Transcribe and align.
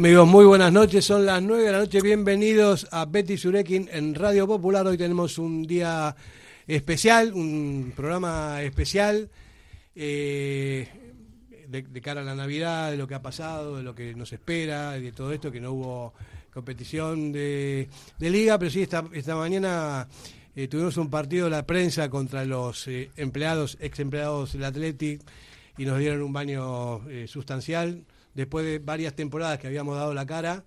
Amigos, 0.00 0.26
muy 0.28 0.46
buenas 0.46 0.72
noches. 0.72 1.04
Son 1.04 1.26
las 1.26 1.42
9 1.42 1.62
de 1.62 1.72
la 1.72 1.78
noche. 1.80 2.00
Bienvenidos 2.00 2.86
a 2.90 3.04
Betty 3.04 3.36
Surekin 3.36 3.86
en 3.92 4.14
Radio 4.14 4.46
Popular. 4.46 4.86
Hoy 4.86 4.96
tenemos 4.96 5.36
un 5.36 5.64
día 5.64 6.16
especial, 6.66 7.34
un 7.34 7.92
programa 7.94 8.62
especial 8.62 9.28
eh, 9.94 10.88
de, 11.68 12.00
cara 12.00 12.22
a 12.22 12.24
la 12.24 12.34
Navidad, 12.34 12.92
de 12.92 12.96
lo 12.96 13.06
que 13.06 13.14
ha 13.14 13.20
pasado, 13.20 13.76
de 13.76 13.82
lo 13.82 13.94
que 13.94 14.14
nos 14.14 14.32
espera, 14.32 14.92
de 14.92 15.12
todo 15.12 15.32
esto, 15.32 15.52
que 15.52 15.60
no 15.60 15.72
hubo 15.72 16.14
competición 16.52 17.32
de, 17.32 17.88
liga, 18.18 18.58
pero 18.58 18.70
sí 18.70 18.82
esta, 18.82 19.04
esta 19.12 19.36
mañana 19.36 20.08
eh, 20.54 20.68
tuvimos 20.68 20.96
un 20.96 21.10
partido 21.10 21.44
de 21.44 21.50
la 21.50 21.66
prensa 21.66 22.08
contra 22.10 22.44
los 22.44 22.86
eh, 22.88 23.10
empleados, 23.16 23.78
ex 23.80 24.00
empleados 24.00 24.52
del 24.52 24.64
Athletic 24.64 25.22
y 25.78 25.84
nos 25.84 25.98
dieron 25.98 26.22
un 26.22 26.32
baño 26.32 27.00
sustancial 27.26 28.04
después 28.34 28.64
de 28.64 28.78
varias 28.78 29.14
temporadas 29.14 29.58
que 29.58 29.66
habíamos 29.66 29.96
dado 29.96 30.14
la 30.14 30.26
cara. 30.26 30.64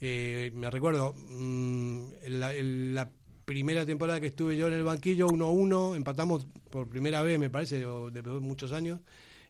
Eh, 0.00 0.50
me 0.54 0.70
recuerdo, 0.70 1.14
mm, 1.14 2.04
la, 2.28 3.10
primera 3.44 3.86
temporada 3.86 4.20
que 4.20 4.26
estuve 4.26 4.56
yo 4.56 4.66
en 4.66 4.72
el 4.72 4.82
banquillo, 4.82 5.28
1-1, 5.28 5.94
empatamos 5.94 6.48
por 6.68 6.88
primera 6.88 7.22
vez, 7.22 7.38
me 7.38 7.48
parece, 7.48 7.78
después 7.78 8.24
de 8.24 8.40
muchos 8.40 8.72
años. 8.72 8.98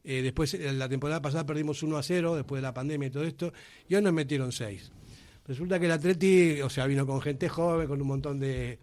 Eh, 0.05 0.20
después, 0.20 0.53
la 0.53 0.87
temporada 0.87 1.23
pasada 1.23 1.47
perdimos 1.47 1.83
1-0, 1.83 2.37
después 2.37 2.59
de 2.59 2.62
la 2.62 2.75
pandemia 2.75 3.09
y 3.09 3.11
todo 3.11 3.25
esto, 3.25 3.55
y 3.89 3.95
hoy 3.95 4.03
nos 4.03 4.12
metieron 4.12 4.53
6. 4.53 4.93
Resulta 5.46 5.78
que 5.78 5.86
el 5.86 5.92
Atleti, 5.92 6.60
o 6.60 6.68
sea, 6.68 6.86
vino 6.86 7.06
con 7.06 7.20
gente 7.20 7.48
joven, 7.48 7.86
con 7.86 8.00
un 8.00 8.09
montón 8.09 8.41
de, 8.41 8.78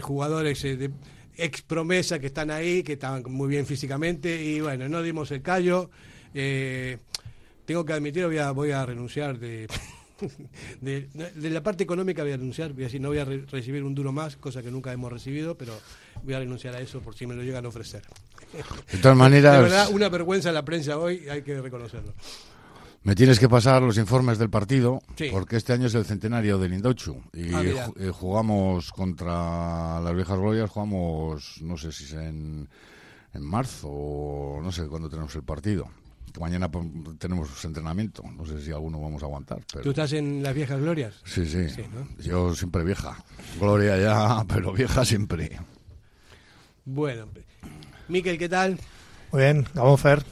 jugadores 0.00 0.64
eh, 0.64 0.76
de 0.76 0.90
ex 1.36 1.62
promesa 1.62 2.18
que 2.18 2.26
están 2.26 2.50
ahí, 2.50 2.82
que 2.82 2.94
estaban 2.94 3.24
muy 3.28 3.48
bien 3.48 3.66
físicamente, 3.66 4.42
y 4.42 4.60
bueno, 4.60 4.88
no 4.88 5.02
dimos 5.02 5.30
el 5.32 5.42
callo. 5.42 5.90
Eh, 6.32 6.98
tengo 7.64 7.84
que 7.84 7.92
admitir, 7.92 8.24
voy 8.26 8.38
a, 8.38 8.52
voy 8.52 8.70
a 8.70 8.86
renunciar 8.86 9.38
de, 9.38 9.66
de, 10.80 11.50
la 11.50 11.62
parte 11.62 11.82
económica, 11.82 12.22
voy 12.22 12.32
a 12.32 12.36
renunciar, 12.36 12.72
voy 12.72 12.84
a 12.84 12.86
decir, 12.86 13.00
no 13.00 13.08
voy 13.08 13.18
a 13.18 13.24
recibir 13.24 13.82
un 13.82 13.94
duro 13.94 14.12
más, 14.12 14.36
cosa 14.36 14.62
que 14.62 14.70
nunca 14.70 14.92
hemos 14.92 15.12
recibido, 15.12 15.58
pero 15.58 15.72
voy 16.22 16.34
a 16.34 16.38
renunciar 16.38 16.76
a 16.76 16.80
eso 16.80 17.00
por 17.00 17.16
si 17.16 17.26
me 17.26 17.34
lo 17.34 17.42
llegan 17.42 17.64
a 17.64 17.68
ofrecer. 17.68 18.02
De 18.92 18.98
todas 18.98 19.16
maneras... 19.16 19.56
De 19.56 19.62
verdad, 19.62 19.88
una 19.90 20.08
vergüenza 20.08 20.52
la 20.52 20.64
prensa 20.64 20.98
hoy, 20.98 21.28
hay 21.28 21.42
que 21.42 21.60
reconocerlo. 21.60 22.14
Me 23.06 23.14
tienes 23.14 23.38
que 23.38 23.48
pasar 23.48 23.82
los 23.82 23.98
informes 23.98 24.36
del 24.36 24.50
partido, 24.50 25.00
porque 25.30 25.56
este 25.56 25.72
año 25.72 25.86
es 25.86 25.94
el 25.94 26.04
centenario 26.04 26.58
del 26.58 26.74
Indochu. 26.74 27.22
Y 27.32 27.54
ah, 27.54 27.90
eh, 28.00 28.10
jugamos 28.12 28.90
contra 28.90 30.00
las 30.00 30.14
viejas 30.14 30.36
glorias, 30.36 30.68
jugamos, 30.68 31.62
no 31.62 31.76
sé 31.76 31.92
si 31.92 32.02
es 32.02 32.12
en, 32.14 32.68
en 33.32 33.42
marzo 33.42 33.88
o 33.88 34.60
no 34.60 34.72
sé 34.72 34.88
cuándo 34.88 35.08
tenemos 35.08 35.34
el 35.36 35.44
partido 35.44 35.88
mañana 36.40 36.70
tenemos 37.18 37.64
entrenamiento. 37.64 38.22
No 38.36 38.44
sé 38.44 38.60
si 38.60 38.70
alguno 38.70 39.00
vamos 39.00 39.22
a 39.22 39.26
aguantar. 39.26 39.64
¿Tú 39.82 39.90
estás 39.90 40.12
en 40.12 40.42
las 40.42 40.54
viejas 40.54 40.80
glorias? 40.80 41.14
Sí, 41.24 41.46
sí. 41.46 41.66
Yo 42.18 42.54
siempre 42.54 42.84
vieja. 42.84 43.24
Gloria 43.58 43.98
ya, 43.98 44.44
pero 44.48 44.72
vieja 44.72 45.04
siempre. 45.04 45.58
Bueno. 46.84 47.28
Miquel, 48.08 48.38
¿qué 48.38 48.48
tal? 48.48 48.78
Muy 49.32 49.42
bien, 49.42 49.66
vamos 49.74 50.00
Fer. 50.00 50.22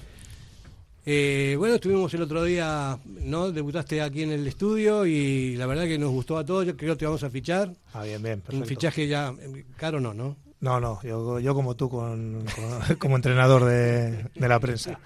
Eh, 1.06 1.54
bueno, 1.58 1.74
estuvimos 1.74 2.12
el 2.14 2.22
otro 2.22 2.44
día, 2.44 2.98
¿no? 3.04 3.52
Debutaste 3.52 4.00
aquí 4.00 4.22
en 4.22 4.32
el 4.32 4.46
estudio 4.46 5.04
y 5.04 5.54
la 5.56 5.66
verdad 5.66 5.84
que 5.84 5.98
nos 5.98 6.10
gustó 6.10 6.38
a 6.38 6.44
todos. 6.44 6.66
Yo 6.66 6.76
creo 6.76 6.94
que 6.94 7.00
te 7.00 7.04
vamos 7.04 7.22
a 7.22 7.30
fichar. 7.30 7.72
Ah, 7.92 8.04
bien, 8.04 8.22
bien. 8.22 8.42
Un 8.52 8.64
fichaje 8.64 9.06
ya 9.06 9.34
caro, 9.76 10.00
no, 10.00 10.14
¿no? 10.14 10.36
No, 10.64 10.80
no, 10.80 10.98
yo, 11.02 11.40
yo 11.40 11.54
como 11.54 11.76
tú, 11.76 11.90
con, 11.90 12.42
como 12.98 13.16
entrenador 13.16 13.64
de, 13.66 14.30
la 14.36 14.58
prensa. 14.58 14.98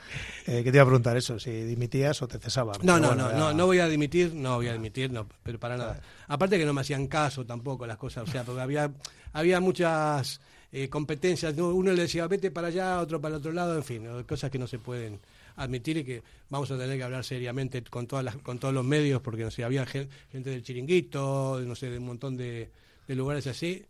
Eh, 0.46 0.62
que 0.62 0.70
te 0.70 0.76
iba 0.76 0.82
a 0.82 0.86
preguntar 0.86 1.16
eso, 1.16 1.40
si 1.40 1.50
dimitías 1.50 2.22
o 2.22 2.28
te 2.28 2.38
cesabas. 2.38 2.80
No, 2.84 3.00
no, 3.00 3.12
no, 3.16 3.32
no, 3.32 3.52
no 3.52 3.66
voy 3.66 3.80
a 3.80 3.88
dimitir, 3.88 4.32
no 4.34 4.54
voy 4.54 4.68
a 4.68 4.74
dimitir, 4.74 5.10
no, 5.10 5.26
pero 5.42 5.58
para 5.58 5.76
nada. 5.76 6.00
Aparte 6.28 6.58
que 6.58 6.64
no 6.64 6.72
me 6.72 6.82
hacían 6.82 7.08
caso 7.08 7.44
tampoco 7.44 7.88
las 7.88 7.96
cosas, 7.96 8.28
o 8.28 8.30
sea, 8.30 8.44
porque 8.44 8.60
había, 8.60 8.92
había 9.32 9.58
muchas 9.58 10.40
eh, 10.70 10.88
competencias, 10.88 11.58
uno 11.58 11.90
le 11.90 12.02
decía 12.02 12.28
vete 12.28 12.52
para 12.52 12.68
allá, 12.68 13.00
otro 13.00 13.20
para 13.20 13.34
el 13.34 13.40
otro 13.40 13.50
lado, 13.50 13.74
en 13.74 13.82
fin, 13.82 14.06
cosas 14.28 14.52
que 14.52 14.60
no 14.60 14.68
se 14.68 14.78
pueden 14.78 15.18
admitir 15.58 15.98
y 15.98 16.04
que 16.04 16.22
vamos 16.48 16.70
a 16.70 16.78
tener 16.78 16.96
que 16.96 17.04
hablar 17.04 17.24
seriamente 17.24 17.82
con 17.82 18.06
todas 18.06 18.24
las, 18.24 18.36
con 18.36 18.58
todos 18.58 18.72
los 18.72 18.84
medios, 18.84 19.20
porque 19.20 19.44
no 19.44 19.50
sé, 19.50 19.64
había 19.64 19.84
gente 19.86 20.10
del 20.30 20.62
chiringuito, 20.62 21.60
no 21.64 21.74
sé, 21.74 21.90
de 21.90 21.98
un 21.98 22.06
montón 22.06 22.36
de, 22.36 22.70
de 23.06 23.14
lugares 23.14 23.46
así 23.46 23.84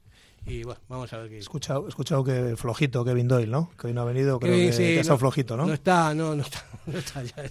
y 0.46 0.62
bueno, 0.62 0.80
vamos 0.88 1.12
a 1.12 1.18
ver 1.18 1.28
qué. 1.28 1.36
He 1.36 1.40
escuchado, 1.40 1.88
escuchado 1.88 2.24
que 2.24 2.56
flojito 2.56 3.04
Kevin 3.04 3.28
Doyle, 3.28 3.50
¿no? 3.50 3.70
Que 3.78 3.88
hoy 3.88 3.92
no 3.92 4.02
ha 4.02 4.04
venido, 4.04 4.40
creo 4.40 4.54
que, 4.54 4.72
sí, 4.72 4.98
ha 4.98 5.18
flojito, 5.18 5.56
¿no? 5.56 5.66
No 5.66 5.74
está, 5.74 6.14
no, 6.14 6.34
no 6.34 6.42
está, 6.42 6.64
no 6.86 6.98
está 6.98 7.22
ya. 7.22 7.44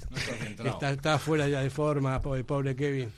está, 0.65 0.91
está, 0.91 1.19
fuera 1.19 1.47
ya 1.47 1.61
de 1.61 1.69
forma, 1.69 2.19
pobre, 2.21 2.43
pobre 2.43 2.75
Kevin. 2.75 3.11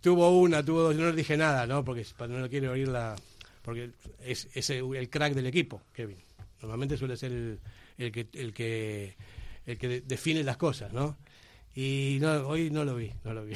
Tuvo 0.00 0.38
una, 0.38 0.64
tuvo 0.64 0.82
dos, 0.82 0.96
no 0.96 1.06
le 1.06 1.16
dije 1.16 1.36
nada, 1.36 1.66
¿no? 1.66 1.84
Porque 1.84 2.06
no 2.28 2.40
le 2.40 2.48
quiere 2.48 2.68
oír 2.68 2.88
la. 2.88 3.16
Porque 3.62 3.90
es, 4.22 4.48
es 4.54 4.70
el, 4.70 5.08
crack 5.08 5.34
del 5.34 5.46
equipo, 5.46 5.80
Kevin. 5.92 6.18
Normalmente 6.60 6.96
suele 6.96 7.16
ser 7.16 7.32
el, 7.32 7.58
el, 7.98 8.12
que, 8.12 8.28
el, 8.34 8.52
que, 8.52 9.16
el 9.66 9.78
que 9.78 10.00
define 10.00 10.42
las 10.42 10.56
cosas, 10.56 10.92
¿no? 10.92 11.16
Y 11.76 12.18
no, 12.20 12.46
hoy 12.46 12.70
no 12.70 12.84
lo 12.84 12.94
vi, 12.94 13.12
no 13.24 13.34
lo 13.34 13.44
vi. 13.44 13.54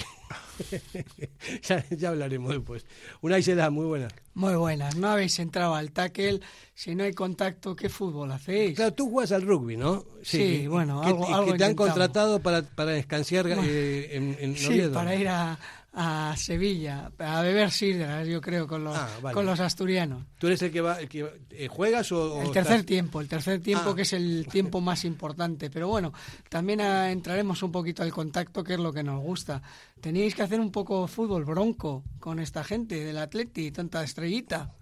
ya, 1.62 2.08
hablaremos 2.08 2.50
después. 2.50 2.84
Una 3.20 3.38
da 3.38 3.70
muy 3.70 3.86
buena. 3.86 4.08
Muy 4.34 4.56
buenas. 4.56 4.96
No 4.96 5.08
habéis 5.08 5.38
entrado 5.38 5.76
al 5.76 5.92
tackle. 5.92 6.40
Si 6.74 6.96
no 6.96 7.04
hay 7.04 7.12
contacto, 7.12 7.76
¿qué 7.76 7.88
fútbol 7.88 8.32
hacéis? 8.32 8.74
Claro, 8.74 8.92
tú 8.92 9.08
juegas 9.08 9.30
al 9.30 9.42
rugby, 9.42 9.76
¿no? 9.76 10.04
Sí, 10.22 10.66
bueno, 10.66 11.00
algo, 11.00 11.52
que 11.52 11.58
te 11.58 11.64
han 11.64 11.76
contratado 11.76 12.40
para, 12.40 12.62
para 12.62 12.90
descansar 12.90 13.46
eh, 13.46 14.16
en, 14.16 14.36
en 14.40 14.56
Sí, 14.56 14.82
para 14.92 15.14
ir 15.14 15.28
a, 15.28 15.56
a 16.00 16.36
Sevilla 16.36 17.10
a 17.18 17.42
beber 17.42 17.72
sidras, 17.72 18.24
yo 18.28 18.40
creo, 18.40 18.68
con 18.68 18.84
los, 18.84 18.96
ah, 18.96 19.08
con 19.32 19.44
los 19.44 19.58
asturianos. 19.58 20.24
¿Tú 20.38 20.46
eres 20.46 20.62
el 20.62 20.70
que, 20.70 20.80
va, 20.80 21.00
el 21.00 21.08
que 21.08 21.28
eh, 21.50 21.66
juegas 21.66 22.12
o...? 22.12 22.40
El 22.40 22.52
tercer 22.52 22.84
tiempo, 22.84 23.20
el 23.20 23.26
tercer 23.26 23.60
tiempo 23.60 23.90
ah. 23.90 23.96
que 23.96 24.02
es 24.02 24.12
el 24.12 24.46
tiempo 24.52 24.80
más 24.80 25.04
importante. 25.04 25.70
Pero 25.70 25.88
bueno, 25.88 26.12
también 26.48 26.80
entraremos 26.80 27.64
un 27.64 27.72
poquito 27.72 28.04
al 28.04 28.12
contacto, 28.12 28.62
que 28.62 28.74
es 28.74 28.78
lo 28.78 28.92
que 28.92 29.02
nos 29.02 29.20
gusta. 29.20 29.60
Teníais 30.00 30.36
que 30.36 30.42
hacer 30.42 30.60
un 30.60 30.70
poco 30.70 31.08
fútbol 31.08 31.44
bronco 31.44 32.04
con 32.20 32.38
esta 32.38 32.62
gente 32.62 33.04
del 33.04 33.18
Atleti, 33.18 33.72
tanta 33.72 34.04
estrellita. 34.04 34.72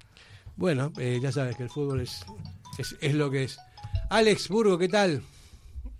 Bueno, 0.54 0.92
eh, 0.98 1.18
ya 1.22 1.32
sabes 1.32 1.56
que 1.56 1.62
el 1.62 1.70
fútbol 1.70 2.02
es, 2.02 2.26
es, 2.76 2.94
es 3.00 3.14
lo 3.14 3.30
que 3.30 3.44
es. 3.44 3.58
Alex 4.10 4.50
Burgo, 4.50 4.76
¿qué 4.76 4.90
tal? 4.90 5.22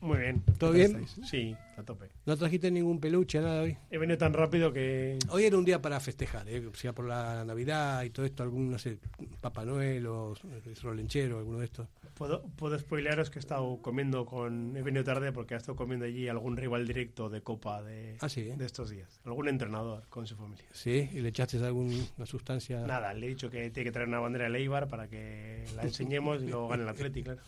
Muy 0.01 0.19
bien. 0.19 0.43
¿Todo 0.59 0.73
bien? 0.73 1.07
Sí, 1.25 1.57
a 1.77 1.83
tope. 1.83 2.09
¿No 2.27 2.37
trajiste 2.37 2.71
ningún 2.71 3.01
peluche, 3.01 3.41
nada 3.41 3.63
hoy? 3.63 3.77
He 3.91 3.99
venido 3.99 4.19
tan 4.19 4.33
rápido 4.33 4.73
que... 4.73 5.19
Hoy 5.31 5.45
era 5.45 5.57
un 5.57 5.65
día 5.65 5.81
para 5.81 6.01
festejar, 6.01 6.49
¿eh? 6.49 6.67
o 6.67 6.75
sea, 6.75 6.93
por 6.93 7.07
la 7.07 7.45
Navidad 7.45 8.03
y 8.05 8.11
todo 8.11 8.27
esto, 8.27 8.43
algún, 8.43 8.71
no 8.71 8.79
sé, 8.79 8.99
Papá 9.41 9.65
Noel 9.65 10.07
o 10.07 10.35
Rolenchero, 10.83 11.39
alguno 11.39 11.59
de 11.59 11.65
estos. 11.65 11.89
Puedo, 12.15 12.43
puedo 12.57 12.79
spoilearos 12.79 13.31
que 13.31 13.39
he 13.39 13.41
estado 13.41 13.79
comiendo 13.83 14.27
con... 14.27 14.77
He 14.77 14.83
venido 14.83 15.05
tarde 15.05 15.33
porque 15.33 15.55
he 15.55 15.57
estado 15.57 15.77
comiendo 15.77 16.07
allí 16.07 16.29
algún 16.29 16.57
rival 16.57 16.87
directo 16.87 17.29
de 17.29 17.43
Copa 17.43 17.83
de, 17.83 18.17
ah, 18.21 18.29
¿sí? 18.29 18.45
de 18.45 18.65
estos 18.65 18.91
días. 18.91 19.21
Algún 19.25 19.49
entrenador 19.49 20.05
con 20.09 20.27
su 20.27 20.37
familia. 20.37 20.67
¿Sí? 20.73 21.11
¿Y 21.13 21.21
le 21.21 21.29
echaste 21.31 21.59
alguna 21.65 21.97
sustancia? 22.25 22.81
Nada, 22.87 23.13
le 23.13 23.27
he 23.27 23.29
dicho 23.31 23.51
que 23.51 23.71
tiene 23.71 23.85
que 23.85 23.93
traer 23.93 24.09
una 24.09 24.21
bandera 24.21 24.45
de 24.45 24.51
Leibar 24.51 24.89
para 24.89 25.09
que 25.09 25.65
la 25.75 25.83
enseñemos 25.83 26.43
y 26.43 26.47
luego 26.47 26.69
gane 26.69 26.85
el 26.85 26.89
Atlético, 26.89 27.25
claro. 27.27 27.43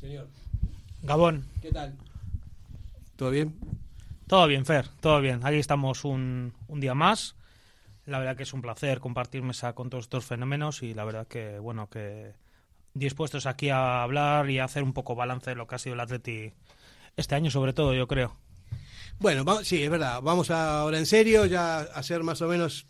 Señor. 0.00 0.28
Gabón. 1.02 1.44
¿Qué 1.60 1.72
tal? 1.72 1.94
¿Todo 3.16 3.30
bien? 3.30 3.54
Todo 4.26 4.46
bien, 4.46 4.64
Fer, 4.64 4.88
todo 5.00 5.20
bien. 5.20 5.40
Aquí 5.42 5.56
estamos 5.56 6.04
un, 6.04 6.52
un, 6.68 6.80
día 6.80 6.94
más. 6.94 7.34
La 8.06 8.18
verdad 8.18 8.36
que 8.36 8.42
es 8.42 8.52
un 8.52 8.62
placer 8.62 9.00
compartir 9.00 9.42
mesa 9.42 9.74
con 9.74 9.90
todos 9.90 10.04
estos 10.04 10.24
fenómenos 10.24 10.82
y 10.82 10.94
la 10.94 11.04
verdad 11.04 11.26
que, 11.26 11.58
bueno, 11.58 11.88
que 11.88 12.32
dispuestos 12.94 13.46
aquí 13.46 13.70
a 13.70 14.02
hablar 14.02 14.48
y 14.50 14.58
a 14.58 14.64
hacer 14.64 14.82
un 14.82 14.92
poco 14.92 15.14
balance 15.14 15.50
de 15.50 15.56
lo 15.56 15.66
que 15.66 15.74
ha 15.74 15.78
sido 15.78 15.94
el 15.94 16.00
Atleti 16.00 16.52
este 17.16 17.34
año, 17.34 17.50
sobre 17.50 17.72
todo, 17.72 17.94
yo 17.94 18.06
creo. 18.06 18.36
Bueno, 19.18 19.44
sí, 19.64 19.82
es 19.82 19.90
verdad. 19.90 20.20
Vamos 20.22 20.50
ahora 20.50 20.98
en 20.98 21.06
serio, 21.06 21.44
ya 21.46 21.78
a 21.78 21.82
hacer 21.82 22.22
más 22.22 22.40
o 22.40 22.48
menos 22.48 22.86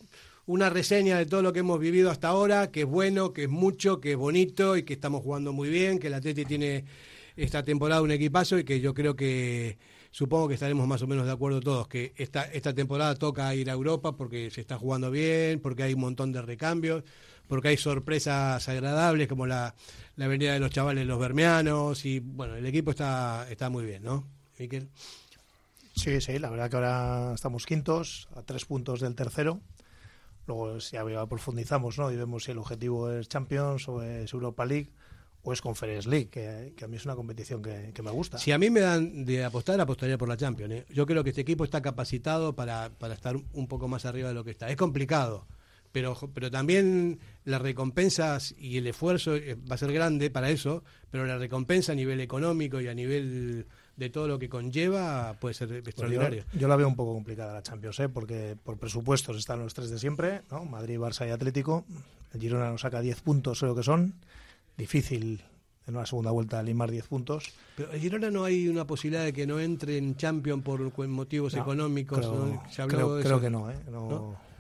una 0.49 0.71
reseña 0.71 1.19
de 1.19 1.27
todo 1.27 1.43
lo 1.43 1.53
que 1.53 1.61
hemos 1.61 1.79
vivido 1.79 2.11
hasta 2.11 2.29
ahora, 2.29 2.71
que 2.71 2.81
es 2.81 2.87
bueno, 2.87 3.35
que 3.35 3.45
es 3.45 3.49
mucho, 3.51 4.01
que 4.01 4.13
es 4.13 4.17
bonito 4.17 4.79
y 4.79 4.83
que 4.83 4.95
estamos 4.95 5.23
jugando 5.23 5.53
muy 5.53 5.69
bien, 5.69 5.99
que 5.99 6.07
el 6.07 6.15
Atleti 6.15 6.47
tiene 6.47 6.87
esta 7.37 7.63
temporada 7.63 8.01
un 8.01 8.11
equipazo 8.11 8.59
y 8.59 8.65
que 8.65 8.81
yo 8.81 8.95
creo 8.95 9.15
que 9.15 9.77
supongo 10.11 10.49
que 10.49 10.55
estaremos 10.55 10.89
más 10.89 11.03
o 11.03 11.07
menos 11.07 11.27
de 11.27 11.33
acuerdo 11.33 11.61
todos 11.61 11.87
que 11.87 12.15
esta, 12.17 12.45
esta 12.45 12.75
temporada 12.75 13.15
toca 13.15 13.55
ir 13.55 13.69
a 13.69 13.75
Europa 13.75 14.17
porque 14.17 14.51
se 14.51 14.63
está 14.63 14.79
jugando 14.79 15.11
bien, 15.11 15.61
porque 15.61 15.83
hay 15.83 15.93
un 15.93 16.01
montón 16.01 16.33
de 16.33 16.41
recambios, 16.41 17.05
porque 17.47 17.69
hay 17.69 17.77
sorpresas 17.77 18.67
agradables 18.71 19.29
como 19.29 19.47
la, 19.47 19.75
la 20.17 20.29
venida 20.29 20.55
de 20.55 20.61
los 20.61 20.71
chavales 20.71 21.07
los 21.07 21.19
bermeanos 21.19 22.07
y 22.07 22.21
bueno, 22.21 22.57
el 22.57 22.65
equipo 22.65 22.91
está, 22.91 23.47
está 23.51 23.69
muy 23.69 23.85
bien, 23.85 24.03
¿no? 24.03 24.27
Miquel. 24.59 24.89
Sí, 25.95 26.23
sí, 26.23 26.39
la 26.39 26.49
verdad 26.49 26.71
que 26.71 26.77
ahora 26.77 27.33
estamos 27.35 27.67
quintos, 27.67 28.29
a 28.35 28.43
tres 28.43 28.65
puntos 28.65 29.01
del 29.01 29.15
tercero 29.15 29.61
Luego 30.49 30.81
si 30.81 30.97
ya 30.97 31.27
profundizamos 31.27 31.99
¿no? 31.99 32.11
y 32.11 32.17
vemos 32.17 32.45
si 32.45 32.53
el 32.53 32.59
objetivo 32.59 33.11
es 33.11 33.29
Champions 33.29 33.87
o 33.87 34.03
es 34.03 34.33
Europa 34.33 34.65
League 34.65 34.91
o 35.43 35.53
es 35.53 35.61
Conference 35.61 36.09
League, 36.09 36.31
que, 36.31 36.75
a 36.83 36.89
mí 36.89 36.97
es 36.97 37.05
una 37.05 37.15
competición 37.15 37.63
que, 37.63 38.03
me 38.03 38.11
gusta. 38.11 38.39
Si 38.39 38.51
a 38.51 38.59
mí 38.59 38.71
me 38.71 38.81
dan 38.81 39.27
de 39.27 39.45
apostar, 39.45 39.79
apostaría 39.81 40.17
por 40.17 40.29
la 40.29 40.39
Champions. 40.39 40.73
¿eh? 40.73 40.87
Yo 40.89 41.07
creo 41.07 41.23
que 41.23 41.31
este 41.31 41.43
equipo 41.43 41.65
está 41.65 41.83
capacitado 41.83 42.55
para, 42.57 42.91
para 42.99 43.15
estar 43.15 43.37
un 43.37 43.69
poco 43.69 43.89
más 43.89 44.07
arriba 44.07 44.29
de 44.29 44.35
lo 44.35 44.43
que 44.43 44.51
está. 44.51 44.71
Es 44.71 44.77
complicado, 44.77 45.47
pero, 45.93 46.17
pero 46.33 46.51
también 46.51 47.21
las 47.45 47.61
recompensas 47.61 48.55
y 48.59 48.79
el 48.79 48.87
esfuerzo 48.87 49.37
eh, 49.37 49.55
va 49.71 49.75
a 49.75 49.79
ser 49.79 49.93
grande 49.93 50.31
para 50.31 50.51
eso, 50.51 50.83
pero 51.11 51.27
la 51.27 51.37
recompensa 51.37 51.93
a 51.93 51.95
nivel 51.95 52.21
económico 52.21 52.81
y 52.81 52.89
a 52.89 52.95
nivel 52.95 53.67
de 53.99 54.11
todo 54.11 54.29
lo 54.29 54.39
que 54.39 54.49
conlleva 54.49 55.37
puede 55.41 55.55
ser 55.55 55.73
extraordinario. 55.73 56.45
yo, 56.53 56.69
la 56.69 56.77
veo 56.77 56.87
un 56.87 56.95
poco 56.95 57.15
complicada 57.15 57.53
la 57.53 57.63
Champions, 57.63 57.99
¿eh? 57.99 58.09
porque 58.09 58.57
por 58.63 58.79
presupuestos 58.79 59.37
están 59.37 59.59
los 59.59 59.75
tres 59.75 59.91
de 59.91 59.99
siempre, 59.99 60.43
¿no? 60.53 60.65
Madrid, 60.65 60.99
Barça 60.99 61.27
y 61.27 61.31
Atlético. 61.31 61.85
El 62.33 62.41
Girona 62.41 62.71
nos 62.71 62.83
saca 62.83 63.01
10 63.01 63.21
puntos, 63.23 63.59
creo 63.59 63.75
que 63.75 63.83
son. 63.83 64.15
Difícil 64.77 65.43
en 65.89 65.97
una 65.97 66.07
segunda 66.07 66.31
vuelta 66.31 66.63
limar 66.63 66.93
10 66.93 67.09
puntos. 67.09 67.51
Pero 67.77 67.91
el 67.91 68.01
Girona 68.01 68.31
no 68.31 68.45
hay 68.45 68.69
una 68.69 68.87
posibilidad 68.87 69.25
de 69.25 69.33
que 69.33 69.49
no 69.49 69.59
entre 69.59 69.99
en 69.99 70.17
Champions 70.17 70.63
por 70.63 71.09
motivos 71.09 71.55
económicos. 71.55 72.21
Creo, 72.87 73.41
que 73.41 73.51
no, 73.51 73.69
¿eh? 73.69 73.77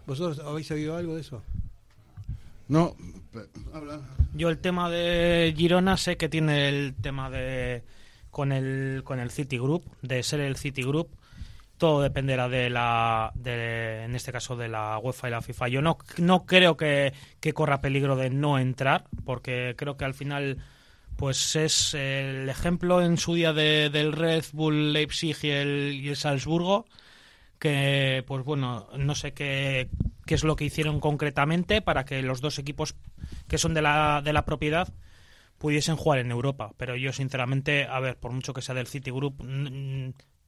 ¿Vosotros 0.04 0.40
habéis 0.40 0.68
oído 0.72 0.96
algo 0.96 1.14
de 1.14 1.20
eso? 1.20 1.42
No, 2.66 2.96
Yo 4.34 4.48
el 4.48 4.58
tema 4.58 4.90
de 4.90 5.54
Girona 5.56 5.96
sé 5.96 6.16
que 6.16 6.28
tiene 6.28 6.68
el 6.68 6.94
tema 7.00 7.30
de 7.30 7.82
con 8.30 8.52
el, 8.52 9.02
con 9.04 9.20
el 9.20 9.30
Citigroup, 9.30 9.84
de 10.02 10.22
ser 10.22 10.40
el 10.40 10.56
Citigroup. 10.56 11.08
Todo 11.76 12.02
dependerá 12.02 12.48
de 12.48 12.70
la, 12.70 13.30
de, 13.36 14.04
en 14.04 14.16
este 14.16 14.32
caso, 14.32 14.56
de 14.56 14.68
la 14.68 14.98
UEFA 14.98 15.28
y 15.28 15.30
la 15.30 15.42
FIFA. 15.42 15.68
Yo 15.68 15.82
no, 15.82 15.98
no 16.16 16.44
creo 16.44 16.76
que, 16.76 17.12
corra 17.54 17.80
peligro 17.80 18.16
de 18.16 18.30
no 18.30 18.58
entrar, 18.58 19.04
porque 19.24 19.74
creo 19.76 19.96
que 19.96 20.04
al 20.04 20.14
final 20.14 20.58
pues 21.16 21.56
es 21.56 21.94
el 21.94 22.48
ejemplo 22.48 23.02
en 23.02 23.16
su 23.16 23.34
día 23.34 23.52
de, 23.52 23.90
del 23.90 24.12
Red 24.12 24.44
Bull 24.52 24.92
Leipzig 24.92 25.36
y 25.42 25.50
el, 25.50 26.00
y 26.00 26.08
el 26.08 26.16
Salzburgo, 26.16 26.86
que 27.58 28.22
pues 28.26 28.44
bueno, 28.44 28.88
no 28.96 29.14
sé 29.16 29.32
qué, 29.32 29.88
qué 30.26 30.34
es 30.34 30.44
lo 30.44 30.54
que 30.54 30.64
hicieron 30.64 31.00
concretamente 31.00 31.80
para 31.82 32.04
que 32.04 32.22
los 32.22 32.40
dos 32.40 32.58
equipos 32.58 32.94
que 33.48 33.58
son 33.58 33.74
de 33.74 33.82
la, 33.82 34.20
de 34.22 34.32
la 34.32 34.44
propiedad 34.44 34.92
pudiesen 35.58 35.96
jugar 35.96 36.20
en 36.20 36.30
Europa. 36.30 36.72
Pero 36.76 36.96
yo, 36.96 37.12
sinceramente, 37.12 37.84
a 37.84 38.00
ver, 38.00 38.16
por 38.16 38.32
mucho 38.32 38.54
que 38.54 38.62
sea 38.62 38.74
del 38.74 38.86
Citigroup, 38.86 39.42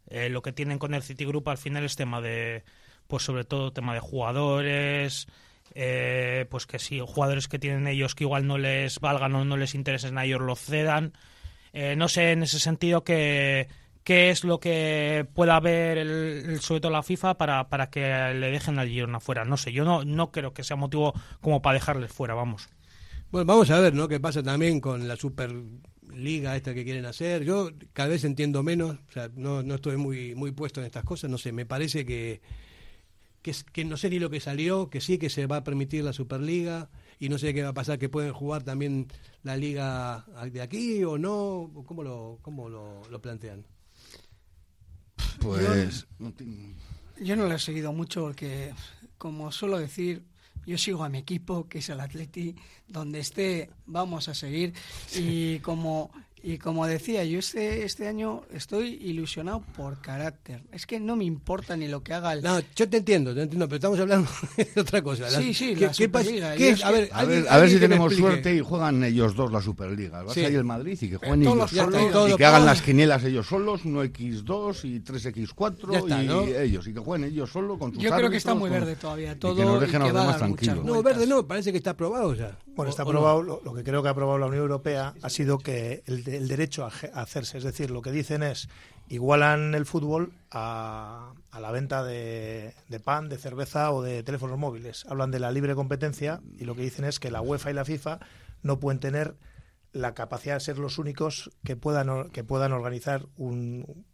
eh, 0.07 0.29
lo 0.29 0.43
que 0.43 0.53
tienen 0.53 0.79
con 0.79 0.95
el 0.95 1.03
Citigroup 1.03 1.49
al 1.49 1.59
final 1.59 1.85
es 1.85 1.97
tema 1.97 2.21
de, 2.21 2.65
pues 3.07 3.25
sobre 3.25 3.45
todo 3.45 3.73
tema 3.73 3.95
de 3.95 4.01
jugadores, 4.01 5.27
eh, 5.75 6.47
pues 6.51 6.67
que 6.67 6.79
si 6.79 7.01
jugadores 7.01 7.49
que 7.49 7.59
tienen 7.59 7.87
ellos 7.87 8.15
que 8.15 8.25
igual 8.25 8.47
no 8.47 8.59
les 8.59 8.99
valgan 9.01 9.35
o 9.35 9.45
no 9.45 9.57
les 9.57 9.75
interesen 9.75 10.19
a 10.19 10.25
ellos 10.25 10.41
lo 10.41 10.57
cedan. 10.57 11.13
Eh, 11.73 11.95
no 11.97 12.09
sé 12.09 12.33
en 12.33 12.43
ese 12.43 12.59
sentido 12.59 13.05
que 13.05 13.69
qué 14.03 14.31
es 14.31 14.45
lo 14.45 14.59
que 14.59 15.27
pueda 15.35 15.57
haber 15.57 15.99
el, 15.99 16.61
sobre 16.61 16.81
todo 16.81 16.91
la 16.91 17.03
FIFA 17.03 17.35
para, 17.39 17.69
para 17.69 17.91
que 17.91 18.01
le 18.35 18.51
dejen 18.51 18.79
al 18.79 18.89
Girona 18.89 19.21
fuera. 19.21 19.45
No 19.45 19.57
sé, 19.57 19.73
yo 19.73 19.85
no, 19.85 20.05
no 20.05 20.33
creo 20.33 20.53
que 20.53 20.65
sea 20.65 20.77
motivo 20.77 21.15
como 21.41 21.63
para 21.63 21.75
dejarles 21.75 22.13
fuera, 22.13 22.35
vamos. 22.35 22.69
Bueno, 23.31 23.47
vamos 23.47 23.71
a 23.71 23.79
ver, 23.79 23.95
¿no? 23.95 24.09
¿Qué 24.09 24.19
pasa 24.19 24.43
también 24.43 24.81
con 24.81 25.07
la 25.07 25.15
Superliga 25.15 26.57
esta 26.57 26.75
que 26.75 26.83
quieren 26.83 27.07
hacer? 27.07 27.45
Yo 27.45 27.71
cada 27.93 28.09
vez 28.09 28.25
entiendo 28.25 28.65
menos, 28.65 28.97
o 29.09 29.13
sea, 29.13 29.31
no, 29.37 29.63
no 29.63 29.77
estoy 29.77 29.97
muy, 29.97 30.35
muy 30.35 30.51
puesto 30.51 30.81
en 30.81 30.87
estas 30.87 31.05
cosas, 31.05 31.31
no 31.31 31.39
sé, 31.39 31.53
me 31.53 31.65
parece 31.65 32.05
que, 32.05 32.41
que, 33.41 33.55
que 33.73 33.85
no 33.85 33.97
sé 33.97 34.11
ni 34.11 34.19
lo 34.19 34.31
que 34.31 34.41
salió, 34.41 34.91
que 34.91 35.01
sí 35.01 35.17
que 35.17 35.31
se 35.31 35.47
va 35.47 35.59
a 35.59 35.65
permitir 35.65 36.03
la 36.03 36.13
Superliga 36.13 36.91
y 37.21 37.29
no 37.29 37.39
sé 37.39 37.55
qué 37.55 37.63
va 37.63 37.69
a 37.69 37.75
pasar, 37.75 38.01
que 38.01 38.09
pueden 38.09 38.33
jugar 38.33 38.65
también 38.65 39.07
la 39.45 39.57
liga 39.57 40.27
de 40.51 40.61
aquí 40.61 41.05
o 41.05 41.17
no, 41.17 41.71
¿cómo 41.87 42.03
lo, 42.03 42.41
cómo 42.43 42.69
lo, 42.69 43.03
lo 43.09 43.23
plantean? 43.23 43.65
Pues... 45.39 46.09
yo 47.21 47.37
no 47.37 47.47
lo 47.47 47.55
he 47.55 47.59
seguido 47.61 47.93
mucho 47.93 48.23
porque, 48.23 48.75
como 49.19 49.53
suelo 49.53 49.79
decir, 49.79 50.25
yo 50.67 50.79
sigo 50.79 51.05
a 51.05 51.09
mi 51.09 51.19
equipo, 51.19 51.69
que 51.69 51.79
es 51.79 51.89
el 51.89 52.01
Atleti, 52.01 52.55
donde 52.89 53.21
esté 53.21 53.71
vamos 53.87 54.29
a 54.29 54.35
seguir. 54.35 54.75
Y 55.15 55.59
como 55.61 56.11
y 56.43 56.59
como 56.59 56.87
decía, 56.87 57.25
yo 57.25 57.39
este, 57.39 57.85
este 57.85 58.09
año 58.09 58.43
estoy 58.53 58.99
ilusionado 59.03 59.63
por 59.77 60.01
carácter. 60.01 60.63
Es 60.73 60.87
que 60.87 60.99
no 60.99 61.17
me 61.17 61.25
importa 61.25 61.77
ni 61.77 61.87
lo 61.87 62.03
que 62.03 62.15
haga 62.15 62.33
el... 62.33 62.43
No, 62.43 62.59
yo 62.75 62.89
te 62.89 62.99
entiendo, 62.99 63.35
te 63.35 63.43
entiendo, 63.43 63.69
pero 63.69 63.77
estamos 63.77 64.01
hablando 64.01 64.29
de 64.57 64.81
otra 64.81 65.03
cosa. 65.03 65.29
sí, 65.31 65.53
sí, 65.53 65.75
la 65.75 65.93
Superliga. 65.93 66.53
a, 66.53 66.91
ver, 66.91 67.09
a, 67.13 67.59
ver, 67.59 67.71
si 67.71 67.79
tenemos 67.79 68.15
suerte 68.15 68.55
y 68.55 68.61
juegan 68.61 69.05
ellos 69.05 69.35
dos 69.35 69.53
la 69.53 69.61
Superliga. 69.61 70.23
Vas 70.23 70.37
a 70.37 70.41
ir 70.41 70.57
el 70.57 70.65
Madrid 70.65 70.99
y 71.01 71.11
que 71.11 71.17
jueguen 71.17 71.43
ellos 71.43 71.71
solos 71.71 72.33
y 72.33 72.37
que 72.37 72.45
hagan 72.45 72.65
las 72.65 72.83
quinielas 72.83 73.25
ellos 73.25 73.47
solos, 73.47 73.85
1x2 73.85 74.85
y 74.85 75.01
3x4 75.01 76.09
y 76.09 76.57
ellos, 76.57 76.87
y 76.87 76.95
que 76.95 77.01
jueguen 77.01 77.31
ellos 77.31 77.51
solos 77.51 77.79
con 77.79 77.93
sus 77.93 78.03
Yo 78.03 78.11
creo 78.11 78.31
que 78.31 78.39
está 78.39 78.55
muy 78.55 78.71
verde 78.71 78.97
todavía 78.97 79.39
todo. 79.39 79.53
Y 79.53 79.57
que 79.57 79.65
nos 79.65 79.81
dejen 79.81 80.03
a 80.03 80.05
los 80.07 80.15
demás 80.15 80.39
tranquilos. 80.39 80.85
No, 80.85 81.03
verde 81.03 81.27
no, 81.27 81.47
parece 81.47 81.71
que 81.71 81.79
está 81.79 81.91
aprobado 81.91 82.35
ya. 82.35 82.57
Bueno, 82.81 82.91
está 82.93 83.03
aprobado, 83.03 83.43
lo, 83.43 83.75
que 83.75 83.85
creo 83.85 84.01
que 84.01 84.09
ha 84.09 84.13
aprobado 84.13 84.39
la 84.39 84.47
Unión 84.47 84.63
Europea 84.63 85.13
ha 85.21 85.29
sido 85.29 85.59
que 85.59 86.03
el 86.07 86.27
el 86.27 86.49
derecho 86.49 86.87
a, 86.87 87.21
hacerse. 87.21 87.59
Es 87.59 87.65
decir, 87.65 87.91
lo 87.91 88.01
que 88.01 88.11
dicen 88.11 88.43
es, 88.43 88.71
igualan 89.11 89.75
el 89.75 89.85
fútbol 89.85 90.33
a, 90.51 91.35
la 91.53 91.71
venta 91.73 92.03
de, 92.03 92.73
pan, 93.05 93.29
de 93.29 93.37
cerveza 93.37 93.93
o 93.93 94.01
de 94.01 94.23
teléfonos 94.23 94.59
móviles. 94.59 95.05
Hablan 95.11 95.31
de 95.31 95.41
la 95.41 95.53
libre 95.53 95.75
competencia 95.75 96.41
y 96.57 96.65
lo 96.65 96.75
que 96.75 96.81
dicen 96.81 97.05
es 97.05 97.21
que 97.21 97.31
la 97.31 97.43
UEFA 97.43 97.71
y 97.71 97.75
la 97.75 97.85
FIFA 97.85 98.19
no 98.63 98.81
pueden 98.81 98.99
tener 98.99 99.37
la 99.93 100.15
capacidad 100.15 100.55
de 100.55 100.61
ser 100.61 100.79
los 100.79 100.97
únicos 100.97 101.51
que 101.63 101.77
puedan, 101.77 102.31
que 102.31 102.45
puedan 102.45 102.73
organizar 102.73 103.27
un, 103.37 104.07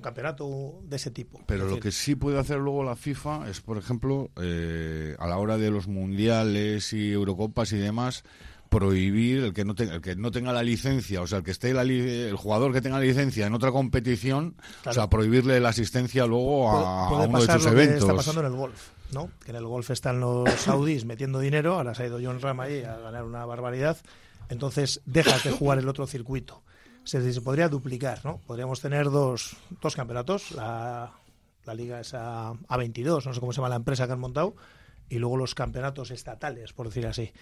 campeonato 0.00 0.80
de 0.84 0.96
ese 0.96 1.10
tipo. 1.10 1.40
Pero 1.46 1.66
lo 1.66 1.80
que 1.80 1.92
sí 1.92 2.14
puede 2.14 2.38
hacer 2.38 2.58
luego 2.58 2.84
la 2.84 2.96
FIFA 2.96 3.48
es, 3.48 3.60
por 3.60 3.78
ejemplo, 3.78 4.30
eh, 4.40 5.16
a 5.18 5.26
la 5.26 5.38
hora 5.38 5.58
de 5.58 5.70
los 5.70 5.88
mundiales 5.88 6.92
y 6.92 7.12
Eurocopas 7.12 7.72
y 7.72 7.78
demás, 7.78 8.24
prohibir 8.70 9.42
el 9.42 9.52
que 9.52 9.64
no 9.64 9.74
tenga 9.74 9.96
el 9.96 10.00
que 10.00 10.16
no 10.16 10.30
tenga 10.30 10.52
la 10.52 10.62
licencia, 10.62 11.20
o 11.20 11.26
sea, 11.26 11.38
el 11.38 11.44
que 11.44 11.50
esté 11.50 11.70
el 11.70 12.36
jugador 12.36 12.72
que 12.72 12.80
tenga 12.80 12.98
la 12.98 13.04
licencia 13.04 13.46
en 13.46 13.52
otra 13.52 13.72
competición, 13.72 14.54
o 14.86 14.92
sea, 14.92 15.10
prohibirle 15.10 15.60
la 15.60 15.70
asistencia 15.70 16.24
luego 16.24 16.70
a, 16.70 17.24
uno 17.26 17.40
de 17.40 17.52
sus 17.52 17.66
eventos. 17.66 18.02
está 18.02 18.14
pasando 18.14 18.40
en 18.40 18.46
el 18.46 18.52
golf, 18.52 18.90
¿no? 19.12 19.30
Que 19.44 19.50
en 19.50 19.56
el 19.56 19.66
golf 19.66 19.90
están 19.90 20.20
los 20.20 20.48
saudíes 20.58 21.04
metiendo 21.04 21.40
dinero, 21.40 21.74
ahora 21.74 21.94
se 21.94 22.04
ha 22.04 22.06
ido 22.06 22.20
John 22.22 22.40
Ram 22.40 22.60
ahí 22.60 22.82
a 22.84 22.96
ganar 22.98 23.24
una 23.24 23.44
barbaridad, 23.44 23.98
entonces 24.48 25.02
dejas 25.04 25.42
de 25.44 25.50
jugar 25.50 25.78
el 25.78 25.88
otro 25.88 26.06
circuito. 26.06 26.62
Se, 27.10 27.32
se 27.32 27.40
podría 27.40 27.68
duplicar, 27.68 28.24
¿no? 28.24 28.38
Podríamos 28.46 28.80
tener 28.80 29.10
dos, 29.10 29.56
dos 29.82 29.96
campeonatos, 29.96 30.52
la, 30.52 31.10
la 31.64 31.74
liga 31.74 31.98
es 31.98 32.14
a, 32.14 32.50
a 32.50 32.76
22, 32.76 33.26
no 33.26 33.34
sé 33.34 33.40
cómo 33.40 33.52
se 33.52 33.56
llama 33.56 33.68
la 33.68 33.74
empresa 33.74 34.06
que 34.06 34.12
han 34.12 34.20
montado, 34.20 34.54
y 35.08 35.18
luego 35.18 35.36
los 35.36 35.56
campeonatos 35.56 36.12
estatales, 36.12 36.72
por 36.72 36.86
decir 36.86 37.08
así. 37.08 37.32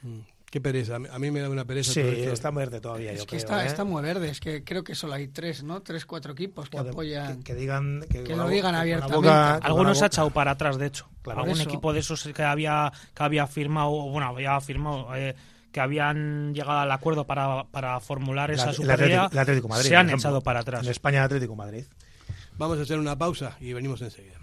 Mm. 0.00 0.20
Qué 0.50 0.62
pereza, 0.62 0.96
a 0.96 1.18
mí 1.18 1.30
me 1.30 1.40
da 1.40 1.50
una 1.50 1.66
pereza. 1.66 1.92
Sí, 1.92 2.00
está 2.00 2.50
verde 2.50 2.80
todavía. 2.80 3.12
Es 3.12 3.26
que 3.26 3.36
está, 3.36 3.62
¿eh? 3.62 3.66
está 3.66 3.84
muy 3.84 4.02
verde, 4.02 4.30
es 4.30 4.40
que 4.40 4.64
creo 4.64 4.82
que 4.82 4.94
solo 4.94 5.12
hay 5.12 5.28
tres, 5.28 5.64
¿no? 5.64 5.82
Tres, 5.82 6.06
cuatro 6.06 6.32
equipos 6.32 6.70
que 6.70 6.78
apoyan. 6.78 7.42
Que, 7.42 7.54
digan. 7.54 8.00
Que, 8.10 8.34
lo 8.34 8.48
digan 8.48 8.74
abiertamente. 8.74 9.28
Algunos 9.28 10.00
ha 10.00 10.06
echado 10.06 10.30
para 10.30 10.52
atrás, 10.52 10.78
de 10.78 10.86
hecho. 10.86 11.10
Algún 11.26 11.60
equipo 11.60 11.92
de 11.92 12.00
esos 12.00 12.26
que 12.34 12.42
había, 12.42 12.90
que 13.14 13.22
había 13.22 13.46
firmado, 13.46 13.90
bueno, 13.90 14.28
había 14.28 14.58
firmado. 14.62 15.14
Eh, 15.14 15.36
que 15.72 15.80
habían 15.80 16.54
llegado 16.54 16.80
al 16.80 16.92
acuerdo 16.92 17.26
para, 17.26 17.64
para 17.64 18.00
formular 18.00 18.50
esa 18.50 18.72
Superliga 18.72 19.30
se 19.82 19.96
han 19.96 20.10
echado 20.10 20.40
para 20.40 20.60
atrás. 20.60 20.84
En 20.84 20.90
España, 20.90 21.24
Atlético 21.24 21.56
Madrid. 21.56 21.84
Vamos 22.58 22.78
a 22.78 22.82
hacer 22.82 22.98
una 22.98 23.16
pausa 23.16 23.56
y 23.60 23.72
venimos 23.72 24.02
enseguida. 24.02 24.38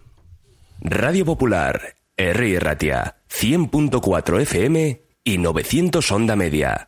Radio 0.82 1.26
Popular, 1.26 1.96
R. 2.16 2.60
Ratia, 2.60 3.18
100.4 3.30 4.42
FM 4.42 5.02
y 5.24 5.38
900 5.38 6.12
onda 6.12 6.36
media. 6.36 6.88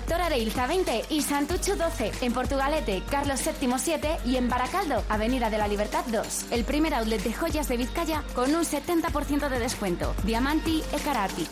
Doctor 0.00 0.22
Areilza 0.22 0.66
20 0.66 1.02
y 1.10 1.20
Santucho 1.20 1.76
12. 1.76 2.12
En 2.22 2.32
Portugalete, 2.32 3.02
Carlos 3.10 3.38
VII 3.44 3.74
7 3.76 4.16
y 4.24 4.36
en 4.36 4.48
Baracaldo, 4.48 5.04
Avenida 5.10 5.50
de 5.50 5.58
la 5.58 5.68
Libertad 5.68 6.04
2. 6.10 6.46
El 6.52 6.64
primer 6.64 6.94
outlet 6.94 7.22
de 7.22 7.34
joyas 7.34 7.68
de 7.68 7.76
Vizcaya 7.76 8.24
con 8.34 8.54
un 8.54 8.64
70% 8.64 9.50
de 9.50 9.58
descuento. 9.58 10.14
Diamanti 10.24 10.82
e 10.92 10.98
Karati. 11.04 11.46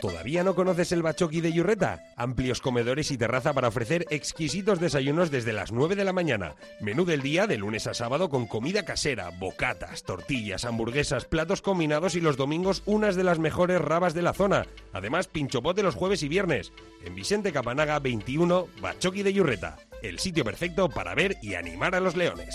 ¿Todavía 0.00 0.42
no 0.42 0.54
conoces 0.54 0.92
el 0.92 1.02
Bachoqui 1.02 1.42
de 1.42 1.52
Yurreta? 1.52 2.02
Amplios 2.16 2.62
comedores 2.62 3.10
y 3.10 3.18
terraza 3.18 3.52
para 3.52 3.68
ofrecer 3.68 4.06
exquisitos 4.08 4.80
desayunos 4.80 5.30
desde 5.30 5.52
las 5.52 5.72
9 5.72 5.94
de 5.94 6.04
la 6.04 6.14
mañana. 6.14 6.54
Menú 6.80 7.04
del 7.04 7.20
día 7.20 7.46
de 7.46 7.58
lunes 7.58 7.86
a 7.86 7.92
sábado 7.92 8.30
con 8.30 8.46
comida 8.46 8.86
casera, 8.86 9.30
bocatas, 9.38 10.02
tortillas, 10.02 10.64
hamburguesas, 10.64 11.26
platos 11.26 11.60
combinados 11.60 12.14
y 12.14 12.22
los 12.22 12.38
domingos 12.38 12.82
unas 12.86 13.14
de 13.14 13.24
las 13.24 13.38
mejores 13.38 13.78
rabas 13.78 14.14
de 14.14 14.22
la 14.22 14.32
zona. 14.32 14.66
Además, 14.94 15.28
pinchopote 15.28 15.82
los 15.82 15.96
jueves 15.96 16.22
y 16.22 16.28
viernes. 16.28 16.72
En 17.04 17.14
Vicente 17.14 17.52
Capanaga 17.52 17.98
21, 17.98 18.68
Bachoqui 18.80 19.22
de 19.22 19.32
Yurreta. 19.32 19.78
El 20.02 20.18
sitio 20.18 20.44
perfecto 20.44 20.88
para 20.88 21.14
ver 21.14 21.36
y 21.42 21.54
animar 21.54 21.94
a 21.94 22.00
los 22.00 22.16
leones. 22.16 22.54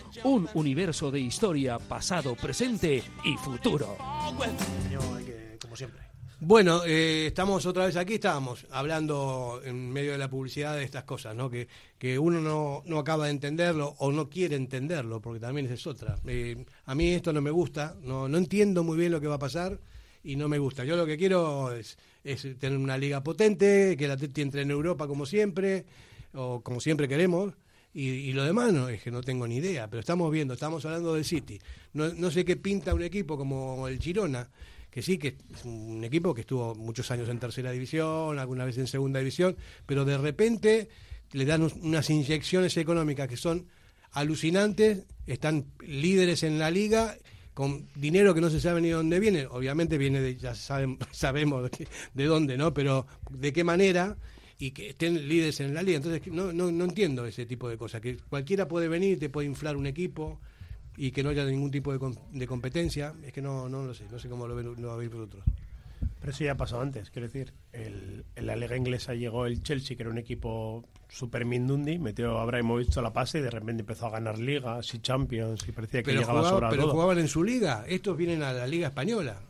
un 0.23 0.47
universo 0.53 1.11
de 1.11 1.19
historia, 1.19 1.79
pasado, 1.79 2.35
presente 2.35 3.03
y 3.23 3.35
futuro. 3.37 3.97
Bueno, 6.43 6.83
eh, 6.85 7.27
estamos 7.27 7.67
otra 7.67 7.85
vez 7.85 7.95
aquí, 7.95 8.15
estábamos 8.15 8.65
hablando 8.71 9.61
en 9.63 9.91
medio 9.91 10.13
de 10.13 10.17
la 10.17 10.27
publicidad 10.27 10.75
de 10.75 10.83
estas 10.83 11.03
cosas, 11.03 11.35
¿no? 11.35 11.51
Que, 11.51 11.67
que 11.99 12.17
uno 12.17 12.41
no, 12.41 12.81
no 12.87 12.97
acaba 12.97 13.25
de 13.25 13.31
entenderlo 13.31 13.93
o 13.99 14.11
no 14.11 14.27
quiere 14.27 14.55
entenderlo, 14.55 15.21
porque 15.21 15.39
también 15.39 15.71
es 15.71 15.85
otra. 15.85 16.17
Eh, 16.25 16.65
a 16.85 16.95
mí 16.95 17.09
esto 17.09 17.31
no 17.31 17.41
me 17.41 17.51
gusta, 17.51 17.95
no, 18.01 18.27
no 18.27 18.39
entiendo 18.39 18.83
muy 18.83 18.97
bien 18.97 19.11
lo 19.11 19.21
que 19.21 19.27
va 19.27 19.35
a 19.35 19.39
pasar 19.39 19.79
y 20.23 20.35
no 20.35 20.49
me 20.49 20.57
gusta. 20.57 20.83
Yo 20.83 20.95
lo 20.95 21.05
que 21.05 21.15
quiero 21.15 21.73
es, 21.73 21.99
es 22.23 22.41
tener 22.57 22.79
una 22.79 22.97
liga 22.97 23.23
potente, 23.23 23.95
que 23.95 24.07
la 24.07 24.15
Atleti 24.15 24.41
entre 24.41 24.63
en 24.63 24.71
Europa 24.71 25.05
como 25.07 25.27
siempre, 25.27 25.85
o 26.33 26.61
como 26.61 26.79
siempre 26.79 27.07
queremos, 27.07 27.53
y, 27.93 28.31
lo 28.31 28.43
demás 28.43 28.71
no, 28.71 28.87
es 28.87 29.01
que 29.01 29.11
no 29.11 29.21
tengo 29.21 29.47
ni 29.47 29.57
idea, 29.57 29.89
pero 29.89 29.99
estamos 29.99 30.31
viendo, 30.31 30.53
estamos 30.53 30.85
hablando 30.85 31.13
del 31.15 31.25
City. 31.25 31.59
No, 31.93 32.13
no 32.13 32.31
sé 32.31 32.45
qué 32.45 32.55
pinta 32.55 32.93
un 32.93 33.03
equipo 33.03 33.37
como 33.37 33.87
el 33.87 33.99
Girona, 33.99 34.49
que 34.89 35.01
sí, 35.01 35.17
que 35.17 35.35
es 35.53 35.65
un 35.65 36.03
equipo 36.03 36.33
que 36.33 36.41
estuvo 36.41 36.73
muchos 36.75 37.11
años 37.11 37.27
en 37.27 37.39
tercera 37.39 37.71
división, 37.71 38.39
alguna 38.39 38.63
vez 38.63 38.77
en 38.77 38.87
segunda 38.87 39.19
división, 39.19 39.57
pero 39.85 40.05
de 40.05 40.17
repente 40.17 40.89
le 41.33 41.45
dan 41.45 41.63
unas 41.81 42.09
inyecciones 42.09 42.75
económicas 42.77 43.27
que 43.27 43.37
son 43.37 43.67
alucinantes, 44.11 45.05
están 45.25 45.65
líderes 45.85 46.43
en 46.43 46.59
la 46.59 46.71
liga 46.71 47.17
con 47.53 47.87
dinero 47.95 48.33
que 48.33 48.41
no 48.41 48.49
se 48.49 48.61
sabe 48.61 48.81
ni 48.81 48.87
de 48.87 48.95
dónde 48.95 49.19
viene, 49.19 49.45
obviamente 49.45 49.97
viene 49.97 50.21
de, 50.21 50.37
ya 50.37 50.55
saben, 50.55 50.97
sabemos 51.11 51.69
de, 51.71 51.87
de 52.13 52.25
dónde, 52.25 52.57
¿no? 52.57 52.73
Pero 52.73 53.05
de 53.29 53.51
qué 53.51 53.63
manera 53.63 54.17
y 54.61 54.71
que 54.71 54.89
estén 54.89 55.27
líderes 55.27 55.59
en 55.59 55.73
la 55.73 55.81
liga. 55.81 55.97
Entonces, 55.97 56.31
no, 56.31 56.53
no, 56.53 56.71
no 56.71 56.85
entiendo 56.85 57.25
ese 57.25 57.47
tipo 57.47 57.67
de 57.67 57.77
cosas, 57.77 57.99
que 57.99 58.17
cualquiera 58.29 58.67
puede 58.67 58.87
venir, 58.87 59.17
te 59.17 59.27
puede 59.27 59.47
inflar 59.47 59.75
un 59.75 59.87
equipo 59.87 60.39
y 60.95 61.09
que 61.09 61.23
no 61.23 61.29
haya 61.29 61.43
ningún 61.45 61.71
tipo 61.71 61.91
de, 61.91 62.15
de 62.31 62.45
competencia. 62.45 63.15
Es 63.25 63.33
que 63.33 63.41
no, 63.41 63.67
no 63.67 63.83
lo 63.83 63.95
sé, 63.95 64.05
no 64.11 64.19
sé 64.19 64.29
cómo 64.29 64.47
lo, 64.47 64.55
ven, 64.55 64.79
lo 64.79 64.95
veis 64.97 65.11
vosotros. 65.11 65.43
Pero 66.19 66.31
eso 66.31 66.43
ya 66.43 66.55
pasó 66.55 66.79
antes, 66.79 67.09
quiero 67.09 67.27
decir, 67.27 67.53
el, 67.73 68.23
en 68.35 68.45
la 68.45 68.55
liga 68.55 68.77
inglesa 68.77 69.15
llegó 69.15 69.47
el 69.47 69.63
Chelsea, 69.63 69.97
que 69.97 70.03
era 70.03 70.11
un 70.11 70.19
equipo 70.19 70.85
super 71.09 71.43
mindundi, 71.43 71.97
metió 71.97 72.37
a 72.37 72.43
Abramovich 72.43 72.95
a 72.97 73.01
la 73.01 73.11
pase 73.11 73.39
y 73.39 73.41
de 73.41 73.49
repente 73.49 73.81
empezó 73.81 74.05
a 74.05 74.11
ganar 74.11 74.37
ligas 74.37 74.93
y 74.93 74.99
Champions 74.99 75.67
y 75.67 75.71
parecía 75.71 76.03
que 76.03 76.13
llegaba 76.13 76.43
jugaba, 76.43 76.69
Pero 76.69 76.89
jugaban 76.89 77.17
en 77.17 77.27
su 77.27 77.43
liga, 77.43 77.83
estos 77.87 78.15
vienen 78.15 78.43
a 78.43 78.53
la 78.53 78.67
liga 78.67 78.89
española. 78.89 79.41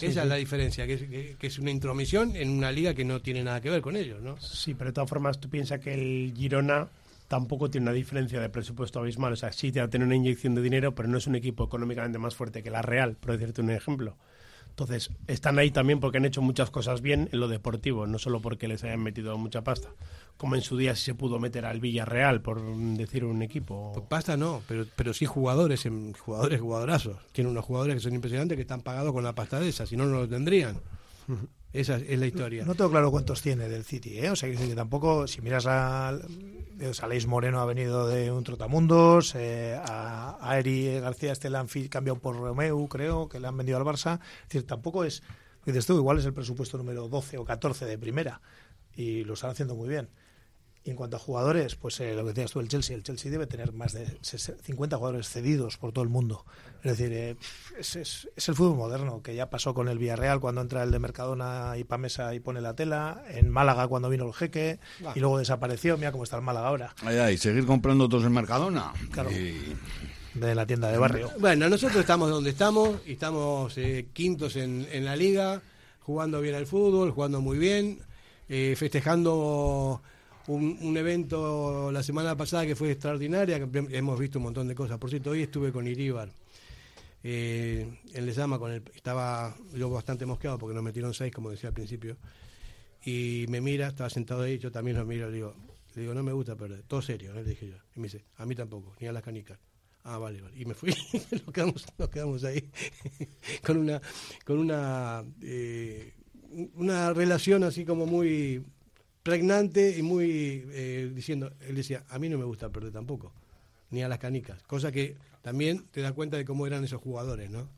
Esa 0.00 0.22
es 0.22 0.28
la 0.28 0.36
diferencia, 0.36 0.86
que 0.86 0.94
es, 0.94 1.36
que, 1.36 1.46
es, 1.46 1.58
una 1.58 1.70
intromisión 1.70 2.36
en 2.36 2.50
una 2.50 2.70
liga 2.70 2.94
que 2.94 3.04
no 3.04 3.20
tiene 3.20 3.42
nada 3.42 3.60
que 3.60 3.70
ver 3.70 3.80
con 3.80 3.96
ellos, 3.96 4.20
¿no? 4.22 4.40
Sí, 4.40 4.74
pero 4.74 4.90
de 4.90 4.94
todas 4.94 5.10
formas 5.10 5.40
tú 5.40 5.48
piensas 5.48 5.80
que 5.80 5.94
el 5.94 6.34
Girona 6.36 6.88
tampoco 7.28 7.70
tiene 7.70 7.84
una 7.84 7.92
diferencia 7.92 8.40
de 8.40 8.48
presupuesto 8.48 8.98
abismal. 8.98 9.34
O 9.34 9.36
sea, 9.36 9.52
sí 9.52 9.70
te 9.70 9.86
tener 9.88 10.06
una 10.06 10.16
inyección 10.16 10.54
de 10.54 10.62
dinero, 10.62 10.94
pero 10.94 11.08
no 11.08 11.18
es 11.18 11.26
un 11.26 11.36
equipo 11.36 11.64
económicamente 11.64 12.18
más 12.18 12.34
fuerte 12.34 12.62
que 12.62 12.70
la 12.70 12.82
Real, 12.82 13.16
por 13.20 13.32
decirte 13.32 13.60
un 13.60 13.70
ejemplo. 13.70 14.16
Entonces, 14.78 15.10
están 15.26 15.58
ahí 15.58 15.72
también 15.72 15.98
porque 15.98 16.18
han 16.18 16.24
hecho 16.24 16.40
muchas 16.40 16.70
cosas 16.70 17.00
bien 17.02 17.28
en 17.32 17.40
lo 17.40 17.48
deportivo, 17.48 18.06
no 18.06 18.16
solo 18.20 18.38
porque 18.40 18.68
les 18.68 18.84
hayan 18.84 19.02
metido 19.02 19.36
mucha 19.36 19.64
pasta. 19.64 19.88
Como 20.36 20.54
en 20.54 20.62
su 20.62 20.76
día 20.76 20.94
sí 20.94 21.02
se 21.02 21.14
pudo 21.16 21.40
meter 21.40 21.64
al 21.64 21.80
Villarreal, 21.80 22.42
por 22.42 22.62
decir 22.96 23.24
un 23.24 23.42
equipo. 23.42 23.90
Pues 23.92 24.06
pasta 24.06 24.36
no, 24.36 24.62
pero, 24.68 24.86
pero 24.94 25.12
sí 25.14 25.26
jugadores, 25.26 25.84
jugadores 26.16 26.60
jugadorazos. 26.60 27.16
Tienen 27.32 27.50
unos 27.50 27.64
jugadores 27.64 27.96
que 27.96 28.00
son 28.00 28.14
impresionantes 28.14 28.54
que 28.54 28.62
están 28.62 28.82
pagados 28.82 29.12
con 29.12 29.24
la 29.24 29.34
pasta 29.34 29.58
de 29.58 29.68
esa, 29.68 29.84
si 29.84 29.96
no, 29.96 30.06
no 30.06 30.20
lo 30.20 30.28
tendrían. 30.28 30.76
Esa 31.72 31.96
es 31.96 32.18
la 32.18 32.26
historia. 32.26 32.64
No, 32.64 32.74
tengo 32.74 32.90
claro 32.90 33.10
cuántos 33.10 33.42
tiene 33.42 33.68
del 33.68 33.84
City, 33.84 34.18
¿eh? 34.18 34.30
O 34.30 34.36
sea, 34.36 34.50
que 34.50 34.74
tampoco, 34.74 35.26
si 35.26 35.42
miras 35.42 35.66
a, 35.66 36.18
Saleix 36.92 37.26
Moreno 37.26 37.60
ha 37.60 37.66
venido 37.66 38.08
de 38.08 38.32
un 38.32 38.42
Trotamundos, 38.42 39.34
eh, 39.34 39.78
a, 39.78 40.56
Eri 40.58 40.98
García 41.00 41.32
este 41.32 41.50
le 41.50 41.58
han 41.58 41.68
cambiado 41.90 42.18
por 42.18 42.36
Romeu, 42.36 42.88
creo, 42.88 43.28
que 43.28 43.38
le 43.38 43.48
han 43.48 43.56
vendido 43.56 43.76
al 43.76 43.84
Barça. 43.84 44.18
Es 44.42 44.48
decir, 44.48 44.66
tampoco 44.66 45.04
es, 45.04 45.22
dices 45.66 45.84
tú, 45.84 45.96
igual 45.96 46.18
es 46.18 46.24
el 46.24 46.32
presupuesto 46.32 46.78
número 46.78 47.08
12 47.08 47.36
o 47.36 47.44
14 47.44 47.84
de 47.84 47.98
primera 47.98 48.40
y 48.94 49.24
lo 49.24 49.34
están 49.34 49.50
haciendo 49.50 49.74
muy 49.76 49.88
bien. 49.88 50.08
Y 50.88 50.90
en 50.92 50.96
cuanto 50.96 51.18
a 51.18 51.20
jugadores, 51.20 51.74
pues 51.74 52.00
eh, 52.00 52.14
lo 52.14 52.22
que 52.22 52.28
decías 52.28 52.50
tú, 52.50 52.60
el 52.60 52.68
Chelsea. 52.68 52.96
El 52.96 53.02
Chelsea 53.02 53.30
debe 53.30 53.46
tener 53.46 53.74
más 53.74 53.92
de 53.92 54.06
50 54.22 54.96
jugadores 54.96 55.28
cedidos 55.28 55.76
por 55.76 55.92
todo 55.92 56.02
el 56.02 56.08
mundo. 56.08 56.46
Es 56.82 56.96
decir, 56.96 57.12
eh, 57.12 57.36
es, 57.78 57.94
es, 57.96 58.48
el 58.48 58.54
fútbol 58.54 58.78
moderno, 58.78 59.20
que 59.22 59.34
ya 59.34 59.50
pasó 59.50 59.74
con 59.74 59.88
el 59.88 59.98
Villarreal 59.98 60.40
cuando 60.40 60.62
entra 60.62 60.82
el 60.82 60.90
de 60.90 60.98
Mercadona 60.98 61.74
y 61.76 61.84
Pamesa 61.84 62.34
y 62.34 62.40
pone 62.40 62.62
la 62.62 62.72
tela. 62.72 63.22
En 63.28 63.50
Málaga 63.50 63.86
cuando 63.86 64.08
vino 64.08 64.26
el 64.26 64.32
jeque 64.32 64.78
y 65.14 65.20
luego 65.20 65.36
desapareció. 65.36 65.98
Mira 65.98 66.10
cómo 66.10 66.24
está 66.24 66.36
el 66.36 66.42
Málaga 66.42 66.68
ahora. 66.68 66.94
y 67.30 67.36
seguir 67.36 67.66
comprando 67.66 68.06
otros 68.06 68.24
en 68.24 68.32
Mercadona. 68.32 68.90
Claro. 69.10 69.28
De 69.28 70.54
la 70.54 70.64
tienda 70.64 70.90
de 70.90 70.96
barrio. 70.96 71.30
Bueno, 71.38 71.68
nosotros 71.68 72.00
estamos 72.00 72.30
donde 72.30 72.48
estamos 72.48 73.02
y 73.04 73.12
estamos 73.12 73.76
eh, 73.76 74.08
quintos 74.14 74.56
en, 74.56 74.88
en 74.90 75.04
la 75.04 75.16
liga, 75.16 75.60
jugando 76.00 76.40
bien 76.40 76.54
al 76.54 76.66
fútbol, 76.66 77.10
jugando 77.10 77.42
muy 77.42 77.58
bien, 77.58 78.00
festejando 78.48 80.00
un, 80.48 80.96
evento 80.96 81.92
la 81.92 82.02
semana 82.02 82.36
pasada 82.36 82.66
que 82.66 82.74
fue 82.74 82.90
extraordinaria, 82.92 83.56
hemos 83.56 84.18
visto 84.18 84.38
un 84.38 84.44
montón 84.44 84.68
de 84.68 84.74
cosas. 84.74 84.98
Por 84.98 85.10
cierto, 85.10 85.30
hoy 85.30 85.42
estuve 85.42 85.72
con 85.72 85.86
Iríbar. 85.86 86.30
Eh, 87.22 88.00
él 88.14 88.26
le 88.26 88.32
llama 88.32 88.58
con 88.58 88.72
el, 88.72 88.82
estaba 88.94 89.54
yo 89.74 89.90
bastante 89.90 90.24
mosqueado 90.24 90.58
porque 90.58 90.74
nos 90.74 90.82
metieron 90.82 91.12
seis, 91.12 91.32
como 91.32 91.50
decía 91.50 91.68
al 91.68 91.74
principio. 91.74 92.16
Y 93.04 93.46
me 93.48 93.60
mira, 93.60 93.88
estaba 93.88 94.10
sentado 94.10 94.42
ahí, 94.42 94.58
yo 94.58 94.72
también 94.72 94.96
lo 94.96 95.04
miro, 95.04 95.28
le 95.28 95.36
digo, 95.36 95.54
le 95.94 96.02
digo, 96.02 96.14
no 96.14 96.22
me 96.22 96.32
gusta 96.32 96.56
perder, 96.56 96.82
todo 96.84 97.02
serio, 97.02 97.32
le 97.34 97.44
dije 97.44 97.68
yo. 97.68 97.76
Y 97.94 98.00
me 98.00 98.04
dice, 98.04 98.24
a 98.36 98.46
mí 98.46 98.54
tampoco, 98.54 98.94
ni 99.00 99.06
a 99.06 99.12
las 99.12 99.22
canicas. 99.22 99.58
Ah, 100.04 100.16
vale, 100.16 100.40
vale. 100.40 100.58
Y 100.58 100.64
me 100.64 100.74
fui, 100.74 100.94
nos, 101.30 101.52
quedamos, 101.52 101.86
nos 101.98 102.08
quedamos 102.08 102.44
ahí 102.44 102.70
con 103.64 103.76
una, 103.76 104.00
con 104.44 104.58
una, 104.58 105.24
eh, 105.42 106.14
una 106.74 107.12
relación 107.12 107.62
así 107.64 107.84
como 107.84 108.06
muy 108.06 108.64
pregnante 109.28 109.94
y 109.98 110.02
muy 110.02 110.64
eh, 110.70 111.12
diciendo, 111.14 111.52
él 111.60 111.76
decía, 111.76 112.02
a 112.08 112.18
mí 112.18 112.30
no 112.30 112.38
me 112.38 112.46
gusta 112.46 112.70
perder 112.70 112.92
tampoco, 112.92 113.30
ni 113.90 114.02
a 114.02 114.08
las 114.08 114.18
canicas, 114.18 114.62
cosa 114.62 114.90
que 114.90 115.16
también 115.42 115.84
te 115.90 116.00
da 116.00 116.12
cuenta 116.12 116.38
de 116.38 116.46
cómo 116.46 116.66
eran 116.66 116.82
esos 116.82 117.02
jugadores, 117.02 117.50
¿no? 117.50 117.68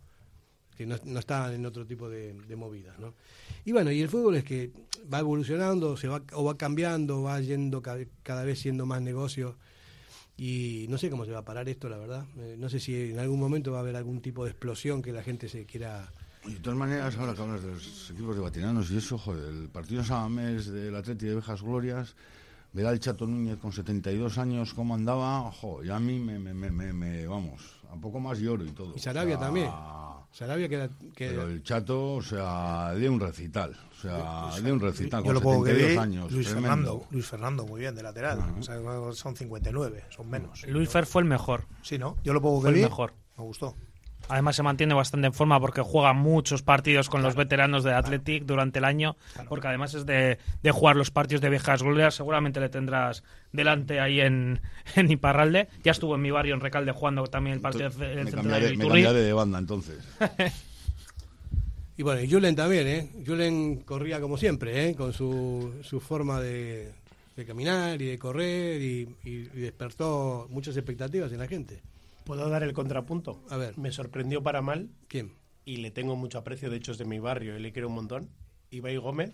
Que 0.77 0.87
no, 0.87 0.95
estaban 1.19 1.53
en 1.53 1.67
otro 1.67 1.85
tipo 1.85 2.09
de, 2.09 2.35
movidas, 2.57 3.01
¿no? 3.01 3.15
Y 3.65 3.73
bueno, 3.73 3.91
y 3.91 4.01
el 4.01 4.09
fútbol 4.09 4.37
es 4.37 4.45
que 4.45 4.71
va 5.13 5.19
evolucionando, 5.19 5.97
se 5.97 6.07
va, 6.07 6.23
o 6.35 6.45
va 6.45 6.57
cambiando, 6.57 7.23
va 7.23 7.41
yendo 7.41 7.83
cada, 7.83 8.45
vez 8.45 8.61
siendo 8.61 8.87
más 8.87 9.03
negocio 9.03 9.57
y 10.37 10.87
no 10.89 10.99
sé 10.99 11.11
cómo 11.11 11.25
se 11.25 11.33
va 11.33 11.41
a 11.41 11.45
parar 11.45 11.69
esto, 11.69 11.89
la 11.89 11.99
verdad. 11.99 12.27
Eh, 12.39 12.55
no 12.57 12.69
sé 12.69 12.79
si 12.79 13.11
en 13.11 13.19
algún 13.19 13.41
momento 13.41 13.73
va 13.73 13.79
a 13.79 13.81
haber 13.81 13.97
algún 13.97 14.21
tipo 14.21 14.45
de 14.45 14.51
explosión 14.51 15.03
que 15.03 15.13
la 15.13 15.25
gente 15.25 15.49
se 15.49 15.67
quiera 15.67 16.13
de 16.47 16.59
todas 16.61 16.79
maneras, 16.79 17.17
ahora 17.19 17.35
que 17.35 17.43
hablas 17.43 17.63
de 17.63 17.69
los 17.73 18.11
equipos 18.11 18.35
de 18.35 18.43
batinanos 18.43 18.91
y 18.91 18.97
eso, 18.97 19.19
joder, 19.19 19.45
el 19.53 19.69
partido 19.69 20.03
Sabamés 20.03 20.67
del 20.71 20.95
Atleti 20.97 21.27
de 21.27 21.35
Vejas 21.37 21.63
Glorias, 21.63 22.15
ver 22.73 22.87
al 22.87 22.99
Chato 23.01 23.27
Núñez 23.27 23.59
con 23.59 23.73
72 23.73 24.39
años 24.39 24.73
cómo 24.75 24.95
andaba, 24.95 25.51
joder, 25.53 25.89
y 25.89 25.91
a 25.91 25.99
mí 25.99 26.19
me, 26.19 26.39
me, 26.39 26.55
me, 26.55 26.93
me, 26.93 27.27
vamos, 27.27 27.81
a 27.91 27.97
poco 27.97 28.21
más 28.21 28.39
lloro 28.39 28.65
y 28.65 28.71
todo. 28.71 28.95
Y 28.97 29.01
Sarabia 29.01 29.39
también. 29.39 29.71
Sarabia 30.33 30.69
que, 30.69 30.89
Pero 31.17 31.49
el 31.49 31.63
Chato, 31.65 32.15
o 32.15 32.23
sea, 32.23 32.93
de 32.95 33.09
un 33.09 33.19
recital. 33.19 33.77
O 33.91 34.01
sea, 34.01 34.61
de 34.63 34.73
un 34.73 34.79
recital 34.79 35.23
Yo 35.23 35.27
con 35.27 35.35
lo 35.35 35.41
pongo 35.41 35.65
que 35.65 35.73
72 35.73 35.91
vi, 35.93 35.99
años. 35.99 36.33
Luis 36.33 36.47
tremendo. 36.47 36.69
Fernando, 36.71 37.07
Luis 37.11 37.27
Fernando, 37.27 37.67
muy 37.67 37.81
bien, 37.81 37.95
de 37.97 38.03
lateral. 38.05 38.39
O 38.59 38.63
sea, 38.63 38.77
son 39.13 39.35
59, 39.37 40.05
son 40.09 40.31
menos. 40.31 40.65
Luis 40.69 40.89
Fer 40.89 41.05
fue 41.05 41.23
el 41.23 41.29
mejor. 41.29 41.67
Sí, 41.83 41.99
¿no? 41.99 42.17
Yo 42.23 42.33
lo 42.33 42.41
pongo 42.41 42.59
que 42.61 42.63
Fue 42.63 42.71
el 42.71 42.77
vi, 42.77 42.83
mejor. 42.83 43.13
me 43.37 43.43
gustó. 43.45 43.75
Además 44.31 44.57
se 44.57 44.63
mantiene 44.63 44.95
bastante 44.95 45.27
en 45.27 45.33
forma 45.33 45.59
porque 45.61 45.83
juega 45.83 46.13
muchos 46.13 46.63
partidos 46.63 47.09
con 47.09 47.23
los 47.23 47.35
veteranos 47.35 47.85
de 47.85 47.93
Athletic 47.93 48.45
durante 48.45 48.79
el 48.79 48.85
año, 48.85 49.17
porque 49.49 49.69
además 49.69 49.95
es 49.95 50.07
de, 50.07 50.39
de 50.63 50.71
jugar 50.71 50.97
los 50.97 51.11
partidos 51.11 51.41
de 51.41 51.51
viejas 51.51 51.83
glorias. 51.83 52.15
Seguramente 52.15 52.61
le 52.61 52.69
tendrás 52.69 53.23
delante 53.53 54.01
ahí 54.01 54.21
en, 54.21 54.61
en 54.97 55.11
Iparralde. 55.11 55.69
Ya 55.83 55.93
estuvo 55.93 56.15
en 56.15 56.23
mi 56.23 56.31
barrio 56.31 56.55
en 56.55 56.61
Recalde 56.61 56.93
jugando 56.93 57.25
también 57.27 57.55
el 57.57 57.61
partido 57.61 57.91
del 57.91 57.99
Me 57.99 58.31
centenario 58.31 58.35
cambiaré, 58.37 58.65
de 58.67 58.77
me 58.77 58.85
Iturri. 58.85 59.03
cambiaré 59.03 59.21
de 59.27 59.33
banda 59.33 59.59
entonces. 59.59 59.99
Y 61.97 62.03
bueno, 62.03 62.23
y 62.23 62.31
Julen 62.31 62.57
también, 62.57 62.87
¿eh? 62.87 63.11
Julen 63.27 63.81
corría 63.81 64.21
como 64.23 64.39
siempre, 64.39 64.89
¿eh? 64.89 64.95
Con 64.95 65.13
su, 65.13 65.75
su 65.83 66.01
forma 66.01 66.41
de, 66.41 66.93
de 67.37 67.45
caminar 67.45 68.01
y 68.01 68.07
de 68.07 68.19
correr 68.19 68.81
y, 68.81 69.07
y- 69.23 69.31
y 69.53 69.61
despertó 69.61 70.47
muchas 70.51 70.75
expectativas 70.79 71.31
en 71.33 71.39
la 71.41 71.47
gente. 71.47 71.83
¿Puedo 72.31 72.49
dar 72.49 72.63
el 72.63 72.73
contrapunto? 72.75 73.43
A 73.51 73.57
ver. 73.57 73.77
Me 73.77 73.91
sorprendió 73.91 74.41
para 74.41 74.63
mal 74.63 74.89
¿Quién? 75.09 75.33
y 75.65 75.79
le 75.79 75.91
tengo 75.91 76.15
mucho 76.15 76.39
aprecio, 76.39 76.71
de 76.71 76.77
hecho 76.77 76.93
es 76.93 76.99
de 76.99 77.05
mi 77.05 77.19
barrio 77.19 77.57
y 77.59 77.61
le 77.61 77.73
quiero 77.73 77.89
un 77.89 77.95
montón. 77.95 78.31
Ibai 78.71 78.99
Gómez, 78.99 79.33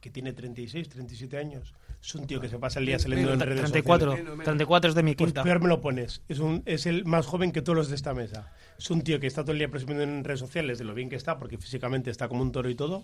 que 0.00 0.08
tiene 0.08 0.32
36, 0.32 0.88
37 0.88 1.36
años. 1.36 1.74
Es 2.00 2.14
un 2.14 2.28
tío 2.28 2.40
que 2.40 2.48
se 2.48 2.56
pasa 2.60 2.78
el 2.78 2.86
día 2.86 3.00
saliendo 3.00 3.32
en 3.32 3.40
redes 3.40 3.58
34, 3.62 4.10
sociales. 4.12 4.44
34 4.44 4.90
es 4.90 4.94
de 4.94 5.02
mi 5.02 5.16
Pues 5.16 5.26
quinta. 5.30 5.42
peor 5.42 5.60
me 5.60 5.66
lo 5.66 5.80
pones. 5.80 6.22
Es, 6.28 6.38
un, 6.38 6.62
es 6.64 6.86
el 6.86 7.04
más 7.06 7.26
joven 7.26 7.50
que 7.50 7.60
todos 7.60 7.74
los 7.74 7.88
de 7.88 7.96
esta 7.96 8.14
mesa. 8.14 8.52
Es 8.78 8.88
un 8.88 9.02
tío 9.02 9.18
que 9.18 9.26
está 9.26 9.42
todo 9.42 9.50
el 9.50 9.58
día 9.58 9.68
presumiendo 9.68 10.04
en 10.04 10.22
redes 10.22 10.38
sociales 10.38 10.78
de 10.78 10.84
lo 10.84 10.94
bien 10.94 11.08
que 11.08 11.16
está, 11.16 11.40
porque 11.40 11.58
físicamente 11.58 12.08
está 12.12 12.28
como 12.28 12.42
un 12.42 12.52
toro 12.52 12.70
y 12.70 12.76
todo. 12.76 13.02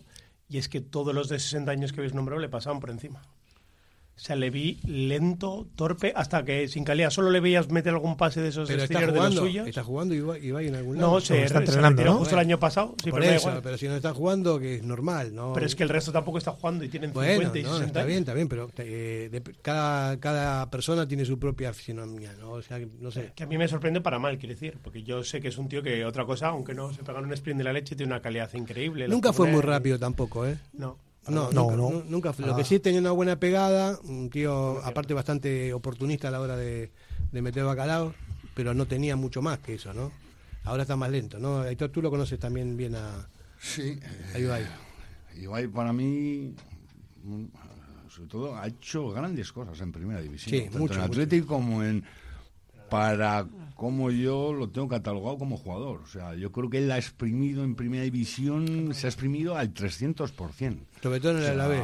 Y 0.48 0.58
es 0.58 0.68
que 0.68 0.80
todos 0.80 1.12
los 1.12 1.28
de 1.28 1.40
60 1.40 1.72
años 1.72 1.92
que 1.92 1.98
habéis 1.98 2.14
nombrado 2.14 2.40
le 2.40 2.48
pasaban 2.48 2.78
por 2.78 2.90
encima. 2.90 3.20
O 4.16 4.20
sea, 4.20 4.36
le 4.36 4.48
vi 4.48 4.78
lento, 4.86 5.66
torpe, 5.74 6.12
hasta 6.14 6.44
que 6.44 6.68
sin 6.68 6.84
calidad 6.84 7.10
solo 7.10 7.30
le 7.30 7.40
veías 7.40 7.68
meter 7.70 7.92
algún 7.92 8.16
pase 8.16 8.40
de 8.40 8.50
esos 8.50 8.68
Pero 8.68 8.82
está 8.84 8.94
exteriores 9.00 9.12
de 9.14 9.18
los 9.20 9.28
jugando, 9.34 9.40
suyos. 9.50 9.66
está 9.68 9.82
jugando 9.82 10.14
y 10.14 10.20
va, 10.20 10.38
y 10.38 10.50
va 10.52 10.62
en 10.62 10.74
algún 10.76 10.96
lado. 10.98 11.10
No, 11.14 11.20
se, 11.20 11.42
está 11.42 11.58
entrenando, 11.58 12.04
¿no? 12.04 12.18
justo 12.18 12.34
el 12.36 12.38
año 12.40 12.60
pasado. 12.60 12.94
Sí, 13.02 13.10
Por 13.10 13.20
pero 13.20 13.32
eso, 13.34 13.48
igual. 13.48 13.62
pero 13.64 13.76
si 13.76 13.88
no 13.88 13.96
está 13.96 14.14
jugando, 14.14 14.60
que 14.60 14.76
es 14.76 14.82
normal, 14.84 15.34
¿no? 15.34 15.52
Pero 15.52 15.66
es 15.66 15.74
que 15.74 15.82
el 15.82 15.88
resto 15.88 16.12
tampoco 16.12 16.38
está 16.38 16.52
jugando 16.52 16.84
y 16.84 16.88
tienen 16.88 17.12
Bueno, 17.12 17.32
50 17.50 17.58
y 17.58 17.62
no, 17.64 17.68
60 17.70 17.86
está 17.86 17.98
años. 18.00 18.06
bien, 18.06 18.18
está 18.20 18.34
bien, 18.34 18.48
pero 18.48 18.70
eh, 18.78 19.28
de- 19.32 19.42
cada, 19.62 20.20
cada 20.20 20.70
persona 20.70 21.08
tiene 21.08 21.24
su 21.24 21.38
propia 21.40 21.72
fisionomía, 21.74 22.32
¿no? 22.38 22.52
O 22.52 22.62
sea, 22.62 22.78
que, 22.78 22.86
no 23.00 23.10
sé. 23.10 23.32
Que 23.34 23.42
a 23.42 23.46
mí 23.46 23.58
me 23.58 23.66
sorprende 23.66 24.00
para 24.00 24.20
mal, 24.20 24.38
quiero 24.38 24.54
decir, 24.54 24.78
porque 24.80 25.02
yo 25.02 25.24
sé 25.24 25.40
que 25.40 25.48
es 25.48 25.58
un 25.58 25.68
tío 25.68 25.82
que 25.82 26.04
otra 26.04 26.24
cosa, 26.24 26.48
aunque 26.48 26.72
no 26.72 26.92
se 26.92 27.02
pega 27.02 27.18
en 27.18 27.24
un 27.24 27.32
sprint 27.32 27.58
de 27.58 27.64
la 27.64 27.72
leche, 27.72 27.96
tiene 27.96 28.12
una 28.12 28.22
calidad 28.22 28.48
increíble. 28.54 29.08
Nunca 29.08 29.32
fue 29.32 29.48
muy 29.50 29.60
rápido 29.60 29.98
tampoco, 29.98 30.46
¿eh? 30.46 30.56
No. 30.72 30.98
No, 31.28 31.50
No, 31.52 32.02
nunca, 32.08 32.34
no. 32.38 32.46
Lo 32.46 32.52
Ah. 32.54 32.56
que 32.56 32.64
sí 32.64 32.78
tenía 32.80 33.00
una 33.00 33.12
buena 33.12 33.36
pegada, 33.40 33.98
un 34.04 34.28
tío 34.30 34.80
aparte 34.84 35.14
bastante 35.14 35.72
oportunista 35.72 36.28
a 36.28 36.30
la 36.30 36.40
hora 36.40 36.56
de, 36.56 36.90
de 37.32 37.42
meter 37.42 37.64
bacalao, 37.64 38.14
pero 38.54 38.74
no 38.74 38.86
tenía 38.86 39.16
mucho 39.16 39.40
más 39.42 39.58
que 39.60 39.74
eso, 39.74 39.94
¿no? 39.94 40.12
Ahora 40.64 40.82
está 40.82 40.96
más 40.96 41.10
lento, 41.10 41.38
¿no? 41.38 41.64
Héctor, 41.64 41.90
tú 41.90 42.02
lo 42.02 42.10
conoces 42.10 42.38
también 42.38 42.76
bien 42.76 42.94
a, 42.94 43.26
Sí. 43.58 43.98
a 44.34 44.38
Ibai. 44.38 44.66
Ibai 45.40 45.68
para 45.68 45.92
mí, 45.92 46.54
mm, 47.24 47.44
sobre 48.08 48.28
todo, 48.28 48.56
ha 48.56 48.66
hecho 48.66 49.10
grandes 49.10 49.50
cosas 49.52 49.80
en 49.80 49.92
primera 49.92 50.20
división. 50.20 50.50
Sí, 50.50 50.62
tanto 50.64 50.78
mucho, 50.78 50.94
en 50.94 51.00
Atlético 51.00 51.46
como 51.46 51.82
en. 51.82 52.04
Para 52.98 53.46
como 53.76 54.10
yo 54.12 54.52
lo 54.52 54.68
tengo 54.70 54.86
catalogado 54.88 55.36
como 55.36 55.56
jugador. 55.56 56.00
O 56.02 56.06
sea, 56.06 56.34
yo 56.36 56.52
creo 56.52 56.70
que 56.70 56.78
él 56.78 56.90
ha 56.92 56.96
exprimido 56.96 57.64
en 57.64 57.74
primera 57.74 58.04
división, 58.04 58.94
se 58.94 59.06
ha 59.06 59.10
exprimido 59.10 59.56
al 59.56 59.74
300%. 59.74 60.78
Sobre 61.02 61.20
todo 61.20 61.32
en 61.32 61.38
el 61.38 61.44
Alavés. 61.50 61.80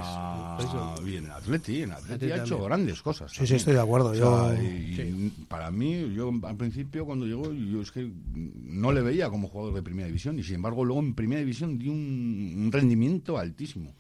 Eso- 0.61 1.07
y 1.07 1.17
en 1.17 1.31
Atleti, 1.31 1.83
en 1.83 1.91
Atleti 1.93 2.15
Atleti 2.15 2.33
ha 2.33 2.37
hecho 2.45 2.63
grandes 2.65 3.03
cosas. 3.03 3.33
Sí, 3.33 3.45
sí, 3.47 3.57
estoy 3.57 3.75
de 3.75 3.81
acuerdo. 3.81 4.11
O 4.11 4.15
Yo, 4.15 4.55
y 4.63 5.31
para 5.49 5.71
mí, 5.73 6.15
yo 6.15 6.33
al 6.45 6.57
principio 6.57 7.05
cuando 7.05 7.27
llegó, 7.27 7.53
yo 7.53 7.83
es 7.83 7.91
que 7.91 8.11
no 8.35 8.93
le 8.93 9.03
veía 9.03 9.29
como 9.29 9.49
jugador 9.49 9.75
de 9.75 9.83
primera 9.83 10.07
división 10.07 10.39
y 10.39 10.45
sin 10.45 10.55
embargo 10.57 10.85
luego 10.85 11.01
en 11.03 11.15
primera 11.15 11.41
división 11.41 11.77
dio 11.79 11.91
un, 11.93 12.55
un 12.57 12.71
rendimiento 12.73 13.37
altísimo. 13.37 13.93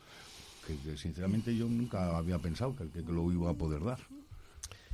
Que, 0.66 0.76
que 0.76 0.96
sinceramente 0.96 1.56
yo 1.56 1.66
nunca 1.68 2.16
había 2.16 2.38
pensado 2.38 2.76
que, 2.76 2.88
que 2.88 3.02
lo 3.12 3.30
iba 3.32 3.50
a 3.50 3.54
poder 3.54 3.82
dar. 3.82 3.98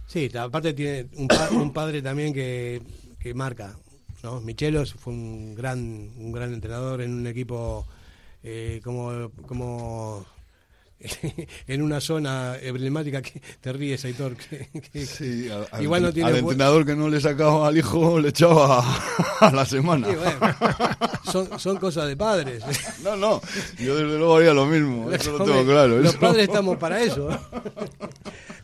Sí, 0.07 0.31
aparte 0.39 0.73
tiene 0.73 1.07
un, 1.17 1.29
pa- 1.29 1.49
un 1.51 1.73
padre 1.73 2.01
también 2.03 2.33
que, 2.33 2.81
que 3.19 3.35
marca, 3.35 3.75
¿no? 4.23 4.41
Michelos 4.41 4.95
fue 4.95 5.13
un 5.13 5.55
gran, 5.55 5.79
un 5.79 6.33
gran 6.33 6.53
entrenador 6.55 7.03
en 7.03 7.13
un 7.13 7.27
equipo 7.27 7.87
eh, 8.43 8.81
como, 8.85 9.31
como 9.47 10.25
en 11.67 11.83
una 11.83 12.01
zona 12.01 12.57
emblemática 12.63 13.21
que 13.21 13.43
te 13.61 13.73
ríes, 13.73 14.05
Aitor. 14.05 14.37
Que, 14.37 14.69
que- 14.93 15.53
al, 15.73 15.83
igual 15.83 16.03
no 16.03 16.13
tiene 16.13 16.31
al 16.31 16.37
entrenador 16.37 16.87
que 16.87 16.95
no 16.95 17.09
le 17.09 17.21
sacaba 17.21 17.67
al 17.69 17.77
hijo 17.77 18.19
le 18.21 18.29
echaba 18.29 18.85
a 19.41 19.51
la 19.51 19.67
semana. 19.67 20.09
Sí, 20.09 20.15
bueno, 20.15 20.57
son, 21.31 21.59
son 21.59 21.77
cosas 21.79 22.07
de 22.09 22.17
padres. 22.17 22.63
No, 23.03 23.15
no, 23.15 23.41
yo 23.79 23.95
desde 23.97 24.19
luego 24.19 24.37
haría 24.37 24.53
lo 24.53 24.67
mismo, 24.67 25.13
eso 25.13 25.39
lo 25.39 25.45
tengo 25.45 25.65
claro. 25.65 25.99
Los 25.99 26.11
eso. 26.11 26.19
padres 26.21 26.45
estamos 26.49 26.77
para 26.77 27.01
eso. 27.01 27.29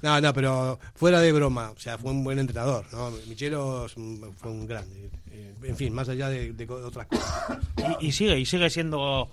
No, 0.02 0.20
no, 0.20 0.32
pero 0.34 0.78
fuera 0.94 1.20
de 1.20 1.32
broma, 1.32 1.70
o 1.70 1.78
sea, 1.78 1.96
fue 1.96 2.10
un 2.10 2.24
buen 2.24 2.38
entrenador, 2.38 2.84
¿no? 2.92 3.10
Michelo 3.28 3.86
fue 3.88 4.50
un 4.50 4.66
grande. 4.66 5.10
Eh, 5.30 5.54
En 5.62 5.76
fin, 5.76 5.94
más 5.94 6.08
allá 6.08 6.28
de, 6.28 6.54
otras 6.84 7.06
cosas. 7.06 7.58
Y, 8.00 8.08
y 8.08 8.12
sigue, 8.12 8.38
y 8.38 8.44
sigue 8.44 8.68
siendo 8.68 9.30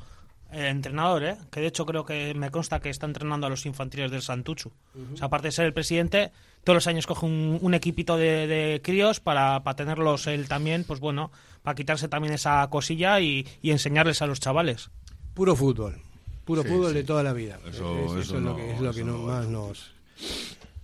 eh, 0.51 0.67
entrenador, 0.69 1.23
¿eh? 1.23 1.37
Que 1.51 1.59
de 1.61 1.67
hecho 1.67 1.85
creo 1.87 2.05
que 2.05 2.33
me 2.35 2.51
consta 2.51 2.79
que 2.79 2.89
está 2.91 3.07
entrenando 3.07 3.47
a 3.47 3.49
los 3.49 3.65
infantiles 3.65 4.11
del 4.11 4.21
Santuchu. 4.21 4.71
O 5.13 5.17
sea, 5.17 5.25
aparte 5.27 5.47
de 5.47 5.51
ser 5.53 5.65
el 5.65 5.73
presidente, 5.73 6.31
todos 6.63 6.75
los 6.75 6.87
años 6.87 7.07
coge 7.07 7.25
un, 7.25 7.57
un 7.61 7.73
equipito 7.73 8.15
de, 8.17 8.45
de 8.47 8.81
críos 8.83 9.19
para, 9.19 9.63
para 9.63 9.75
tenerlos 9.75 10.27
él 10.27 10.47
también, 10.47 10.83
pues 10.83 10.99
bueno, 10.99 11.31
para 11.63 11.73
quitarse 11.75 12.07
también 12.07 12.33
esa 12.35 12.67
cosilla 12.69 13.19
y, 13.19 13.47
y 13.63 13.71
enseñarles 13.71 14.21
a 14.21 14.27
los 14.27 14.39
chavales. 14.39 14.91
Puro 15.33 15.55
fútbol. 15.55 15.99
Puro 16.45 16.61
Sí, 16.63 16.67
fútbol 16.69 16.89
sí. 16.89 16.93
de 16.95 17.03
toda 17.03 17.23
la 17.23 17.33
vida. 17.33 17.59
Eso- 17.67 18.17
Es- 18.17 18.25
eso 18.25 18.37
es 18.37 18.43
lo 18.43 18.55
que, 18.55 18.71
es 18.73 18.81
lo 18.81 18.93
que 18.93 19.03
no- 19.03 19.17
más 19.19 19.47
nos, 19.47 19.91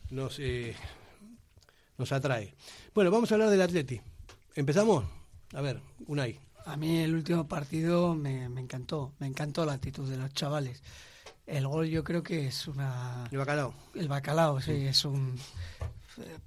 nos, 0.10 0.38
eh, 0.40 0.76
nos 1.98 2.12
atrae. 2.12 2.56
Bueno, 2.94 3.12
vamos 3.12 3.32
a 3.32 3.36
hablar 3.36 3.50
del 3.50 3.62
Atleti. 3.62 4.02
¿Empezamos? 4.56 5.06
A 5.54 5.62
ver, 5.62 5.82
Unai. 6.08 6.40
A 6.66 6.78
mí 6.78 6.98
el 6.98 7.14
último 7.14 7.48
partido 7.48 8.16
me, 8.16 8.50
me 8.50 8.62
encantó, 8.62 9.14
me 9.20 9.28
encantó 9.28 9.66
la 9.66 9.74
actitud 9.74 10.10
de 10.10 10.18
los 10.18 10.34
chavales. 10.34 10.82
El 11.46 11.68
gol 11.68 11.88
yo 11.88 12.04
creo 12.04 12.24
que 12.24 12.48
es 12.48 12.68
una... 12.68 13.28
El 13.32 13.38
bacalao. 13.38 13.76
El 13.94 14.08
bacalao, 14.08 14.60
sí, 14.62 14.72
es 14.72 15.06
un... 15.06 15.38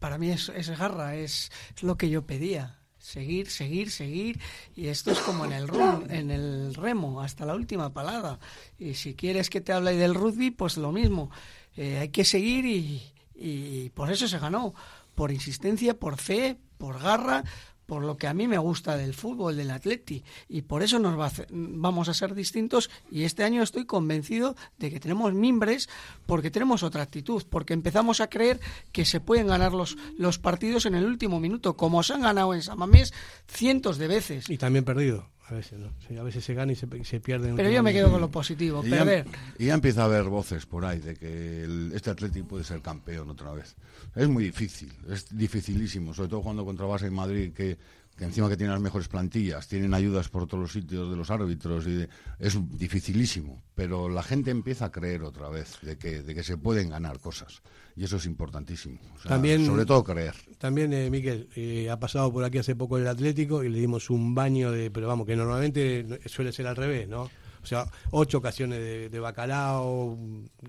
Para 0.01 0.19
mí 0.19 0.31
es, 0.31 0.49
es 0.49 0.77
garra, 0.77 1.15
es, 1.15 1.53
es 1.77 1.83
lo 1.85 1.97
que 1.97 2.11
yo 2.11 2.27
pedía. 2.27 2.81
Seguir, 2.99 3.49
seguir, 3.49 3.93
seguir. 3.93 4.41
Y 4.75 4.89
esto 4.89 5.13
es 5.13 5.21
como 5.21 5.45
en 5.45 5.53
el, 5.53 5.69
rum- 5.69 6.11
en 6.11 6.31
el 6.33 6.75
remo, 6.75 7.21
hasta 7.21 7.47
la 7.47 7.55
última 7.55 7.93
palada. 7.93 8.41
Y 8.77 8.95
si 8.95 9.15
quieres 9.15 9.51
que 9.51 9.61
te 9.61 9.73
hable 9.73 9.95
del 9.95 10.15
rugby, 10.17 10.51
pues 10.51 10.77
lo 10.79 10.91
mismo. 10.91 11.31
Eh, 11.77 11.99
hay 11.99 12.09
que 12.09 12.25
seguir 12.25 12.67
y, 12.67 13.13
y 13.39 13.91
por 13.91 14.11
eso 14.11 14.27
se 14.27 14.39
ganó. 14.39 14.75
Por 15.15 15.33
insistencia, 15.33 15.99
por 15.99 16.17
fe, 16.17 16.59
por 16.77 17.01
garra, 17.01 17.45
por 17.89 18.05
lo 18.05 18.19
que 18.19 18.27
a 18.27 18.35
mí 18.35 18.47
me 18.47 18.59
gusta 18.59 18.99
del 18.99 19.15
fútbol, 19.15 19.57
del 19.57 19.71
atleti. 19.71 20.23
Y 20.47 20.61
por 20.61 20.83
eso 20.83 20.99
nos 20.99 21.19
va 21.19 21.29
a 21.29 21.33
vamos 21.51 22.11
a 22.11 22.15
ser 22.15 22.35
distintos. 22.35 22.91
Y 23.11 23.23
este 23.23 23.45
año 23.45 23.63
estoy 23.63 23.87
convencido 23.87 24.57
de 24.79 24.91
que 24.91 25.01
tenemos 25.01 25.33
mimbres 25.33 25.89
porque 26.27 26.51
tenemos 26.51 26.83
otra 26.83 27.03
actitud, 27.03 27.45
porque 27.49 27.73
empezamos 27.73 28.21
a 28.21 28.29
creer 28.29 28.61
que 28.93 29.07
se 29.07 29.21
pueden 29.21 29.47
ganar 29.47 29.73
los, 29.73 29.97
los 30.19 30.39
partidos 30.39 30.85
en 30.85 30.97
el 30.97 31.07
último 31.07 31.41
minuto, 31.41 31.79
como 31.79 32.03
se 32.03 32.13
han 32.13 32.21
ganado 32.21 32.53
en 32.53 32.61
Samamés 32.61 33.15
cientos 33.47 33.97
de 33.97 34.09
veces. 34.09 34.51
Y 34.51 34.59
también 34.59 34.85
perdido. 34.85 35.31
A 35.51 35.55
veces, 35.55 35.79
¿no? 35.79 35.89
Sí, 36.07 36.15
a 36.17 36.23
veces 36.23 36.45
se 36.45 36.53
gana 36.53 36.73
y 36.73 36.75
se, 36.75 36.87
y 36.99 37.05
se 37.05 37.21
pierde. 37.21 37.49
en 37.49 37.57
Pero 37.57 37.71
yo 37.71 37.83
me 37.83 37.93
quedo 37.95 38.11
con 38.11 38.21
lo 38.21 38.31
positivo, 38.31 38.83
Y 38.85 38.91
ya, 38.91 38.99
perder. 38.99 39.27
y 39.59 39.67
ya 39.67 39.75
empieza 39.75 40.03
a 40.03 40.05
haber 40.05 40.25
voces 40.25 40.67
por 40.67 40.85
ahí 40.85 40.99
de 40.99 41.15
que 41.17 41.65
el- 41.65 41.93
este 41.95 42.11
Atlético 42.11 42.49
puede 42.49 42.65
ser 42.65 42.83
campeón 42.83 43.31
otra 43.31 43.53
vez. 43.53 43.75
Es 44.15 44.29
muy 44.29 44.45
difícil, 44.45 44.93
es 45.11 45.27
dificilísimo, 45.35 46.13
sobre 46.13 46.29
todo 46.29 46.43
cuando 46.43 46.65
contra 46.67 46.87
Barça 46.87 47.07
y 47.07 47.11
Madrid, 47.11 47.53
que, 47.55 47.79
que 48.17 48.25
encima 48.25 48.49
que 48.51 48.57
tienen 48.59 48.73
las 48.75 48.83
mejores 48.83 49.09
plantillas, 49.09 49.69
tienen 49.69 49.95
ayudas 49.95 50.29
por 50.29 50.47
todos 50.47 50.61
los 50.65 50.73
sitios 50.73 51.09
de 51.11 51.17
los 51.17 51.31
árbitros, 51.31 51.87
y 51.87 51.95
de- 51.95 52.09
es 52.39 52.59
dificilísimo. 52.79 53.63
Pero 53.75 54.09
la 54.11 54.23
gente 54.23 54.51
empieza 54.51 54.87
a 54.87 54.93
creer 54.93 55.23
otra 55.23 55.49
vez 55.49 55.79
de 55.83 55.97
que, 55.97 56.23
de 56.23 56.35
que 56.35 56.43
se 56.43 56.59
pueden 56.59 56.91
ganar 56.91 57.21
cosas. 57.21 57.63
Y 57.99 58.05
eso 58.05 58.17
es 58.17 58.27
importantísimo. 58.27 58.99
O 59.17 59.19
sea, 59.21 59.31
También- 59.31 59.67
sobre 59.67 59.85
todo 59.85 60.05
creer. 60.05 60.35
También, 60.59 60.93
eh, 60.93 61.11
Miquel, 61.11 61.49
eh, 61.57 61.91
ha 61.91 61.99
pasado 61.99 62.33
por 62.33 62.45
aquí 62.45 62.59
hace 62.59 62.77
poco 62.77 62.97
el 62.97 63.09
Atlético 63.09 63.65
y 63.65 63.69
le 63.69 63.81
dimos 63.81 64.09
un 64.11 64.35
baño 64.35 64.71
de. 64.71 64.91
Pero 64.91 65.09
vamos, 65.09 65.27
que 65.27 65.35
normalmente 65.35 66.05
no- 66.05 66.17
suele 66.27 66.53
ser 66.53 66.67
al 66.69 66.77
revés, 66.77 67.09
¿no? 67.09 67.23
O 67.61 67.67
sea, 67.67 67.87
ocho 68.13 68.39
ocasiones 68.39 68.79
de, 68.79 69.09
de 69.09 69.19
bacalao. 69.19 70.17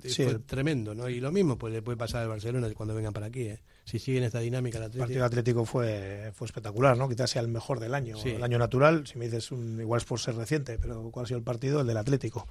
Sí. 0.03 0.23
Fue 0.23 0.39
tremendo, 0.39 0.95
¿no? 0.95 1.07
Y 1.07 1.19
lo 1.19 1.31
mismo 1.31 1.55
pues 1.57 1.71
le 1.71 1.81
puede 1.83 1.97
pasar 1.97 2.23
al 2.23 2.29
Barcelona 2.29 2.67
cuando 2.73 2.95
vengan 2.95 3.13
para 3.13 3.27
aquí, 3.27 3.41
¿eh? 3.41 3.59
si 3.85 3.97
sigue 3.99 4.19
en 4.19 4.23
esta 4.25 4.39
dinámica 4.39 4.77
el 4.85 4.91
partido 4.91 5.25
atlético 5.25 5.65
fue, 5.65 6.31
fue 6.35 6.45
espectacular, 6.45 6.95
¿no? 6.97 7.09
Quizás 7.09 7.29
sea 7.31 7.41
el 7.41 7.47
mejor 7.47 7.79
del 7.79 7.95
año, 7.95 8.17
el 8.23 8.43
año 8.43 8.59
natural, 8.59 9.07
si 9.07 9.17
me 9.17 9.25
dices 9.25 9.51
un, 9.51 9.79
igual 9.81 9.99
es 9.99 10.05
por 10.05 10.19
ser 10.19 10.35
reciente, 10.35 10.77
pero 10.79 11.09
¿cuál 11.11 11.23
ha 11.23 11.27
sido 11.27 11.37
el 11.39 11.43
partido? 11.43 11.81
El 11.81 11.87
del 11.87 11.97
Atlético. 11.97 12.47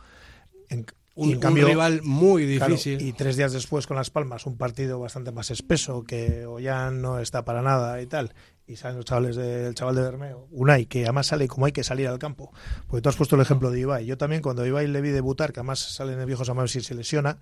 Un, 1.19 1.57
rival 1.57 2.01
muy 2.05 2.47
difícil. 2.47 3.03
y 3.03 3.13
tres 3.13 3.37
días 3.37 3.53
después 3.53 3.89
con 3.89 3.97
Las 3.97 4.11
Palmas, 4.11 4.47
un 4.47 4.57
partido 4.57 5.01
bastante 5.01 5.33
más 5.33 5.51
espeso, 5.51 6.05
que 6.05 6.47
ya 6.61 6.91
no 6.93 7.19
está 7.19 7.45
para 7.45 7.61
nada 7.61 8.01
y 8.01 8.07
tal. 8.07 8.35
Y 8.67 8.77
salen 8.77 8.99
los 8.99 9.05
chavales 9.05 9.35
del 9.35 9.75
chaval 9.75 9.97
de 9.97 10.03
Bermeo, 10.03 10.47
Unai, 10.53 10.87
que 10.87 11.05
además 11.05 11.27
sale 11.27 11.49
como 11.49 11.67
hay 11.67 11.73
que 11.73 11.83
salir 11.83 12.07
al 12.07 12.21
campo. 12.21 12.53
Porque 12.87 13.03
tú 13.03 13.09
has 13.09 13.17
puesto 13.17 13.35
el 13.35 13.43
ejemplo 13.43 13.71
de 13.71 13.81
Ibai. 13.81 14.07
Yo 14.07 14.17
también, 14.17 14.43
cuando 14.43 14.65
Ibai 14.65 14.87
le 14.87 15.01
vi 15.01 15.09
debutar, 15.09 15.53
que 15.53 15.61
además 15.61 15.81
sale 15.81 16.13
en 16.13 16.21
el 16.21 16.27
viejo 16.27 16.45
Samuel 16.45 16.69
si 16.69 16.83
se 16.83 16.95
lesiona, 16.95 17.39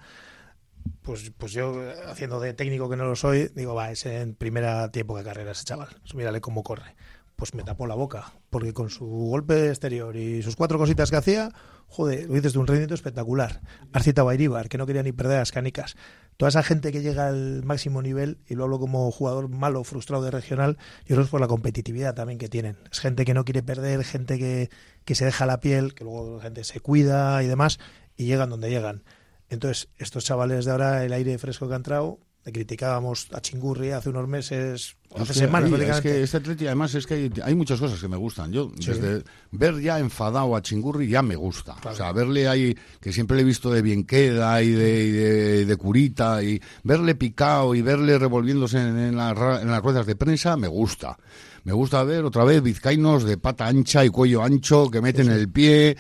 pues, 1.03 1.33
pues 1.37 1.53
yo, 1.53 1.83
haciendo 2.09 2.41
de 2.41 2.55
técnico 2.55 2.89
que 2.89 2.97
no 2.97 3.05
lo 3.05 3.17
soy, 3.17 3.51
digo, 3.55 3.75
va, 3.75 3.91
es 3.91 4.07
en 4.07 4.35
primera 4.35 4.91
tiempo 4.91 5.19
de 5.19 5.25
carrera 5.25 5.51
ese 5.51 5.65
chaval. 5.65 5.89
Mírale 6.15 6.41
cómo 6.41 6.63
corre 6.63 6.95
pues 7.37 7.53
me 7.53 7.63
tapó 7.63 7.87
la 7.87 7.95
boca, 7.95 8.33
porque 8.49 8.73
con 8.73 8.89
su 8.89 9.07
golpe 9.07 9.69
exterior 9.69 10.17
y 10.17 10.43
sus 10.43 10.57
cuatro 10.57 10.79
cositas 10.79 11.11
que 11.11 11.17
hacía, 11.17 11.53
joder, 11.87 12.27
lo 12.27 12.35
dices 12.35 12.53
de 12.53 12.59
un 12.59 12.67
rendimiento 12.67 12.95
espectacular. 12.95 13.61
Arcita 13.93 14.23
Bairibar, 14.23 14.69
que 14.69 14.79
no 14.79 14.87
quería 14.87 15.03
ni 15.03 15.13
perder 15.13 15.39
las 15.39 15.53
canicas. 15.53 15.97
Toda 16.37 16.51
esa 16.51 16.63
gente 16.63 16.93
que 16.93 17.01
llega 17.01 17.29
al 17.29 17.65
máximo 17.65 18.03
nivel, 18.03 18.39
y 18.47 18.55
lo 18.55 18.65
hablo 18.65 18.79
como 18.79 19.11
jugador 19.11 19.49
malo, 19.49 19.85
frustrado 19.85 20.23
de 20.23 20.31
regional, 20.31 20.77
yo 21.01 21.15
creo 21.15 21.19
que 21.19 21.25
es 21.25 21.31
por 21.31 21.41
la 21.41 21.49
competitividad 21.49 22.15
también 22.15 22.39
que 22.39 22.49
tienen. 22.49 22.77
Es 22.91 23.01
gente 23.01 23.25
que 23.25 23.33
no 23.33 23.45
quiere 23.45 23.63
perder, 23.63 24.05
gente 24.05 24.39
que, 24.39 24.69
que 25.05 25.15
se 25.15 25.25
deja 25.25 25.47
la 25.47 25.61
piel, 25.61 25.95
que 25.95 26.05
luego 26.05 26.37
la 26.37 26.43
gente 26.43 26.65
se 26.65 26.81
cuida 26.81 27.43
y 27.43 27.47
demás, 27.47 27.79
y 28.17 28.27
llegan 28.27 28.51
donde 28.51 28.69
llegan. 28.69 29.03
Entonces, 29.49 29.89
estos 29.97 30.25
chavales 30.25 30.65
de 30.65 30.73
ahora, 30.73 31.05
el 31.05 31.13
aire 31.13 31.39
fresco 31.39 31.69
que 31.69 31.75
han 31.75 31.81
entrado, 31.81 32.19
le 32.47 32.53
criticábamos 32.53 33.27
a 33.33 33.41
Chingurri 33.41 33.91
hace 33.91 34.09
unos 34.11 34.29
meses, 34.29 34.97
hace 35.17 35.35
semanas. 35.35 35.69
es 35.73 36.01
que 36.01 36.23
este 36.23 36.37
Atleti, 36.37 36.67
además, 36.69 36.95
es 36.95 37.05
que 37.05 37.29
hay, 37.43 37.55
muchas 37.57 37.81
cosas 37.81 38.01
que 38.01 38.07
me 38.07 38.17
gustan. 38.17 38.53
Yo, 38.53 38.71
desde 38.77 39.25
ver 39.51 39.81
ya 39.81 39.99
enfadado 39.99 40.55
a 40.55 40.63
Chingurri, 40.63 41.09
ya 41.09 41.23
me 41.23 41.35
gusta. 41.35 41.75
O 41.85 41.93
sea, 41.93 42.13
verle 42.13 42.47
ahí, 42.47 42.79
que 43.01 43.13
siempre 43.13 43.37
le 43.37 43.43
he 43.43 43.45
visto 43.45 43.69
de 43.73 43.83
bien 43.83 44.05
queda 44.05 44.63
y 44.63 44.71
de, 44.71 45.77
curita, 45.77 46.41
y 46.41 46.63
verle 46.85 47.17
picado 47.17 47.75
y 47.75 47.83
verle 47.83 48.17
revolviéndose 48.17 48.79
en, 48.79 49.17
las 49.17 49.37
ruedas 49.37 50.07
de 50.07 50.15
prensa, 50.15 50.57
me 50.57 50.69
gusta. 50.69 51.19
Me 51.65 51.73
gusta 51.73 52.05
ver 52.05 52.25
otra 52.25 52.45
vez 52.45 52.63
vizcainos 52.63 53.25
de 53.25 53.39
pata 53.39 53.67
ancha 53.67 54.05
y 54.05 54.09
cuello 54.09 54.45
ancho 54.45 54.89
que 54.89 55.01
meten 55.01 55.31
el 55.31 55.51
pie 55.51 55.97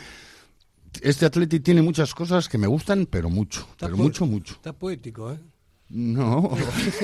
este 1.02 1.26
Atleti 1.26 1.60
tiene 1.60 1.82
muchas 1.82 2.14
cosas 2.14 2.48
que 2.48 2.56
me 2.56 2.66
gustan, 2.66 3.06
pero 3.10 3.28
mucho, 3.28 3.68
pero 3.78 3.98
mucho, 3.98 4.24
mucho. 4.24 4.54
Está 4.54 4.72
poético, 4.72 5.30
¿eh? 5.30 5.38
No. 5.88 6.50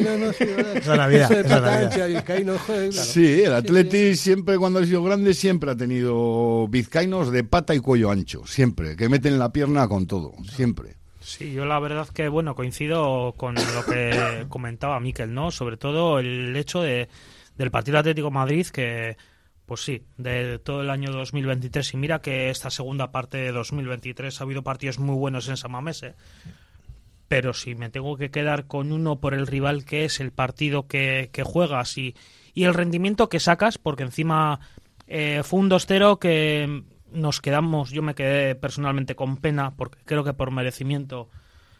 sí, 2.90 3.42
el 3.42 3.52
Atleti 3.52 4.16
siempre 4.16 4.58
cuando 4.58 4.80
ha 4.80 4.84
sido 4.84 5.04
grande 5.04 5.34
siempre 5.34 5.70
ha 5.70 5.76
tenido 5.76 6.66
vizcainos 6.68 7.30
de 7.30 7.44
pata 7.44 7.76
y 7.76 7.78
cuello 7.78 8.10
ancho, 8.10 8.44
siempre, 8.44 8.96
que 8.96 9.08
meten 9.08 9.38
la 9.38 9.52
pierna 9.52 9.86
con 9.86 10.06
todo, 10.06 10.32
siempre. 10.44 10.96
Sí, 11.20 11.52
yo 11.52 11.64
la 11.64 11.78
verdad 11.78 12.08
que 12.08 12.28
bueno, 12.28 12.56
coincido 12.56 13.34
con 13.36 13.54
lo 13.54 13.84
que 13.88 14.46
comentaba 14.48 14.98
Miquel, 14.98 15.32
¿no? 15.32 15.52
Sobre 15.52 15.76
todo 15.76 16.18
el 16.18 16.56
hecho 16.56 16.82
de 16.82 17.08
del 17.56 17.70
partido 17.70 17.98
Atlético 17.98 18.32
Madrid 18.32 18.66
que 18.66 19.16
pues 19.66 19.84
sí, 19.84 20.02
de 20.18 20.58
todo 20.58 20.82
el 20.82 20.90
año 20.90 21.12
2023 21.12 21.94
y 21.94 21.96
mira 21.96 22.20
que 22.20 22.50
esta 22.50 22.68
segunda 22.68 23.12
parte 23.12 23.38
de 23.38 23.52
2023 23.52 24.40
ha 24.40 24.44
habido 24.44 24.62
partidos 24.62 24.98
muy 24.98 25.14
buenos 25.14 25.48
en 25.48 25.56
Samamés, 25.56 26.02
¿eh? 26.02 26.14
Pero 27.32 27.54
si 27.54 27.74
me 27.74 27.88
tengo 27.88 28.18
que 28.18 28.30
quedar 28.30 28.66
con 28.66 28.92
uno 28.92 29.18
por 29.18 29.32
el 29.32 29.46
rival 29.46 29.86
que 29.86 30.04
es 30.04 30.20
el 30.20 30.32
partido 30.32 30.86
que, 30.86 31.30
juegas 31.42 31.96
y, 31.96 32.14
el 32.54 32.74
rendimiento 32.74 33.30
que 33.30 33.40
sacas, 33.40 33.78
porque 33.78 34.02
encima 34.02 34.60
eh, 35.06 35.40
fue 35.42 35.60
un 35.60 35.70
2-0 35.70 36.18
que 36.18 36.82
nos 37.10 37.40
quedamos, 37.40 37.90
yo 37.90 38.02
me 38.02 38.14
quedé 38.14 38.54
personalmente 38.54 39.16
con 39.16 39.38
pena, 39.38 39.74
porque 39.74 39.98
creo 40.04 40.24
que 40.24 40.34
por 40.34 40.50
merecimiento, 40.50 41.30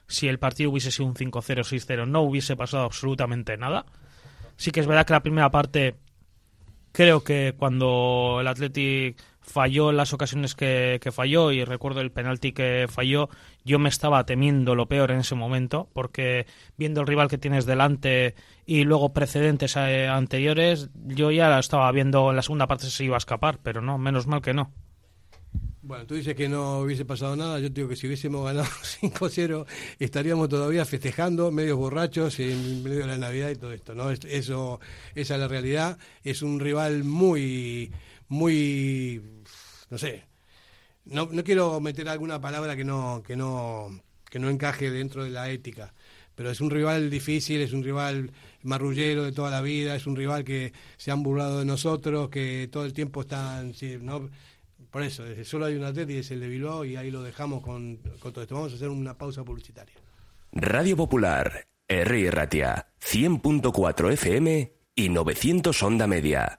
si 0.07 0.27
el 0.27 0.39
partido 0.39 0.71
hubiese 0.71 0.91
sido 0.91 1.05
un 1.05 1.17
5-0, 1.17 1.31
6-0, 1.31 2.09
no 2.09 2.23
hubiese 2.23 2.57
pasado 2.57 2.85
absolutamente 2.85 3.59
nada. 3.59 3.85
Sí 4.57 4.71
que 4.71 4.81
es 4.81 4.87
verdad 4.87 5.05
que 5.05 5.13
la 5.13 5.23
primera 5.23 5.51
parte, 5.51 5.97
creo 6.93 7.23
que 7.23 7.55
cuando 7.59 8.39
el 8.41 8.47
Athletic 8.47 9.23
falló 9.43 9.91
en 9.91 9.97
las 9.97 10.13
ocasiones 10.13 10.55
que, 10.55 10.99
falló 11.13 11.53
y 11.53 11.65
recuerdo 11.65 12.01
el 12.01 12.11
penalti 12.11 12.53
que 12.53 12.87
falló, 12.89 13.29
yo 13.65 13.79
me 13.79 13.89
estaba 13.89 14.25
temiendo 14.25 14.75
lo 14.75 14.87
peor 14.87 15.11
en 15.11 15.19
ese 15.21 15.35
momento 15.35 15.89
porque 15.93 16.47
viendo 16.79 17.01
el 17.01 17.07
rival 17.07 17.29
que 17.29 17.39
tienes 17.39 17.67
delante 17.67 18.35
y 18.65 18.85
luego 18.85 19.13
precedentes 19.13 19.77
eh, 19.77 20.09
anteriores, 20.09 20.91
yo 20.95 21.31
ya 21.31 21.59
estaba 21.59 21.91
viendo 21.93 22.31
en 22.31 22.37
la 22.37 22.43
segunda 22.43 22.67
parte 22.67 22.87
si 22.87 22.93
se 22.93 23.05
iba 23.05 23.17
a 23.17 23.19
escapar, 23.19 23.59
pero 23.63 23.83
no, 23.83 23.99
menos 23.99 24.27
mal 24.27 24.41
que 24.41 24.55
no. 24.55 24.73
Bueno, 25.85 26.07
tú 26.07 26.15
dices 26.15 26.37
que 26.37 26.49
no 26.49 26.79
hubiese 26.79 27.05
pasado 27.05 27.35
nada, 27.35 27.59
yo 27.59 27.69
digo 27.69 27.89
que 27.89 27.97
si 27.97 28.07
hubiésemos 28.07 28.45
ganado 28.45 28.67
5-0 29.03 29.67
estaríamos 29.99 30.49
todavía 30.49 30.85
festejando, 30.85 31.51
medios 31.51 31.77
borrachos 31.77 32.39
en 32.39 32.85
medio 32.85 33.01
de 33.01 33.09
la 33.09 33.19
Navidad 33.19 33.51
y 33.51 33.57
todo 33.57 33.73
esto, 33.73 33.93
¿no? 33.93 34.09
Eso, 34.11 34.79
esa 35.17 35.35
es 35.35 35.41
la 35.41 35.49
realidad, 35.49 35.99
es 36.23 36.43
un 36.43 36.61
rival 36.61 37.03
muy 37.03 37.91
muy, 38.33 39.23
no 39.91 39.99
sé, 39.99 40.25
no, 41.05 41.29
no 41.31 41.45
quiero 41.45 41.81
meter 41.81 42.09
alguna 42.09 42.41
palabra 42.41 42.75
que 42.77 42.85
no, 42.85 43.23
que 43.23 43.37
no, 43.37 43.91
que 44.31 44.39
no 44.39 44.49
encaje 44.49 44.91
dentro 44.91 45.23
de 45.23 45.31
la 45.31 45.51
ética, 45.51 45.93
pero 46.35 46.51
es 46.51 46.63
un 46.63 46.71
rival 46.71 47.11
difícil, 47.11 47.61
es 47.61 47.75
un 47.75 47.85
rival 47.85 48.31
marrullero 48.63 49.25
de 49.25 49.33
toda 49.33 49.51
la 49.51 49.61
vida, 49.61 49.95
es 49.95 50.07
un 50.07 50.17
rival 50.17 50.45
que 50.45 50.73
se 50.97 51.11
han 51.11 51.23
burlado 51.23 51.59
de 51.59 51.67
nosotros, 51.67 52.31
que 52.31 52.71
todo 52.73 52.87
el 52.87 52.95
tiempo 52.95 53.21
están. 53.21 53.75
Por 54.91 55.03
eso, 55.03 55.25
solo 55.45 55.67
hay 55.67 55.75
un 55.75 55.85
atleta 55.85 56.13
y 56.13 56.17
es 56.17 56.31
el 56.31 56.41
de 56.41 56.49
Bilbao 56.49 56.87
y 56.87 56.97
ahí 56.97 57.11
lo 57.11 57.23
dejamos 57.23 57.63
con, 57.63 57.99
con 58.19 58.33
todo 58.33 58.43
esto. 58.43 58.55
Vamos 58.55 58.73
a 58.73 58.77
hacer 58.77 58.89
una 58.89 59.17
pausa 59.17 59.45
publicitaria. 59.45 59.95
Radio 60.53 60.97
Popular, 60.97 61.67
R. 61.87 62.31
Ratia, 62.31 62.87
100.4 63.03 64.13
FM 64.13 64.73
y 64.95 65.09
900 65.11 65.83
Onda 65.83 66.07
Media. 66.07 66.59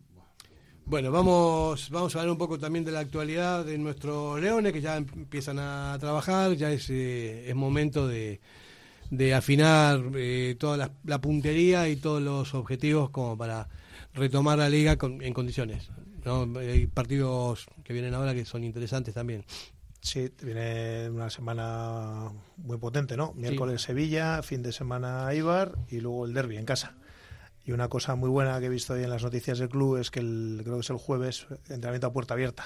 Bueno, 0.85 1.11
vamos, 1.11 1.89
vamos 1.89 2.15
a 2.15 2.19
hablar 2.19 2.31
un 2.31 2.37
poco 2.37 2.59
también 2.59 2.83
de 2.83 2.91
la 2.91 2.99
actualidad 2.99 3.63
de 3.63 3.77
nuestros 3.77 4.41
leones 4.41 4.73
que 4.73 4.81
ya 4.81 4.97
empiezan 4.97 5.59
a 5.59 5.97
trabajar, 5.99 6.53
ya 6.53 6.71
es, 6.71 6.89
eh, 6.89 7.49
es 7.49 7.55
momento 7.55 8.07
de, 8.07 8.41
de 9.11 9.33
afinar 9.33 10.01
eh, 10.15 10.55
toda 10.57 10.91
la, 11.03 11.21
puntería 11.21 11.87
y 11.89 11.97
todos 11.97 12.21
los 12.21 12.53
objetivos 12.55 13.09
como 13.09 13.37
para 13.37 13.67
retomar 14.13 14.57
la 14.57 14.69
liga 14.69 14.97
en 15.01 15.33
condiciones. 15.33 15.89
Hay 16.57 16.87
partidos 16.87 17.67
que 17.83 17.93
vienen 17.93 18.13
ahora 18.13 18.33
que 18.33 18.45
son 18.45 18.63
interesantes 18.63 19.13
también. 19.13 19.43
Sí, 20.01 20.31
viene 20.41 21.09
una 21.09 21.29
semana 21.29 22.31
muy 22.57 22.77
potente, 22.77 23.15
¿no? 23.15 23.33
Miércoles 23.33 23.83
Sevilla, 23.83 24.41
fin 24.41 24.63
de 24.63 24.71
semana 24.71 25.33
Ibar 25.33 25.77
y 25.89 25.99
luego 25.99 26.25
el 26.25 26.33
derby 26.33 26.57
en 26.57 26.65
casa. 26.65 26.95
Y 27.63 27.73
una 27.73 27.89
cosa 27.89 28.15
muy 28.15 28.29
buena 28.29 28.59
que 28.59 28.65
he 28.65 28.69
visto 28.69 28.93
hoy 28.93 29.03
en 29.03 29.09
las 29.09 29.23
noticias 29.23 29.59
del 29.59 29.69
club 29.69 29.97
es 29.97 30.09
que 30.09 30.19
el, 30.19 30.61
creo 30.63 30.75
que 30.75 30.81
es 30.81 30.89
el 30.89 30.97
jueves, 30.97 31.45
entrenamiento 31.69 32.07
a 32.07 32.13
puerta 32.13 32.33
abierta. 32.33 32.65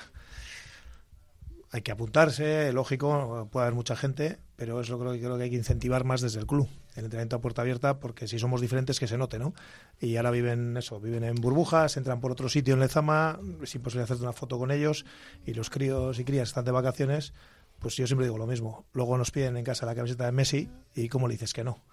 Hay 1.72 1.82
que 1.82 1.92
apuntarse, 1.92 2.72
lógico, 2.72 3.50
puede 3.52 3.66
haber 3.66 3.76
mucha 3.76 3.98
gente, 3.98 4.40
pero 4.56 4.80
es 4.80 4.88
lo 4.88 4.98
que 4.98 5.20
creo 5.20 5.38
que 5.38 5.44
hay 5.44 5.50
que 5.50 5.58
incentivar 5.58 6.06
más 6.06 6.22
desde 6.22 6.40
el 6.40 6.46
club, 6.46 6.70
el 6.96 7.04
entrenamiento 7.04 7.36
a 7.36 7.42
puerta 7.42 7.64
abierta, 7.64 8.00
porque 8.00 8.30
si 8.30 8.40
somos 8.40 8.62
diferentes 8.62 8.98
que 8.98 9.08
se 9.08 9.18
note, 9.18 9.40
¿no? 9.40 9.54
Y 10.00 10.16
ahora 10.16 10.32
viven 10.32 10.78
eso, 10.78 11.02
viven 11.02 11.26
en 11.26 11.36
burbujas, 11.36 11.98
entran 11.98 12.22
por 12.22 12.32
otro 12.32 12.48
sitio 12.48 12.76
en 12.76 12.80
Lezama, 12.80 13.42
es 13.62 13.76
imposible 13.76 14.04
hacerte 14.04 14.24
una 14.24 14.32
foto 14.32 14.58
con 14.58 14.72
ellos, 14.72 15.06
y 15.46 15.54
los 15.54 15.70
críos 15.70 16.18
y 16.18 16.24
crías 16.24 16.48
están 16.48 16.64
de 16.64 16.72
vacaciones, 16.72 17.34
pues 17.80 17.98
yo 17.98 18.08
siempre 18.08 18.26
digo 18.26 18.38
lo 18.38 18.48
mismo. 18.48 18.86
Luego 18.94 19.18
nos 19.18 19.32
piden 19.32 19.58
en 19.58 19.66
casa 19.66 19.86
la 19.86 19.96
camiseta 19.96 20.26
de 20.26 20.32
Messi, 20.32 20.70
y 20.96 21.10
¿cómo 21.10 21.28
le 21.28 21.34
dices 21.34 21.52
que 21.52 21.66
no? 21.66 21.84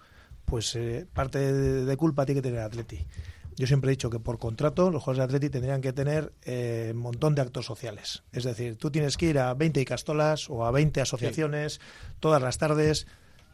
Pues 0.53 0.75
eh, 0.75 1.07
parte 1.11 1.39
de, 1.51 1.97
culpa 1.97 2.27
tiene 2.27 2.39
que 2.39 2.47
tener 2.47 2.59
Atleti. 2.59 3.07
Yo 3.55 3.65
siempre 3.65 3.89
he 3.89 3.93
dicho 3.93 4.11
que 4.11 4.19
por 4.19 4.37
contrato 4.37 4.91
los 4.91 5.01
jugadores 5.01 5.17
de 5.17 5.23
Atleti 5.23 5.49
tendrían 5.49 5.81
que 5.81 5.93
tener 5.93 6.31
eh, 6.43 6.91
un 6.93 6.99
montón 6.99 7.33
de 7.33 7.41
actos 7.41 7.65
sociales. 7.65 8.21
Es 8.31 8.43
decir, 8.43 8.77
tú 8.77 8.91
tienes 8.91 9.17
que 9.17 9.25
ir 9.25 9.39
a 9.39 9.55
20 9.55 9.81
Icastolas 9.81 10.51
o 10.51 10.63
a 10.63 10.69
20 10.69 11.01
asociaciones 11.01 11.81
todas 12.19 12.39
las 12.39 12.59
tardes. 12.59 13.07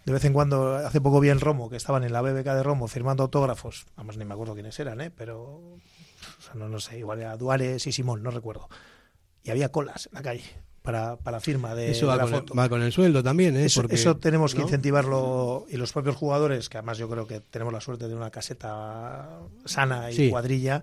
De 0.03 0.11
vez 0.11 0.25
en 0.25 0.33
cuando, 0.33 0.75
hace 0.75 0.99
poco 0.99 1.21
vi 1.21 1.29
en 1.29 1.39
Romo, 1.39 1.69
que 1.69 1.77
estaban 1.77 2.03
en 2.03 2.11
la 2.11 2.21
BBK 2.21 2.47
de 2.47 2.63
Romo 2.63 2.89
firmando 2.89 3.23
autógrafos. 3.23 3.85
Además, 3.95 4.17
ni 4.17 4.25
me 4.25 4.33
acuerdo 4.33 4.55
quiénes 4.55 4.77
eran, 4.77 4.99
¿eh? 4.99 5.09
pero 5.09 5.77
no, 6.53 6.67
no 6.67 6.81
sé, 6.81 6.99
igual 6.99 7.21
era 7.21 7.37
Duares 7.37 7.87
y 7.87 7.93
Simón, 7.93 8.23
no 8.23 8.29
recuerdo. 8.29 8.67
Y 9.41 9.51
había 9.51 9.71
colas 9.71 10.07
en 10.07 10.15
la 10.15 10.21
calle 10.21 10.68
para, 10.89 11.17
para 11.17 11.39
firma 11.39 11.75
de, 11.75 11.91
eso 11.91 12.07
la 12.15 12.25
foto. 12.25 12.55
va 12.55 12.67
con 12.67 12.81
el 12.81 12.91
sueldo 12.91 13.21
también, 13.21 13.55
¿eh? 13.55 13.65
Eso, 13.65 13.83
eso 13.87 14.17
tenemos 14.17 14.55
que 14.55 14.63
incentivarlo 14.63 15.67
y 15.69 15.77
los 15.77 15.93
propios 15.93 16.15
jugadores, 16.15 16.67
que 16.67 16.79
además 16.79 16.97
yo 16.97 17.07
creo 17.07 17.27
que 17.27 17.41
tenemos 17.41 17.71
la 17.71 17.79
suerte 17.79 18.07
de 18.07 18.15
una 18.15 18.31
caseta 18.31 19.37
sana 19.65 20.09
y 20.11 20.31
cuadrilla, 20.31 20.81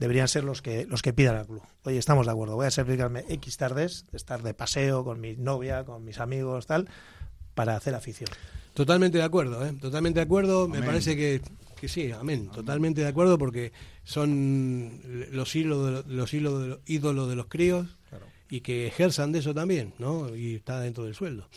deberían 0.00 0.26
ser 0.26 0.42
los 0.42 0.62
que 0.62 0.84
los 0.86 1.00
que 1.00 1.12
pidan 1.12 1.36
al 1.36 1.46
club. 1.46 1.62
Oye, 1.84 1.96
estamos 1.96 2.26
de 2.26 2.32
acuerdo, 2.32 2.56
voy 2.56 2.66
a 2.66 2.72
sacrificarme 2.72 3.24
X 3.28 3.56
tardes, 3.56 4.06
de 4.10 4.16
estar 4.16 4.42
de 4.42 4.52
paseo 4.52 5.04
con 5.04 5.20
mi 5.20 5.36
novia, 5.36 5.84
con 5.84 6.04
mis 6.04 6.18
amigos, 6.18 6.66
tal, 6.66 6.88
para 7.54 7.76
hacer 7.76 7.94
afición. 7.94 8.28
Totalmente 8.74 9.18
de 9.18 9.24
acuerdo, 9.24 9.64
¿eh? 9.64 9.74
totalmente 9.80 10.18
de 10.18 10.24
acuerdo. 10.24 10.66
Me 10.66 10.82
parece 10.82 11.16
que, 11.16 11.40
que 11.80 11.86
sí, 11.86 12.10
amén. 12.10 12.50
Totalmente 12.50 13.00
de 13.00 13.06
acuerdo 13.06 13.38
porque 13.38 13.70
son 14.02 15.00
los 15.30 15.54
hilos 15.54 16.04
de 16.04 16.12
los, 16.12 16.34
hilos 16.34 16.62
de 16.62 16.66
los 16.66 16.80
ídolos 16.84 17.28
de 17.28 17.36
los 17.36 17.46
críos 17.46 17.86
y 18.48 18.60
que 18.60 18.86
ejerzan 18.86 19.32
de 19.32 19.40
eso 19.40 19.54
también, 19.54 19.94
¿no? 19.98 20.34
Y 20.34 20.56
está 20.56 20.80
dentro 20.80 21.04
del 21.04 21.14
sueldo. 21.14 21.48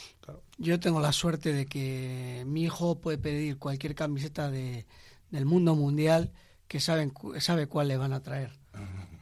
Yo 0.57 0.79
tengo 0.79 0.99
la 0.99 1.11
suerte 1.11 1.53
de 1.53 1.65
que 1.65 2.43
mi 2.47 2.63
hijo 2.63 2.99
puede 2.99 3.17
pedir 3.17 3.57
cualquier 3.57 3.95
camiseta 3.95 4.49
de, 4.49 4.85
del 5.31 5.45
mundo 5.45 5.75
mundial 5.75 6.31
que 6.67 6.79
saben, 6.79 7.13
sabe 7.39 7.67
cuál 7.67 7.87
le 7.87 7.97
van 7.97 8.13
a 8.13 8.21
traer. 8.21 8.51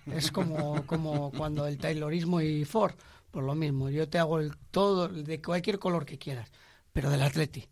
Es 0.05 0.31
como, 0.31 0.85
como 0.85 1.31
cuando 1.31 1.67
el 1.67 1.77
Taylorismo 1.77 2.41
y 2.41 2.63
Ford, 2.65 2.95
por 3.31 3.43
lo 3.43 3.55
mismo. 3.55 3.89
Yo 3.89 4.07
te 4.07 4.19
hago 4.19 4.39
el 4.39 4.55
todo 4.71 5.09
de 5.09 5.41
cualquier 5.41 5.79
color 5.79 6.05
que 6.05 6.17
quieras, 6.17 6.49
pero 6.93 7.09
del 7.09 7.21
Atleti. 7.21 7.67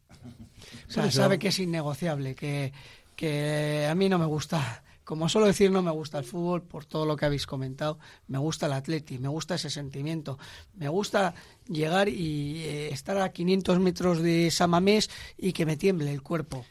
O 0.87 0.91
sea, 0.91 1.09
sabe 1.11 1.39
que 1.39 1.49
es 1.49 1.59
innegociable, 1.59 2.35
que, 2.35 2.73
que 3.15 3.87
a 3.89 3.95
mí 3.95 4.09
no 4.09 4.17
me 4.19 4.25
gusta 4.25 4.83
como 5.05 5.29
suelo 5.29 5.47
decir, 5.47 5.71
no 5.71 5.81
me 5.81 5.91
gusta 5.91 6.17
el 6.17 6.25
fútbol 6.25 6.63
por 6.63 6.85
todo 6.85 7.05
lo 7.05 7.15
que 7.15 7.25
habéis 7.25 7.45
comentado. 7.45 7.99
Me 8.27 8.37
gusta 8.37 8.65
el 8.65 8.73
atleti, 8.73 9.19
me 9.19 9.27
gusta 9.27 9.55
ese 9.55 9.69
sentimiento. 9.69 10.37
Me 10.75 10.89
gusta 10.89 11.35
llegar 11.69 12.09
y 12.09 12.63
eh, 12.63 12.89
estar 12.91 13.17
a 13.19 13.29
500 13.29 13.79
metros 13.79 14.21
de 14.21 14.51
Samamés 14.51 15.09
y 15.37 15.53
que 15.53 15.65
me 15.65 15.77
tiemble 15.77 16.11
el 16.11 16.21
cuerpo. 16.21 16.65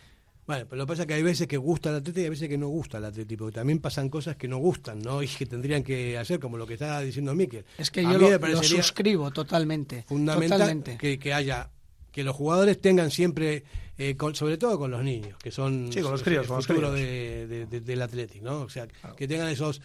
Vale, 0.47 0.67
pero 0.67 0.79
lo 0.79 0.85
que 0.85 0.89
pasa 0.89 1.03
es 1.03 1.09
que 1.09 1.15
hay 1.15 1.23
veces 1.23 1.47
que 1.47 1.57
gusta 1.57 1.89
el 1.89 1.97
atleti 1.97 2.21
y 2.21 2.25
hay 2.25 2.31
veces 2.31 2.49
que 2.49 2.59
no 2.59 2.69
gusta 2.69 2.99
el 2.99 3.07
atleti, 3.07 3.37
porque 3.37 3.55
también 3.55 3.79
pasan 3.79 4.11
cosas 4.11 4.37
que 4.37 4.47
no 4.47 4.59
gustan, 4.59 5.01
¿no? 5.01 5.23
Y 5.23 5.29
que 5.29 5.47
tendrían 5.47 5.83
que 5.83 6.19
hacer, 6.19 6.39
como 6.41 6.59
lo 6.59 6.67
que 6.67 6.75
estaba 6.75 7.01
diciendo 7.01 7.35
Miquel. 7.35 7.65
Es 7.79 7.91
que 7.91 8.03
yo 8.03 8.19
lo, 8.19 8.63
suscribo 8.63 9.31
totalmente. 9.31 10.05
Fundamental 10.07 10.83
Que, 10.99 11.19
que 11.19 11.33
haya 11.33 11.71
que 12.15 12.23
los 12.23 12.37
jugadores 12.37 12.81
tengan 12.81 13.11
siempre, 13.11 13.65
eh, 13.97 14.17
sobre 14.33 14.59
todo 14.59 14.79
con 14.79 14.91
los 14.91 15.03
niños, 15.03 15.37
que 15.39 15.51
son 15.51 15.93
sí, 15.93 16.01
con 16.01 16.13
los 16.13 16.23
críos, 16.23 16.49
el 16.51 16.63
futuro 16.63 16.93
de, 16.93 17.67
del 17.67 18.03
Atlético, 18.03 18.45
¿no? 18.45 18.61
O 18.63 18.69
sea, 18.69 18.87
que 19.17 19.29
tengan 19.29 19.49
esos 19.49 19.81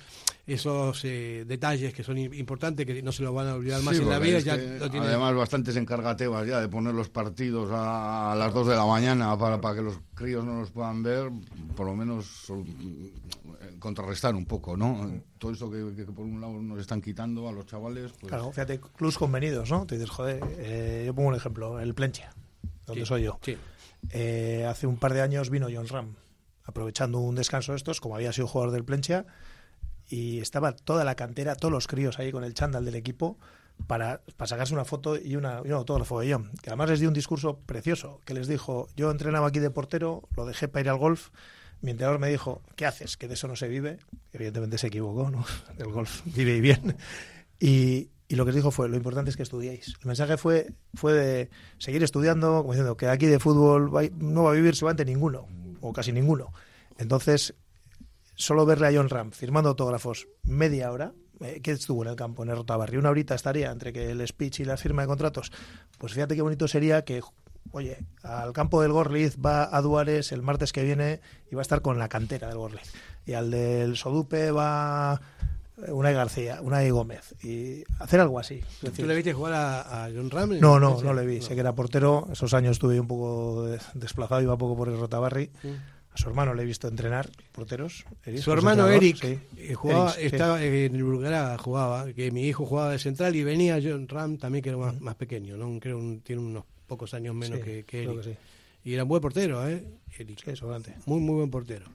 esos 0.47 1.05
eh, 1.05 1.45
detalles 1.45 1.93
que 1.93 2.03
son 2.03 2.17
importantes, 2.17 2.83
que 2.83 3.03
no 3.03 3.11
se 3.11 3.21
los 3.21 3.33
van 3.33 3.47
a 3.47 3.53
olvidar 3.53 3.83
más 3.83 3.97
en 3.97 4.09
la 4.09 4.17
vida. 4.17 4.39
Ya 4.39 4.53
Además, 4.53 5.35
bastante 5.35 5.71
se 5.71 5.79
encarga 5.79 6.15
Tebas 6.15 6.47
ya 6.47 6.59
de 6.59 6.67
poner 6.67 6.95
los 6.95 7.09
partidos 7.09 7.69
a, 7.71 8.33
las 8.35 8.51
2 8.51 8.67
de 8.69 8.75
la 8.75 8.85
mañana 8.85 9.37
para, 9.37 9.61
para 9.61 9.75
que 9.75 9.81
los 9.83 9.99
críos 10.15 10.43
no 10.43 10.59
los 10.59 10.71
puedan 10.71 11.03
ver, 11.03 11.29
por 11.75 11.85
lo 11.85 11.95
menos 11.95 12.51
contrarrestar 13.79 14.35
un 14.35 14.45
poco, 14.45 14.77
¿no? 14.77 15.21
Todo 15.37 15.51
eso 15.51 15.71
que, 15.71 16.03
por 16.05 16.25
un 16.25 16.41
lado 16.41 16.53
nos 16.53 16.79
están 16.79 17.01
quitando 17.01 17.47
a 17.47 17.51
los 17.51 17.65
chavales. 17.65 18.11
Pues... 18.19 18.29
Claro, 18.29 18.51
fíjate, 18.51 18.79
clubs 18.79 19.17
convenidos, 19.17 19.69
¿no? 19.69 19.85
Te 19.85 19.95
dices, 19.95 20.09
joder, 20.09 20.41
eh, 20.57 21.03
yo 21.05 21.13
pongo 21.13 21.29
un 21.29 21.35
ejemplo, 21.35 21.79
el 21.79 21.93
Plencha, 21.93 22.33
donde 22.85 23.05
soy 23.05 23.23
yo. 23.23 23.39
Eh, 24.11 24.65
hace 24.67 24.87
un 24.87 24.97
par 24.97 25.13
de 25.13 25.21
años 25.21 25.49
vino 25.49 25.67
John 25.71 25.87
Ram, 25.87 26.15
aprovechando 26.63 27.19
un 27.19 27.35
descanso 27.35 27.73
de 27.73 27.77
estos, 27.77 28.01
como 28.01 28.15
había 28.15 28.33
sido 28.33 28.47
jugador 28.47 28.73
del 28.73 28.85
Plencha, 28.85 29.25
y 30.07 30.39
estaba 30.39 30.73
toda 30.73 31.03
la 31.03 31.15
cantera, 31.15 31.55
todos 31.55 31.71
los 31.71 31.87
críos 31.87 32.19
ahí 32.19 32.31
con 32.31 32.43
el 32.43 32.53
chándal 32.53 32.85
del 32.85 32.95
equipo 32.95 33.37
para, 33.87 34.21
para 34.37 34.47
sacarse 34.47 34.73
una 34.73 34.85
foto 34.85 35.17
y, 35.17 35.35
una, 35.35 35.61
y 35.63 35.67
un 35.67 35.73
autógrafo 35.73 36.19
de 36.19 36.33
John, 36.33 36.51
que 36.61 36.69
además 36.69 36.89
les 36.89 36.99
dio 36.99 37.09
un 37.09 37.13
discurso 37.13 37.59
precioso, 37.59 38.19
que 38.25 38.33
les 38.33 38.47
dijo, 38.47 38.87
yo 38.95 39.11
entrenaba 39.11 39.47
aquí 39.47 39.59
de 39.59 39.69
portero, 39.69 40.27
lo 40.35 40.45
dejé 40.45 40.67
para 40.67 40.81
ir 40.81 40.89
al 40.89 40.97
golf, 40.97 41.29
mi 41.81 41.91
entrenador 41.91 42.19
me 42.19 42.29
dijo, 42.29 42.61
¿qué 42.75 42.85
haces? 42.85 43.15
Que 43.15 43.27
de 43.27 43.35
eso 43.35 43.47
no 43.47 43.55
se 43.55 43.67
vive. 43.67 43.99
Evidentemente 44.33 44.77
se 44.77 44.87
equivocó, 44.87 45.29
¿no? 45.29 45.45
El 45.77 45.91
golf 45.91 46.21
vive 46.25 46.57
y 46.57 46.61
bien. 46.61 46.97
Y, 47.59 48.09
y 48.31 48.35
lo 48.35 48.45
que 48.45 48.51
dijo 48.51 48.69
fue, 48.69 48.87
lo 48.87 48.95
importante 48.95 49.31
es 49.31 49.35
que 49.35 49.41
estudiéis. 49.41 49.95
El 50.01 50.05
mensaje 50.05 50.37
fue, 50.37 50.71
fue 50.93 51.13
de 51.13 51.49
seguir 51.79 52.03
estudiando, 52.03 52.59
como 52.61 52.73
diciendo 52.73 52.95
que 52.95 53.07
aquí 53.07 53.25
de 53.25 53.39
fútbol 53.39 53.91
no 54.19 54.43
va 54.43 54.51
a 54.51 54.53
vivir 54.53 54.75
seguramente 54.75 55.03
ninguno, 55.03 55.47
o 55.81 55.91
casi 55.91 56.11
ninguno. 56.11 56.53
Entonces, 56.99 57.55
solo 58.35 58.67
verle 58.67 58.87
a 58.87 58.91
John 58.93 59.09
Ram 59.09 59.31
firmando 59.31 59.69
autógrafos 59.69 60.27
media 60.43 60.91
hora, 60.91 61.11
eh, 61.39 61.59
que 61.63 61.71
estuvo 61.71 62.03
en 62.03 62.09
el 62.09 62.15
campo, 62.15 62.43
en 62.43 62.49
el 62.49 62.57
Rotabarri, 62.57 62.97
una 62.97 63.09
horita 63.09 63.33
estaría 63.33 63.71
entre 63.71 63.91
que 63.91 64.11
el 64.11 64.25
speech 64.27 64.59
y 64.59 64.65
la 64.65 64.77
firma 64.77 65.01
de 65.01 65.07
contratos, 65.07 65.51
pues 65.97 66.13
fíjate 66.13 66.35
qué 66.35 66.43
bonito 66.43 66.67
sería 66.67 67.03
que 67.03 67.21
oye, 67.71 67.97
al 68.21 68.53
campo 68.53 68.81
del 68.81 68.91
Gorliz 68.91 69.37
va 69.43 69.75
a 69.75 69.81
Duares 69.81 70.31
el 70.31 70.43
martes 70.43 70.71
que 70.71 70.83
viene 70.83 71.19
y 71.51 71.55
va 71.55 71.61
a 71.61 71.63
estar 71.63 71.81
con 71.81 71.97
la 71.97 72.09
cantera 72.09 72.47
del 72.47 72.57
Gorliz. 72.57 72.93
Y 73.25 73.33
al 73.33 73.49
del 73.49 73.97
Sodupe 73.97 74.51
va 74.51 75.19
Unai 75.87 76.13
García, 76.13 76.61
Unai 76.61 76.89
Gómez. 76.89 77.35
Y 77.43 77.83
hacer 77.99 78.19
algo 78.19 78.39
así. 78.39 78.61
¿Tú 78.95 79.05
le 79.05 79.15
viste 79.15 79.33
jugar 79.33 79.53
a, 79.53 80.09
John 80.13 80.29
Ram? 80.29 80.59
No, 80.59 80.79
no, 80.79 81.01
no 81.01 81.13
le 81.13 81.25
vi. 81.25 81.41
Sé 81.41 81.53
que 81.53 81.61
era 81.61 81.73
portero. 81.73 82.27
Esos 82.31 82.53
años 82.53 82.73
estuve 82.73 82.99
un 82.99 83.07
poco 83.07 83.65
desplazado, 83.93 84.41
iba 84.41 84.57
poco 84.57 84.75
por 84.75 84.89
el 84.89 84.99
Rotabarri. 84.99 85.49
A 86.11 86.17
su 86.17 86.27
hermano 86.27 86.53
le 86.53 86.63
he 86.63 86.65
visto 86.65 86.87
entrenar, 86.87 87.29
porteros. 87.51 88.03
su 88.41 88.51
hermano 88.51 88.87
Eric 88.89 89.23
eh, 89.23 89.73
jugaba, 89.75 90.13
estaba 90.13 90.61
en 90.63 90.95
el 90.95 91.03
Bulgara, 91.03 91.55
jugaba, 91.59 92.11
que 92.13 92.31
mi 92.31 92.47
hijo 92.47 92.65
jugaba 92.65 92.91
de 92.91 92.99
central 92.99 93.35
y 93.35 93.43
venía 93.43 93.79
John 93.81 94.07
Ram 94.07 94.37
también, 94.37 94.63
que 94.63 94.69
era 94.69 94.77
más, 94.77 95.15
pequeño, 95.15 95.55
¿no? 95.55 95.79
Creo 95.79 95.99
que 95.99 96.19
tiene 96.23 96.41
unos 96.41 96.63
pocos 96.87 97.13
años 97.13 97.35
menos 97.35 97.59
que, 97.59 97.85
él. 97.91 98.37
Y 98.83 98.93
era 98.93 99.03
un 99.03 99.09
buen 99.09 99.21
portero, 99.21 99.67
¿eh? 99.67 99.83
Muy, 101.05 101.19
muy 101.19 101.35
buen 101.35 101.51
portero. 101.51 101.85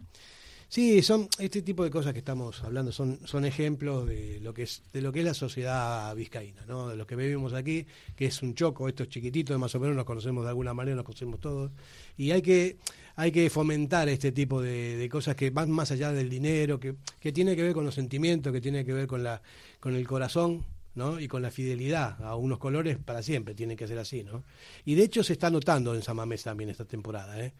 Sí, 0.68 1.02
son 1.02 1.28
este 1.38 1.62
tipo 1.62 1.84
de 1.84 1.90
cosas 1.90 2.12
que 2.12 2.18
estamos 2.18 2.62
hablando 2.64 2.90
son, 2.90 3.20
son 3.24 3.44
ejemplos 3.44 4.06
de 4.06 4.40
lo 4.40 4.52
que 4.52 4.64
es 4.64 4.82
de 4.92 5.02
lo 5.02 5.12
que 5.12 5.20
es 5.20 5.24
la 5.24 5.34
sociedad 5.34 6.14
vizcaína, 6.16 6.64
¿no? 6.66 6.88
De 6.88 6.96
lo 6.96 7.06
que 7.06 7.16
vivimos 7.16 7.52
aquí, 7.52 7.86
que 8.16 8.26
es 8.26 8.42
un 8.42 8.54
choco, 8.54 8.88
estos 8.88 9.08
chiquititos, 9.08 9.58
más 9.58 9.74
o 9.74 9.80
menos 9.80 9.94
nos 9.96 10.04
conocemos 10.04 10.44
de 10.44 10.50
alguna 10.50 10.74
manera, 10.74 10.96
nos 10.96 11.04
conocemos 11.04 11.40
todos 11.40 11.70
y 12.16 12.30
hay 12.32 12.42
que 12.42 12.78
hay 13.16 13.30
que 13.30 13.48
fomentar 13.50 14.08
este 14.08 14.32
tipo 14.32 14.60
de, 14.60 14.96
de 14.96 15.08
cosas 15.08 15.36
que 15.36 15.50
van 15.50 15.70
más 15.70 15.92
allá 15.92 16.12
del 16.12 16.28
dinero, 16.28 16.80
que, 16.80 16.96
que 17.20 17.30
tiene 17.30 17.54
que 17.54 17.62
ver 17.62 17.72
con 17.72 17.84
los 17.84 17.94
sentimientos, 17.94 18.52
que 18.52 18.60
tiene 18.60 18.84
que 18.84 18.92
ver 18.92 19.06
con 19.06 19.22
la 19.22 19.40
con 19.78 19.94
el 19.94 20.06
corazón 20.06 20.64
¿no? 20.94 21.18
y 21.20 21.28
con 21.28 21.42
la 21.42 21.50
fidelidad 21.50 22.22
a 22.22 22.36
unos 22.36 22.58
colores 22.58 22.98
para 22.98 23.22
siempre, 23.22 23.54
tiene 23.54 23.76
que 23.76 23.86
ser 23.86 23.98
así. 23.98 24.22
¿no? 24.24 24.44
Y 24.84 24.94
de 24.94 25.04
hecho 25.04 25.22
se 25.22 25.32
está 25.34 25.50
notando 25.50 25.94
en 25.94 26.02
Samamés 26.02 26.42
también 26.42 26.70
esta 26.70 26.84
temporada. 26.84 27.40
¿eh? 27.40 27.52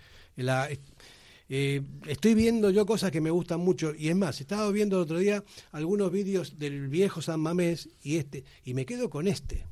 Eh, 1.49 1.83
estoy 2.07 2.35
viendo 2.35 2.71
yo 2.71 2.87
cosas 2.87 3.11
que 3.11 3.21
me 3.21 3.31
gustan 3.31 3.61
mucho 3.61 3.95
y 3.95 4.09
es 4.09 4.17
más, 4.17 4.41
estaba 4.41 4.71
viendo 4.71 4.97
el 4.97 5.03
otro 5.03 5.19
día 5.19 5.45
algunos 5.73 6.11
vídeos 6.11 6.59
del 6.59 6.89
viejo 6.89 7.21
San 7.21 7.41
Mamés 7.41 7.91
y 8.03 8.17
este, 8.17 8.45
y 8.65 8.75
me 8.75 8.87
quedo 8.87 9.11
con 9.11 9.29
este. 9.29 9.67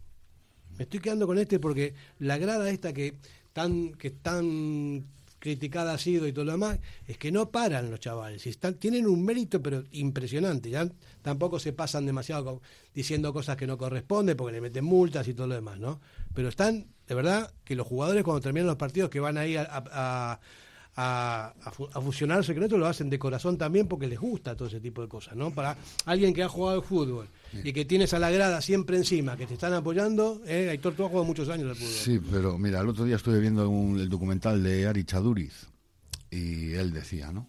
Me 0.76 0.84
estoy 0.84 1.00
quedando 1.00 1.26
con 1.26 1.38
este 1.38 1.58
porque 1.58 1.94
la 2.18 2.38
grada 2.38 2.70
esta 2.70 2.92
que 2.92 3.16
tan, 3.52 3.92
que 3.94 4.10
tan 4.10 5.06
criticada 5.42 5.94
ha 5.94 5.98
sido 5.98 6.28
y 6.28 6.32
todo 6.32 6.44
lo 6.44 6.52
demás, 6.52 6.78
es 7.08 7.18
que 7.18 7.32
no 7.32 7.50
paran 7.50 7.90
los 7.90 7.98
chavales. 7.98 8.48
Tienen 8.78 9.08
un 9.08 9.24
mérito, 9.24 9.60
pero 9.60 9.82
impresionante. 9.90 10.70
Ya 10.70 10.88
tampoco 11.20 11.58
se 11.58 11.72
pasan 11.72 12.06
demasiado 12.06 12.62
diciendo 12.94 13.32
cosas 13.32 13.56
que 13.56 13.66
no 13.66 13.76
corresponden 13.76 14.36
porque 14.36 14.52
le 14.52 14.60
meten 14.60 14.84
multas 14.84 15.26
y 15.26 15.34
todo 15.34 15.48
lo 15.48 15.56
demás, 15.56 15.80
¿no? 15.80 16.00
Pero 16.32 16.48
están, 16.48 16.86
de 17.08 17.14
verdad, 17.16 17.52
que 17.64 17.74
los 17.74 17.88
jugadores 17.88 18.22
cuando 18.22 18.40
terminan 18.40 18.68
los 18.68 18.76
partidos 18.76 19.10
que 19.10 19.18
van 19.18 19.36
ahí 19.36 19.56
a, 19.56 19.62
a, 19.62 19.82
a, 19.90 20.40
a, 20.96 21.54
fusionar 22.02 22.38
el 22.38 22.44
secreto 22.44 22.76
lo 22.76 22.86
hacen 22.86 23.08
de 23.08 23.18
corazón 23.18 23.56
también 23.56 23.88
porque 23.88 24.06
les 24.06 24.18
gusta 24.18 24.54
todo 24.54 24.68
ese 24.68 24.80
tipo 24.80 25.02
de 25.02 25.08
cosas, 25.08 25.34
¿no? 25.36 25.50
Para 25.50 25.76
alguien 26.04 26.34
que 26.34 26.42
ha 26.42 26.48
jugado 26.48 26.80
al 26.80 26.84
fútbol 26.84 27.28
y 27.64 27.72
que 27.72 27.84
tienes 27.84 28.12
a 28.14 28.18
la 28.18 28.30
grada 28.30 28.60
siempre 28.60 28.96
encima, 28.96 29.36
que 29.36 29.46
te 29.46 29.54
están 29.54 29.72
apoyando, 29.72 30.42
¿eh? 30.46 30.68
Aitor, 30.70 30.94
tú 30.94 31.04
has 31.04 31.08
jugado 31.08 31.24
muchos 31.24 31.48
años 31.48 31.70
al 31.70 31.76
fútbol. 31.76 31.92
Sí, 31.92 32.20
pero 32.30 32.58
mira, 32.58 32.80
el 32.80 32.88
otro 32.88 33.04
día 33.04 33.16
estuve 33.16 33.40
viendo 33.40 33.64
el 33.64 34.08
documental 34.08 34.62
de 34.62 34.86
Ari 34.86 35.04
Chaduriz 35.04 35.68
y 36.30 36.72
él 36.74 36.92
decía, 36.92 37.32
¿no? 37.32 37.46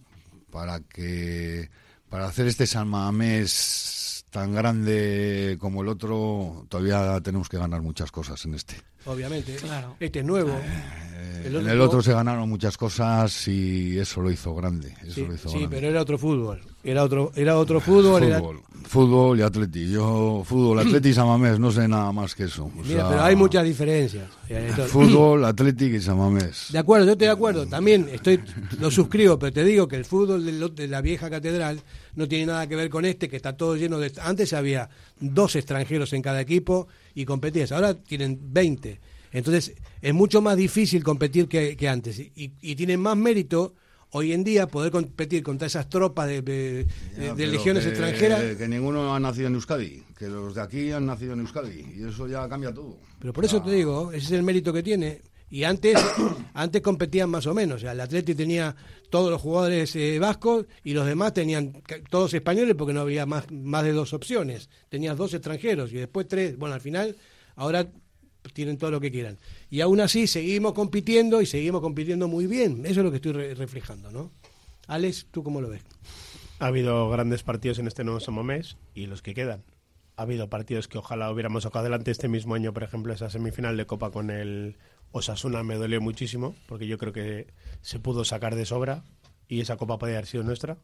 Para 0.50 0.80
que 0.80 1.68
para 2.08 2.26
hacer 2.26 2.46
este 2.46 2.66
San 2.66 2.88
Mamés 2.88 4.24
tan 4.30 4.54
grande 4.54 5.56
como 5.60 5.82
el 5.82 5.88
otro, 5.88 6.66
todavía 6.68 7.20
tenemos 7.20 7.48
que 7.48 7.58
ganar 7.58 7.82
muchas 7.82 8.10
cosas 8.10 8.44
en 8.44 8.54
este. 8.54 8.76
Obviamente, 9.06 9.54
claro. 9.56 9.96
Este 10.00 10.20
es 10.20 10.24
nuevo. 10.24 10.52
Eh, 10.52 11.42
el 11.46 11.56
en 11.56 11.68
el 11.68 11.80
otro 11.80 12.02
se 12.02 12.12
ganaron 12.12 12.48
muchas 12.48 12.76
cosas 12.76 13.48
y 13.48 13.98
eso 13.98 14.20
lo 14.20 14.30
hizo 14.30 14.54
grande. 14.54 14.94
Eso 15.02 15.14
sí, 15.14 15.26
lo 15.26 15.34
hizo 15.34 15.48
sí 15.48 15.66
pero 15.68 15.88
era 15.88 16.00
otro 16.00 16.18
fútbol. 16.18 16.60
Era 16.82 17.04
otro, 17.04 17.32
era 17.34 17.56
otro 17.56 17.80
fútbol. 17.80 18.22
Fútbol, 18.22 18.62
fútbol 18.84 19.38
y 19.38 19.42
atleti. 19.42 19.90
Yo, 19.90 20.42
fútbol, 20.44 20.78
atleti 20.80 21.10
y 21.10 21.14
Samamés, 21.14 21.58
no 21.58 21.70
sé 21.70 21.86
nada 21.86 22.12
más 22.12 22.34
que 22.34 22.44
eso. 22.44 22.70
Mira, 22.84 23.08
pero 23.08 23.22
hay 23.22 23.36
muchas 23.36 23.64
diferencias. 23.64 24.28
Fútbol, 24.88 25.44
atlético 25.44 25.96
y 25.96 26.00
Samamés. 26.00 26.66
De 26.70 26.78
acuerdo, 26.78 27.06
yo 27.06 27.12
estoy 27.12 27.26
de 27.26 27.32
acuerdo. 27.32 27.66
También 27.66 28.08
estoy, 28.12 28.40
lo 28.78 28.90
suscribo, 28.90 29.38
pero 29.38 29.52
te 29.52 29.64
digo 29.64 29.86
que 29.86 29.96
el 29.96 30.04
fútbol 30.04 30.44
de, 30.44 30.68
de 30.70 30.88
la 30.88 31.00
vieja 31.00 31.30
catedral 31.30 31.80
no 32.16 32.28
tiene 32.28 32.46
nada 32.46 32.66
que 32.66 32.76
ver 32.76 32.90
con 32.90 33.04
este, 33.04 33.28
que 33.28 33.36
está 33.36 33.56
todo 33.56 33.76
lleno 33.76 33.98
de... 33.98 34.12
Antes 34.22 34.52
había 34.52 34.88
dos 35.20 35.56
extranjeros 35.56 36.12
en 36.12 36.22
cada 36.22 36.40
equipo 36.40 36.88
y 37.14 37.24
competías. 37.24 37.72
Ahora 37.72 37.94
tienen 37.94 38.38
20. 38.52 39.00
Entonces 39.32 39.74
es 40.00 40.14
mucho 40.14 40.40
más 40.40 40.56
difícil 40.56 41.02
competir 41.02 41.48
que, 41.48 41.88
antes. 41.88 42.18
Y, 42.18 42.52
y 42.60 42.76
tienen 42.76 43.00
más 43.00 43.16
mérito 43.16 43.74
hoy 44.16 44.32
en 44.32 44.44
día 44.44 44.68
poder 44.68 44.92
competir 44.92 45.42
contra 45.42 45.66
esas 45.66 45.88
tropas 45.88 46.28
de, 46.28 46.86
legiones 47.36 47.84
extranjeras. 47.84 48.56
Que 48.56 48.68
ninguno 48.68 49.14
ha 49.14 49.18
nacido 49.18 49.48
en 49.48 49.54
Euskadi, 49.54 50.04
que 50.16 50.28
los 50.28 50.54
de 50.54 50.62
aquí 50.62 50.92
han 50.92 51.06
nacido 51.06 51.32
en 51.32 51.40
Euskadi, 51.40 51.84
y 51.96 52.04
eso 52.04 52.28
ya 52.28 52.48
cambia 52.48 52.72
todo. 52.72 52.96
Pero 53.18 53.32
por 53.32 53.44
eso 53.44 53.60
te 53.60 53.72
digo, 53.72 54.12
ese 54.12 54.26
es 54.26 54.32
el 54.32 54.44
mérito 54.44 54.72
que 54.72 54.82
tiene. 54.82 55.20
Y 55.50 55.64
antes, 55.64 55.98
antes 56.54 56.82
competían 56.82 57.30
más 57.30 57.46
o 57.46 57.54
menos. 57.54 57.76
O 57.76 57.78
sea, 57.80 57.92
el 57.92 58.00
Atleti 58.00 58.34
tenía 58.34 58.74
todos 59.10 59.30
los 59.30 59.40
jugadores 59.40 59.94
eh, 59.96 60.18
vascos 60.18 60.66
y 60.82 60.92
los 60.92 61.06
demás 61.06 61.32
tenían 61.32 61.82
todos 62.10 62.34
españoles 62.34 62.74
porque 62.76 62.92
no 62.92 63.00
había 63.00 63.26
más, 63.26 63.50
más 63.50 63.84
de 63.84 63.92
dos 63.92 64.12
opciones. 64.12 64.68
Tenías 64.88 65.16
dos 65.16 65.34
extranjeros 65.34 65.92
y 65.92 65.96
después 65.96 66.26
tres. 66.28 66.58
Bueno, 66.58 66.74
al 66.74 66.80
final, 66.80 67.16
ahora 67.56 67.86
tienen 68.52 68.76
todo 68.76 68.90
lo 68.90 69.00
que 69.00 69.10
quieran. 69.10 69.38
Y 69.70 69.80
aún 69.80 70.00
así 70.00 70.26
seguimos 70.26 70.74
compitiendo 70.74 71.40
y 71.40 71.46
seguimos 71.46 71.80
compitiendo 71.80 72.28
muy 72.28 72.46
bien. 72.46 72.84
Eso 72.84 73.00
es 73.00 73.04
lo 73.04 73.10
que 73.10 73.16
estoy 73.16 73.32
reflejando, 73.54 74.10
¿no? 74.10 74.30
Alex, 74.86 75.26
¿tú 75.30 75.42
cómo 75.42 75.60
lo 75.60 75.70
ves? 75.70 75.82
Ha 76.58 76.66
habido 76.66 77.08
grandes 77.10 77.42
partidos 77.42 77.78
en 77.78 77.86
este 77.86 78.04
nuevo 78.04 78.20
Somomés 78.20 78.76
y 78.94 79.06
los 79.06 79.22
que 79.22 79.34
quedan. 79.34 79.64
Ha 80.16 80.22
habido 80.22 80.48
partidos 80.48 80.86
que 80.86 80.98
ojalá 80.98 81.30
hubiéramos 81.30 81.64
sacado 81.64 81.80
adelante 81.80 82.10
este 82.10 82.28
mismo 82.28 82.54
año, 82.54 82.72
por 82.72 82.84
ejemplo, 82.84 83.12
esa 83.12 83.30
semifinal 83.30 83.76
de 83.76 83.86
Copa 83.86 84.10
con 84.10 84.30
el 84.30 84.76
Osasuna 85.14 85.62
me 85.62 85.76
dolió 85.76 86.00
muchísimo, 86.00 86.56
porque 86.66 86.88
yo 86.88 86.98
creo 86.98 87.12
que 87.12 87.46
se 87.82 88.00
pudo 88.00 88.24
sacar 88.24 88.56
de 88.56 88.66
sobra 88.66 89.04
y 89.46 89.60
esa 89.60 89.76
Copa 89.76 89.96
podría 89.96 90.18
haber 90.18 90.26
sido 90.26 90.42
nuestra. 90.42 90.76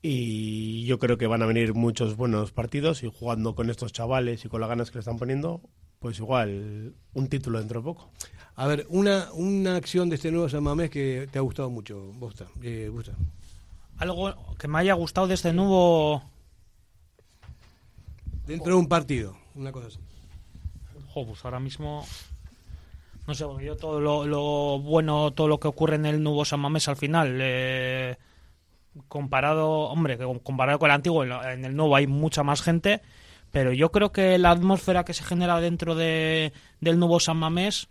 Y 0.00 0.86
yo 0.86 0.98
creo 0.98 1.18
que 1.18 1.26
van 1.26 1.42
a 1.42 1.46
venir 1.46 1.74
muchos 1.74 2.16
buenos 2.16 2.52
partidos 2.52 3.02
y 3.02 3.10
jugando 3.10 3.54
con 3.54 3.68
estos 3.68 3.92
chavales 3.92 4.46
y 4.46 4.48
con 4.48 4.62
las 4.62 4.70
ganas 4.70 4.90
que 4.90 4.96
le 4.96 5.00
están 5.00 5.18
poniendo, 5.18 5.60
pues 5.98 6.18
igual 6.20 6.94
un 7.12 7.28
título 7.28 7.58
dentro 7.58 7.80
de 7.80 7.84
poco. 7.84 8.10
A 8.54 8.66
ver, 8.66 8.86
una, 8.88 9.30
una 9.34 9.76
acción 9.76 10.08
de 10.08 10.14
este 10.14 10.30
nuevo 10.30 10.48
San 10.48 10.62
Mamés 10.62 10.88
que 10.88 11.28
te 11.30 11.38
ha 11.38 11.42
gustado 11.42 11.68
mucho, 11.68 12.00
Bosta. 12.14 12.46
Eh, 12.62 12.90
Algo 13.98 14.34
que 14.58 14.68
me 14.68 14.78
haya 14.78 14.94
gustado 14.94 15.26
de 15.26 15.34
este 15.34 15.52
nuevo... 15.52 16.22
Dentro 18.46 18.72
de 18.72 18.80
un 18.80 18.88
partido, 18.88 19.36
una 19.54 19.70
cosa 19.70 19.88
así. 19.88 19.98
pues 21.12 21.44
ahora 21.44 21.60
mismo... 21.60 22.06
No 23.26 23.34
sé, 23.34 23.44
yo 23.62 23.76
todo 23.76 24.00
lo, 24.00 24.78
bueno, 24.78 25.32
todo 25.32 25.48
lo 25.48 25.58
que 25.58 25.68
ocurre 25.68 25.96
en 25.96 26.06
el 26.06 26.22
nuevo 26.22 26.44
San 26.44 26.60
Mamés 26.60 26.86
al 26.88 26.96
final, 26.96 27.38
eh, 27.40 28.16
comparado, 29.08 29.68
hombre, 29.68 30.16
comparado 30.42 30.78
con 30.78 30.90
el 30.90 30.94
antiguo, 30.94 31.24
en 31.24 31.64
el 31.64 31.74
nuevo 31.74 31.96
hay 31.96 32.06
mucha 32.06 32.44
más 32.44 32.62
gente, 32.62 33.02
pero 33.50 33.72
yo 33.72 33.90
creo 33.90 34.12
que 34.12 34.38
la 34.38 34.50
atmósfera 34.50 35.04
que 35.04 35.14
se 35.14 35.24
genera 35.24 35.60
dentro 35.60 35.96
de, 35.96 36.52
del 36.80 36.98
nuevo 36.98 37.18
San 37.18 37.38
Mamés, 37.38 37.88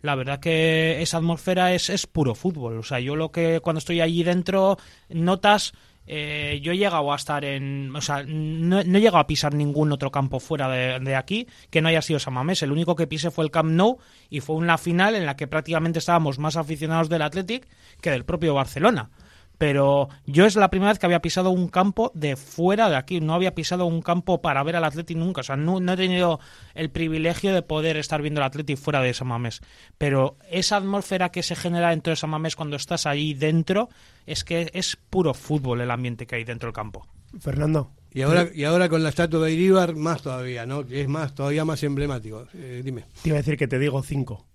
la 0.00 0.14
verdad 0.14 0.40
que 0.40 1.02
esa 1.02 1.18
atmósfera 1.18 1.74
es, 1.74 1.90
es 1.90 2.06
puro 2.06 2.34
fútbol. 2.34 2.78
O 2.78 2.82
sea, 2.82 3.00
yo 3.00 3.14
lo 3.16 3.30
que 3.30 3.60
cuando 3.60 3.78
estoy 3.78 4.00
allí 4.00 4.22
dentro 4.22 4.78
notas... 5.08 5.72
Eh, 6.10 6.60
yo 6.62 6.72
he 6.72 6.78
llegado 6.78 7.12
a 7.12 7.16
estar 7.16 7.44
en. 7.44 7.94
O 7.94 8.00
sea, 8.00 8.24
no, 8.26 8.80
he 8.80 8.84
llegado 8.84 9.18
a 9.18 9.26
pisar 9.26 9.52
ningún 9.52 9.92
otro 9.92 10.10
campo 10.10 10.40
fuera 10.40 10.66
de, 10.68 11.14
aquí 11.14 11.46
que 11.68 11.82
no 11.82 11.88
haya 11.88 12.00
sido 12.00 12.18
San 12.18 12.32
Mamés. 12.32 12.62
El 12.62 12.72
único 12.72 12.96
que 12.96 13.06
pise 13.06 13.30
fue 13.30 13.44
el 13.44 13.50
Camp 13.50 13.70
Nou 13.70 13.98
y 14.30 14.40
fue 14.40 14.56
una 14.56 14.78
final 14.78 15.14
en 15.14 15.26
la 15.26 15.36
que 15.36 15.46
prácticamente 15.46 15.98
estábamos 15.98 16.38
más 16.38 16.56
aficionados 16.56 17.10
del 17.10 17.20
Athletic 17.20 17.68
que 18.00 18.10
del 18.10 18.24
propio 18.24 18.54
Barcelona 18.54 19.10
pero 19.58 20.08
yo 20.24 20.46
es 20.46 20.56
la 20.56 20.70
primera 20.70 20.92
vez 20.92 20.98
que 20.98 21.06
había 21.06 21.20
pisado 21.20 21.50
un 21.50 21.68
campo 21.68 22.12
de 22.14 22.36
fuera 22.36 22.88
de 22.88 22.96
aquí, 22.96 23.20
no 23.20 23.34
había 23.34 23.54
pisado 23.54 23.86
un 23.86 24.00
campo 24.00 24.40
para 24.40 24.62
ver 24.62 24.76
al 24.76 24.84
Atleti 24.84 25.14
nunca, 25.14 25.40
o 25.40 25.44
sea, 25.44 25.56
no, 25.56 25.78
he 25.78 25.96
tenido 25.96 26.40
el 26.74 26.90
privilegio 26.90 27.52
de 27.52 27.62
poder 27.62 27.96
estar 27.96 28.22
viendo 28.22 28.40
al 28.40 28.46
Atleti 28.46 28.76
fuera 28.76 29.02
de 29.02 29.12
Samamés, 29.12 29.60
pero 29.98 30.36
esa 30.48 30.76
atmósfera 30.76 31.30
que 31.30 31.42
se 31.42 31.56
genera 31.56 31.90
dentro 31.90 32.12
de 32.12 32.16
Samamés 32.16 32.56
cuando 32.56 32.76
estás 32.76 33.04
ahí 33.04 33.34
dentro, 33.34 33.88
es 34.26 34.44
que 34.44 34.70
es 34.72 34.96
puro 35.10 35.34
fútbol 35.34 35.80
el 35.80 35.90
ambiente 35.90 36.26
que 36.26 36.36
hay 36.36 36.44
dentro 36.44 36.68
del 36.68 36.74
campo. 36.74 37.06
Fernando. 37.40 37.90
Y 38.10 38.22
ahora, 38.22 38.48
y 38.54 38.64
ahora 38.64 38.88
con 38.88 39.02
la 39.02 39.10
estatua 39.10 39.44
de 39.44 39.52
Iríbar, 39.52 39.94
más 39.94 40.22
todavía, 40.22 40.64
¿no? 40.64 40.86
Que 40.86 41.02
es 41.02 41.08
más, 41.08 41.34
todavía 41.34 41.66
más 41.66 41.82
emblemático. 41.82 42.46
Eh, 42.54 42.80
dime. 42.82 43.04
Te 43.22 43.28
iba 43.28 43.36
a 43.36 43.40
decir 43.40 43.58
que 43.58 43.68
te 43.68 43.78
digo 43.78 44.02
cinco 44.02 44.46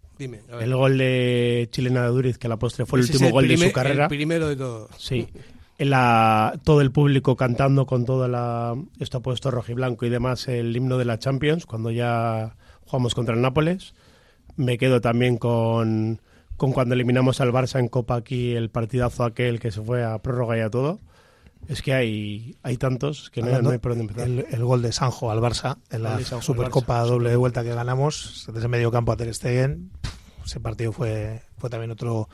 el 0.60 0.76
gol 0.76 0.98
de 0.98 1.68
Chilena 1.72 2.04
de 2.04 2.10
Duriz, 2.10 2.38
que 2.38 2.48
la 2.48 2.58
postre 2.58 2.86
fue 2.86 3.00
el 3.00 3.06
último 3.06 3.30
gol 3.32 3.48
de 3.48 3.58
su 3.58 3.72
carrera. 3.72 4.06
El 4.06 4.10
primero 4.10 4.48
de 4.48 4.56
todo. 4.56 4.90
Sí. 4.98 5.28
En 5.78 5.90
la, 5.90 6.60
todo 6.64 6.82
el 6.82 6.92
público 6.92 7.36
cantando 7.36 7.86
con 7.86 8.06
toda 8.06 8.28
la. 8.28 8.76
Esto 9.00 9.18
ha 9.18 9.22
puesto 9.22 9.52
rojo 9.52 9.72
y 9.72 9.76
blanco 9.76 10.06
y 10.06 10.10
demás 10.10 10.48
el 10.48 10.76
himno 10.76 10.98
de 10.98 11.06
la 11.06 11.20
Champions, 11.20 11.66
cuando 11.66 11.92
ya 11.92 12.56
jugamos 12.86 13.16
contra 13.16 13.36
el 13.36 13.42
Nápoles. 13.42 13.94
Me 14.56 14.78
quedo 14.78 15.02
también 15.02 15.38
con, 15.38 16.22
con 16.58 16.74
cuando 16.74 16.94
eliminamos 16.94 17.42
al 17.42 17.52
Barça 17.52 17.80
en 17.80 17.88
Copa 17.88 18.16
aquí, 18.16 18.54
el 18.54 18.70
partidazo 18.70 19.24
aquel 19.24 19.60
que 19.60 19.72
se 19.72 19.82
fue 19.82 20.04
a 20.04 20.20
prórroga 20.20 20.58
y 20.58 20.62
a 20.62 20.70
todo. 20.70 21.00
Es 21.67 21.82
que 21.82 21.93
hay, 21.93 22.58
hay 22.62 22.78
tantos 22.78 23.30
que 23.30 23.41
no, 23.41 23.69
hay 23.69 23.78
por 23.78 23.95
dónde 23.95 24.04
empezar. 24.04 24.28
El, 24.28 24.63
gol 24.63 24.82
de 24.82 24.91
Sanjo 24.91 25.32
al 25.32 25.39
Barça 25.39 25.78
en 25.89 26.04
la 26.04 26.19
Supercopa 26.19 26.99
doble 27.02 27.30
de 27.30 27.36
vuelta 27.36 27.63
que 27.63 27.73
ganamos, 27.73 28.49
desde 28.54 28.67
medio 28.67 28.91
campo 28.91 29.12
a 29.12 29.17
Ter 29.17 29.34
Stegen, 29.34 29.91
ese 30.45 30.60
partido 30.60 30.91
fue, 30.91 31.41
fue 31.58 31.69
también 31.69 31.91
otro... 31.91 32.28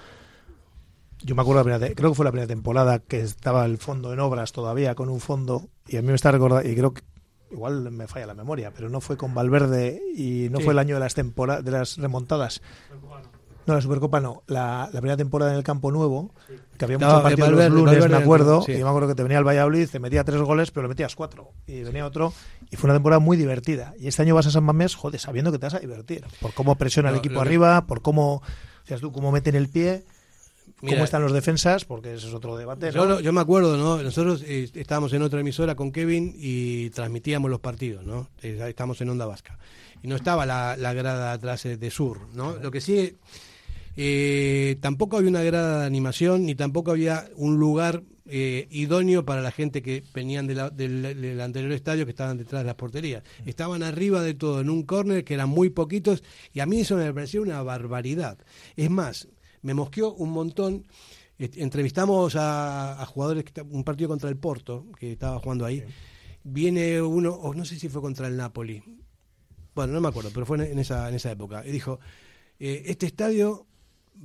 Yo 1.22 1.36
me 1.36 1.42
acuerdo, 1.42 1.68
la 1.68 1.80
creo 1.94 2.12
que 2.12 2.16
fue 2.16 2.24
la 2.24 2.32
primera 2.32 2.48
temporada 2.48 3.00
que 3.00 3.20
estaba 3.20 3.66
el 3.66 3.78
fondo 3.78 4.14
en 4.14 4.22
obras 4.22 4.54
todavía, 4.54 4.96
con 4.96 5.10
un 5.10 5.20
fondo, 5.20 5.68
y 5.86 5.98
a 5.98 6.02
mí 6.02 6.08
me 6.08 6.16
está 6.16 6.32
recordando, 6.32 6.70
y 6.70 6.76
creo 6.76 6.94
que 6.94 7.02
igual 7.52 7.92
me 7.92 8.08
falla 8.08 8.28
la 8.28 8.34
memoria, 8.34 8.72
pero 8.74 8.90
no 8.90 9.02
fue 9.02 9.18
con 9.18 9.34
Valverde 9.34 10.02
y 10.16 10.48
no 10.50 10.60
fue 10.60 10.74
el 10.74 10.80
año 10.80 10.96
de 10.96 11.02
las 11.02 11.16
temporadas 11.16 11.64
de 11.64 11.72
las 11.72 11.98
remontadas. 11.98 12.62
No, 13.66 13.76
la 13.76 13.82
Supercopa 13.82 14.20
no. 14.20 14.42
La, 14.48 14.90
primera 14.92 15.16
temporada 15.16 15.52
en 15.52 15.58
el 15.58 15.64
Campo 15.64 15.92
Nuevo, 15.92 16.32
que 16.78 16.86
había 16.86 16.98
muchos 16.98 17.22
partidos 17.22 17.52
los 17.52 17.70
lunes, 17.70 18.10
me 18.10 18.18
acuerdo, 18.18 18.64
y 18.68 18.72
me 18.72 18.90
acuerdo 18.90 19.10
que 19.10 19.16
te 19.16 19.24
venía 19.24 19.38
el 19.38 19.44
Valladolid, 19.44 19.88
te 19.90 20.00
metía 20.00 20.24
tres 20.24 20.42
goles, 20.42 20.72
pero 20.72 20.84
le 20.84 20.90
metías 20.90 21.16
cuatro. 21.16 21.52
Y 21.68 21.84
venía 21.84 22.06
otro, 22.06 22.34
y 22.72 22.78
fue 22.78 22.88
una 22.88 22.96
temporada 22.96 23.20
muy 23.20 23.38
divertida. 23.38 23.94
Y 24.00 24.08
este 24.08 24.24
año 24.24 24.36
vas 24.36 24.48
a 24.48 24.52
San 24.52 24.64
Mamés, 24.64 24.96
joder, 24.96 25.20
sabiendo 25.20 25.52
que 25.52 25.60
te 25.60 25.68
vas 25.68 25.76
a 25.76 25.80
divertir. 25.80 26.26
Por 26.42 26.54
cómo 26.54 26.76
presiona 26.76 27.10
el 27.10 27.18
equipo 27.18 27.42
arriba, 27.42 27.86
por 27.86 28.02
cómo, 28.02 28.42
tú, 29.00 29.12
cómo 29.12 29.32
meten 29.32 29.56
el 29.56 29.70
pie. 29.70 30.04
¿Cómo 30.82 31.04
están 31.04 31.22
los 31.22 31.34
defensas? 31.34 31.84
Porque 31.84 32.14
ese 32.14 32.28
es 32.28 32.34
otro 32.34 32.56
debate. 32.56 32.92
Yo, 32.92 33.20
yo, 33.20 33.34
me 33.34 33.42
acuerdo, 33.42 33.76
¿no? 33.76 34.02
Nosotros 34.02 34.44
eh, 34.48 34.70
estábamos 34.74 35.12
en 35.12 35.22
otra 35.22 35.42
emisora 35.42 35.76
con 35.76 35.92
Kevin 35.92 36.34
y 36.38 36.90
transmitíamos 36.92 37.52
los 37.52 37.60
partidos, 37.60 38.06
¿no? 38.06 38.30
Eh, 38.42 38.64
estamos 38.70 39.02
en 39.02 39.10
Onda 39.10 39.26
Vasca. 39.26 39.60
Y 40.02 40.08
no 40.08 40.16
estaba 40.16 40.46
la, 40.46 40.78
la 40.78 40.94
grada 40.94 41.34
atrás 41.34 41.64
de 41.64 41.92
Sur, 41.92 42.22
¿no? 42.34 42.56
Lo 42.56 42.72
que 42.72 42.80
sí 42.80 43.18
eh, 43.96 44.78
tampoco 44.82 45.18
había 45.18 45.30
una 45.30 45.44
grada 45.44 45.82
de 45.82 45.86
animación 45.86 46.46
ni 46.46 46.56
tampoco 46.56 46.92
había 46.92 47.30
un 47.36 47.58
lugar 47.58 48.04
eh, 48.32 48.68
idóneo 48.70 49.26
para 49.26 49.42
la 49.42 49.52
gente 49.52 49.82
que 49.82 50.04
venían 50.14 50.46
del, 50.46 51.42
anterior 51.42 51.72
estadio 51.72 52.06
que 52.06 52.12
estaban 52.12 52.38
detrás 52.38 52.62
de 52.62 52.68
las 52.68 52.76
porterías. 52.76 53.24
Estaban 53.46 53.82
arriba 53.82 54.22
de 54.22 54.36
todo, 54.36 54.62
en 54.62 54.70
un 54.70 54.84
córner 54.84 55.24
que 55.24 55.34
eran 55.34 55.50
muy 55.50 55.72
poquitos 55.72 56.24
y 56.54 56.60
a 56.60 56.68
mí 56.68 56.82
eso 56.82 56.96
me 56.96 57.12
pareció 57.12 57.42
una 57.42 57.64
barbaridad. 57.64 58.38
Es 58.76 58.92
más, 58.92 59.28
me 59.64 59.74
mosqueó 59.74 60.14
un 60.14 60.30
montón. 60.30 60.86
Entrevistamos 61.40 62.36
a, 62.38 63.04
jugadores, 63.08 63.46
un 63.70 63.84
partido 63.84 64.10
contra 64.10 64.30
el 64.30 64.38
Porto, 64.38 64.86
que 65.00 65.14
estaba 65.14 65.40
jugando 65.40 65.66
ahí. 65.66 65.84
Viene 66.44 67.02
uno, 67.02 67.32
o 67.32 67.54
no 67.54 67.66
sé 67.66 67.80
si 67.80 67.90
fue 67.90 68.02
contra 68.02 68.28
el 68.28 68.38
Napoli. 68.38 68.84
Bueno, 69.74 69.94
no 69.94 70.02
me 70.02 70.10
acuerdo, 70.10 70.30
pero 70.34 70.46
fue 70.46 70.70
en 70.70 70.78
esa, 70.78 71.10
en 71.10 71.16
esa 71.16 71.32
época. 71.32 71.66
Y 71.66 71.72
dijo, 71.72 72.00
eh, 72.60 72.84
este 72.88 73.06
estadio 73.06 73.69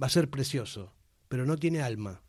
va 0.00 0.06
a 0.06 0.10
ser 0.10 0.30
precioso, 0.30 0.92
pero 1.28 1.46
no 1.46 1.56
tiene 1.56 1.80
alma. 1.80 2.20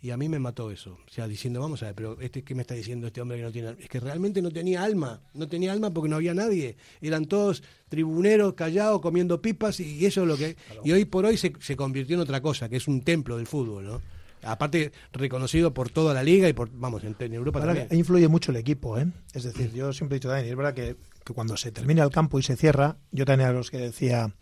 Y 0.00 0.10
a 0.10 0.16
mí 0.16 0.28
me 0.28 0.40
mató 0.40 0.72
eso. 0.72 0.98
O 1.06 1.10
sea, 1.10 1.28
diciendo, 1.28 1.60
vamos 1.60 1.80
a 1.84 1.86
ver, 1.86 1.94
pero 1.94 2.20
este, 2.20 2.42
¿qué 2.42 2.56
me 2.56 2.62
está 2.62 2.74
diciendo 2.74 3.06
este 3.06 3.20
hombre 3.20 3.38
que 3.38 3.44
no 3.44 3.52
tiene 3.52 3.68
alma? 3.68 3.80
Es 3.80 3.88
que 3.88 4.00
realmente 4.00 4.42
no 4.42 4.50
tenía 4.50 4.82
alma. 4.82 5.22
No 5.32 5.46
tenía 5.46 5.72
alma 5.72 5.90
porque 5.90 6.08
no 6.08 6.16
había 6.16 6.34
nadie. 6.34 6.76
Eran 7.00 7.26
todos 7.26 7.62
tribuneros, 7.88 8.54
callados, 8.54 9.00
comiendo 9.00 9.40
pipas 9.40 9.78
y 9.78 10.04
eso 10.04 10.22
es 10.22 10.26
lo 10.26 10.36
que... 10.36 10.56
Y 10.82 10.90
hoy 10.90 11.04
por 11.04 11.24
hoy 11.24 11.36
se, 11.36 11.52
se 11.60 11.76
convirtió 11.76 12.16
en 12.16 12.22
otra 12.22 12.40
cosa, 12.40 12.68
que 12.68 12.76
es 12.76 12.88
un 12.88 13.02
templo 13.02 13.36
del 13.36 13.46
fútbol, 13.46 13.84
¿no? 13.84 14.02
aparte 14.44 14.92
reconocido 15.12 15.72
por 15.72 15.90
toda 15.90 16.14
la 16.14 16.22
liga 16.22 16.48
y 16.48 16.52
por, 16.52 16.70
vamos, 16.72 17.04
en, 17.04 17.14
Europa 17.32 17.60
también. 17.60 17.88
influye 17.92 18.28
mucho 18.28 18.50
el 18.50 18.56
equipo, 18.56 18.98
¿eh? 18.98 19.06
Es 19.34 19.44
decir, 19.44 19.72
yo 19.72 19.92
siempre 19.92 20.16
he 20.16 20.18
dicho 20.18 20.28
también, 20.28 20.50
es 20.50 20.56
verdad 20.56 20.74
que, 20.74 20.96
que, 21.24 21.32
cuando 21.32 21.56
se 21.56 21.70
termina 21.70 22.02
el 22.02 22.10
campo 22.10 22.38
y 22.38 22.42
se 22.42 22.56
cierra, 22.56 22.96
yo 23.10 23.24
tenía 23.24 23.48
a 23.48 23.52
los 23.52 23.70
que 23.70 23.78
decía, 23.78 24.34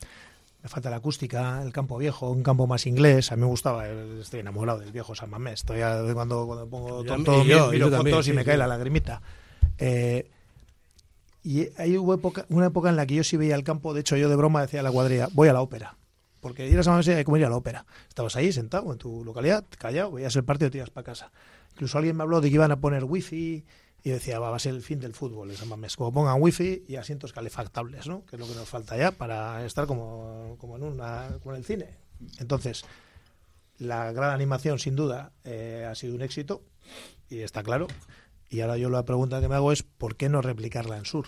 me 0.62 0.68
falta 0.68 0.90
la 0.90 0.96
acústica, 0.96 1.62
el 1.62 1.72
campo 1.72 1.96
viejo, 1.96 2.30
un 2.30 2.42
campo 2.42 2.66
más 2.66 2.86
inglés. 2.86 3.32
A 3.32 3.36
mí 3.36 3.40
me 3.40 3.46
gustaba, 3.46 3.88
estoy 3.88 4.40
enamorado 4.40 4.80
del 4.80 4.92
viejo 4.92 5.14
San 5.14 5.30
Mamés. 5.30 5.60
Estoy 5.60 5.80
cuando, 6.12 6.46
cuando 6.46 6.68
pongo 6.68 7.02
tonto, 7.04 7.44
miro, 7.44 7.70
miro 7.70 7.90
fotos 7.90 8.28
y 8.28 8.32
me 8.32 8.44
cae 8.44 8.58
la 8.58 8.66
lagrimita. 8.66 9.22
Eh, 9.78 10.30
y 11.42 11.68
hay 11.78 11.94
época, 11.94 12.44
una 12.50 12.66
época 12.66 12.90
en 12.90 12.96
la 12.96 13.06
que 13.06 13.14
yo 13.14 13.24
sí 13.24 13.38
veía 13.38 13.54
el 13.54 13.64
campo, 13.64 13.94
de 13.94 14.00
hecho 14.00 14.16
yo 14.16 14.28
de 14.28 14.36
broma 14.36 14.60
decía 14.60 14.80
a 14.80 14.82
la 14.82 14.92
cuadrilla, 14.92 15.28
voy 15.32 15.48
a 15.48 15.54
la 15.54 15.62
ópera. 15.62 15.96
Porque 16.40 16.68
ir 16.68 16.78
a 16.78 16.82
San 16.82 16.92
Mamés 16.92 17.08
era 17.08 17.24
como 17.24 17.38
ir 17.38 17.44
a 17.46 17.50
la 17.50 17.56
ópera. 17.56 17.86
Estabas 18.08 18.36
ahí 18.36 18.52
sentado 18.52 18.92
en 18.92 18.98
tu 18.98 19.24
localidad, 19.24 19.64
callado, 19.78 20.12
veías 20.12 20.36
el 20.36 20.44
partido 20.44 20.68
y 20.68 20.70
te 20.72 20.78
ibas 20.78 20.90
para 20.90 21.04
casa. 21.04 21.32
Incluso 21.72 21.96
alguien 21.96 22.16
me 22.16 22.22
habló 22.22 22.42
de 22.42 22.48
que 22.48 22.54
iban 22.54 22.72
a 22.72 22.80
poner 22.80 23.04
wifi 23.04 23.64
y 24.02 24.10
decía, 24.10 24.38
va, 24.38 24.54
a 24.54 24.58
ser 24.58 24.74
el 24.74 24.82
fin 24.82 25.00
del 25.00 25.14
fútbol, 25.14 25.50
esa 25.50 25.64
mames. 25.64 25.96
Como 25.96 26.12
pongan 26.12 26.40
wifi 26.40 26.84
y 26.88 26.96
asientos 26.96 27.32
calefactables, 27.32 28.06
¿no? 28.06 28.24
Que 28.24 28.36
es 28.36 28.40
lo 28.40 28.46
que 28.46 28.54
nos 28.54 28.68
falta 28.68 28.96
ya 28.96 29.12
para 29.12 29.64
estar 29.64 29.86
como, 29.86 30.56
como 30.58 30.76
en, 30.76 30.84
una, 30.84 31.38
como 31.42 31.54
en 31.54 31.58
el 31.58 31.64
cine. 31.64 31.96
Entonces, 32.38 32.84
la 33.78 34.12
gran 34.12 34.30
animación, 34.30 34.78
sin 34.78 34.96
duda, 34.96 35.32
eh, 35.44 35.86
ha 35.90 35.94
sido 35.94 36.14
un 36.14 36.22
éxito 36.22 36.62
y 37.28 37.40
está 37.40 37.62
claro. 37.62 37.88
Y 38.48 38.60
ahora 38.60 38.76
yo 38.76 38.88
la 38.88 39.04
pregunta 39.04 39.40
que 39.40 39.48
me 39.48 39.54
hago 39.54 39.72
es, 39.72 39.82
¿por 39.82 40.16
qué 40.16 40.28
no 40.28 40.42
replicarla 40.42 40.96
en 40.96 41.04
Sur? 41.04 41.26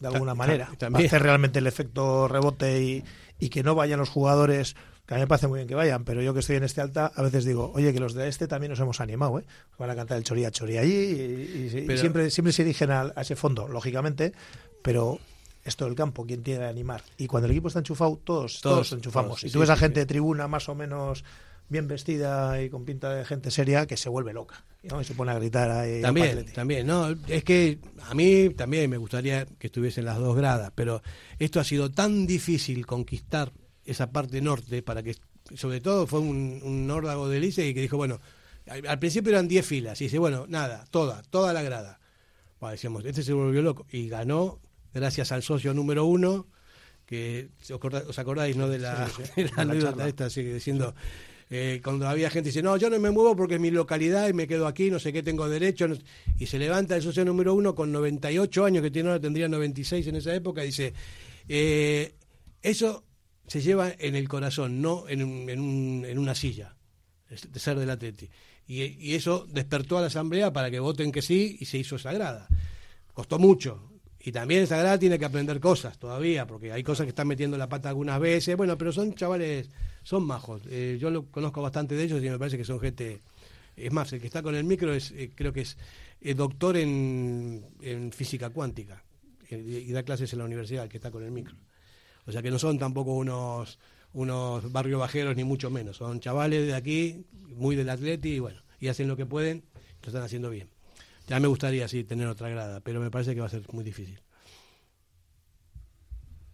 De 0.00 0.08
alguna 0.08 0.34
manera. 0.34 0.70
Para 0.78 0.98
hacer 0.98 1.22
realmente 1.22 1.58
el 1.58 1.66
efecto 1.66 2.28
rebote 2.28 2.82
y, 2.82 3.04
y 3.38 3.48
que 3.48 3.62
no 3.62 3.74
vayan 3.74 3.98
los 3.98 4.08
jugadores 4.08 4.76
que 5.08 5.14
a 5.14 5.16
mí 5.16 5.22
me 5.22 5.26
parece 5.26 5.48
muy 5.48 5.56
bien 5.60 5.66
que 5.66 5.74
vayan, 5.74 6.04
pero 6.04 6.20
yo 6.20 6.34
que 6.34 6.40
estoy 6.40 6.56
en 6.56 6.64
este 6.64 6.82
alta, 6.82 7.10
a 7.14 7.22
veces 7.22 7.46
digo, 7.46 7.72
oye, 7.74 7.94
que 7.94 7.98
los 7.98 8.12
de 8.12 8.28
este 8.28 8.46
también 8.46 8.68
nos 8.68 8.78
hemos 8.78 9.00
animado, 9.00 9.38
¿eh? 9.38 9.44
Van 9.78 9.88
a 9.88 9.96
cantar 9.96 10.18
el 10.18 10.24
choría 10.24 10.50
choría 10.50 10.82
allí 10.82 10.92
y, 10.92 11.70
siempre, 11.96 12.30
siempre 12.30 12.52
se 12.52 12.62
dirigen 12.62 12.90
a, 12.90 13.14
ese 13.16 13.34
fondo, 13.34 13.68
lógicamente, 13.68 14.34
pero 14.82 15.18
esto 15.64 15.86
del 15.86 15.94
campo, 15.94 16.26
¿quién 16.26 16.42
tiene 16.42 16.60
que 16.60 16.66
animar? 16.66 17.02
Y 17.16 17.26
cuando 17.26 17.46
el 17.46 17.52
equipo 17.52 17.68
está 17.68 17.78
enchufado, 17.80 18.20
todos, 18.22 18.60
todos, 18.60 18.92
enchufamos. 18.92 19.42
y 19.44 19.50
tú 19.50 19.60
ves 19.60 19.70
a 19.70 19.76
gente 19.76 20.00
de 20.00 20.06
tribuna 20.06 20.46
más 20.46 20.68
o 20.68 20.74
menos 20.74 21.24
bien 21.70 21.88
vestida 21.88 22.60
y 22.60 22.68
con 22.68 22.84
pinta 22.84 23.14
de 23.14 23.24
gente 23.24 23.50
seria 23.50 23.86
que 23.86 23.96
se 23.96 24.10
vuelve 24.10 24.34
loca 24.34 24.62
y 24.82 25.04
se 25.04 25.14
pone 25.14 25.32
a 25.32 25.34
gritar 25.34 25.70
ahí 25.70 26.00
también 26.00 26.46
también 26.54 26.86
no 26.86 27.10
es 27.26 27.44
que 27.44 27.78
a 28.08 28.14
mí 28.14 28.48
también 28.56 28.88
me 28.88 28.96
gustaría 28.96 29.44
que 29.44 29.66
estuviesen 29.66 30.06
las 30.06 30.16
dos 30.16 30.34
gradas 30.34 30.72
pero 30.74 31.02
esto 31.38 31.60
ha 31.60 31.64
sido 31.64 31.90
tan 31.90 32.26
difícil 32.26 32.86
conquistar 32.86 33.52
esa 33.88 34.12
parte 34.12 34.40
norte 34.40 34.82
para 34.82 35.02
que, 35.02 35.16
sobre 35.54 35.80
todo 35.80 36.06
fue 36.06 36.20
un, 36.20 36.60
un 36.62 36.86
nórdago 36.86 37.28
de 37.28 37.40
Lice 37.40 37.66
y 37.66 37.74
que 37.74 37.80
dijo, 37.80 37.96
bueno, 37.96 38.20
al, 38.68 38.98
principio 38.98 39.30
eran 39.30 39.48
10 39.48 39.66
filas 39.66 40.00
y 40.00 40.04
dice, 40.04 40.18
bueno, 40.18 40.46
nada, 40.48 40.84
toda, 40.90 41.22
toda 41.22 41.52
la 41.52 41.62
grada. 41.62 42.00
Bueno, 42.60 42.72
decíamos, 42.72 43.04
este 43.04 43.22
se 43.22 43.32
volvió 43.32 43.62
loco 43.62 43.86
y 43.90 44.08
ganó 44.08 44.60
gracias 44.92 45.32
al 45.32 45.42
socio 45.42 45.72
número 45.74 46.04
uno, 46.04 46.46
que 47.06 47.48
os 47.70 48.18
acordáis, 48.18 48.56
¿no? 48.56 48.68
De 48.68 48.78
la, 48.78 49.08
anécdota 49.56 50.08
esta, 50.08 50.30
sigue 50.30 50.54
diciendo... 50.54 50.94
Eh, 51.50 51.80
cuando 51.82 52.06
había 52.06 52.28
gente 52.28 52.50
dice, 52.50 52.62
no, 52.62 52.76
yo 52.76 52.90
no 52.90 53.00
me 53.00 53.10
muevo 53.10 53.34
porque 53.34 53.54
es 53.54 53.60
mi 53.62 53.70
localidad 53.70 54.28
y 54.28 54.34
me 54.34 54.46
quedo 54.46 54.66
aquí, 54.66 54.90
no 54.90 54.98
sé 54.98 55.14
qué 55.14 55.22
tengo 55.22 55.48
derecho. 55.48 55.86
y 56.38 56.44
se 56.44 56.58
levanta 56.58 56.94
el 56.94 57.00
socio 57.00 57.24
número 57.24 57.54
uno 57.54 57.74
con 57.74 57.90
98 57.90 58.66
años, 58.66 58.82
que 58.82 58.90
tiene 58.90 59.08
ahora, 59.08 59.18
tendría 59.18 59.48
96 59.48 60.08
en 60.08 60.16
esa 60.16 60.34
época, 60.34 60.62
y 60.62 60.66
dice, 60.66 60.92
eh, 61.48 62.12
eso 62.60 63.07
se 63.48 63.60
lleva 63.60 63.90
en 63.98 64.14
el 64.14 64.28
corazón, 64.28 64.80
no 64.80 65.08
en, 65.08 65.48
en, 65.48 66.04
en 66.04 66.18
una 66.18 66.34
silla, 66.34 66.76
de 67.28 67.58
ser 67.58 67.78
del 67.78 67.90
Atleti. 67.90 68.28
Y, 68.66 68.82
y, 68.84 69.14
eso 69.14 69.46
despertó 69.50 69.98
a 69.98 70.02
la 70.02 70.08
Asamblea 70.08 70.52
para 70.52 70.70
que 70.70 70.78
voten 70.78 71.10
que 71.10 71.22
sí 71.22 71.56
y 71.58 71.64
se 71.64 71.78
hizo 71.78 71.98
sagrada. 71.98 72.46
Costó 73.14 73.38
mucho. 73.38 73.88
Y 74.20 74.32
también 74.32 74.66
Sagrada 74.66 74.98
tiene 74.98 75.18
que 75.18 75.24
aprender 75.24 75.58
cosas 75.58 75.98
todavía, 75.98 76.46
porque 76.46 76.72
hay 76.72 76.82
cosas 76.82 77.04
que 77.04 77.10
están 77.10 77.28
metiendo 77.28 77.56
la 77.56 77.68
pata 77.68 77.88
algunas 77.88 78.20
veces. 78.20 78.56
Bueno, 78.56 78.76
pero 78.76 78.92
son 78.92 79.14
chavales, 79.14 79.70
son 80.02 80.24
majos. 80.24 80.62
Eh, 80.68 80.98
yo 81.00 81.10
lo 81.10 81.26
conozco 81.26 81.62
bastante 81.62 81.94
de 81.94 82.04
ellos 82.04 82.22
y 82.22 82.28
me 82.28 82.38
parece 82.38 82.58
que 82.58 82.64
son 82.64 82.78
gente. 82.78 83.22
Es 83.76 83.92
más, 83.92 84.12
el 84.12 84.20
que 84.20 84.26
está 84.26 84.42
con 84.42 84.54
el 84.54 84.64
micro 84.64 84.92
es, 84.92 85.12
eh, 85.12 85.30
creo 85.34 85.52
que 85.52 85.60
es 85.62 85.76
doctor 86.36 86.76
en, 86.76 87.64
en 87.80 88.12
física 88.12 88.50
cuántica 88.50 89.02
eh, 89.50 89.84
y 89.86 89.92
da 89.92 90.02
clases 90.02 90.32
en 90.32 90.40
la 90.40 90.44
universidad, 90.44 90.84
el 90.84 90.90
que 90.90 90.98
está 90.98 91.10
con 91.10 91.22
el 91.22 91.30
micro. 91.30 91.56
O 92.28 92.32
sea 92.32 92.42
que 92.42 92.50
no 92.50 92.58
son 92.58 92.78
tampoco 92.78 93.14
unos, 93.14 93.78
unos 94.12 94.70
barrios 94.70 95.00
bajeros 95.00 95.34
ni 95.34 95.44
mucho 95.44 95.70
menos. 95.70 95.96
Son 95.96 96.20
chavales 96.20 96.66
de 96.66 96.74
aquí, 96.74 97.24
muy 97.32 97.74
del 97.74 97.88
atleti 97.88 98.34
y 98.34 98.38
bueno, 98.38 98.60
y 98.78 98.88
hacen 98.88 99.08
lo 99.08 99.16
que 99.16 99.24
pueden, 99.24 99.64
lo 100.02 100.08
están 100.08 100.22
haciendo 100.22 100.50
bien. 100.50 100.68
Ya 101.26 101.40
me 101.40 101.48
gustaría 101.48 101.88
sí 101.88 102.04
tener 102.04 102.28
otra 102.28 102.50
grada, 102.50 102.80
pero 102.80 103.00
me 103.00 103.10
parece 103.10 103.34
que 103.34 103.40
va 103.40 103.46
a 103.46 103.50
ser 103.50 103.62
muy 103.72 103.82
difícil. 103.82 104.20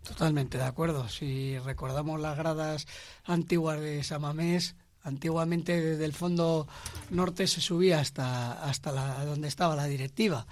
Totalmente 0.05 0.59
de 0.59 0.65
acuerdo. 0.65 1.09
Si 1.09 1.59
recordamos 1.59 2.21
las 2.21 2.39
gradas 2.39 2.87
antiguas 3.25 3.81
de 3.81 4.05
Samamés, 4.05 4.77
antiguamente 5.03 5.81
desde 5.81 6.05
el 6.05 6.13
fondo 6.13 6.69
norte 7.11 7.49
se 7.49 7.61
subía 7.61 7.99
hasta, 7.99 8.53
hasta 8.63 8.93
la, 8.93 9.25
donde 9.25 9.49
estaba 9.49 9.75
la 9.75 9.87
directiva 9.87 10.47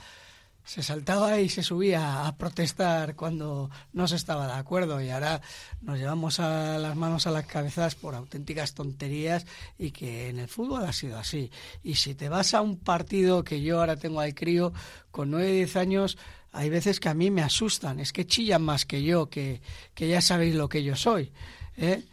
se 0.64 0.82
saltaba 0.82 1.40
y 1.40 1.48
se 1.48 1.62
subía 1.62 2.26
a 2.26 2.36
protestar 2.36 3.16
cuando 3.16 3.70
no 3.92 4.06
se 4.06 4.16
estaba 4.16 4.46
de 4.46 4.54
acuerdo 4.54 5.00
y 5.00 5.10
ahora 5.10 5.40
nos 5.80 5.98
llevamos 5.98 6.40
a 6.40 6.78
las 6.78 6.96
manos 6.96 7.26
a 7.26 7.30
las 7.30 7.46
cabezas 7.46 7.94
por 7.94 8.14
auténticas 8.14 8.74
tonterías 8.74 9.46
y 9.78 9.90
que 9.90 10.28
en 10.28 10.38
el 10.38 10.48
fútbol 10.48 10.84
ha 10.84 10.92
sido 10.92 11.18
así. 11.18 11.50
Y 11.82 11.96
si 11.96 12.14
te 12.14 12.28
vas 12.28 12.54
a 12.54 12.60
un 12.60 12.78
partido 12.78 13.44
que 13.44 13.60
yo 13.60 13.80
ahora 13.80 13.96
tengo 13.96 14.20
al 14.20 14.34
crío 14.34 14.72
con 15.10 15.30
9, 15.30 15.52
10 15.52 15.76
años, 15.76 16.18
hay 16.52 16.68
veces 16.68 17.00
que 17.00 17.08
a 17.08 17.14
mí 17.14 17.30
me 17.30 17.42
asustan, 17.42 17.98
es 17.98 18.12
que 18.12 18.26
chillan 18.26 18.62
más 18.62 18.84
que 18.84 19.02
yo, 19.02 19.28
que, 19.28 19.62
que 19.94 20.08
ya 20.08 20.20
sabéis 20.20 20.54
lo 20.54 20.68
que 20.68 20.84
yo 20.84 20.96
soy. 20.96 21.32
¿eh? 21.76 22.04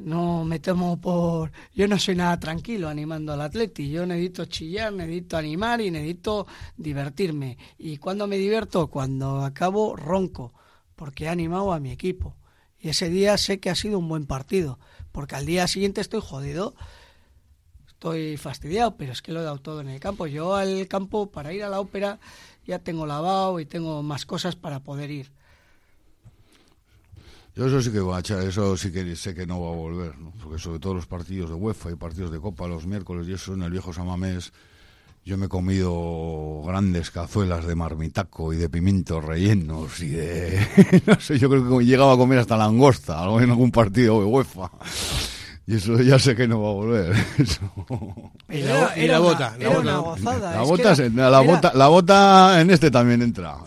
No 0.00 0.44
me 0.44 0.58
tomo 0.58 1.00
por... 1.00 1.52
Yo 1.74 1.86
no 1.86 1.98
soy 1.98 2.16
nada 2.16 2.40
tranquilo 2.40 2.88
animando 2.88 3.32
al 3.32 3.42
atleti, 3.42 3.90
yo 3.90 4.06
necesito 4.06 4.46
chillar, 4.46 4.92
necesito 4.92 5.36
animar 5.36 5.80
y 5.80 5.90
necesito 5.90 6.46
divertirme. 6.76 7.58
¿Y 7.78 7.98
cuando 7.98 8.26
me 8.26 8.38
divierto? 8.38 8.88
Cuando 8.88 9.42
acabo 9.44 9.96
ronco, 9.96 10.54
porque 10.96 11.24
he 11.24 11.28
animado 11.28 11.72
a 11.72 11.80
mi 11.80 11.90
equipo. 11.90 12.36
Y 12.78 12.88
ese 12.88 13.10
día 13.10 13.36
sé 13.36 13.60
que 13.60 13.70
ha 13.70 13.74
sido 13.74 13.98
un 13.98 14.08
buen 14.08 14.26
partido, 14.26 14.78
porque 15.12 15.36
al 15.36 15.44
día 15.44 15.68
siguiente 15.68 16.00
estoy 16.00 16.20
jodido, 16.22 16.74
estoy 17.86 18.38
fastidiado, 18.38 18.96
pero 18.96 19.12
es 19.12 19.20
que 19.20 19.32
lo 19.32 19.40
he 19.40 19.44
dado 19.44 19.58
todo 19.58 19.82
en 19.82 19.88
el 19.88 20.00
campo. 20.00 20.26
Yo 20.26 20.54
al 20.54 20.88
campo, 20.88 21.30
para 21.30 21.52
ir 21.52 21.62
a 21.62 21.68
la 21.68 21.80
ópera, 21.80 22.18
ya 22.66 22.78
tengo 22.78 23.04
lavado 23.04 23.60
y 23.60 23.66
tengo 23.66 24.02
más 24.02 24.24
cosas 24.24 24.56
para 24.56 24.80
poder 24.80 25.10
ir 25.10 25.39
yo 27.54 27.66
eso 27.66 27.82
sí 27.82 27.90
que 27.90 28.00
va 28.00 28.18
a 28.18 28.20
echar, 28.20 28.42
eso 28.42 28.76
sí 28.76 28.92
que 28.92 29.16
sé 29.16 29.34
que 29.34 29.46
no 29.46 29.60
va 29.60 29.72
a 29.72 29.76
volver, 29.76 30.18
¿no? 30.18 30.32
porque 30.42 30.58
sobre 30.58 30.78
todo 30.78 30.94
los 30.94 31.06
partidos 31.06 31.50
de 31.50 31.56
UEFA 31.56 31.90
y 31.90 31.96
partidos 31.96 32.30
de 32.30 32.40
Copa 32.40 32.66
los 32.66 32.86
miércoles 32.86 33.28
y 33.28 33.32
eso 33.32 33.54
en 33.54 33.62
el 33.62 33.70
viejo 33.70 33.92
Samamés, 33.92 34.52
yo 35.24 35.36
me 35.36 35.46
he 35.46 35.48
comido 35.48 36.62
grandes 36.64 37.10
cazuelas 37.10 37.66
de 37.66 37.74
marmitaco 37.74 38.52
y 38.52 38.56
de 38.56 38.68
pimientos 38.68 39.24
rellenos 39.24 40.00
y 40.00 40.08
de... 40.08 41.02
no 41.06 41.20
sé, 41.20 41.38
yo 41.38 41.50
creo 41.50 41.78
que 41.78 41.84
llegaba 41.84 42.14
a 42.14 42.16
comer 42.16 42.38
hasta 42.38 42.56
langosta 42.56 43.22
en 43.40 43.50
algún 43.50 43.70
partido 43.70 44.20
de 44.20 44.26
UEFA. 44.26 44.70
Y 45.70 45.76
eso 45.76 46.02
ya 46.02 46.18
sé 46.18 46.34
que 46.34 46.48
no 46.48 46.60
va 46.60 46.70
a 46.70 46.72
volver. 46.72 47.14
Y 48.52 48.62
la, 49.06 49.20
bota. 49.20 49.56
La 49.56 49.68
bota, 49.68 49.96
gozada. 49.98 50.50
La, 50.56 50.62
bota, 50.62 50.94
la, 51.30 51.40
bota, 51.40 51.72
la 51.72 51.86
bota 51.86 52.60
en 52.60 52.70
este 52.70 52.90
también 52.90 53.22
entra. 53.22 53.58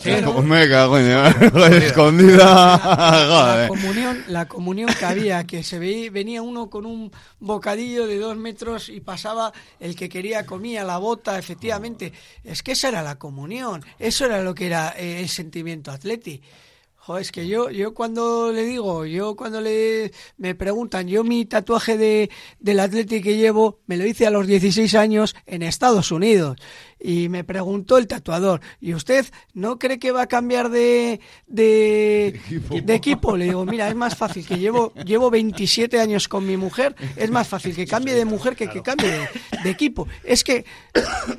Me 0.43 0.68
cago 0.68 0.97
escondida. 1.72 2.82
la, 2.84 3.66
comunión, 3.70 4.24
la 4.28 4.45
comunión 4.45 4.89
que 4.99 5.06
había, 5.06 5.45
que 5.45 5.64
se 5.64 5.80
veía, 5.80 6.12
venía 6.12 6.41
uno 6.41 6.70
con 6.70 6.86
un 6.86 7.10
bocadillo 7.39 8.06
de 8.06 8.20
dos 8.20 8.36
metros 8.36 8.89
y 8.89 8.99
pasaba 8.99 9.54
el 9.80 9.95
que 9.95 10.10
quería, 10.10 10.45
comía 10.45 10.84
la 10.84 10.97
bota, 10.97 11.39
efectivamente. 11.39 12.12
Es 12.43 12.62
que 12.62 12.74
esa 12.74 12.89
era 12.89 13.01
la 13.01 13.16
comunión. 13.16 13.82
Eso 13.97 14.26
era 14.26 14.41
lo 14.41 14.54
que 14.54 14.66
era 14.66 14.93
eh, 14.97 15.22
el 15.22 15.30
sentimiento 15.30 15.91
atleti 15.91 16.41
Jo, 17.06 17.18
es 17.18 17.34
que 17.34 17.47
yo, 17.47 17.70
yo 17.70 17.93
cuando 17.93 18.54
le 18.54 18.64
digo, 18.64 19.06
yo 19.06 19.36
cuando 19.36 19.60
le 19.60 20.14
me 20.38 20.56
preguntan, 20.56 21.06
yo 21.06 21.26
mi 21.26 21.43
tatuaje 21.43 21.97
de, 21.97 22.32
del 22.60 22.80
Atlético 22.80 23.26
que 23.26 23.36
llevo, 23.36 23.82
me 23.88 23.97
lo 23.97 24.06
hice 24.06 24.26
a 24.26 24.30
los 24.30 24.47
16 24.47 24.95
años 24.95 25.36
en 25.45 25.64
Estados 25.64 26.14
Unidos 26.14 26.58
y 27.04 27.28
me 27.28 27.43
preguntó 27.43 27.97
el 27.97 28.08
tatuador, 28.08 28.62
¿y 28.80 28.93
usted 28.93 29.26
no 29.54 29.78
cree 29.78 29.99
que 29.99 30.12
va 30.12 30.24
a 30.24 30.28
cambiar 30.28 30.70
de, 30.70 31.20
de, 31.47 32.39
equipo? 32.88 33.36
Le 33.36 33.45
digo, 33.45 33.66
mira, 33.66 33.89
es 33.89 33.95
más 33.95 34.16
fácil 34.16 34.47
que 34.47 34.58
llevo, 34.58 34.93
llevo 35.06 35.30
27 35.30 35.99
años 35.99 36.30
con 36.30 36.47
mi 36.47 36.56
mujer, 36.56 36.95
es 37.18 37.30
más 37.30 37.47
fácil 37.47 37.76
que 37.76 37.86
cambie 37.86 38.14
de 38.14 38.24
mujer 38.24 38.56
que 38.56 38.70
que 38.70 38.82
cambie 38.82 39.28
de, 39.64 39.70
equipo. 39.70 40.08
Es 40.24 40.45
que 40.45 40.66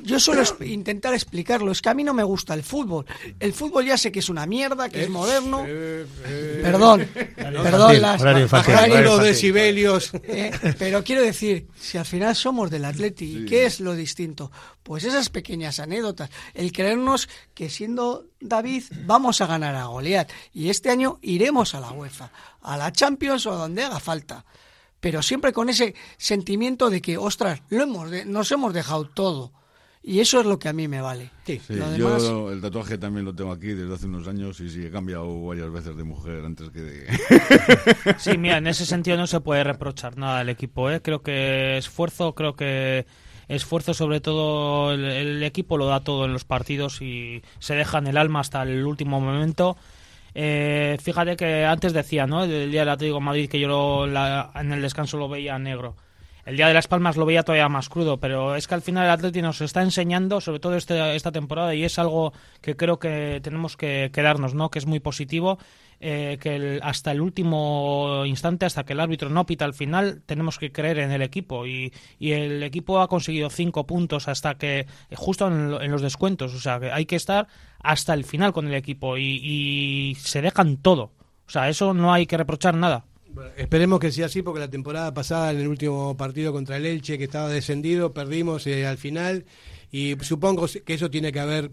yo 0.03 0.19
suelo 0.19 0.43
intentar 0.63 1.15
explicarlo, 1.15 1.71
es 1.71 1.81
que 1.81 1.89
a 1.89 1.95
mí 1.95 2.03
no 2.03 2.13
me 2.13 2.23
gusta 2.23 2.53
el 2.53 2.61
fútbol. 2.61 3.05
El 3.39 3.53
fútbol 3.53 3.85
ya 3.85 3.97
sé 3.97 4.11
que 4.11 4.19
es 4.19 4.29
una 4.29 4.45
mierda, 4.45 4.87
que 4.89 5.03
es 5.03 5.09
moderno. 5.09 5.63
Eh, 5.67 6.05
eh, 6.25 6.59
perdón, 6.61 7.07
perdón, 7.35 8.01
las, 8.01 8.21
los 8.21 9.23
decibelios. 9.23 10.11
Eh, 10.27 10.51
pero 10.79 11.03
quiero 11.03 11.21
decir, 11.21 11.67
si 11.79 11.97
al 11.97 12.05
final 12.05 12.35
somos 12.35 12.69
del 12.69 12.83
Atleti, 12.83 13.45
¿qué 13.47 13.65
es 13.65 13.79
lo 13.79 13.95
distinto? 13.95 14.51
Pues 14.83 15.03
esas 15.03 15.29
pequeñas 15.29 15.54
anécdotas, 15.63 16.29
el 16.53 16.71
creernos 16.71 17.29
que 17.53 17.69
siendo 17.69 18.25
David 18.39 18.83
vamos 19.05 19.41
a 19.41 19.47
ganar 19.47 19.75
a 19.75 19.85
Goliat 19.85 20.29
y 20.53 20.69
este 20.69 20.89
año 20.89 21.19
iremos 21.21 21.75
a 21.75 21.79
la 21.79 21.91
UEFA, 21.91 22.31
a 22.61 22.77
la 22.77 22.91
Champions 22.91 23.45
o 23.45 23.53
a 23.53 23.55
donde 23.55 23.83
haga 23.83 23.99
falta. 23.99 24.45
Pero 24.99 25.21
siempre 25.21 25.53
con 25.53 25.69
ese 25.69 25.93
sentimiento 26.17 26.89
de 26.89 27.01
que, 27.01 27.17
ostras, 27.17 27.61
lo 27.69 27.83
hemos 27.83 28.09
nos 28.25 28.51
hemos 28.51 28.73
dejado 28.73 29.05
todo. 29.05 29.51
Y 30.07 30.19
eso 30.19 30.39
es 30.39 30.45
lo 30.45 30.59
que 30.59 30.69
a 30.69 30.73
mí 30.73 30.87
me 30.87 31.01
vale. 31.01 31.31
Sí, 31.47 31.59
yo 31.97 32.51
el 32.51 32.61
tatuaje 32.61 32.99
también 32.99 33.25
lo 33.25 33.33
tengo 33.33 33.51
aquí 33.51 33.69
desde 33.69 33.91
hace 33.91 34.05
unos 34.05 34.27
años 34.27 34.59
y 34.59 34.69
sí 34.69 34.85
he 34.85 34.91
cambiado 34.91 35.43
varias 35.43 35.71
veces 35.71 35.97
de 35.97 36.03
mujer 36.03 36.45
antes 36.45 36.69
que 36.69 36.81
de... 36.81 37.07
sí, 38.19 38.37
mira, 38.37 38.59
en 38.59 38.67
ese 38.67 38.85
sentido 38.85 39.17
no 39.17 39.25
se 39.25 39.41
puede 39.41 39.63
reprochar 39.63 40.15
nada 40.15 40.41
al 40.41 40.49
equipo. 40.49 40.91
¿eh? 40.91 41.01
Creo 41.01 41.23
que 41.23 41.77
esfuerzo, 41.77 42.35
creo 42.35 42.55
que 42.55 43.07
esfuerzo 43.47 43.93
sobre 43.93 44.21
todo 44.21 44.93
el, 44.93 45.43
equipo 45.43 45.77
lo 45.77 45.87
da 45.87 45.99
todo 45.99 46.25
en 46.25 46.33
los 46.33 46.45
partidos 46.45 47.01
y 47.01 47.41
se 47.59 47.75
dejan 47.75 48.07
el 48.07 48.17
alma 48.17 48.39
hasta 48.39 48.63
el 48.63 48.85
último 48.85 49.19
momento. 49.21 49.77
Eh, 50.33 50.97
fíjate 51.01 51.37
que 51.37 51.65
antes 51.65 51.93
decía, 51.93 52.27
¿no? 52.27 52.43
El 52.43 52.71
día 52.71 52.81
del 52.81 52.89
Atlético 52.89 53.21
Madrid 53.21 53.49
que 53.49 53.59
yo 53.59 54.05
en 54.05 54.71
el 54.71 54.81
descanso 54.81 55.17
lo 55.17 55.29
veía 55.29 55.57
negro. 55.59 55.95
El 56.45 56.57
día 56.57 56.67
de 56.67 56.75
Las 56.75 56.87
Palmas 56.87 57.17
lo 57.17 57.25
veía 57.25 57.41
todavía 57.41 57.69
más 57.69 57.89
crudo, 57.89 58.17
pero 58.17 58.55
es 58.55 58.67
que 58.67 58.75
al 58.75 58.83
final 58.83 59.05
el 59.05 59.09
Atlético 59.09 59.47
nos 59.47 59.61
está 59.61 59.81
enseñando, 59.81 60.41
sobre 60.41 60.59
todo 60.59 60.75
este, 60.75 61.15
esta 61.15 61.31
temporada, 61.31 61.73
y 61.73 61.83
es 61.83 61.97
algo 61.97 62.33
que 62.61 62.75
creo 62.75 62.99
que 62.99 63.39
tenemos 63.41 63.75
que 63.75 64.11
quedarnos, 64.13 64.53
¿no? 64.53 64.69
Que 64.69 64.77
es 64.77 64.85
muy 64.85 64.99
positivo 64.99 65.57
eh, 65.99 66.37
que 66.41 66.79
hasta 66.83 67.11
el 67.11 67.21
último 67.21 68.23
instante, 68.25 68.65
hasta 68.65 68.83
que 68.83 68.93
el 68.93 68.99
árbitro 68.99 69.29
no 69.29 69.45
pita 69.45 69.65
al 69.65 69.73
final, 69.73 70.21
tenemos 70.25 70.59
que 70.59 70.71
creer 70.71 70.99
en 70.99 71.11
el 71.11 71.21
equipo. 71.21 71.65
Y, 71.65 71.91
el 72.19 72.63
equipo 72.63 72.99
ha 72.99 73.07
conseguido 73.07 73.49
cinco 73.49 73.87
puntos 73.87 74.27
hasta 74.27 74.55
que, 74.55 74.87
justo 75.15 75.47
en, 75.47 75.91
los 75.91 76.01
descuentos, 76.01 76.53
o 76.53 76.59
sea, 76.59 76.79
que 76.79 76.91
hay 76.91 77.05
que 77.05 77.15
estar 77.15 77.47
hasta 77.79 78.13
el 78.13 78.25
final 78.25 78.51
con 78.51 78.67
el 78.67 78.73
equipo 78.73 79.17
y, 79.17 80.17
se 80.19 80.41
dejan 80.41 80.77
todo. 80.77 81.11
O 81.47 81.49
sea, 81.49 81.69
eso 81.69 81.93
no 81.93 82.13
hay 82.13 82.25
que 82.25 82.37
reprochar 82.37 82.75
nada. 82.75 83.05
esperemos 83.57 83.99
que 83.99 84.11
sea 84.11 84.25
así 84.25 84.41
porque 84.41 84.59
la 84.59 84.69
temporada 84.69 85.13
pasada 85.13 85.51
en 85.51 85.59
el 85.59 85.67
último 85.67 86.17
partido 86.17 86.51
contra 86.51 86.77
el 86.77 86.85
Elche 86.85 87.17
que 87.17 87.25
estaba 87.25 87.49
descendido 87.49 88.13
perdimos 88.13 88.65
eh, 88.67 88.87
al 88.87 88.97
final 88.97 89.45
y 89.91 90.15
supongo 90.21 90.65
que 90.67 90.93
eso 90.93 91.09
tiene 91.11 91.31
que 91.31 91.39
haber 91.39 91.69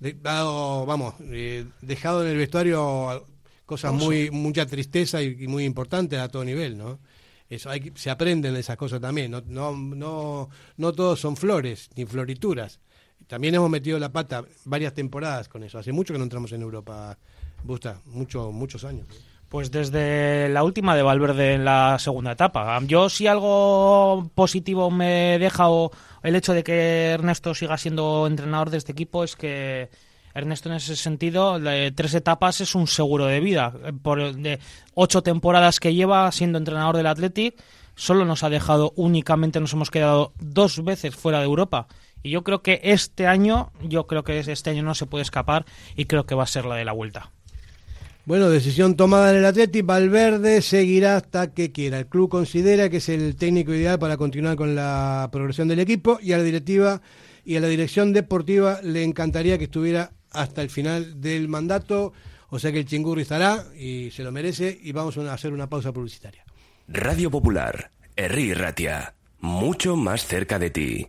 dado, 0.00 0.86
vamos, 0.86 1.14
eh, 1.20 1.66
dejado 1.80 2.24
en 2.24 2.32
el 2.32 2.36
vestuario 2.36 3.26
cosas 3.66 3.92
muy 3.92 4.30
mucha 4.30 4.64
tristeza 4.64 5.22
y, 5.22 5.46
muy 5.46 5.64
importantes 5.64 6.18
a 6.18 6.28
todo 6.28 6.44
nivel, 6.44 6.78
¿no? 6.78 7.00
Eso 7.48 7.70
hay, 7.70 7.92
se 7.94 8.10
aprenden 8.10 8.54
de 8.54 8.60
esas 8.60 8.76
cosas 8.76 9.00
también, 9.00 9.30
no, 9.30 9.42
no, 9.46 9.72
no, 9.72 10.48
no 10.76 10.92
todos 10.92 11.20
son 11.20 11.36
flores 11.36 11.90
ni 11.94 12.06
florituras. 12.06 12.80
También 13.26 13.54
hemos 13.54 13.70
metido 13.70 13.98
la 13.98 14.12
pata 14.12 14.44
varias 14.64 14.94
temporadas 14.94 15.48
con 15.48 15.62
eso. 15.64 15.78
Hace 15.78 15.92
mucho 15.92 16.12
que 16.12 16.18
no 16.18 16.24
entramos 16.24 16.52
en 16.52 16.62
Europa, 16.62 17.18
Busta, 17.64 18.00
mucho, 18.06 18.52
muchos 18.52 18.84
años. 18.84 19.06
Pues 19.48 19.70
desde 19.70 20.48
la 20.48 20.64
última 20.64 20.96
de 20.96 21.02
Valverde 21.02 21.54
en 21.54 21.64
la 21.64 21.98
segunda 21.98 22.32
etapa. 22.32 22.80
Yo 22.84 23.08
si 23.08 23.26
algo 23.26 24.30
positivo 24.34 24.90
me 24.90 25.38
deja 25.38 25.70
o 25.70 25.92
el 26.22 26.34
hecho 26.34 26.52
de 26.52 26.64
que 26.64 27.10
Ernesto 27.10 27.54
siga 27.54 27.78
siendo 27.78 28.26
entrenador 28.26 28.70
de 28.70 28.78
este 28.78 28.92
equipo 28.92 29.22
es 29.22 29.36
que 29.36 29.88
Ernesto 30.36 30.68
en 30.68 30.76
ese 30.76 30.96
sentido, 30.96 31.58
tres 31.94 32.14
etapas 32.14 32.60
es 32.60 32.74
un 32.74 32.86
seguro 32.86 33.24
de 33.24 33.40
vida. 33.40 33.72
Por 34.02 34.34
de 34.36 34.58
ocho 34.94 35.22
temporadas 35.22 35.80
que 35.80 35.94
lleva 35.94 36.30
siendo 36.30 36.58
entrenador 36.58 36.96
del 36.96 37.06
Athletic, 37.06 37.54
solo 37.94 38.26
nos 38.26 38.42
ha 38.42 38.50
dejado 38.50 38.92
únicamente, 38.96 39.60
nos 39.60 39.72
hemos 39.72 39.90
quedado 39.90 40.34
dos 40.38 40.84
veces 40.84 41.16
fuera 41.16 41.38
de 41.38 41.46
Europa. 41.46 41.88
Y 42.22 42.30
yo 42.30 42.44
creo 42.44 42.62
que 42.62 42.80
este 42.82 43.26
año, 43.26 43.72
yo 43.82 44.06
creo 44.06 44.24
que 44.24 44.38
este 44.38 44.70
año 44.70 44.82
no 44.82 44.94
se 44.94 45.06
puede 45.06 45.22
escapar 45.22 45.64
y 45.96 46.04
creo 46.04 46.26
que 46.26 46.34
va 46.34 46.42
a 46.42 46.46
ser 46.46 46.66
la 46.66 46.74
de 46.74 46.84
la 46.84 46.92
vuelta. 46.92 47.32
Bueno, 48.26 48.50
decisión 48.50 48.96
tomada 48.96 49.30
en 49.30 49.36
el 49.36 49.44
Athletic, 49.46 49.86
Valverde 49.86 50.60
seguirá 50.60 51.16
hasta 51.16 51.54
que 51.54 51.72
quiera. 51.72 52.00
El 52.00 52.08
club 52.08 52.28
considera 52.28 52.90
que 52.90 52.96
es 52.96 53.08
el 53.08 53.36
técnico 53.36 53.72
ideal 53.72 53.98
para 53.98 54.16
continuar 54.16 54.56
con 54.56 54.74
la 54.74 55.28
progresión 55.32 55.68
del 55.68 55.78
equipo 55.78 56.18
y 56.20 56.32
a 56.32 56.38
la 56.38 56.42
directiva 56.42 57.00
y 57.44 57.56
a 57.56 57.60
la 57.60 57.68
dirección 57.68 58.12
deportiva 58.12 58.80
le 58.82 59.04
encantaría 59.04 59.56
que 59.56 59.64
estuviera 59.64 60.10
hasta 60.40 60.62
el 60.62 60.70
final 60.70 61.20
del 61.20 61.48
mandato. 61.48 62.12
O 62.48 62.58
sea 62.58 62.72
que 62.72 62.80
el 62.80 62.86
chingurri 62.86 63.22
estará 63.22 63.66
y 63.76 64.10
se 64.12 64.22
lo 64.22 64.32
merece 64.32 64.78
y 64.82 64.92
vamos 64.92 65.16
a 65.18 65.32
hacer 65.32 65.52
una 65.52 65.68
pausa 65.68 65.92
publicitaria. 65.92 66.44
Radio 66.88 67.30
Popular, 67.30 67.90
Erri 68.14 68.54
Ratia, 68.54 69.14
mucho 69.40 69.96
más 69.96 70.24
cerca 70.24 70.58
de 70.58 70.70
ti. 70.70 71.08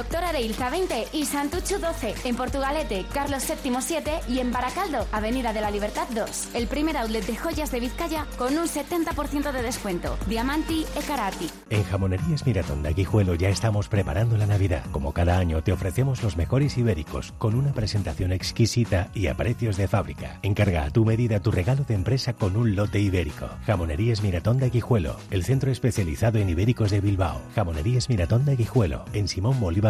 Doctor 0.00 0.24
Areilza 0.24 0.70
20 0.70 1.08
y 1.12 1.26
Santucho 1.26 1.78
12. 1.78 2.14
En 2.24 2.34
Portugalete, 2.34 3.04
Carlos 3.12 3.44
VII 3.46 3.74
7 3.80 4.20
y 4.30 4.38
en 4.38 4.50
Baracaldo, 4.50 5.06
Avenida 5.12 5.52
de 5.52 5.60
la 5.60 5.70
Libertad 5.70 6.08
2. 6.14 6.54
El 6.54 6.68
primer 6.68 6.96
outlet 6.96 7.26
de 7.26 7.36
joyas 7.36 7.70
de 7.70 7.80
Vizcaya 7.80 8.26
con 8.38 8.56
un 8.56 8.64
70% 8.66 9.52
de 9.52 9.62
descuento. 9.62 10.16
Diamanti 10.26 10.86
e 10.96 11.02
Karati. 11.02 11.50
En 11.68 11.84
Jamonerías 11.84 12.46
Miratón 12.46 12.82
de 12.82 12.88
Aguijuelo 12.88 13.34
ya 13.34 13.50
estamos 13.50 13.88
preparando 13.88 14.38
la 14.38 14.46
Navidad. 14.46 14.86
Como 14.90 15.12
cada 15.12 15.36
año 15.36 15.62
te 15.62 15.70
ofrecemos 15.70 16.22
los 16.22 16.38
mejores 16.38 16.78
ibéricos 16.78 17.34
con 17.36 17.54
una 17.54 17.74
presentación 17.74 18.32
exquisita 18.32 19.10
y 19.12 19.26
a 19.26 19.36
precios 19.36 19.76
de 19.76 19.86
fábrica. 19.86 20.38
Encarga 20.42 20.84
a 20.84 20.90
tu 20.90 21.04
medida 21.04 21.40
tu 21.40 21.50
regalo 21.50 21.84
de 21.84 21.92
empresa 21.92 22.32
con 22.32 22.56
un 22.56 22.74
lote 22.74 23.00
ibérico. 23.00 23.50
Jamonerías 23.66 24.22
Miratón 24.22 24.56
de 24.56 24.64
Aguijuelo, 24.64 25.16
el 25.30 25.44
centro 25.44 25.70
especializado 25.70 26.38
en 26.38 26.48
ibéricos 26.48 26.90
de 26.90 27.02
Bilbao. 27.02 27.42
Jamonerías 27.54 28.08
Miratón 28.08 28.46
de 28.46 28.52
Aguijuelo, 28.52 29.04
en 29.12 29.28
Simón 29.28 29.60
Bolívar 29.60 29.89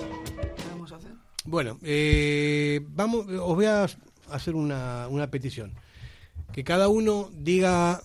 Bueno, 1.45 1.79
eh, 1.81 2.81
vamos, 2.89 3.25
os 3.27 3.55
voy 3.55 3.65
a 3.65 3.87
hacer 4.29 4.55
una, 4.55 5.07
una 5.09 5.31
petición. 5.31 5.73
Que 6.53 6.63
cada 6.63 6.87
uno 6.87 7.29
diga 7.33 8.01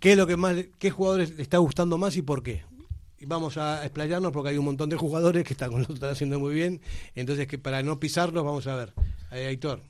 qué 0.00 0.12
es 0.12 0.18
lo 0.18 0.26
que 0.26 0.36
más, 0.36 0.56
qué 0.78 0.90
jugadores 0.90 1.36
le 1.36 1.42
está 1.42 1.58
gustando 1.58 1.98
más 1.98 2.16
y 2.16 2.22
por 2.22 2.42
qué. 2.42 2.62
Y 3.20 3.26
vamos 3.26 3.56
a 3.56 3.84
explayarnos 3.84 4.32
porque 4.32 4.50
hay 4.50 4.58
un 4.58 4.64
montón 4.64 4.90
de 4.90 4.96
jugadores 4.96 5.44
que 5.44 5.54
están, 5.54 5.72
están 5.88 6.10
haciendo 6.10 6.38
muy 6.38 6.54
bien. 6.54 6.80
Entonces, 7.14 7.46
que 7.46 7.58
para 7.58 7.82
no 7.82 7.98
pisarlos, 7.98 8.44
vamos 8.44 8.66
a 8.66 8.76
ver. 8.76 8.92
Ahí, 9.30 9.44
Aitor, 9.44 9.80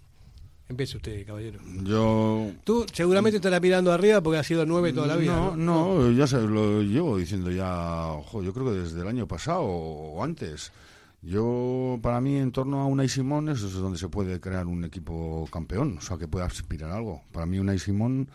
empiece 0.68 0.96
usted, 0.96 1.26
caballero. 1.26 1.60
Yo. 1.82 2.52
Tú 2.64 2.86
seguramente 2.92 3.36
estarás 3.36 3.60
mirando 3.60 3.92
arriba 3.92 4.20
porque 4.20 4.38
ha 4.38 4.44
sido 4.44 4.64
nueve 4.64 4.92
toda 4.92 5.08
la 5.08 5.16
vida. 5.16 5.34
No, 5.34 5.56
no, 5.56 6.12
ya 6.12 6.26
se 6.26 6.40
lo 6.40 6.82
llevo 6.82 7.16
diciendo 7.16 7.50
ya, 7.50 8.14
yo 8.32 8.52
creo 8.52 8.66
que 8.66 8.78
desde 8.78 9.00
el 9.00 9.08
año 9.08 9.26
pasado 9.26 9.62
o 9.62 10.22
antes. 10.22 10.72
Yo, 11.20 11.98
para 12.02 12.20
mí, 12.20 12.36
en 12.36 12.52
torno 12.52 12.80
a 12.80 12.86
Unai 12.86 13.08
Simón 13.08 13.48
es 13.48 13.60
donde 13.72 13.98
se 13.98 14.08
puede 14.08 14.40
crear 14.40 14.66
un 14.66 14.84
equipo 14.84 15.48
campeón, 15.52 15.98
o 15.98 16.00
sea, 16.00 16.16
que 16.16 16.28
pueda 16.28 16.46
aspirar 16.46 16.90
a 16.90 16.96
algo. 16.96 17.22
Para 17.32 17.46
mí, 17.46 17.58
Unai 17.58 17.78
Simón 17.78 18.28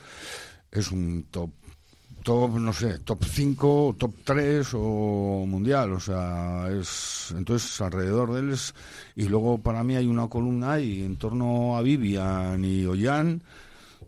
es 0.71 0.91
un 0.91 1.25
top 1.31 1.51
top, 2.23 2.57
no 2.57 2.73
sé, 2.73 2.99
top 2.99 3.23
5, 3.23 3.95
top 3.99 4.15
3 4.23 4.69
o 4.75 5.45
mundial, 5.45 5.91
o 5.91 5.99
sea, 5.99 6.67
es 6.71 7.33
entonces 7.35 7.79
alrededor 7.81 8.33
de 8.33 8.39
él 8.39 8.49
es, 8.51 8.73
y 9.15 9.27
luego 9.27 9.57
para 9.57 9.83
mí 9.83 9.95
hay 9.95 10.07
una 10.07 10.29
columna 10.29 10.73
ahí 10.73 11.03
en 11.03 11.17
torno 11.17 11.77
a 11.77 11.81
Vivian 11.81 12.63
y 12.63 12.85
Ollán, 12.85 13.43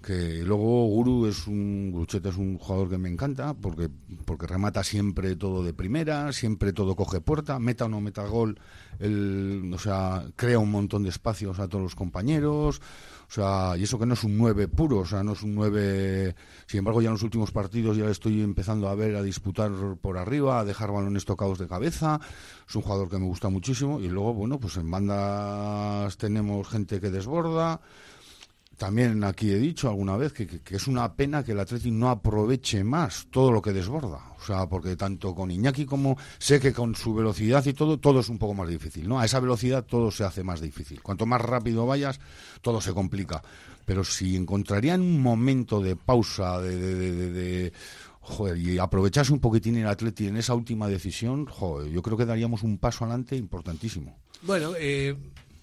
que 0.05 0.43
luego 0.43 0.85
Guru 0.85 1.25
es 1.25 1.47
un 1.47 1.91
Grucheta 1.91 2.29
es 2.29 2.37
un 2.37 2.59
jugador 2.59 2.91
que 2.91 2.99
me 2.99 3.09
encanta 3.09 3.55
porque 3.55 3.89
porque 4.25 4.45
remata 4.45 4.83
siempre 4.83 5.35
todo 5.35 5.63
de 5.63 5.73
primera, 5.73 6.31
siempre 6.31 6.73
todo 6.73 6.95
coge 6.95 7.21
puerta, 7.21 7.57
meta 7.57 7.85
o 7.85 7.89
no 7.89 8.01
meta 8.01 8.25
gol, 8.27 8.59
él, 8.99 9.71
o 9.73 9.79
sea, 9.79 10.25
crea 10.35 10.59
un 10.59 10.69
montón 10.69 11.03
de 11.03 11.09
espacios 11.09 11.59
a 11.59 11.67
todos 11.67 11.83
los 11.83 11.95
compañeros. 11.95 12.81
O 13.27 13.33
sea, 13.33 13.75
y 13.75 13.83
eso 13.83 13.97
que 13.97 14.05
no 14.05 14.13
es 14.13 14.23
un 14.23 14.37
9 14.37 14.67
puro, 14.67 14.99
o 14.99 15.05
sea, 15.05 15.23
no 15.23 15.33
es 15.33 15.41
un 15.41 15.55
9. 15.55 16.35
Sin 16.67 16.77
embargo, 16.79 17.01
ya 17.01 17.07
en 17.07 17.13
los 17.13 17.23
últimos 17.23 17.51
partidos 17.51 17.97
ya 17.97 18.07
estoy 18.07 18.41
empezando 18.43 18.87
a 18.87 18.93
ver 18.93 19.15
a 19.15 19.23
disputar 19.23 19.71
por 19.99 20.19
arriba, 20.19 20.59
a 20.59 20.65
dejar 20.65 20.91
balones 20.91 21.25
tocados 21.25 21.57
de 21.57 21.67
cabeza. 21.67 22.19
Es 22.67 22.75
un 22.75 22.83
jugador 22.83 23.09
que 23.09 23.17
me 23.17 23.25
gusta 23.25 23.49
muchísimo. 23.49 23.99
Y 23.99 24.09
luego, 24.09 24.35
bueno, 24.35 24.59
pues 24.59 24.77
en 24.77 24.91
bandas 24.91 26.15
tenemos 26.17 26.67
gente 26.69 27.01
que 27.01 27.09
desborda. 27.09 27.81
También 28.77 29.23
aquí 29.23 29.51
he 29.51 29.57
dicho 29.57 29.87
alguna 29.87 30.17
vez 30.17 30.33
que, 30.33 30.61
es 30.69 30.87
una 30.87 31.13
pena 31.13 31.43
que 31.43 31.53
el 31.53 31.59
Atleti 31.59 31.91
no 31.91 32.09
aproveche 32.09 32.83
más 32.83 33.27
todo 33.31 33.51
lo 33.51 33.61
que 33.61 33.71
desborda. 33.71 34.33
O 34.37 34.43
sea, 34.43 34.67
porque 34.67 34.95
tanto 34.97 35.33
con 35.33 35.49
Iñaki 35.49 35.85
como 35.85 36.17
sé 36.37 36.59
que 36.59 36.73
con 36.73 36.93
su 36.95 37.13
velocidad 37.13 37.65
y 37.65 37.73
todo, 37.73 37.97
todo 37.99 38.19
es 38.19 38.29
un 38.29 38.37
poco 38.37 38.53
más 38.53 38.67
difícil, 38.67 39.07
¿no? 39.07 39.19
A 39.19 39.25
esa 39.25 39.39
velocidad 39.39 39.85
todo 39.85 40.11
se 40.11 40.25
hace 40.25 40.43
más 40.43 40.59
difícil. 40.59 41.01
Cuanto 41.01 41.25
más 41.25 41.41
rápido 41.41 41.85
vayas, 41.85 42.19
todo 42.61 42.81
se 42.81 42.93
complica. 42.93 43.41
Pero 43.85 44.03
si 44.03 44.35
encontrarían 44.35 45.01
un 45.01 45.21
momento 45.21 45.79
de 45.79 45.95
pausa, 45.95 46.59
de, 46.59 46.75
de, 46.75 47.31
de, 47.31 47.73
joder, 48.19 48.57
y 48.57 48.77
aprovechase 48.77 49.31
un 49.31 49.39
poquitín 49.39 49.77
el 49.77 49.87
Atleti 49.87 50.27
en 50.27 50.37
esa 50.37 50.53
última 50.53 50.87
decisión, 50.87 51.47
yo 51.91 52.01
creo 52.01 52.17
que 52.17 52.25
daríamos 52.25 52.63
un 52.63 52.77
paso 52.77 53.05
adelante 53.05 53.37
importantísimo. 53.37 54.17
Bueno, 54.41 54.73
eh, 54.77 55.15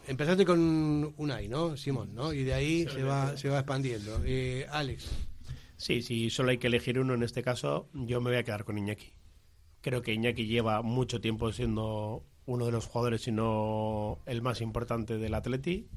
empezaste 0.07 0.45
con 0.45 1.15
Unai, 1.17 1.49
¿no? 1.49 1.77
Simón, 1.77 2.15
¿no? 2.15 2.33
Y 2.33 2.45
de 2.45 2.55
ahí 2.55 2.87
se 2.87 3.03
va, 3.03 3.37
se 3.37 3.49
va 3.49 3.59
expandiendo. 3.59 4.21
Eh, 4.25 4.67
Alex. 4.71 5.11
Sí, 5.77 6.03
si 6.03 6.31
solo 6.31 6.51
hay 6.51 6.59
que 6.59 6.69
elegir 6.69 6.99
uno 6.99 7.15
en 7.15 7.23
este 7.23 7.43
caso, 7.43 7.89
yo 7.93 8.21
me 8.21 8.31
voy 8.31 8.39
a 8.39 8.45
quedar 8.45 8.65
con 8.65 8.79
Iñaki. 8.79 9.13
Creo 9.81 10.03
que 10.03 10.13
Iñaki 10.13 10.47
lleva 10.47 10.83
mucho 10.83 11.21
tiempo 11.21 11.53
siendo 11.53 12.25
uno 12.47 12.67
de 12.67 12.73
los 12.73 12.87
jugadores, 12.87 13.23
si 13.23 13.33
no 13.33 14.21
el 14.27 14.43
más 14.43 14.61
importante 14.61 15.19
del 15.19 15.35
Atleti. 15.35 15.89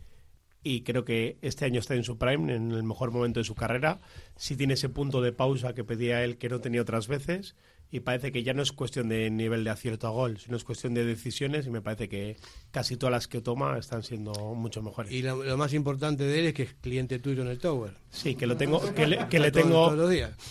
Y 0.63 0.81
creo 0.81 1.05
que 1.05 1.37
este 1.43 1.65
año 1.65 1.79
está 1.79 1.93
en 1.93 2.03
su 2.03 2.17
prime, 2.17 2.55
en 2.55 2.71
el 2.71 2.81
mejor 2.81 3.11
momento 3.11 3.39
de 3.39 3.43
su 3.43 3.53
carrera. 3.53 4.01
Si 4.35 4.55
tiene 4.55 4.73
ese 4.73 4.89
punto 4.89 5.21
de 5.21 5.31
pausa 5.31 5.75
que 5.75 5.83
pedía 5.83 6.23
él, 6.23 6.39
que 6.39 6.49
no 6.49 6.59
tenía 6.59 6.81
otras 6.81 7.07
veces 7.07 7.55
y 7.91 8.01
parece 8.01 8.31
que 8.31 8.43
ya 8.43 8.53
no 8.53 8.61
es 8.61 8.71
cuestión 8.71 9.09
de 9.09 9.29
nivel 9.29 9.63
de 9.63 9.69
acierto 9.69 10.07
a 10.07 10.09
gol, 10.09 10.37
sino 10.37 10.57
es 10.57 10.63
cuestión 10.63 10.93
de 10.93 11.05
decisiones 11.05 11.67
y 11.67 11.69
me 11.69 11.81
parece 11.81 12.09
que 12.09 12.37
casi 12.71 12.97
todas 12.97 13.11
las 13.11 13.27
que 13.27 13.41
toma 13.41 13.77
están 13.77 14.03
siendo 14.03 14.33
mucho 14.53 14.81
mejores. 14.81 15.11
Y 15.11 15.21
lo, 15.21 15.57
más 15.57 15.73
importante 15.73 16.23
de 16.23 16.39
él 16.39 16.45
es 16.47 16.53
que 16.53 16.63
es 16.63 16.73
cliente 16.81 17.19
tuyo 17.19 17.43
en 17.43 17.49
el 17.49 17.59
Tower. 17.59 17.91
Sí, 18.09 18.35
que 18.35 18.47
lo 18.47 18.57
tengo 18.57 18.81
que 18.93 19.07
le, 19.07 19.27
que 19.27 19.39
le 19.39 19.51
tengo 19.51 19.95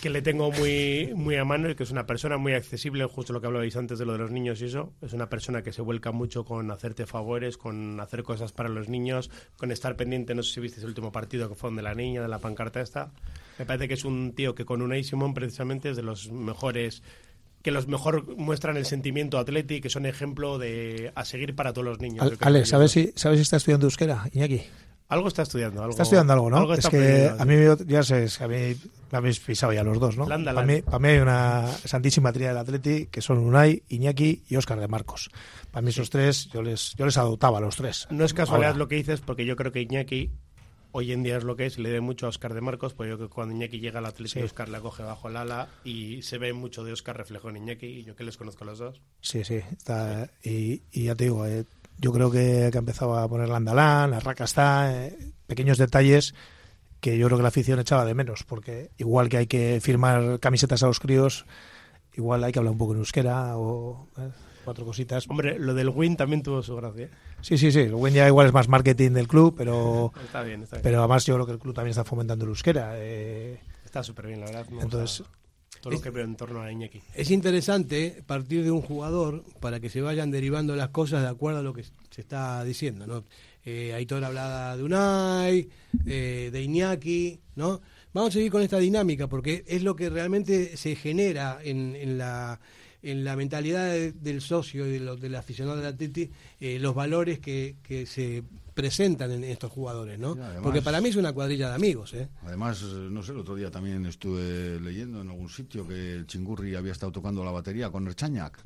que 0.01 0.09
le 0.09 0.21
tengo 0.21 0.51
muy 0.51 1.11
muy 1.15 1.35
a 1.35 1.45
mano 1.45 1.69
y 1.69 1.75
que 1.75 1.83
es 1.83 1.91
una 1.91 2.05
persona 2.05 2.37
muy 2.37 2.53
accesible, 2.53 3.05
justo 3.05 3.33
lo 3.33 3.41
que 3.41 3.47
hablabais 3.47 3.75
antes 3.75 3.99
de 3.99 4.05
lo 4.05 4.13
de 4.13 4.19
los 4.19 4.31
niños 4.31 4.61
y 4.61 4.65
eso, 4.65 4.93
es 5.01 5.13
una 5.13 5.29
persona 5.29 5.61
que 5.61 5.71
se 5.71 5.81
vuelca 5.81 6.11
mucho 6.11 6.45
con 6.45 6.71
hacerte 6.71 7.05
favores, 7.05 7.57
con 7.57 7.99
hacer 7.99 8.23
cosas 8.23 8.51
para 8.53 8.69
los 8.69 8.89
niños, 8.89 9.29
con 9.57 9.71
estar 9.71 9.95
pendiente, 9.95 10.35
no 10.35 10.43
sé 10.43 10.53
si 10.53 10.61
viste 10.61 10.79
el 10.81 10.87
último 10.87 11.11
partido 11.11 11.49
que 11.49 11.55
fue 11.55 11.71
de 11.73 11.81
la 11.81 11.95
niña, 11.95 12.21
de 12.21 12.27
la 12.27 12.39
pancarta 12.39 12.81
esta. 12.81 13.11
Me 13.57 13.65
parece 13.65 13.87
que 13.87 13.93
es 13.93 14.05
un 14.05 14.33
tío 14.33 14.53
que 14.53 14.65
con 14.65 14.81
Unai 14.81 15.03
Simón 15.03 15.33
precisamente 15.33 15.89
es 15.89 15.95
de 15.95 16.03
los 16.03 16.29
mejores 16.29 17.03
que 17.65 17.71
los 17.71 17.87
mejor 17.87 18.37
muestran 18.37 18.77
el 18.77 18.85
sentimiento 18.85 19.39
atlético, 19.39 19.81
que 19.81 19.89
son 19.89 20.05
ejemplo 20.05 20.59
de 20.59 21.11
a 21.15 21.25
seguir 21.25 21.55
para 21.55 21.73
todos 21.73 21.85
los 21.85 21.99
niños. 21.99 22.31
Alex, 22.39 22.69
¿sabes 22.69 22.91
si, 22.91 23.11
¿sabes 23.15 23.39
si 23.39 23.41
está 23.41 23.57
estudiando 23.57 23.87
euskera, 23.87 24.29
Iñaki? 24.33 24.61
Algo 25.07 25.27
está 25.27 25.41
estudiando. 25.41 25.81
Algo, 25.81 25.89
está 25.89 26.03
estudiando 26.03 26.33
algo, 26.33 26.51
¿no? 26.51 26.71
es 26.75 26.87
que 26.87 27.27
a 27.35 27.43
mí, 27.43 27.55
ya 27.87 28.03
sé, 28.03 28.27
a 28.39 28.47
mí 28.47 28.75
me 29.11 29.17
habéis 29.17 29.39
pisado 29.39 29.73
ya 29.73 29.83
los 29.83 29.99
dos, 29.99 30.15
¿no? 30.15 30.27
para, 30.27 30.37
Mí, 30.37 30.83
para, 30.83 30.99
mí, 30.99 31.07
hay 31.07 31.17
una 31.17 31.65
santísima 31.85 32.31
tría 32.31 32.49
del 32.49 32.57
Atleti 32.59 33.07
que 33.07 33.23
son 33.23 33.39
Unai, 33.39 33.81
Iñaki 33.89 34.43
y 34.47 34.57
Óscar 34.57 34.79
de 34.79 34.87
Marcos. 34.87 35.31
Para 35.71 35.81
mí 35.81 35.89
esos 35.89 36.11
tres, 36.11 36.47
yo 36.53 36.61
les, 36.61 36.93
yo 36.95 37.05
les 37.05 37.17
adoptaba 37.17 37.57
a 37.57 37.61
los 37.61 37.75
tres. 37.75 38.07
No 38.11 38.25
es 38.25 38.35
casualidad 38.35 38.75
lo 38.75 38.87
que 38.87 38.97
dices, 38.97 39.21
porque 39.21 39.43
yo 39.43 39.55
creo 39.55 39.71
que 39.71 39.81
Iñaki 39.81 40.29
hoy 40.97 41.11
en 41.11 41.23
día 41.23 41.35
es 41.35 41.43
lo 41.43 41.57
que 41.57 41.65
es, 41.65 41.77
le 41.77 41.89
dé 41.89 41.99
mucho 41.99 42.25
a 42.25 42.29
Oscar 42.29 42.53
de 42.53 42.61
Marcos, 42.61 42.93
porque 42.93 43.09
yo 43.09 43.17
que 43.17 43.27
cuando 43.27 43.53
Iñaki 43.53 43.81
llega 43.81 43.99
al 43.99 44.05
Atlético, 44.05 44.39
sí. 44.39 44.45
Oscar 44.45 44.69
le 44.69 44.79
coge 44.79 45.03
bajo 45.03 45.27
el 45.27 45.35
ala 45.35 45.67
y 45.83 46.21
se 46.21 46.37
ve 46.37 46.53
mucho 46.53 46.85
de 46.85 46.93
Oscar 46.93 47.17
reflejo 47.17 47.49
en 47.49 47.57
Iñaki, 47.57 47.85
y 47.85 48.03
yo 48.05 48.15
que 48.15 48.23
les 48.23 48.37
conozco 48.37 48.63
a 48.63 48.67
los 48.67 48.79
dos. 48.79 49.01
Sí, 49.19 49.43
sí, 49.43 49.55
está, 49.55 50.29
y, 50.41 50.81
ya 50.93 51.13
te 51.15 51.25
digo, 51.25 51.45
eh, 51.45 51.65
yo 51.97 52.13
creo 52.13 52.31
que, 52.31 52.69
que 52.71 52.77
ha 52.77 52.79
empezado 52.79 53.17
a 53.17 53.27
poner 53.27 53.49
la 53.49 53.57
andalán, 53.57 54.11
la 54.11 54.21
raca 54.21 54.45
está, 54.45 55.07
eh, 55.07 55.33
pequeños 55.47 55.77
detalles 55.77 56.33
que 57.01 57.17
yo 57.17 57.27
creo 57.27 57.39
que 57.39 57.43
la 57.43 57.49
afición 57.49 57.77
echaba 57.79 58.05
de 58.05 58.13
menos, 58.13 58.45
porque 58.45 58.91
igual 58.97 59.27
que 59.27 59.37
hay 59.37 59.47
que 59.47 59.81
firmar 59.81 60.39
camisetas 60.39 60.81
a 60.81 60.87
los 60.87 61.01
críos, 61.01 61.45
igual 62.13 62.41
hay 62.45 62.53
que 62.53 62.59
hablar 62.59 62.71
un 62.71 62.77
poco 62.77 62.93
en 62.93 62.99
euskera 62.99 63.57
o... 63.57 64.07
Eh, 64.17 64.29
cuatro 64.65 64.83
cositas. 64.83 65.25
Hombre, 65.29 65.57
lo 65.57 65.73
del 65.73 65.89
Win 65.89 66.17
también 66.17 66.43
tuvo 66.43 66.61
su 66.61 66.75
gracia. 66.75 67.09
Sí, 67.41 67.57
sí, 67.57 67.71
sí. 67.71 67.79
El 67.79 67.93
Win 67.93 68.13
ya 68.13 68.27
igual 68.27 68.47
es 68.47 68.53
más 68.53 68.67
marketing 68.67 69.11
del 69.11 69.27
club, 69.27 69.55
pero. 69.57 70.11
está 70.25 70.41
bien, 70.41 70.63
está 70.63 70.77
bien. 70.77 70.83
Pero 70.83 70.99
además 70.99 71.25
yo 71.25 71.35
creo 71.35 71.45
que 71.45 71.53
el 71.53 71.59
club 71.59 71.73
también 71.73 71.91
está 71.91 72.03
fomentando 72.03 72.43
el 72.43 72.49
euskera. 72.49 72.93
Eh. 72.97 73.59
Está 73.85 74.03
súper 74.03 74.27
bien, 74.27 74.41
la 74.41 74.47
verdad. 74.47 74.65
Entonces. 74.81 75.23
Todo 75.81 75.93
lo 75.93 76.01
que 76.01 76.09
veo 76.09 76.23
en 76.23 76.35
torno 76.35 76.61
a 76.61 76.71
Iñaki. 76.71 76.99
Es 77.13 77.29
interesante 77.29 78.23
partir 78.25 78.63
de 78.63 78.71
un 78.71 78.81
jugador 78.81 79.43
para 79.59 79.79
que 79.79 79.89
se 79.89 80.01
vayan 80.01 80.31
derivando 80.31 80.75
las 80.75 80.89
cosas 80.89 81.21
de 81.21 81.27
acuerdo 81.27 81.59
a 81.59 81.61
lo 81.61 81.73
que 81.73 81.83
se 81.83 82.21
está 82.21 82.63
diciendo, 82.63 83.05
¿no? 83.05 83.23
Eh, 83.63 83.93
Aitor 83.93 84.23
hablaba 84.23 84.77
de 84.77 84.83
Unai, 84.83 85.69
eh, 86.05 86.49
de 86.51 86.61
Iñaki, 86.61 87.39
¿no? 87.55 87.81
Vamos 88.13 88.29
a 88.29 88.33
seguir 88.33 88.51
con 88.51 88.61
esta 88.61 88.79
dinámica 88.79 89.27
porque 89.27 89.63
es 89.67 89.83
lo 89.83 89.95
que 89.95 90.09
realmente 90.09 90.77
se 90.77 90.95
genera 90.95 91.59
en, 91.63 91.95
en 91.95 92.17
la 92.17 92.59
en 93.05 93.23
la 93.23 93.35
mentalidad 93.35 93.93
del 93.93 94.41
socio 94.41 94.87
y 94.87 94.97
de 94.97 95.15
del 95.15 95.35
aficionado 95.35 95.77
del 95.77 95.85
Atleti 95.85 96.31
eh, 96.59 96.79
los 96.79 96.95
valores 96.95 97.39
que, 97.39 97.75
que 97.83 98.05
se 98.05 98.43
presentan 98.73 99.31
en 99.31 99.43
estos 99.45 99.71
jugadores, 99.71 100.19
¿no? 100.19 100.37
Porque 100.61 100.81
para 100.81 100.99
mí 100.99 101.09
es 101.09 101.15
una 101.15 101.31
cuadrilla 101.31 101.69
de 101.69 101.75
amigos, 101.75 102.13
¿eh? 102.13 102.27
Además, 102.45 102.81
no 102.83 103.23
sé, 103.23 103.31
el 103.31 103.39
otro 103.39 103.55
día 103.55 103.71
también 103.71 104.05
estuve 104.05 104.79
leyendo 104.81 105.21
en 105.21 105.29
algún 105.29 105.49
sitio 105.49 105.87
que 105.87 106.13
el 106.13 106.27
Chingurri 106.27 106.75
había 106.75 106.91
estado 106.91 107.11
tocando 107.11 107.43
la 107.43 107.51
batería 107.51 107.89
con 107.89 108.05
Erchañac. 108.07 108.61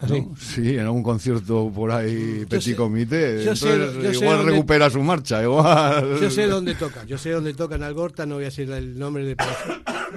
¿Ah, 0.00 0.08
¿Sí? 0.36 0.74
en 0.74 0.80
algún 0.80 1.04
concierto 1.04 1.70
por 1.72 1.92
ahí, 1.92 2.44
petit 2.48 2.74
comité. 2.74 3.40
Entonces, 3.40 4.20
igual 4.20 4.44
recupera 4.44 4.90
su 4.90 5.00
marcha, 5.00 5.40
igual. 5.42 6.18
Yo 6.20 6.28
sé 6.28 6.48
dónde 6.48 6.74
toca, 6.74 7.04
yo 7.04 7.16
sé 7.16 7.30
dónde 7.30 7.54
toca 7.54 7.76
en 7.76 7.84
Algorta, 7.84 8.26
no 8.26 8.34
voy 8.36 8.44
a 8.44 8.46
decir 8.46 8.70
el 8.70 8.98
nombre 8.98 9.24
de... 9.24 9.36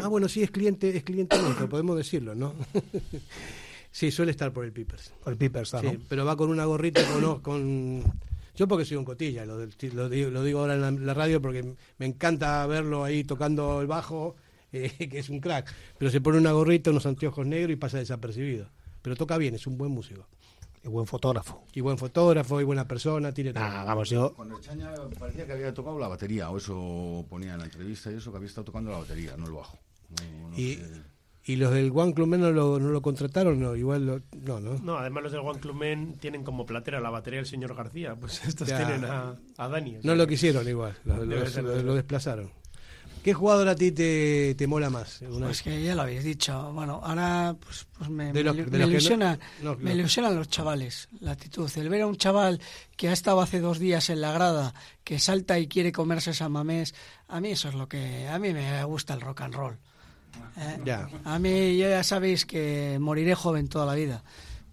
Ah, 0.03 0.09
bueno, 0.09 0.27
sí, 0.27 0.43
es 0.43 0.51
cliente, 0.51 0.97
es 0.97 1.03
cliente 1.03 1.41
nuestro, 1.41 1.69
podemos 1.69 1.95
decirlo, 1.95 2.35
¿no? 2.35 2.53
Sí, 3.95 4.11
suele 4.11 4.31
estar 4.31 4.51
por 4.51 4.65
el 4.65 4.73
Pipers. 4.73 5.13
Por 5.23 5.31
el 5.31 5.39
Pipers, 5.39 5.69
sí, 5.69 5.99
pero 6.09 6.25
va 6.25 6.35
con 6.35 6.49
una 6.49 6.65
gorrita 6.65 7.01
con, 7.13 7.39
con... 7.39 8.03
Yo 8.53 8.67
porque 8.67 8.83
soy 8.83 8.97
un 8.97 9.05
cotilla, 9.05 9.45
lo, 9.45 9.57
lo, 9.57 10.09
digo, 10.09 10.31
lo 10.31 10.43
digo, 10.43 10.59
ahora 10.59 10.73
en 10.89 11.05
la, 11.05 11.13
radio 11.13 11.41
porque 11.41 11.63
me 11.97 12.05
encanta 12.05 12.67
verlo 12.67 13.05
ahí 13.05 13.23
tocando 13.23 13.79
el 13.79 13.87
bajo, 13.87 14.35
eh, 14.73 14.89
que 15.09 15.19
es 15.19 15.29
un 15.29 15.39
crack. 15.39 15.73
Pero 15.97 16.11
se 16.11 16.19
pone 16.19 16.37
una 16.37 16.51
gorrita, 16.51 16.89
unos 16.89 17.05
anteojos 17.05 17.47
negros 17.47 17.71
y 17.71 17.77
pasa 17.77 17.97
desapercibido. 17.97 18.67
Pero 19.01 19.15
toca 19.15 19.37
bien, 19.37 19.55
es 19.55 19.65
un 19.65 19.77
buen 19.77 19.93
músico. 19.93 20.27
Y 20.83 20.89
buen 20.89 21.07
fotógrafo. 21.07 21.63
Y 21.73 21.79
buen 21.79 21.97
fotógrafo, 21.97 22.59
y 22.59 22.65
buena 22.65 22.85
persona, 22.85 23.31
tiene 23.31 23.53
ah, 23.55 23.85
vamos, 23.87 24.09
yo... 24.09 24.33
Con 24.33 24.51
el 24.51 24.59
Chaña 24.59 24.91
parecía 25.17 25.45
que 25.45 25.53
había 25.53 25.73
tocado 25.73 25.97
la 25.99 26.09
batería, 26.09 26.49
o 26.49 26.57
eso 26.57 27.25
ponía 27.29 27.53
en 27.53 27.59
la 27.59 27.65
entrevista, 27.65 28.11
y 28.11 28.15
eso 28.15 28.29
que 28.29 28.35
había 28.35 28.49
estado 28.49 28.65
tocando 28.65 28.91
la 28.91 28.97
batería, 28.97 29.37
no 29.37 29.45
el 29.45 29.53
bajo. 29.53 29.79
y, 30.57 30.79
¿Y 31.47 31.57
los 31.57 31.71
del 31.71 31.91
One 31.93 32.13
Club 32.15 32.27
Men 32.27 32.41
no 32.41 32.51
lo, 32.51 32.79
no 32.79 32.89
lo 32.89 33.01
contrataron? 33.03 33.59
No, 33.59 33.75
igual 33.75 34.23
no, 34.33 34.59
no. 34.59 34.79
No, 34.79 34.97
además 34.97 35.23
los 35.23 35.31
del 35.31 35.41
One 35.41 35.59
Club 35.59 35.75
Men 35.75 36.15
tienen 36.19 36.43
como 36.43 36.65
platera 36.65 36.99
la 36.99 37.11
batería 37.11 37.37
del 37.37 37.45
señor 37.45 37.75
García. 37.75 38.15
Pues 38.15 38.43
estos 38.47 38.67
tienen 38.67 39.05
a, 39.05 39.37
a 39.57 39.67
Dani. 39.67 39.99
No 40.01 40.15
lo 40.15 40.25
quisieron 40.25 40.67
igual, 40.67 40.97
lo, 41.05 41.23
desplazaron. 41.93 42.51
¿Qué 43.23 43.33
jugador 43.33 43.69
a 43.69 43.75
ti 43.75 43.91
te, 43.91 44.53
te 44.55 44.67
mola 44.67 44.89
más? 44.89 45.23
Pues 45.39 45.63
que 45.63 45.83
ya 45.83 45.95
lo 45.95 46.03
habéis 46.03 46.23
dicho. 46.23 46.71
Bueno, 46.73 46.99
ahora 47.03 47.55
pues, 47.59 47.87
pues 47.97 48.09
me, 48.09 48.31
me, 48.31 48.39
ilusiona, 48.39 49.39
me 49.79 49.93
ilusionan 49.93 50.35
los 50.35 50.47
chavales, 50.47 51.09
la 51.21 51.31
actitud. 51.31 51.69
El 51.75 51.89
ver 51.89 52.03
a 52.03 52.07
un 52.07 52.17
chaval 52.17 52.61
que 52.95 53.09
ha 53.09 53.13
estado 53.13 53.41
hace 53.41 53.59
dos 53.59 53.79
días 53.79 54.11
en 54.11 54.21
la 54.21 54.31
grada, 54.31 54.75
que 55.03 55.17
salta 55.17 55.57
y 55.57 55.67
quiere 55.67 55.91
comerse 55.91 56.31
esa 56.31 56.49
mamés, 56.49 56.93
a 57.27 57.41
mí 57.41 57.49
eso 57.49 57.69
es 57.69 57.75
lo 57.75 57.87
que... 57.87 58.27
A 58.27 58.37
mí 58.37 58.53
me 58.53 58.83
gusta 58.83 59.15
el 59.15 59.21
rock 59.21 59.41
and 59.41 59.55
roll. 59.55 59.77
Eh, 60.57 60.95
a 61.23 61.39
mí 61.39 61.77
ya 61.77 62.03
sabéis 62.03 62.45
que 62.45 62.97
moriré 62.99 63.35
joven 63.35 63.67
toda 63.67 63.85
la 63.85 63.93
vida, 63.95 64.23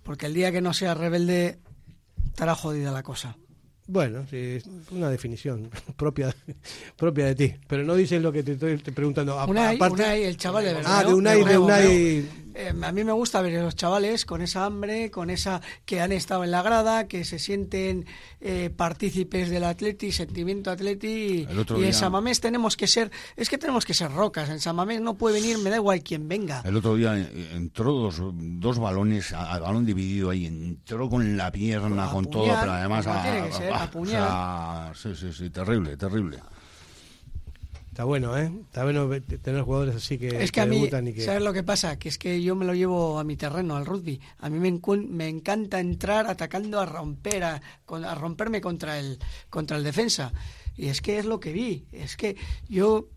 porque 0.02 0.26
el 0.26 0.34
día 0.34 0.52
que 0.52 0.60
no 0.60 0.72
sea 0.72 0.94
rebelde 0.94 1.58
estará 2.26 2.54
jodida 2.54 2.92
la 2.92 3.02
cosa. 3.02 3.36
Bueno, 3.86 4.24
sí, 4.30 4.36
es 4.36 4.64
una 4.90 5.10
definición 5.10 5.68
propia 5.96 6.34
propia 6.96 7.26
de 7.26 7.34
ti, 7.34 7.54
pero 7.66 7.82
no 7.82 7.94
dices 7.94 8.22
lo 8.22 8.32
que 8.32 8.42
te 8.42 8.52
estoy 8.52 8.76
preguntando. 8.78 9.44
Unai, 9.44 9.76
el 10.22 10.36
chaval 10.36 10.64
de 10.64 10.74
verdad. 10.74 10.98
Ah, 10.98 11.04
de 11.04 11.14
Unai, 11.14 11.44
de 11.44 11.58
Unai. 11.58 12.28
Eh, 12.55 12.72
a 12.82 12.92
mí 12.92 13.05
me 13.05 13.12
gusta 13.12 13.40
ver 13.42 13.59
a 13.59 13.62
los 13.62 13.76
chavales 13.76 14.24
con 14.24 14.42
esa 14.42 14.64
hambre, 14.64 15.11
con 15.11 15.30
esa 15.30 15.61
que 15.84 16.00
han 16.00 16.12
estado 16.12 16.44
en 16.44 16.50
la 16.50 16.62
grada, 16.62 17.09
que 17.09 17.24
se 17.24 17.38
sienten 17.38 18.07
eh, 18.40 18.70
partícipes 18.74 19.50
del 19.50 19.64
atleti, 19.64 20.12
sentimiento 20.12 20.70
atleti. 20.70 21.46
Y, 21.48 21.84
en 21.84 21.94
Samamés 21.94 22.40
tenemos 22.40 22.76
que 22.76 22.86
ser, 22.86 23.11
es 23.36 23.48
que 23.48 23.59
tenemos 23.59 23.84
que 23.84 23.94
ser 23.94 24.12
rocas. 24.12 24.48
En 24.48 24.61
Samamés 24.61 25.00
no 25.00 25.14
puede 25.14 25.40
venir, 25.40 25.59
me 25.59 25.70
da 25.70 25.76
igual 25.76 26.03
quien 26.03 26.28
venga. 26.28 26.62
El 26.64 26.76
otro 26.76 26.96
día 26.96 27.16
entró 27.53 27.92
dos, 27.92 28.20
dos 28.32 28.78
balones, 28.78 29.32
al 29.32 29.61
balón 29.61 29.86
dividido 29.86 30.30
ahí, 30.30 30.46
entró 30.46 31.09
con 31.09 31.36
la 31.36 31.50
pierna, 31.50 32.11
con 32.11 32.26
todo, 32.26 32.44
pero 32.61 32.72
además 32.72 33.07
a, 33.07 34.92
sí, 34.94 35.14
sí, 35.14 35.32
sí, 35.32 35.50
terrible, 35.50 35.96
terrible. 35.96 36.38
Está 37.93 38.05
bueno, 38.05 38.38
¿eh? 38.38 38.51
Está 38.64 38.84
bueno 38.84 39.07
tener 39.43 39.61
jugadores 39.61 39.95
así 39.95 40.16
que, 40.16 40.43
es 40.43 40.51
que, 40.51 40.62
a 40.62 40.66
mí, 40.66 40.88
¿sabes 41.18 41.43
lo 41.43 41.53
que 41.53 41.62
pasa? 41.62 41.99
Que 41.99 42.09
es 42.09 42.16
que 42.16 42.43
yo 42.43 42.57
me 42.57 42.64
lo 42.64 42.72
llevo 42.72 43.18
a 43.18 43.24
mi 43.24 43.36
terreno, 43.36 43.76
al 43.76 43.84
rugby. 43.84 44.18
A 44.38 44.49
mí 44.49 44.59
me, 44.59 44.80
me 45.11 45.28
encanta 45.28 45.78
entrar 45.78 46.26
atacando 46.26 46.80
a 46.80 46.86
romper, 46.86 47.45
a, 47.45 47.61
a, 47.86 48.14
romperme 48.14 48.62
contra 48.62 48.99
el, 48.99 49.18
contra 49.51 49.76
el 49.76 49.84
defensa. 49.84 50.32
Y 50.74 50.88
es 50.88 51.03
que 51.03 51.18
es 51.18 51.26
lo 51.26 51.38
que 51.38 51.53
vi. 51.53 51.84
Es 51.93 52.16
que 52.16 52.38
yo, 52.66 53.09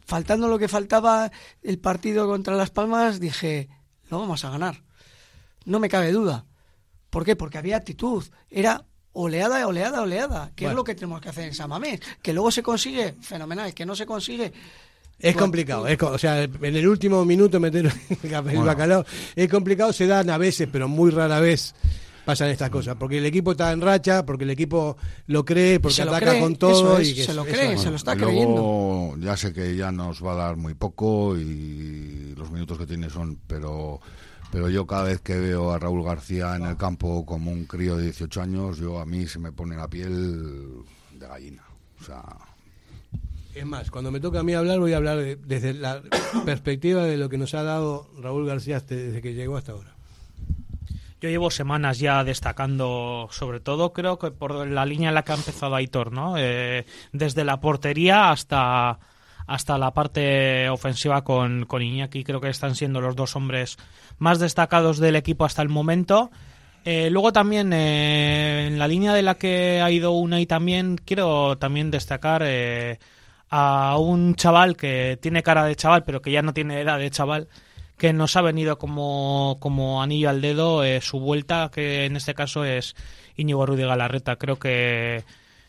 faltando 0.00 0.48
lo 0.48 0.58
que 0.58 0.68
faltaba 0.68 1.30
el 1.62 1.78
partido 1.78 2.26
contra 2.26 2.56
Las 2.56 2.70
Palmas, 2.70 3.20
dije, 3.20 3.68
lo 4.08 4.18
vamos 4.18 4.46
a 4.46 4.50
ganar. 4.50 4.82
No 5.66 5.78
me 5.78 5.90
cabe 5.90 6.10
duda. 6.10 6.46
¿Por 7.10 7.26
qué? 7.26 7.36
Porque 7.36 7.58
había 7.58 7.76
actitud. 7.76 8.24
Era 8.48 8.86
oleada, 9.16 9.66
oleada, 9.66 10.02
oleada, 10.02 10.52
que 10.54 10.66
es 10.66 10.74
lo 10.74 10.84
que 10.84 10.94
tenemos 10.94 11.20
que 11.20 11.30
hacer 11.30 11.44
en 11.44 11.54
Samamés. 11.54 12.00
Que 12.22 12.32
luego 12.32 12.50
se 12.50 12.62
consigue, 12.62 13.14
fenomenal, 13.20 13.74
que 13.74 13.86
no 13.86 13.96
se 13.96 14.06
consigue. 14.06 14.52
Es 15.18 15.34
complicado, 15.34 15.86
es, 15.88 16.00
o 16.02 16.18
sea, 16.18 16.42
en 16.42 16.76
el 16.76 16.86
último 16.86 17.24
minuto 17.24 17.58
meter 17.58 17.86
el 18.22 18.58
bacalao 18.58 19.02
es 19.34 19.48
complicado, 19.48 19.90
se 19.90 20.06
dan 20.06 20.28
a 20.28 20.36
veces, 20.36 20.68
pero 20.70 20.88
muy 20.88 21.10
rara 21.10 21.40
vez 21.40 21.74
pasan 22.26 22.50
estas 22.50 22.68
cosas, 22.68 22.96
porque 22.96 23.16
el 23.16 23.24
equipo 23.24 23.52
está 23.52 23.72
en 23.72 23.80
racha, 23.80 24.26
porque 24.26 24.44
el 24.44 24.50
equipo 24.50 24.98
lo 25.28 25.44
cree, 25.44 25.80
porque 25.80 26.02
ataca 26.02 26.38
con 26.38 26.56
todo 26.56 27.00
y 27.00 27.14
se 27.14 27.32
lo 27.32 27.44
cree, 27.44 27.78
se 27.78 27.88
lo 27.88 27.96
está 27.96 28.14
creyendo. 28.14 29.14
Ya 29.20 29.36
sé 29.38 29.54
que 29.54 29.74
ya 29.74 29.90
nos 29.90 30.22
va 30.22 30.32
a 30.32 30.36
dar 30.36 30.56
muy 30.56 30.74
poco 30.74 31.38
y 31.38 32.34
los 32.36 32.50
minutos 32.50 32.76
que 32.76 32.86
tiene 32.86 33.08
son, 33.08 33.38
pero 33.46 34.00
pero 34.50 34.68
yo 34.68 34.86
cada 34.86 35.04
vez 35.04 35.20
que 35.20 35.36
veo 35.38 35.72
a 35.72 35.78
Raúl 35.78 36.04
García 36.04 36.56
en 36.56 36.64
el 36.64 36.76
campo 36.76 37.24
como 37.26 37.50
un 37.50 37.64
crío 37.64 37.96
de 37.96 38.04
18 38.04 38.42
años, 38.42 38.78
yo 38.78 38.98
a 38.98 39.06
mí 39.06 39.26
se 39.26 39.38
me 39.38 39.52
pone 39.52 39.76
la 39.76 39.88
piel 39.88 40.84
de 41.12 41.26
gallina. 41.26 41.62
O 42.00 42.04
sea... 42.04 42.22
Es 43.54 43.64
más, 43.64 43.90
cuando 43.90 44.10
me 44.10 44.20
toca 44.20 44.40
a 44.40 44.42
mí 44.42 44.52
hablar, 44.52 44.78
voy 44.78 44.92
a 44.92 44.98
hablar 44.98 45.18
desde 45.38 45.72
la 45.72 46.02
perspectiva 46.44 47.04
de 47.04 47.16
lo 47.16 47.28
que 47.28 47.38
nos 47.38 47.54
ha 47.54 47.62
dado 47.62 48.10
Raúl 48.20 48.46
García 48.46 48.80
desde 48.80 49.22
que 49.22 49.32
llegó 49.32 49.56
hasta 49.56 49.72
ahora. 49.72 49.96
Yo 51.20 51.30
llevo 51.30 51.50
semanas 51.50 51.98
ya 51.98 52.22
destacando, 52.24 53.28
sobre 53.30 53.60
todo 53.60 53.94
creo 53.94 54.18
que 54.18 54.30
por 54.30 54.66
la 54.66 54.84
línea 54.84 55.08
en 55.08 55.14
la 55.14 55.22
que 55.22 55.32
ha 55.32 55.36
empezado 55.36 55.74
Aitor, 55.74 56.12
¿no? 56.12 56.34
Eh, 56.36 56.84
desde 57.12 57.44
la 57.44 57.58
portería 57.58 58.30
hasta 58.30 58.98
hasta 59.46 59.78
la 59.78 59.92
parte 59.92 60.68
ofensiva 60.68 61.22
con, 61.24 61.64
con 61.66 61.82
Iñaki. 61.82 62.24
Creo 62.24 62.40
que 62.40 62.48
están 62.48 62.74
siendo 62.74 63.00
los 63.00 63.16
dos 63.16 63.36
hombres 63.36 63.76
más 64.18 64.38
destacados 64.38 64.98
del 64.98 65.16
equipo 65.16 65.44
hasta 65.44 65.62
el 65.62 65.68
momento. 65.68 66.30
Eh, 66.88 67.10
luego 67.10 67.32
también 67.32 67.72
eh, 67.72 68.68
en 68.68 68.78
la 68.78 68.86
línea 68.86 69.12
de 69.12 69.22
la 69.22 69.34
que 69.34 69.80
ha 69.80 69.90
ido 69.90 70.12
una 70.12 70.40
y 70.40 70.46
también 70.46 70.96
quiero 71.04 71.58
también 71.58 71.90
destacar 71.90 72.42
eh, 72.46 73.00
a 73.50 73.98
un 73.98 74.36
chaval 74.36 74.76
que 74.76 75.18
tiene 75.20 75.42
cara 75.42 75.64
de 75.64 75.74
chaval 75.74 76.04
pero 76.04 76.22
que 76.22 76.30
ya 76.30 76.42
no 76.42 76.54
tiene 76.54 76.80
edad 76.80 77.00
de 77.00 77.10
chaval 77.10 77.48
que 77.98 78.12
nos 78.12 78.36
ha 78.36 78.42
venido 78.42 78.78
como, 78.78 79.56
como 79.58 80.00
anillo 80.00 80.30
al 80.30 80.40
dedo 80.40 80.82
su 81.00 81.18
vuelta 81.18 81.72
que 81.74 82.04
en 82.04 82.14
este 82.14 82.34
caso 82.34 82.64
es 82.64 82.94
Íñigo 83.36 83.66
Rudy 83.66 83.82
Galarreta 83.82 84.36
creo 84.36 84.60
que 84.60 85.24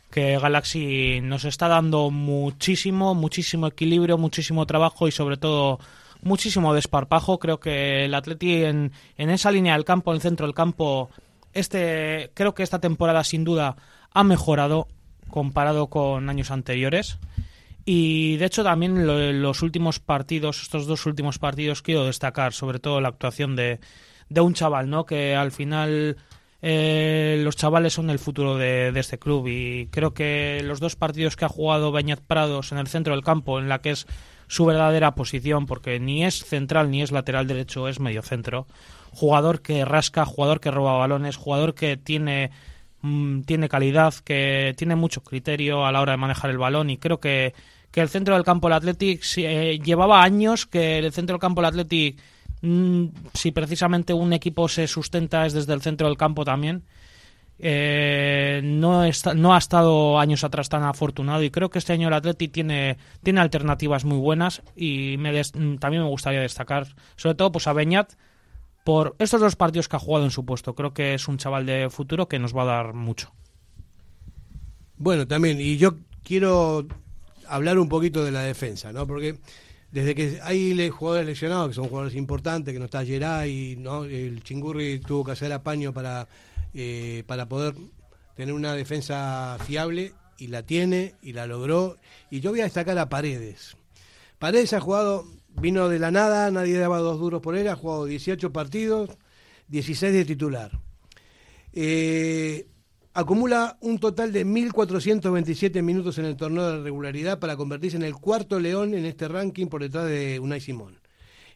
que 0.09 0.37
Galaxy 0.39 1.19
nos 1.21 1.45
está 1.45 1.67
dando 1.67 2.09
muchísimo, 2.09 3.13
muchísimo 3.13 3.67
equilibrio, 3.67 4.17
muchísimo 4.17 4.65
trabajo 4.65 5.07
y 5.07 5.11
sobre 5.11 5.37
todo 5.37 5.79
muchísimo 6.21 6.73
desparpajo. 6.73 7.39
Creo 7.39 7.59
que 7.59 8.05
el 8.05 8.13
Atleti 8.13 8.63
en, 8.63 8.91
en 9.17 9.29
esa 9.29 9.51
línea 9.51 9.73
del 9.73 9.85
campo, 9.85 10.11
en 10.11 10.15
el 10.15 10.21
centro 10.21 10.45
del 10.45 10.55
campo, 10.55 11.09
este, 11.53 12.31
creo 12.33 12.53
que 12.53 12.63
esta 12.63 12.79
temporada 12.79 13.23
sin 13.23 13.43
duda 13.43 13.75
ha 14.13 14.23
mejorado 14.23 14.87
comparado 15.29 15.87
con 15.87 16.29
años 16.29 16.51
anteriores. 16.51 17.17
Y 17.85 18.35
de 18.37 18.45
hecho 18.45 18.63
también 18.63 19.41
los 19.41 19.61
últimos 19.61 19.99
partidos, 19.99 20.61
estos 20.61 20.87
dos 20.87 21.05
últimos 21.05 21.39
partidos, 21.39 21.81
quiero 21.81 22.05
destacar 22.05 22.51
sobre 22.53 22.79
todo 22.79 22.99
la 22.99 23.07
actuación 23.07 23.55
de, 23.55 23.79
de 24.27 24.41
un 24.41 24.53
chaval, 24.53 24.89
¿no? 24.89 25.05
Que 25.05 25.35
al 25.35 25.51
final 25.51 26.17
eh, 26.61 27.39
los 27.43 27.55
chavales 27.55 27.93
son 27.93 28.09
el 28.09 28.19
futuro 28.19 28.57
de, 28.57 28.91
este 28.95 29.19
club 29.19 29.47
y 29.47 29.87
creo 29.91 30.13
que 30.13 30.61
los 30.63 30.79
dos 30.79 30.95
partidos 30.95 31.35
que 31.35 31.45
ha 31.45 31.49
jugado 31.49 31.91
Beñat 31.91 32.21
Prados 32.21 32.71
en 32.71 32.79
el 32.79 32.87
centro 32.87 33.13
del 33.13 33.23
campo, 33.23 33.59
en 33.59 33.69
la 33.69 33.79
que 33.79 33.91
es 33.91 34.07
su 34.47 34.65
verdadera 34.65 35.13
posición, 35.13 35.65
porque 35.65 35.99
ni 35.99 36.25
es 36.25 36.43
central 36.43 36.89
ni 36.89 37.01
es 37.01 37.11
lateral 37.11 37.47
derecho, 37.47 37.87
es 37.87 37.99
medio 37.99 38.23
centro, 38.23 38.65
jugador 39.11 39.61
que 39.61 39.85
rasca, 39.85 40.25
jugador 40.25 40.59
que 40.59 40.71
roba 40.71 40.97
balones, 40.97 41.35
jugador 41.35 41.75
que 41.75 41.95
tiene 41.97 42.51
mm, 43.01 43.41
tiene 43.41 43.69
calidad, 43.69 44.13
que 44.15 44.73
tiene 44.77 44.95
mucho 44.95 45.21
criterio 45.21 45.85
a 45.85 45.91
la 45.91 46.01
hora 46.01 46.13
de 46.13 46.17
manejar 46.17 46.49
el 46.49 46.57
balón. 46.57 46.89
Y 46.89 46.97
creo 46.97 47.19
que, 47.19 47.53
que 47.91 48.01
el 48.01 48.09
centro 48.09 48.33
del 48.33 48.43
campo 48.43 48.67
del 48.67 48.77
Athletic 48.77 49.21
eh, 49.37 49.79
llevaba 49.83 50.23
años 50.23 50.65
que 50.65 50.97
el 50.99 51.11
centro 51.11 51.35
del 51.35 51.41
campo 51.41 51.61
del 51.61 51.69
Athletic 51.69 52.17
si 52.61 53.51
precisamente 53.51 54.13
un 54.13 54.33
equipo 54.33 54.67
se 54.67 54.87
sustenta 54.87 55.45
es 55.45 55.53
desde 55.53 55.73
el 55.73 55.81
centro 55.81 56.07
del 56.07 56.17
campo 56.17 56.43
también. 56.45 56.83
Eh, 57.59 58.61
no, 58.63 59.01
ha 59.01 59.57
estado 59.57 60.19
años 60.19 60.43
atrás 60.43 60.69
tan 60.69 60.83
afortunado 60.83 61.41
y 61.41 61.49
creo 61.49 61.69
que 61.69 61.79
este 61.79 61.93
año 61.93 62.07
el 62.07 62.13
Atleti 62.13 62.49
tiene, 62.49 62.97
tiene 63.23 63.41
alternativas 63.41 64.05
muy 64.05 64.19
buenas 64.19 64.61
y 64.75 65.15
me 65.17 65.41
también 65.79 66.03
me 66.03 66.09
gustaría 66.09 66.41
destacar 66.41 66.87
sobre 67.15 67.33
todo 67.33 67.51
pues 67.51 67.65
a 67.65 67.73
Beñat 67.73 68.13
por 68.83 69.15
estos 69.17 69.41
dos 69.41 69.55
partidos 69.55 69.89
que 69.89 69.95
ha 69.95 69.99
jugado 69.99 70.25
en 70.25 70.31
su 70.31 70.45
puesto. 70.45 70.75
Creo 70.75 70.93
que 70.93 71.13
es 71.13 71.27
un 71.27 71.37
chaval 71.37 71.65
de 71.65 71.89
futuro 71.89 72.27
que 72.27 72.39
nos 72.39 72.55
va 72.55 72.61
a 72.61 72.65
dar 72.65 72.93
mucho. 72.93 73.33
Bueno, 74.95 75.27
también, 75.27 75.59
y 75.59 75.77
yo 75.77 75.97
quiero 76.23 76.87
hablar 77.47 77.79
un 77.79 77.89
poquito 77.89 78.23
de 78.23 78.31
la 78.31 78.41
defensa, 78.41 78.93
¿no? 78.93 79.05
Porque 79.05 79.39
desde 79.91 80.15
que 80.15 80.39
hay 80.43 80.89
jugadores 80.89 81.25
lesionados, 81.25 81.69
que 81.69 81.75
son 81.75 81.87
jugadores 81.87 82.15
importantes, 82.15 82.73
que 82.73 82.79
no 82.79 82.85
está 82.85 83.05
Geray, 83.05 83.75
¿no? 83.77 84.03
el 84.03 84.43
Chingurri 84.43 84.99
tuvo 84.99 85.23
que 85.23 85.31
hacer 85.31 85.51
apaño 85.53 85.93
para, 85.93 86.27
eh, 86.73 87.23
para 87.25 87.47
poder 87.47 87.73
tener 88.35 88.53
una 88.53 88.73
defensa 88.73 89.57
fiable, 89.65 90.13
y 90.37 90.47
la 90.47 90.63
tiene, 90.63 91.15
y 91.21 91.33
la 91.33 91.47
logró. 91.47 91.97
Y 92.29 92.39
yo 92.39 92.51
voy 92.51 92.61
a 92.61 92.65
destacar 92.65 92.97
a 92.97 93.09
Paredes. 93.09 93.75
Paredes 94.39 94.73
ha 94.73 94.79
jugado, 94.79 95.25
vino 95.49 95.89
de 95.89 95.99
la 95.99 96.11
nada, 96.11 96.51
nadie 96.51 96.77
daba 96.77 96.99
dos 96.99 97.19
duros 97.19 97.41
por 97.41 97.55
él, 97.55 97.67
ha 97.67 97.75
jugado 97.75 98.05
18 98.05 98.51
partidos, 98.53 99.09
16 99.67 100.13
de 100.13 100.25
titular. 100.25 100.79
Eh, 101.73 102.67
acumula 103.17 103.79
un 103.81 103.97
total 103.97 104.31
de 104.31 104.45
1.427 104.45 105.81
minutos 105.81 106.19
en 106.19 106.25
el 106.25 106.37
torneo 106.37 106.71
de 106.71 106.83
regularidad 106.83 107.39
para 107.39 107.57
convertirse 107.57 107.97
en 107.97 108.03
el 108.03 108.13
cuarto 108.13 108.59
león 108.59 108.93
en 108.93 109.05
este 109.05 109.27
ranking 109.27 109.65
por 109.65 109.81
detrás 109.81 110.05
de 110.05 110.39
Unai 110.39 110.61
Simón 110.61 110.99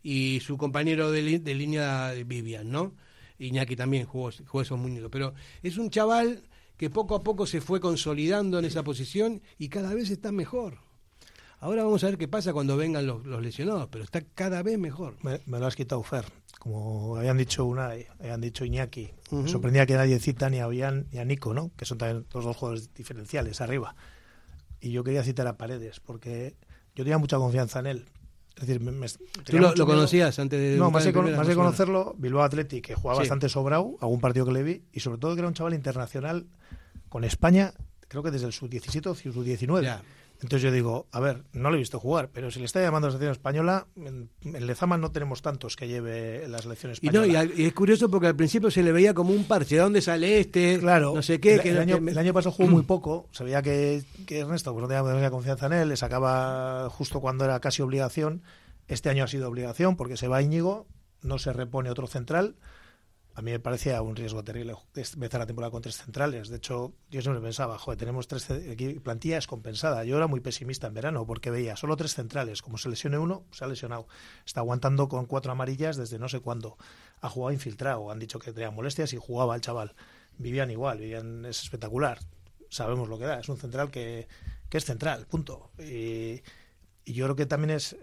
y 0.01 0.39
su 0.39 0.57
compañero 0.57 1.11
de, 1.11 1.21
línea 1.21 2.13
Vivian, 2.25 2.71
¿no? 2.71 2.95
Iñaki 3.37 3.75
también 3.75 4.07
jugó, 4.07 4.31
jugó 4.47 4.63
esos 4.63 4.79
muñecos. 4.79 5.11
Pero 5.11 5.35
es 5.61 5.77
un 5.77 5.91
chaval 5.91 6.41
que 6.77 6.89
poco 6.89 7.13
a 7.13 7.21
poco 7.21 7.45
se 7.45 7.61
fue 7.61 7.79
consolidando 7.79 8.57
en 8.57 8.65
esa 8.65 8.81
posición 8.81 9.43
y 9.59 9.69
cada 9.69 9.93
vez 9.93 10.09
está 10.09 10.31
mejor. 10.31 10.79
Ahora 11.61 11.83
vamos 11.83 12.03
a 12.03 12.07
ver 12.07 12.17
qué 12.17 12.27
pasa 12.27 12.53
cuando 12.53 12.75
vengan 12.75 13.05
los, 13.05 13.23
lesionados, 13.23 13.87
pero 13.91 14.03
está 14.03 14.21
cada 14.33 14.63
vez 14.63 14.79
mejor. 14.79 15.15
Me, 15.21 15.39
lo 15.45 15.67
has 15.67 15.75
quitado, 15.75 16.01
Fer. 16.01 16.25
Como 16.57 17.17
habían 17.17 17.37
dicho 17.37 17.65
Unai, 17.65 18.07
habían 18.19 18.41
dicho 18.41 18.65
Iñaki. 18.65 19.11
Me 19.29 19.47
sorprendía 19.47 19.85
que 19.85 19.93
nadie 19.93 20.19
cita 20.19 20.49
ni 20.49 20.57
a 20.57 20.65
Bian 20.65 21.05
ni 21.11 21.19
a 21.19 21.25
Nico, 21.25 21.53
¿no? 21.53 21.69
Que 21.77 21.85
son 21.85 21.99
también 21.99 22.25
los 22.33 22.43
dos 22.45 22.57
jugadores 22.57 22.91
diferenciales 22.95 23.61
arriba. 23.61 23.95
Y 24.79 24.91
yo 24.91 25.03
quería 25.03 25.23
citar 25.23 25.45
a 25.45 25.57
Paredes, 25.57 25.99
porque 25.99 26.55
yo 26.95 27.03
tenía 27.03 27.19
mucha 27.19 27.37
confianza 27.37 27.79
en 27.79 27.85
él. 27.85 28.05
Es 28.55 28.65
decir, 28.65 28.81
me, 28.81 29.07
¿Tú 29.45 29.59
lo, 29.59 29.85
conocías 29.85 30.39
antes 30.39 30.59
de.? 30.59 30.77
No, 30.77 30.89
más 30.89 31.05
de, 31.05 31.13
conocerlo, 31.13 32.15
Bilbao 32.17 32.41
Athletic, 32.41 32.87
que 32.87 32.95
jugaba 32.95 33.19
bastante 33.19 33.49
sobrado, 33.49 33.97
algún 34.01 34.19
partido 34.19 34.47
que 34.47 34.51
le 34.51 34.63
vi, 34.63 34.83
y 34.91 34.99
sobre 34.99 35.19
todo 35.19 35.35
que 35.35 35.41
era 35.41 35.47
un 35.47 35.53
chaval 35.53 35.75
internacional 35.75 36.47
con 37.07 37.23
España, 37.23 37.75
creo 38.07 38.23
que 38.23 38.31
desde 38.31 38.47
el 38.47 38.53
sub-17 38.53 39.05
o 39.05 39.13
sub-19. 39.13 40.01
Entonces 40.41 40.63
yo 40.63 40.71
digo, 40.71 41.07
a 41.11 41.19
ver, 41.19 41.43
no 41.53 41.69
lo 41.69 41.75
he 41.75 41.79
visto 41.79 41.99
jugar, 41.99 42.29
pero 42.33 42.49
si 42.49 42.59
le 42.59 42.65
está 42.65 42.81
llamando 42.81 43.07
a 43.07 43.09
la 43.09 43.11
selección 43.11 43.31
española, 43.31 43.85
en, 43.95 44.29
Lezama 44.43 44.97
no 44.97 45.11
tenemos 45.11 45.43
tantos 45.43 45.75
que 45.75 45.87
lleve 45.87 46.47
la 46.47 46.57
selección 46.57 46.91
española. 46.91 47.27
Y, 47.27 47.31
no, 47.31 47.53
y, 47.55 47.65
es 47.65 47.73
curioso 47.73 48.09
porque 48.09 48.25
al 48.25 48.35
principio 48.35 48.71
se 48.71 48.81
le 48.81 48.91
veía 48.91 49.13
como 49.13 49.33
un 49.33 49.43
parche, 49.43 49.75
¿de 49.75 49.81
dónde 49.81 50.01
sale 50.01 50.39
este? 50.39 50.79
Claro, 50.79 51.13
no 51.13 51.21
sé 51.21 51.39
qué. 51.39 51.55
El, 51.55 51.77
año, 51.77 51.97
el 51.97 52.17
año, 52.17 52.33
pasado 52.33 52.55
jugó 52.55 52.69
muy 52.69 52.81
poco, 52.87 53.29
se 53.31 53.43
veía 53.43 53.61
que, 53.61 54.03
Ernesto 54.29 54.73
pues, 54.73 54.81
no 54.81 54.87
tenía 54.87 55.03
demasiada 55.03 55.29
confianza 55.29 55.67
en 55.67 55.73
él, 55.73 55.89
le 55.89 55.97
sacaba 55.97 56.89
justo 56.89 57.21
cuando 57.21 57.45
era 57.45 57.59
casi 57.59 57.83
obligación. 57.83 58.41
Este 58.87 59.09
año 59.09 59.23
ha 59.23 59.27
sido 59.27 59.47
obligación 59.47 59.95
porque 59.95 60.17
se 60.17 60.27
va 60.27 60.41
Íñigo, 60.41 60.87
no 61.21 61.37
se 61.37 61.53
repone 61.53 61.91
otro 61.91 62.07
central 62.07 62.55
a 63.33 63.41
mí 63.41 63.51
me 63.51 63.59
parecía 63.59 64.01
un 64.01 64.15
riesgo 64.15 64.43
terrible 64.43 64.75
empezar 64.95 65.39
la 65.39 65.45
temporada 65.45 65.71
con 65.71 65.81
tres 65.81 65.97
centrales. 65.97 66.49
De 66.49 66.57
hecho, 66.57 66.93
yo 67.09 67.21
siempre 67.21 67.41
pensaba, 67.41 67.77
joder, 67.77 67.97
tenemos 67.97 68.27
tres 68.27 68.47
plantilla 69.01 69.37
es 69.37 69.47
compensada. 69.47 70.03
Yo 70.03 70.17
era 70.17 70.27
muy 70.27 70.41
pesimista 70.41 70.87
en 70.87 70.93
verano 70.93 71.25
porque 71.25 71.49
veía 71.49 71.75
solo 71.75 71.95
tres 71.95 72.13
centrales. 72.13 72.61
Como 72.61 72.77
se 72.77 72.89
lesione 72.89 73.17
uno, 73.17 73.45
se 73.51 73.63
ha 73.63 73.67
lesionado. 73.67 74.07
Está 74.45 74.59
aguantando 74.59 75.07
con 75.07 75.25
cuatro 75.25 75.51
amarillas 75.51 75.95
desde 75.95 76.19
no 76.19 76.27
sé 76.27 76.41
cuándo. 76.41 76.77
Ha 77.21 77.29
jugado 77.29 77.53
infiltrado. 77.53 78.11
Han 78.11 78.19
dicho 78.19 78.37
que 78.39 78.51
tenía 78.51 78.71
molestias 78.71 79.13
y 79.13 79.17
jugaba 79.17 79.55
el 79.55 79.61
chaval. 79.61 79.95
Vivían 80.37 80.69
igual, 80.69 80.99
vivían, 80.99 81.45
es 81.45 81.63
espectacular. 81.63 82.19
Sabemos 82.69 83.07
lo 83.07 83.17
que 83.17 83.25
da. 83.25 83.39
Es 83.39 83.47
un 83.47 83.57
central 83.57 83.91
que, 83.91 84.27
que 84.69 84.77
es 84.77 84.85
central, 84.85 85.25
punto. 85.27 85.71
Y, 85.79 86.41
y 87.05 87.13
yo 87.13 87.25
creo 87.25 87.35
que 87.37 87.45
también 87.45 87.71
es, 87.71 87.95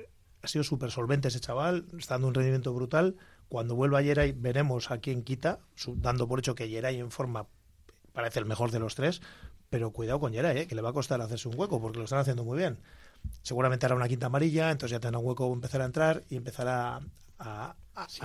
ha 0.42 0.48
sido 0.48 0.64
súper 0.64 0.90
solvente 0.90 1.28
ese 1.28 1.40
chaval, 1.40 1.86
está 1.98 2.14
dando 2.14 2.28
un 2.28 2.34
rendimiento 2.34 2.72
brutal 2.72 3.16
cuando 3.48 3.74
vuelva 3.74 4.02
Yeray 4.02 4.32
veremos 4.32 4.90
a 4.90 4.98
quién 4.98 5.22
quita, 5.22 5.60
dando 5.96 6.28
por 6.28 6.38
hecho 6.38 6.54
que 6.54 6.68
Yeray 6.68 6.98
en 6.98 7.10
forma 7.10 7.46
parece 8.12 8.40
el 8.40 8.46
mejor 8.46 8.70
de 8.70 8.78
los 8.78 8.94
tres, 8.94 9.22
pero 9.70 9.90
cuidado 9.90 10.20
con 10.20 10.32
Yeray, 10.32 10.58
¿eh? 10.58 10.66
que 10.66 10.74
le 10.74 10.82
va 10.82 10.90
a 10.90 10.92
costar 10.92 11.20
hacerse 11.20 11.48
un 11.48 11.58
hueco 11.58 11.80
porque 11.80 11.98
lo 11.98 12.04
están 12.04 12.18
haciendo 12.18 12.44
muy 12.44 12.58
bien. 12.58 12.78
Seguramente 13.42 13.86
hará 13.86 13.94
una 13.94 14.08
quinta 14.08 14.26
amarilla, 14.26 14.70
entonces 14.70 14.92
ya 14.92 15.00
tendrá 15.00 15.18
un 15.18 15.26
hueco 15.26 15.52
empezar 15.52 15.80
a 15.82 15.84
entrar 15.86 16.24
y 16.28 16.36
empezar 16.36 16.68
a, 16.68 17.74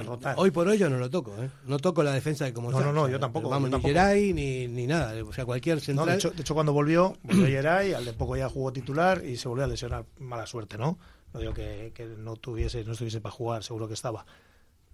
rotar. 0.03 0.35
Hoy 0.37 0.51
por 0.51 0.67
hoy 0.67 0.77
yo 0.77 0.89
no 0.89 0.97
lo 0.97 1.09
toco, 1.09 1.35
¿eh? 1.41 1.49
no 1.65 1.79
toco 1.79 2.03
la 2.03 2.11
defensa 2.11 2.45
de 2.45 2.53
como 2.53 2.71
No, 2.71 2.81
no, 2.81 2.91
no, 2.91 3.07
yo 3.07 3.19
tampoco. 3.19 3.49
Vamos, 3.49 3.69
ni 3.69 3.79
Yeray 3.81 4.33
ni, 4.33 4.67
ni, 4.67 4.87
nada, 4.87 5.13
o 5.23 5.31
sea, 5.31 5.45
cualquier 5.45 5.79
central. 5.79 6.19
de, 6.19 6.41
hecho, 6.41 6.53
cuando 6.53 6.73
volvió, 6.73 7.15
volvió 7.23 7.47
Yeray, 7.47 7.93
al 7.93 8.05
de 8.05 8.13
poco 8.13 8.35
ya 8.35 8.49
jugó 8.49 8.73
titular 8.73 9.23
y 9.23 9.37
se 9.37 9.47
volvió 9.47 9.65
a 9.65 9.67
lesionar. 9.67 10.05
Mala 10.19 10.45
suerte, 10.45 10.77
¿no? 10.77 10.97
No 11.33 11.39
digo 11.39 11.53
que, 11.53 11.91
que 11.95 12.05
no 12.05 12.35
tuviese, 12.35 12.83
no 12.83 12.91
estuviese 12.91 13.21
para 13.21 13.33
jugar, 13.33 13.63
seguro 13.63 13.87
que 13.87 13.95
estaba 13.95 14.25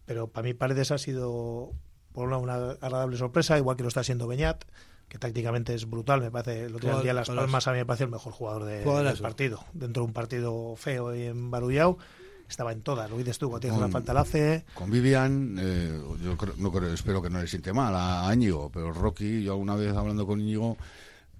pero 0.09 0.25
para 0.25 0.47
mí 0.47 0.55
Paredes 0.55 0.89
ha 0.89 0.97
sido 0.97 1.71
por 2.13 2.27
una, 2.27 2.37
una 2.37 2.55
agradable 2.81 3.15
sorpresa, 3.15 3.59
igual 3.59 3.77
que 3.77 3.83
lo 3.83 3.89
está 3.89 4.03
siendo 4.03 4.27
Beñat, 4.27 4.63
que 5.07 5.19
tácticamente 5.19 5.75
es 5.75 5.87
brutal, 5.87 6.19
me 6.19 6.31
parece, 6.31 6.65
el 6.65 6.75
otro 6.75 6.99
día 7.03 7.13
Las 7.13 7.29
Palmas 7.29 7.67
a 7.67 7.73
mí 7.73 7.77
me 7.77 7.85
parece 7.85 8.05
el 8.05 8.09
mejor 8.09 8.33
jugador 8.33 8.63
de, 8.63 8.79
del 8.79 9.17
partido, 9.19 9.63
dentro 9.71 10.01
de 10.01 10.07
un 10.07 10.13
partido 10.13 10.75
feo 10.77 11.13
y 11.13 11.25
embarullado, 11.25 11.99
estaba 12.49 12.71
en 12.71 12.81
todas, 12.81 13.07
lo 13.11 13.19
dices 13.19 13.37
tú, 13.37 13.49
cuando 13.49 13.59
tienes 13.59 13.77
una 13.77 13.89
falta 13.89 14.11
la 14.11 14.21
hace. 14.21 14.65
Con 14.73 14.89
Vivian, 14.89 15.57
eh, 15.59 16.01
yo 16.23 16.35
no 16.57 16.71
creo, 16.71 16.91
espero 16.91 17.21
que 17.21 17.29
no 17.29 17.39
le 17.39 17.45
siente 17.45 17.71
mal 17.71 17.93
a, 17.95 18.33
Íñigo, 18.33 18.71
pero 18.73 18.91
Rocky, 18.91 19.43
yo 19.43 19.51
alguna 19.51 19.75
vez 19.75 19.95
hablando 19.95 20.25
con 20.25 20.41
Íñigo, 20.41 20.75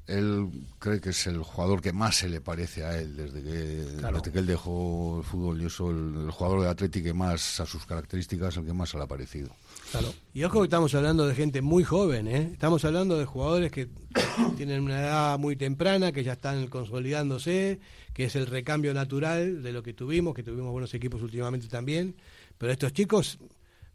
él 0.09 0.49
cree 0.79 0.99
que 0.99 1.09
es 1.09 1.27
el 1.27 1.43
jugador 1.43 1.81
que 1.81 1.93
más 1.93 2.17
se 2.17 2.29
le 2.29 2.41
parece 2.41 2.83
a 2.83 2.99
él 2.99 3.15
desde 3.15 3.43
que, 3.43 4.31
que 4.31 4.39
él 4.39 4.47
dejó 4.47 5.19
el 5.19 5.23
fútbol. 5.23 5.59
Yo 5.61 5.69
soy 5.69 5.93
el, 5.93 6.31
jugador 6.31 6.61
de 6.63 6.69
Atlético 6.69 7.05
que 7.05 7.13
más 7.13 7.59
a 7.59 7.65
sus 7.65 7.85
características, 7.85 8.57
el 8.57 8.65
que 8.65 8.73
más 8.73 8.89
se 8.89 8.97
le 8.97 9.03
ha 9.03 9.07
parecido. 9.07 9.49
Claro. 9.91 10.13
Y 10.33 10.43
ojo 10.43 10.59
que 10.59 10.65
estamos 10.65 10.93
hablando 10.95 11.27
de 11.27 11.35
gente 11.35 11.61
muy 11.61 11.83
joven, 11.83 12.27
¿eh? 12.27 12.49
Estamos 12.51 12.83
hablando 12.85 13.17
de 13.17 13.25
jugadores 13.25 13.71
que 13.71 13.87
tienen 14.57 14.81
una 14.81 14.99
edad 14.99 15.39
muy 15.39 15.55
temprana, 15.55 16.11
que 16.11 16.23
ya 16.23 16.33
están 16.33 16.67
consolidándose, 16.67 17.79
que 18.13 18.25
es 18.25 18.35
el 18.35 18.47
recambio 18.47 18.93
natural 18.93 19.61
de 19.61 19.71
lo 19.71 19.83
que 19.83 19.93
tuvimos, 19.93 20.33
que 20.33 20.43
tuvimos 20.43 20.71
buenos 20.71 20.93
equipos 20.93 21.21
últimamente 21.21 21.67
también. 21.67 22.15
Pero 22.57 22.73
estos 22.73 22.91
chicos, 22.93 23.39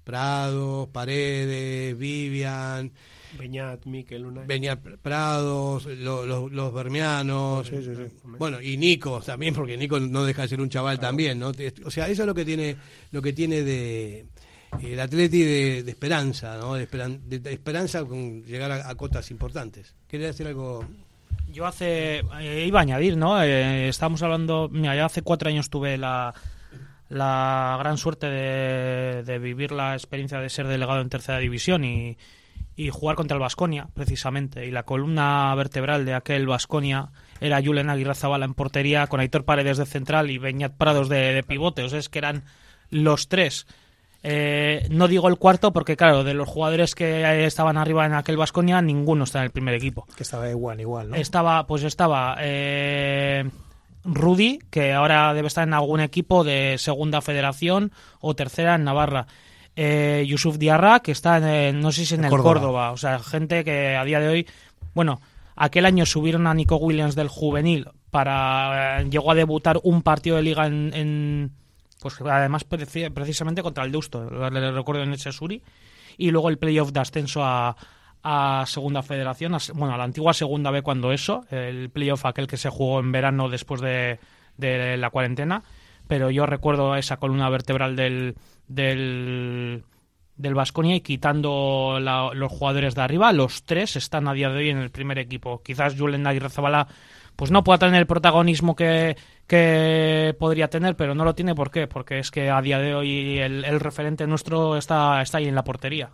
Prado, 0.04 0.88
Paredes, 0.92 1.96
Vivian, 1.96 2.92
Beñat, 3.38 3.86
Miquel, 3.86 4.26
una... 4.26 4.42
Beñat 4.42 4.80
Prados, 5.02 5.86
los, 5.86 6.52
los 6.52 6.74
Bermianos, 6.74 7.70
bueno, 8.38 8.60
y 8.60 8.76
Nico 8.76 9.20
también, 9.20 9.54
porque 9.54 9.76
Nico 9.76 9.98
no 9.98 10.24
deja 10.24 10.42
de 10.42 10.48
ser 10.48 10.60
un 10.60 10.68
chaval 10.68 10.98
también, 10.98 11.38
¿no? 11.38 11.52
O 11.84 11.90
sea, 11.90 12.08
eso 12.08 12.22
es 12.22 12.26
lo 12.26 12.34
que 12.34 12.44
tiene, 12.44 12.76
lo 13.10 13.20
que 13.22 13.32
tiene 13.32 13.62
de 13.62 14.26
el 14.82 14.98
Atleti 14.98 15.42
de, 15.42 15.78
esperanza, 15.90 16.56
¿no? 16.56 16.74
De, 16.74 16.88
esperanza 17.50 18.04
con 18.04 18.42
llegar 18.44 18.72
a, 18.72 18.94
cotas 18.94 19.30
importantes. 19.30 19.94
¿Quería 20.08 20.28
decir 20.28 20.46
algo? 20.46 20.84
Yo 21.48 21.66
hace, 21.66 22.22
eh, 22.40 22.64
iba 22.66 22.80
a 22.80 22.82
añadir, 22.82 23.16
¿no? 23.16 23.40
Eh, 23.42 23.88
estábamos 23.88 24.22
hablando, 24.22 24.68
mira, 24.72 24.96
ya 24.96 25.04
hace 25.04 25.22
cuatro 25.22 25.48
años 25.48 25.70
tuve 25.70 25.96
la, 25.96 26.34
la 27.14 27.76
gran 27.78 27.96
suerte 27.96 28.26
de, 28.26 29.22
de, 29.22 29.38
vivir 29.38 29.72
la 29.72 29.94
experiencia 29.94 30.40
de 30.40 30.50
ser 30.50 30.66
delegado 30.66 31.00
en 31.00 31.08
tercera 31.08 31.38
división 31.38 31.84
y, 31.84 32.18
y 32.76 32.90
jugar 32.90 33.16
contra 33.16 33.36
el 33.36 33.40
Vasconia, 33.40 33.88
precisamente. 33.94 34.66
Y 34.66 34.70
la 34.70 34.82
columna 34.82 35.54
vertebral 35.54 36.04
de 36.04 36.14
aquel 36.14 36.46
Vasconia 36.46 37.10
era 37.40 37.62
Julen 37.62 37.90
Aguirre 37.90 38.14
Zabala 38.14 38.44
en 38.44 38.54
portería, 38.54 39.06
con 39.06 39.20
Aitor 39.20 39.44
Paredes 39.44 39.78
de 39.78 39.86
central 39.86 40.30
y 40.30 40.38
Beñat 40.38 40.76
Prados 40.76 41.08
de, 41.08 41.44
pivote. 41.46 41.84
O 41.84 41.88
sea, 41.88 41.98
es 41.98 42.08
que 42.08 42.18
eran 42.18 42.44
los 42.90 43.28
tres. 43.28 43.66
Eh, 44.24 44.88
no 44.90 45.06
digo 45.06 45.28
el 45.28 45.36
cuarto 45.36 45.72
porque, 45.72 45.96
claro, 45.96 46.24
de 46.24 46.34
los 46.34 46.48
jugadores 46.48 46.94
que 46.94 47.44
estaban 47.46 47.76
arriba 47.76 48.06
en 48.06 48.14
aquel 48.14 48.36
Vasconia, 48.36 48.80
ninguno 48.82 49.24
está 49.24 49.38
en 49.40 49.44
el 49.44 49.50
primer 49.50 49.74
equipo. 49.74 50.06
Que 50.16 50.22
estaba 50.22 50.48
igual, 50.48 50.80
igual, 50.80 51.10
¿no? 51.10 51.16
Estaba, 51.16 51.66
pues 51.66 51.84
estaba 51.84 52.36
eh, 52.40 53.44
Rudy, 54.04 54.58
que 54.70 54.92
ahora 54.92 55.32
debe 55.34 55.48
estar 55.48 55.66
en 55.66 55.74
algún 55.74 56.00
equipo 56.00 56.44
de 56.44 56.76
segunda 56.78 57.20
federación 57.20 57.92
o 58.20 58.34
tercera 58.34 58.74
en 58.74 58.84
Navarra. 58.84 59.26
Eh, 59.76 60.24
Yusuf 60.28 60.58
Diarra, 60.58 61.00
que 61.00 61.12
está, 61.12 61.38
en, 61.68 61.80
no 61.80 61.90
sé 61.90 62.06
si 62.06 62.14
en 62.14 62.24
el 62.24 62.30
Córdoba. 62.30 62.92
O 62.92 62.96
sea, 62.96 63.18
gente 63.18 63.64
que 63.64 63.96
a 63.96 64.04
día 64.04 64.20
de 64.20 64.28
hoy, 64.28 64.46
bueno, 64.94 65.20
aquel 65.56 65.86
año 65.86 66.06
subieron 66.06 66.46
a 66.46 66.54
Nico 66.54 66.76
Williams 66.76 67.14
del 67.14 67.28
juvenil 67.28 67.88
para 68.10 69.00
eh, 69.00 69.08
llegó 69.10 69.32
a 69.32 69.34
debutar 69.34 69.80
un 69.82 70.02
partido 70.02 70.36
de 70.36 70.42
liga 70.42 70.66
en, 70.66 71.50
pues 72.00 72.20
además 72.20 72.64
precisamente 72.64 73.62
contra 73.62 73.84
el 73.84 73.90
Deusto, 73.90 74.30
le 74.30 74.70
recuerdo 74.70 75.02
en 75.02 75.12
ese 75.14 75.32
Suri, 75.32 75.62
y 76.16 76.30
luego 76.30 76.48
el 76.48 76.58
playoff 76.58 76.92
de 76.92 77.00
ascenso 77.00 77.42
a, 77.42 77.74
a 78.24 78.64
Segunda 78.66 79.02
Federación, 79.02 79.56
bueno, 79.74 79.94
a 79.94 79.98
la 79.98 80.04
antigua 80.04 80.32
Segunda 80.32 80.70
B 80.70 80.82
cuando 80.82 81.12
eso, 81.12 81.44
el 81.50 81.90
playoff 81.90 82.24
aquel 82.24 82.46
que 82.46 82.56
se 82.56 82.70
jugó 82.70 82.98
en 82.98 83.12
verano 83.12 83.50
después 83.50 83.80
de, 83.80 84.18
de 84.56 84.96
la 84.96 85.10
cuarentena, 85.10 85.62
pero 86.08 86.30
yo 86.30 86.46
recuerdo 86.46 86.96
esa 86.96 87.18
columna 87.18 87.50
vertebral 87.50 87.94
del, 87.96 88.34
del 88.66 89.84
del 90.36 90.54
Vasconia 90.54 90.96
y 90.96 91.00
quitando 91.00 91.98
los 92.00 92.52
jugadores 92.52 92.94
de 92.94 93.02
arriba, 93.02 93.32
los 93.32 93.64
tres 93.64 93.96
están 93.96 94.26
a 94.26 94.32
día 94.32 94.48
de 94.48 94.58
hoy 94.58 94.70
en 94.70 94.78
el 94.78 94.90
primer 94.90 95.18
equipo. 95.18 95.62
Quizás 95.62 95.94
Julen 95.96 96.26
Aguirre 96.26 96.50
Zabala 96.50 96.88
pues 97.36 97.50
no 97.50 97.64
pueda 97.64 97.78
tener 97.78 98.00
el 98.00 98.06
protagonismo 98.06 98.74
que, 98.74 99.16
que 99.46 100.34
podría 100.38 100.68
tener, 100.68 100.96
pero 100.96 101.14
no 101.14 101.24
lo 101.24 101.34
tiene 101.34 101.54
¿por 101.54 101.70
qué? 101.70 101.86
Porque 101.86 102.18
es 102.18 102.30
que 102.30 102.50
a 102.50 102.60
día 102.60 102.78
de 102.78 102.94
hoy 102.94 103.38
el, 103.38 103.64
el 103.64 103.80
referente 103.80 104.26
nuestro 104.26 104.76
está, 104.76 105.20
está 105.22 105.38
ahí 105.38 105.46
en 105.46 105.54
la 105.54 105.64
portería. 105.64 106.10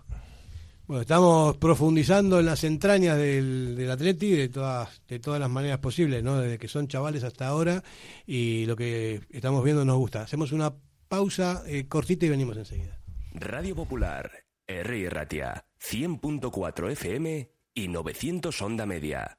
Bueno, 0.91 1.03
estamos 1.03 1.57
profundizando 1.57 2.41
en 2.41 2.47
las 2.47 2.65
entrañas 2.65 3.17
del, 3.17 3.77
del 3.77 3.91
Atleti 3.93 4.33
de 4.33 4.49
todas, 4.49 5.01
de 5.07 5.21
todas 5.21 5.39
las 5.39 5.49
maneras 5.49 5.79
posibles, 5.79 6.25
¿no? 6.25 6.41
Desde 6.41 6.59
que 6.59 6.67
son 6.67 6.89
chavales 6.89 7.23
hasta 7.23 7.47
ahora 7.47 7.85
y 8.27 8.67
lo 8.67 8.75
que 8.75 9.21
estamos 9.31 9.63
viendo 9.63 9.85
nos 9.85 9.99
gusta. 9.99 10.23
Hacemos 10.23 10.51
una 10.51 10.75
pausa 11.07 11.63
eh, 11.69 11.87
cortita 11.87 12.27
y 12.27 12.31
venimos 12.31 12.57
enseguida. 12.57 12.99
Radio 13.35 13.77
Popular, 13.77 14.33
R. 14.67 15.11
Ratia, 15.11 15.65
100.4 15.81 16.91
FM 16.91 17.49
y 17.73 17.87
900 17.87 18.61
Onda 18.61 18.85
Media. 18.85 19.39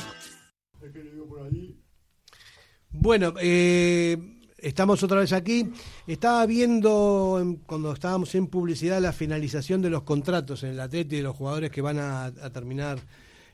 Bueno, 2.89 3.33
eh, 3.39 4.17
estamos 4.57 5.01
otra 5.03 5.19
vez 5.19 5.31
aquí. 5.33 5.71
Estaba 6.07 6.45
viendo 6.45 7.57
cuando 7.65 7.93
estábamos 7.93 8.33
en 8.35 8.47
publicidad 8.47 9.01
la 9.01 9.13
finalización 9.13 9.81
de 9.81 9.89
los 9.89 10.03
contratos 10.03 10.63
en 10.63 10.71
el 10.71 10.79
Atleti 10.79 11.17
de 11.17 11.23
los 11.23 11.35
jugadores 11.35 11.71
que 11.71 11.81
van 11.81 11.99
a, 11.99 12.31
terminar 12.51 12.99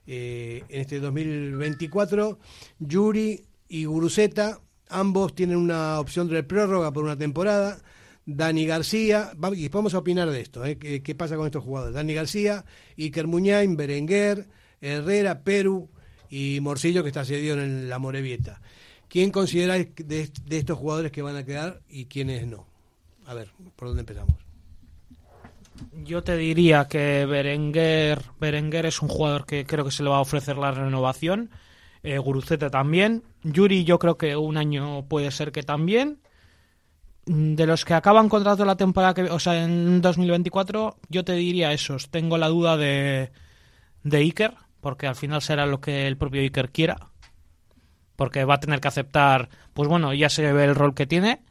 eh, 0.06 0.64
en 0.70 0.82
este 0.82 1.00
2024. 1.00 2.40
Yuri 2.80 3.46
y 3.68 3.86
Guruceta, 3.86 4.60
ambos 4.90 5.36
tienen 5.36 5.58
una 5.58 6.00
opción 6.00 6.28
de 6.30 6.44
prórroga 6.44 6.92
por 6.92 7.04
una 7.04 7.18
temporada. 7.18 7.80
Dani 8.26 8.66
García, 8.66 9.32
y 9.54 9.70
vamos 9.70 9.94
a 9.94 10.00
opinar 10.00 10.30
de 10.30 10.42
esto, 10.42 10.66
eh, 10.66 10.78
¿qué, 10.78 11.16
pasa 11.16 11.38
con 11.38 11.46
estos 11.46 11.64
jugadores? 11.64 11.96
Dani 11.96 12.14
García, 12.14 12.66
Iker 12.98 13.26
Muñain, 13.26 13.78
Berenguer, 13.78 14.50
Herrera, 14.82 15.46
Perú, 15.46 15.90
y 16.30 16.60
Morcillo 16.62 17.04
que 17.04 17.10
está 17.10 17.26
cedido 17.26 17.60
en 17.60 17.90
la 17.90 18.00
Morevieta. 18.00 18.62
¿Quién 19.10 19.32
consideráis 19.32 19.88
de, 19.96 20.30
estos 20.50 20.78
jugadores 20.78 21.12
que 21.12 21.22
van 21.22 21.38
a 21.38 21.46
quedar 21.46 21.82
y 21.90 22.06
quiénes 22.06 22.46
no? 22.46 22.66
A 23.26 23.34
ver, 23.34 23.50
¿por 23.76 23.88
dónde 23.88 24.02
empezamos? 24.02 24.36
Yo 26.04 26.24
te 26.24 26.36
diría 26.36 26.88
que 26.88 27.26
Berenguer, 27.26 28.22
Berenguer 28.40 28.88
es 28.88 29.02
un 29.02 29.10
jugador 29.10 29.46
que 29.46 29.66
creo 29.66 29.86
que 29.86 29.92
se 29.92 30.04
le 30.04 30.10
va 30.10 30.18
a 30.18 30.22
ofrecer 30.22 30.58
la 30.58 30.72
renovación. 30.72 31.50
Eh, 32.04 32.18
Guruceta 32.18 32.70
también. 32.70 33.24
Yuri 33.44 33.84
yo 33.84 34.00
creo 34.00 34.18
que 34.18 34.36
un 34.36 34.58
año 34.58 35.06
puede 35.08 35.32
ser 35.32 35.52
que 35.52 35.64
también. 35.64 36.20
De 37.26 37.66
los 37.68 37.84
que 37.84 37.94
acaban 37.94 38.30
contrato 38.30 38.64
la 38.66 38.78
temporada 38.78 39.14
que, 39.14 39.24
o 39.24 39.40
sea, 39.40 39.64
en 39.64 40.02
2024, 40.02 40.98
yo 41.10 41.26
te 41.26 41.34
diría 41.34 41.74
esos. 41.74 42.10
Tengo 42.10 42.38
la 42.38 42.48
duda 42.48 42.78
de, 42.78 43.32
de 44.04 44.18
Iker, 44.18 44.54
porque 44.82 45.08
al 45.08 45.16
final 45.16 45.42
será 45.42 45.66
lo 45.66 45.82
que 45.82 46.08
el 46.08 46.18
propio 46.18 46.42
Iker 46.42 46.72
quiera, 46.72 46.98
porque 48.16 48.46
va 48.46 48.56
a 48.56 48.60
tener 48.60 48.82
que 48.82 48.88
aceptar, 48.88 49.50
pues 49.74 49.88
bueno, 49.88 50.14
ya 50.14 50.30
se 50.30 50.52
ve 50.52 50.66
el 50.66 50.76
rol 50.76 50.94
que 50.94 51.06
tiene 51.06 51.42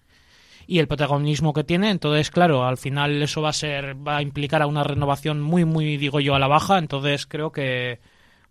y 0.67 0.81
el 0.81 0.89
protagonismo 0.89 1.53
que 1.53 1.65
tiene, 1.65 1.91
entonces 1.91 2.31
claro, 2.31 2.65
al 2.65 2.77
final 2.77 3.23
eso 3.23 3.41
va 3.41 3.51
a 3.51 3.55
ser, 3.55 3.97
va 4.07 4.19
a 4.19 4.23
implicar 4.23 4.63
a 4.63 4.67
una 4.67 4.83
renovación 4.83 5.41
muy, 5.41 5.65
muy, 5.65 5.97
digo 5.97 6.21
yo, 6.21 6.35
a 6.35 6.39
la 6.39 6.49
baja, 6.49 6.79
entonces 6.79 7.27
creo 7.27 7.53
que 7.53 8.01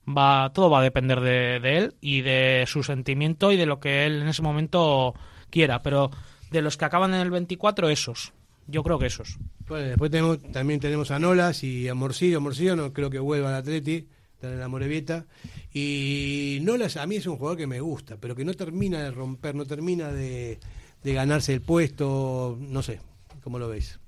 va, 0.08 0.52
todo 0.54 0.70
va 0.70 0.80
a 0.80 0.84
depender 0.84 1.20
de, 1.20 1.78
él 1.78 1.96
y 2.00 2.22
de 2.22 2.64
su 2.68 2.84
sentimiento 2.84 3.52
y 3.52 3.58
de 3.58 3.66
lo 3.66 3.80
que 3.80 4.06
él 4.06 4.22
en 4.22 4.28
ese 4.28 4.42
momento 4.42 5.14
quiera, 5.50 5.82
pero 5.82 6.12
de 6.52 6.62
los 6.62 6.78
que 6.78 6.86
acaban 6.86 7.14
en 7.14 7.22
el 7.22 7.32
24, 7.32 7.90
esos. 7.90 8.34
Yo 8.68 8.82
creo 8.82 8.98
que 8.98 9.08
esos. 9.08 9.38
Pues 9.66 9.90
después 9.90 10.10
también 10.52 10.80
tenemos 10.80 11.12
a 11.12 11.20
Nolas 11.20 11.64
y 11.64 11.88
a 11.88 11.94
Morcillo. 11.94 12.42
Morcillo 12.42 12.76
no 12.76 12.94
creo 12.94 13.12
que 13.12 13.20
vuelva 13.20 13.50
al 13.50 13.56
Atleti 13.56 14.08
en 14.42 14.60
la 14.60 14.68
Morevieta. 14.68 15.26
Y 15.74 16.60
no 16.62 16.78
las, 16.78 16.98
a 16.98 17.08
mí 17.08 17.18
es 17.18 17.28
un 17.28 17.38
jugador 17.38 17.58
que 17.58 17.68
me 17.68 17.82
gusta, 17.82 18.18
pero 18.18 18.36
que 18.36 18.46
no 18.46 18.54
termina 18.54 19.04
de 19.04 19.12
romper, 19.12 19.56
no 19.56 19.66
termina 19.66 20.12
de, 20.12 20.60
ganarse 21.04 21.54
el 21.54 21.62
puesto, 21.62 22.58
no 22.60 22.82
sé, 22.82 23.00
¿cómo 23.44 23.60
lo 23.60 23.68
veis? 23.68 24.00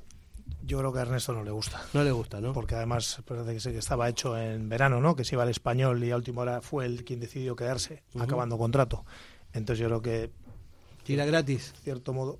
Yo 0.65 0.80
creo 0.80 0.91
que 0.91 0.99
a 0.99 1.03
Ernesto 1.03 1.34
no 1.34 1.43
le 1.43 1.51
gusta. 1.51 1.82
No 1.93 2.03
le 2.03 2.11
gusta, 2.11 2.41
¿no? 2.41 2.51
Porque 2.51 2.75
además 2.75 3.21
parece 3.25 3.71
que 3.71 3.78
estaba 3.78 4.09
hecho 4.09 4.38
en 4.38 4.67
verano, 4.67 4.99
¿no? 4.99 5.15
Que 5.15 5.23
se 5.23 5.36
iba 5.36 5.43
al 5.43 5.49
español 5.49 6.03
y 6.03 6.11
a 6.11 6.15
última 6.15 6.41
hora 6.41 6.61
fue 6.61 6.86
el 6.86 7.05
quien 7.05 7.21
decidió 7.21 7.55
quedarse, 7.55 8.03
acabando 8.19 8.57
contrato. 8.57 9.05
Entonces 9.53 9.82
yo 9.82 9.88
creo 9.88 10.01
que... 10.01 10.32
Tira 11.03 11.25
gratis. 11.25 11.73
cierto 11.84 12.11
modo. 12.11 12.39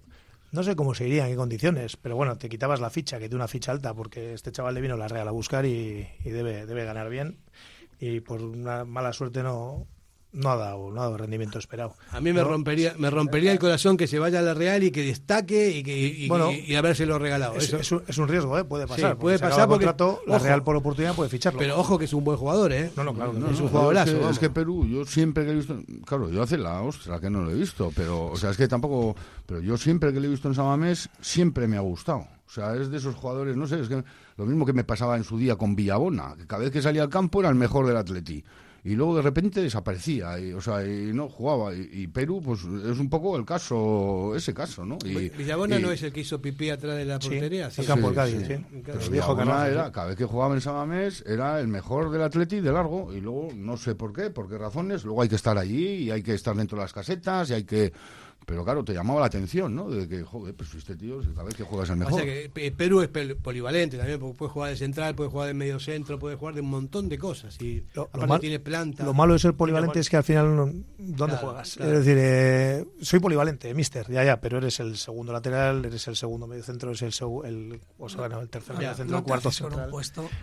No 0.52 0.64
sé 0.64 0.76
cómo 0.76 0.94
se 0.94 1.08
iría, 1.08 1.26
en 1.26 1.32
qué 1.32 1.38
condiciones, 1.38 1.96
pero 1.96 2.18
bueno, 2.18 2.38
te 2.38 2.50
quitabas 2.50 2.82
la 2.82 2.90
ficha, 2.90 3.18
que 3.18 3.30
tiene 3.30 3.36
una 3.36 3.48
ficha 3.48 3.72
alta, 3.72 3.94
porque 3.94 4.34
este 4.34 4.52
chaval 4.52 4.76
le 4.76 4.82
vino 4.82 4.98
la 4.98 5.08
Real 5.08 5.28
a 5.28 5.32
buscar 5.32 5.66
y, 5.66 6.08
y 6.24 6.30
debe, 6.30 6.66
debe 6.66 6.84
ganar 6.84 7.10
bien 7.10 7.38
y 8.00 8.20
por 8.22 8.42
una 8.42 8.86
mala 8.86 9.14
suerte 9.14 9.44
no, 9.44 9.88
no 10.38 10.52
ha 10.52 10.56
dado, 10.56 10.92
no 10.92 11.02
ha 11.02 11.06
dado 11.06 11.18
rendimiento 11.18 11.58
esperado. 11.58 11.96
A 12.12 12.22
mí 12.22 12.32
me 12.34 12.44
rompería, 12.44 12.94
me 12.98 13.10
rompería 13.10 13.52
el 13.52 13.60
corazón 13.60 13.98
que 13.98 14.08
se 14.08 14.20
vaya 14.20 14.40
a 14.40 14.42
la 14.42 14.54
Real 14.54 14.84
y 14.84 14.92
que 14.92 15.02
destaque 15.04 15.72
y 15.72 15.84
que 15.84 15.98
y, 15.98 16.28
bueno, 16.28 16.52
y, 16.52 16.76
habérselo 16.76 17.18
regalado. 17.18 17.56
Es, 17.56 17.74
Eso. 17.74 18.04
Es, 18.08 18.18
un, 18.18 18.28
riesgo, 18.28 18.58
¿eh? 18.58 18.64
puede 18.64 18.88
pasar. 18.88 19.18
puede 19.18 19.40
pasar 19.40 19.68
porque 19.68 19.86
la 20.28 20.40
Real 20.40 20.64
por 20.64 20.76
oportunidad 20.76 21.16
puede 21.16 21.30
ficharlo. 21.30 21.60
Pero 21.60 21.80
ojo 21.80 21.98
que 21.98 22.06
es 22.06 22.14
un 22.14 22.24
buen 22.24 22.38
jugador, 22.38 22.72
¿eh? 22.72 22.92
No, 22.96 23.04
no, 23.04 23.14
claro. 23.14 23.34
es 23.52 23.60
un 23.60 23.70
jugadorazo. 23.70 24.30
Es 24.30 24.40
que, 24.40 24.50
Perú, 24.50 24.86
yo 24.86 25.06
siempre 25.06 25.46
que 25.46 25.52
he 25.52 25.56
visto, 25.56 25.78
claro, 26.06 26.30
yo 26.30 26.44
hace 26.44 26.58
la 26.58 26.82
ostra 26.82 27.20
que 27.20 27.30
no 27.30 27.42
lo 27.42 27.52
he 27.52 27.56
visto, 27.56 27.92
pero, 27.96 28.28
o 28.28 28.38
sea, 28.38 28.52
es 28.52 28.58
que 28.58 28.68
tampoco, 28.68 29.16
pero 29.46 29.62
yo 29.62 29.78
siempre 29.78 30.14
que 30.14 30.20
lo 30.20 30.28
he 30.28 30.30
visto 30.30 30.48
en 30.48 30.56
Samamés, 30.56 31.10
siempre 31.22 31.68
me 31.68 31.78
ha 31.78 31.82
gustado. 31.82 32.28
O 32.46 32.50
sea, 32.50 32.76
es 32.76 32.90
de 32.90 32.98
esos 32.98 33.16
jugadores, 33.16 33.56
no 33.58 33.68
sé, 33.68 33.80
es 33.82 33.90
que 33.90 34.04
lo 34.38 34.46
mismo 34.46 34.66
que 34.66 34.74
me 34.74 34.84
pasaba 34.84 35.18
en 35.18 35.24
su 35.24 35.38
día 35.38 35.56
con 35.56 35.76
Villabona, 35.76 36.36
que 36.38 36.46
cada 36.46 36.64
vez 36.64 36.72
que 36.72 36.82
salía 36.82 37.02
al 37.02 37.10
campo 37.10 37.40
era 37.40 37.50
el 37.50 37.56
mejor 37.56 37.88
del 37.88 37.98
Atleti. 37.98 38.44
Y 38.84 38.96
luego 38.96 39.18
de 39.18 39.22
repente 39.22 39.62
desaparecía, 39.62 40.40
y, 40.40 40.54
o 40.54 40.62
sea, 40.62 40.86
y 40.86 41.12
no 41.12 41.28
jugaba. 41.28 41.74
Y, 41.74 42.08
Perú, 42.08 42.42
pues 42.42 42.62
es 42.62 43.00
un 43.00 43.10
poco 43.10 43.36
el 43.36 43.44
caso, 43.44 44.34
ese 44.34 44.54
caso, 44.54 44.86
¿no? 44.86 44.98
Y, 45.04 45.28
Villabona 45.30 45.78
no 45.78 45.92
es 45.92 46.04
el 46.04 46.14
que 46.14 46.22
hizo 46.22 46.42
pipí 46.42 46.70
atrás 46.70 46.96
de 46.96 47.04
la 47.04 47.20
portería, 47.20 47.70
sí, 47.70 47.82
el 47.82 47.88
campo 47.88 48.14
Cádiz, 48.14 48.48
sí. 48.48 48.54
era, 48.54 49.92
cada 49.92 50.08
vez 50.08 50.16
que 50.16 50.24
jugaba 50.24 50.54
en 50.54 50.62
Samamés, 50.62 51.22
era 51.28 51.60
el 51.60 51.68
mejor 51.68 52.12
del 52.12 52.22
Atleti 52.22 52.62
de 52.62 52.72
largo. 52.72 53.14
Y 53.14 53.20
luego, 53.20 53.50
no 53.54 53.76
sé 53.76 53.96
por 53.96 54.14
qué, 54.14 54.30
por 54.30 54.48
qué 54.48 54.58
razones, 54.58 55.04
luego 55.04 55.22
hay 55.22 55.28
que 55.28 55.36
estar 55.36 55.58
allí 55.58 56.04
y 56.04 56.12
hay 56.12 56.24
que 56.24 56.36
estar 56.36 56.56
dentro 56.56 56.78
de 56.78 56.84
las 56.84 56.94
casetas 56.94 57.50
y 57.50 57.56
hay 57.56 57.64
que 57.66 57.92
pero 58.48 58.64
claro, 58.64 58.82
te 58.82 58.94
llamaba 58.94 59.20
la 59.20 59.26
atención, 59.26 59.76
¿no? 59.76 59.90
De 59.90 60.08
que, 60.08 60.24
joder, 60.24 60.56
pues 60.56 60.74
este 60.74 60.96
tío, 60.96 61.20
cada 61.36 61.44
vez 61.44 61.54
que 61.54 61.64
juegas 61.64 61.90
el 61.90 61.98
mejor. 61.98 62.14
O 62.14 62.16
sea 62.16 62.24
que 62.24 62.50
eh, 62.56 62.72
Perú 62.72 63.02
es 63.02 63.10
polivalente 63.10 63.98
también, 63.98 64.22
porque 64.22 64.38
puede 64.38 64.52
jugar 64.54 64.70
de 64.70 64.78
central, 64.78 65.16
puede 65.16 65.30
jugar 65.30 65.48
de 65.48 65.54
medio 65.54 65.82
centro, 65.82 66.18
puede 66.18 66.38
jugar 66.38 66.56
de 66.56 66.62
un 66.62 66.70
montón 66.70 67.10
de 67.10 67.18
cosas. 67.18 67.62
Y 67.62 67.84
lo, 67.94 68.10
malo, 68.14 68.40
tiene 68.40 68.62
planta. 68.62 69.04
Lo 69.04 69.14
malo 69.14 69.34
de 69.34 69.40
ser 69.40 69.54
polivalente 69.54 70.00
es 70.00 70.10
que 70.10 70.16
al 70.16 70.24
final, 70.24 70.86
¿dónde 70.98 71.36
juegas? 71.36 71.76
Es 71.76 71.92
decir, 71.92 72.16
eh, 72.18 72.86
soy 73.02 73.20
polivalente, 73.20 73.74
mister, 73.74 74.10
ya, 74.10 74.24
ya, 74.24 74.40
pero 74.40 74.60
eres 74.60 74.80
el 74.80 74.96
segundo 74.96 75.34
lateral, 75.34 75.84
eres 75.84 76.08
el 76.08 76.16
segundo 76.16 76.48
medio 76.48 76.64
centro, 76.64 76.92
eres 76.92 77.02
el, 77.02 77.12
el, 77.44 77.82
o 77.98 78.08
sea, 78.08 78.28
el 78.28 78.48
tercer 78.48 78.78
medio 78.78 78.94
centro, 78.94 79.18
el 79.18 79.24
cuarto 79.26 79.52
central. 79.52 79.92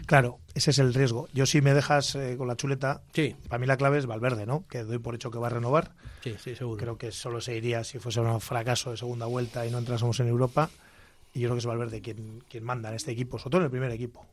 Claro, 0.04 0.40
ese 0.52 0.72
es 0.72 0.78
el 0.78 0.92
riesgo. 0.92 1.26
Yo 1.32 1.46
si 1.46 1.62
me 1.62 1.72
dejas 1.72 2.14
eh, 2.16 2.34
con 2.36 2.48
la 2.48 2.56
chuleta, 2.56 3.00
sí. 3.14 3.34
para 3.48 3.58
mí 3.58 3.66
la 3.66 3.78
clave 3.78 3.96
es 3.96 4.04
Valverde, 4.04 4.44
¿no? 4.44 4.66
Que 4.68 4.84
doy 4.84 4.98
por 4.98 5.14
hecho 5.14 5.30
que 5.30 5.38
va 5.38 5.46
a 5.46 5.50
renovar. 5.50 5.94
Sí, 6.24 6.36
sí, 6.38 6.56
seguro. 6.56 6.78
Creo 6.78 6.98
que 6.98 7.12
solo 7.12 7.40
se 7.40 7.54
iría 7.54 7.84
si 7.84 7.98
fuese 7.98 8.20
un 8.20 8.40
fracaso 8.40 8.90
de 8.90 8.96
segunda 8.96 9.26
vuelta 9.26 9.66
y 9.66 9.70
no 9.70 9.78
entrásemos 9.78 10.18
en 10.20 10.28
Europa. 10.28 10.70
Y 11.34 11.40
yo 11.40 11.48
creo 11.48 11.56
que 11.56 11.58
es 11.58 11.66
Valverde 11.66 12.00
quien, 12.00 12.42
quien 12.48 12.64
manda 12.64 12.88
en 12.88 12.94
este 12.94 13.10
equipo, 13.10 13.38
sobre 13.38 13.50
todo 13.50 13.60
en 13.60 13.64
el 13.66 13.70
primer 13.70 13.90
equipo. 13.90 14.24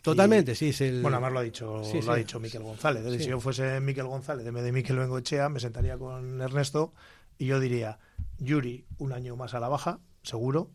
Totalmente, 0.00 0.54
sí. 0.54 0.68
Es 0.68 0.80
el... 0.82 1.02
Bueno, 1.02 1.16
además 1.16 1.32
lo 1.32 1.38
ha 1.40 1.42
dicho, 1.42 1.82
lo 2.04 2.12
ha 2.12 2.16
dicho 2.16 2.38
Miquel 2.38 2.62
González. 2.62 3.04
Si 3.20 3.28
yo 3.28 3.40
fuese 3.40 3.80
Miquel 3.80 4.06
González, 4.06 4.44
de 4.44 4.52
de 4.52 4.72
Miquel 4.72 4.98
Bengoechea, 4.98 5.48
me 5.48 5.58
sentaría 5.58 5.98
con 5.98 6.40
Ernesto 6.40 6.92
y 7.38 7.46
yo 7.46 7.58
diría, 7.58 7.98
Yuri, 8.38 8.84
un 8.98 9.12
año 9.12 9.34
más 9.36 9.54
a 9.54 9.60
la 9.60 9.68
baja, 9.68 9.98
seguro, 10.22 10.70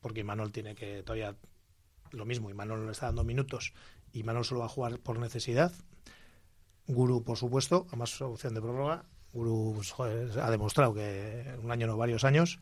porque 0.00 0.24
Manuel 0.24 0.50
tiene 0.50 0.74
que 0.74 1.02
todavía 1.02 1.36
lo 2.10 2.24
mismo, 2.24 2.50
y 2.50 2.54
Manuel 2.54 2.86
le 2.86 2.92
está 2.92 3.06
dando 3.06 3.24
minutos, 3.24 3.72
y 4.12 4.22
Manuel 4.24 4.44
solo 4.44 4.60
va 4.60 4.66
a 4.66 4.70
jugar 4.70 4.98
por 4.98 5.18
necesidad. 5.18 5.72
Guru, 6.88 7.22
por 7.22 7.36
supuesto, 7.36 7.86
a 7.92 7.96
más 7.96 8.20
opción 8.20 8.54
de 8.54 8.60
prórroga, 8.60 9.04
Guru 9.32 9.74
pues, 9.74 10.36
ha 10.36 10.50
demostrado 10.50 10.94
que 10.94 11.44
un 11.62 11.70
año 11.70 11.86
no 11.86 11.96
varios 11.96 12.24
años. 12.24 12.60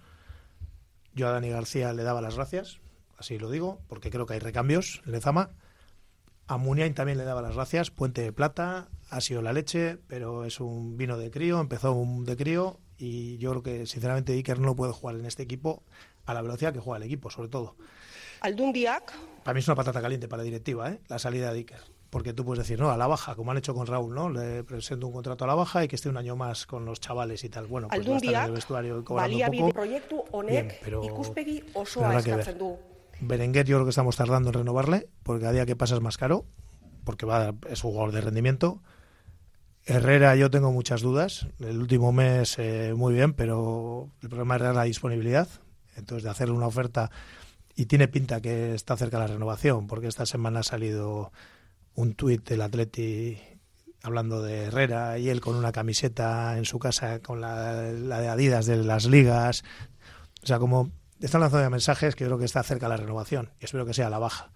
Yo 1.14 1.28
a 1.28 1.32
Dani 1.32 1.50
García 1.50 1.92
le 1.92 2.02
daba 2.02 2.20
las 2.20 2.36
gracias, 2.36 2.78
así 3.18 3.38
lo 3.38 3.50
digo, 3.50 3.80
porque 3.88 4.10
creo 4.10 4.26
que 4.26 4.34
hay 4.34 4.40
recambios 4.40 5.02
en 5.06 5.12
Lezama. 5.12 5.50
A 6.46 6.56
Muniain 6.56 6.94
también 6.94 7.18
le 7.18 7.24
daba 7.24 7.42
las 7.42 7.54
gracias. 7.54 7.90
Puente 7.90 8.22
de 8.22 8.32
Plata 8.32 8.88
ha 9.08 9.20
sido 9.20 9.42
la 9.42 9.52
leche, 9.52 9.98
pero 10.06 10.44
es 10.44 10.60
un 10.60 10.96
vino 10.96 11.16
de 11.16 11.30
crío, 11.30 11.60
empezó 11.60 11.92
un 11.92 12.24
de 12.24 12.36
crío 12.36 12.78
y 12.96 13.38
yo 13.38 13.50
creo 13.50 13.62
que 13.62 13.86
sinceramente 13.86 14.32
Iker 14.32 14.58
no 14.60 14.76
puede 14.76 14.92
jugar 14.92 15.16
en 15.16 15.26
este 15.26 15.42
equipo 15.42 15.82
a 16.26 16.34
la 16.34 16.42
velocidad 16.42 16.72
que 16.72 16.80
juega 16.80 16.98
el 16.98 17.04
equipo, 17.04 17.30
sobre 17.30 17.48
todo. 17.48 17.76
Aldundiak. 18.40 19.12
Para 19.42 19.54
mí 19.54 19.60
es 19.60 19.68
una 19.68 19.74
patata 19.74 20.00
caliente 20.00 20.28
para 20.28 20.42
la 20.42 20.44
directiva, 20.44 20.90
¿eh? 20.90 21.00
la 21.08 21.18
salida 21.18 21.52
de 21.52 21.58
Iker 21.58 21.99
porque 22.10 22.32
tú 22.32 22.44
puedes 22.44 22.66
decir, 22.66 22.78
no, 22.80 22.90
a 22.90 22.96
la 22.96 23.06
baja, 23.06 23.36
como 23.36 23.52
han 23.52 23.58
hecho 23.58 23.72
con 23.72 23.86
Raúl, 23.86 24.14
¿no? 24.14 24.28
Le 24.28 24.64
presento 24.64 25.06
un 25.06 25.12
contrato 25.12 25.44
a 25.44 25.46
la 25.46 25.54
baja 25.54 25.84
y 25.84 25.88
que 25.88 25.94
esté 25.94 26.08
un 26.08 26.16
año 26.16 26.34
más 26.34 26.66
con 26.66 26.84
los 26.84 27.00
chavales 27.00 27.44
y 27.44 27.48
tal. 27.48 27.66
Bueno, 27.68 27.88
pues 27.88 28.08
va 28.08 28.14
a 28.14 28.16
estar 28.16 28.34
en 28.34 28.48
el 28.48 28.52
vestuario 28.52 29.04
cobrando 29.04 29.36
un 29.36 29.58
poco. 29.58 29.72
proiektu 29.72 30.24
honek 30.32 30.82
ikuspegi 31.04 31.62
osoa 31.74 32.18
eskatzen 32.18 32.58
du. 32.58 32.76
Berenguer 33.20 33.66
yo 33.66 33.76
creo 33.76 33.86
que 33.86 33.90
estamos 33.90 34.16
tardando 34.16 34.48
en 34.50 34.54
renovarle, 34.54 35.08
porque 35.22 35.46
a 35.46 35.52
día 35.52 35.66
que 35.66 35.76
pasa 35.76 35.94
es 35.94 36.00
más 36.00 36.18
caro, 36.18 36.44
porque 37.04 37.26
va 37.26 37.54
es 37.68 37.84
un 37.84 37.92
jugador 37.92 38.12
de 38.12 38.20
rendimiento. 38.22 38.82
Herrera 39.86 40.34
yo 40.34 40.50
tengo 40.50 40.72
muchas 40.72 41.02
dudas. 41.02 41.46
El 41.60 41.78
último 41.78 42.12
mes 42.12 42.58
eh, 42.58 42.92
muy 42.96 43.14
bien, 43.14 43.34
pero 43.34 44.08
el 44.20 44.28
problema 44.28 44.56
es 44.56 44.62
la 44.62 44.82
disponibilidad. 44.82 45.48
Entonces 45.96 46.24
de 46.24 46.30
hacerle 46.30 46.54
una 46.54 46.66
oferta 46.66 47.10
y 47.76 47.86
tiene 47.86 48.08
pinta 48.08 48.40
que 48.40 48.74
está 48.74 48.96
cerca 48.96 49.18
de 49.18 49.28
la 49.28 49.32
renovación, 49.34 49.86
porque 49.86 50.08
esta 50.08 50.26
semana 50.26 50.60
ha 50.60 50.64
salido 50.64 51.30
un 51.94 52.14
tuit 52.14 52.48
del 52.48 52.62
Atleti 52.62 53.38
hablando 54.02 54.42
de 54.42 54.64
Herrera 54.64 55.18
y 55.18 55.28
él 55.28 55.40
con 55.40 55.56
una 55.56 55.72
camiseta 55.72 56.56
en 56.56 56.64
su 56.64 56.78
casa 56.78 57.20
con 57.20 57.40
la, 57.40 57.74
de 57.74 58.28
Adidas 58.28 58.66
de 58.66 58.76
las 58.76 59.06
ligas. 59.06 59.64
O 60.42 60.46
sea, 60.46 60.58
como 60.58 60.90
están 61.20 61.42
lanzando 61.42 61.68
mensajes 61.70 62.14
que 62.14 62.24
creo 62.24 62.38
que 62.38 62.46
está 62.46 62.62
cerca 62.62 62.88
la 62.88 62.96
renovación 62.96 63.50
y 63.60 63.66
espero 63.66 63.84
que 63.84 63.94
sea 63.94 64.10
la 64.10 64.18
baja. 64.18 64.50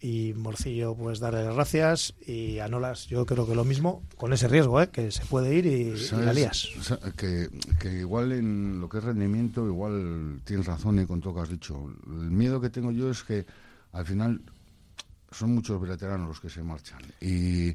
Y 0.00 0.34
Morcillo, 0.34 0.96
pues 0.96 1.20
darle 1.20 1.44
las 1.44 1.54
gracias 1.54 2.14
y 2.26 2.58
a 2.58 2.66
Nolas, 2.66 3.06
yo 3.06 3.24
creo 3.24 3.46
que 3.46 3.54
lo 3.54 3.64
mismo, 3.64 4.02
con 4.16 4.32
ese 4.32 4.48
riesgo, 4.48 4.82
¿eh? 4.82 4.88
que 4.90 5.12
se 5.12 5.24
puede 5.26 5.54
ir 5.54 5.64
y, 5.64 5.94
la 6.10 6.32
lías. 6.32 6.70
que, 7.16 7.48
que, 7.78 8.00
igual 8.00 8.32
en 8.32 8.80
lo 8.80 8.88
que 8.88 8.98
es 8.98 9.04
rendimiento, 9.04 9.64
igual 9.64 10.40
tienes 10.44 10.66
razón 10.66 10.98
y 10.98 11.06
con 11.06 11.20
todo 11.20 11.30
lo 11.30 11.36
que 11.36 11.42
has 11.42 11.50
dicho. 11.50 11.88
El 12.08 12.32
miedo 12.32 12.60
que 12.60 12.68
tengo 12.68 12.90
yo 12.90 13.12
es 13.12 13.22
que 13.22 13.46
al 13.92 14.04
final 14.04 14.40
son 15.32 15.54
muchos 15.54 15.80
veteranos 15.80 16.28
los 16.28 16.40
que 16.40 16.48
se 16.48 16.62
marchan. 16.62 17.00
Y, 17.20 17.74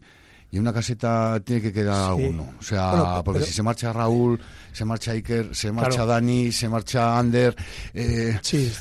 y 0.50 0.60
una 0.60 0.72
caseta 0.72 1.42
tiene 1.44 1.62
que 1.62 1.74
quedar 1.74 2.12
alguno. 2.12 2.54
O 2.60 2.64
sea, 2.64 3.22
porque 3.24 3.44
si 3.44 3.52
se 3.52 3.64
marcha 3.64 3.92
Raúl, 3.92 4.40
se 4.72 4.86
marcha 4.86 5.12
Iker, 5.12 5.54
se 5.54 5.72
marcha 5.72 6.06
Dani, 6.06 6.52
se 6.52 6.70
marcha 6.70 7.20
Ander, 7.20 7.56
eh, 7.94 8.40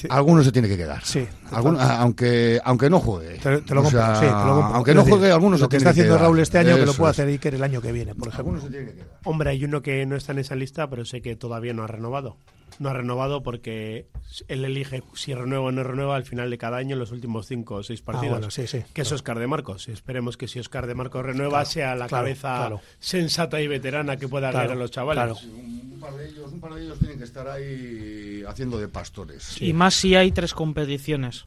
alguno 0.08 0.44
se 0.44 0.52
tiene 0.52 0.68
que 0.68 0.76
quedar. 0.76 1.04
Sí, 1.04 1.26
aunque 1.50 2.60
aunque 2.64 2.88
no 2.88 3.00
juegue. 3.00 3.38
Te, 3.38 3.74
lo 3.74 3.82
compro, 3.82 4.00
Aunque 4.02 4.94
no 4.94 5.04
juegue, 5.04 5.32
algunos 5.32 5.60
lo 5.60 5.68
que 5.68 5.78
está 5.78 5.90
haciendo 5.90 6.18
Raúl 6.18 6.38
este 6.38 6.58
año 6.58 6.76
que 6.76 6.86
lo 6.86 6.94
puede 6.94 7.10
hacer 7.10 7.28
Iker 7.28 7.54
el 7.56 7.64
año 7.64 7.80
que 7.80 7.90
viene, 7.90 8.14
por 8.14 8.28
ejemplo. 8.28 8.60
Se 8.60 8.70
tiene 8.70 8.86
que 8.86 8.92
quedar. 8.94 9.08
Hombre, 9.24 9.50
hay 9.50 9.64
uno 9.64 9.82
que 9.82 10.06
no 10.06 10.14
está 10.16 10.32
en 10.32 10.38
esa 10.38 10.54
lista, 10.54 10.88
pero 10.88 11.04
sé 11.04 11.20
que 11.20 11.34
todavía 11.34 11.72
no 11.72 11.82
ha 11.82 11.88
renovado 11.88 12.36
no 12.78 12.88
ha 12.88 12.92
renovado 12.92 13.42
porque 13.42 14.06
él 14.48 14.64
elige 14.64 15.02
si 15.14 15.34
renueva 15.34 15.66
o 15.66 15.72
no 15.72 15.82
renueva 15.82 16.16
al 16.16 16.24
final 16.24 16.50
de 16.50 16.58
cada 16.58 16.78
año 16.78 16.94
en 16.94 16.98
los 16.98 17.12
últimos 17.12 17.46
cinco 17.46 17.76
o 17.76 17.82
seis 17.82 18.00
ah, 18.02 18.12
partidos. 18.12 18.54
sí, 18.54 18.66
sí, 18.66 18.82
que 18.92 19.02
es 19.02 19.12
Oscar 19.12 19.38
de 19.38 19.46
Marcos. 19.46 19.88
Esperemos 19.88 20.36
que 20.36 20.48
si 20.48 20.58
Oscar 20.58 20.86
de 20.86 20.94
Marcos 20.94 21.24
renueva 21.24 21.64
sea 21.64 21.94
la 21.94 22.08
cabeza 22.08 22.70
sensata 22.98 23.60
y 23.60 23.68
veterana 23.68 24.16
que 24.16 24.28
pueda 24.28 24.50
guiar 24.50 24.72
a 24.72 24.74
los 24.74 24.90
chavales. 24.90 25.42
un, 25.44 25.98
par 26.00 26.14
de 26.14 26.28
ellos, 26.28 26.52
un 26.52 26.60
par 26.60 26.74
de 26.74 26.84
ellos 26.84 26.98
tienen 26.98 27.18
que 27.18 27.24
estar 27.24 27.48
ahí 27.48 28.42
haciendo 28.46 28.78
de 28.78 28.88
pastores. 28.88 29.60
Y 29.60 29.72
más 29.72 29.94
si 29.94 30.14
hay 30.14 30.32
tres 30.32 30.54
competiciones. 30.54 31.46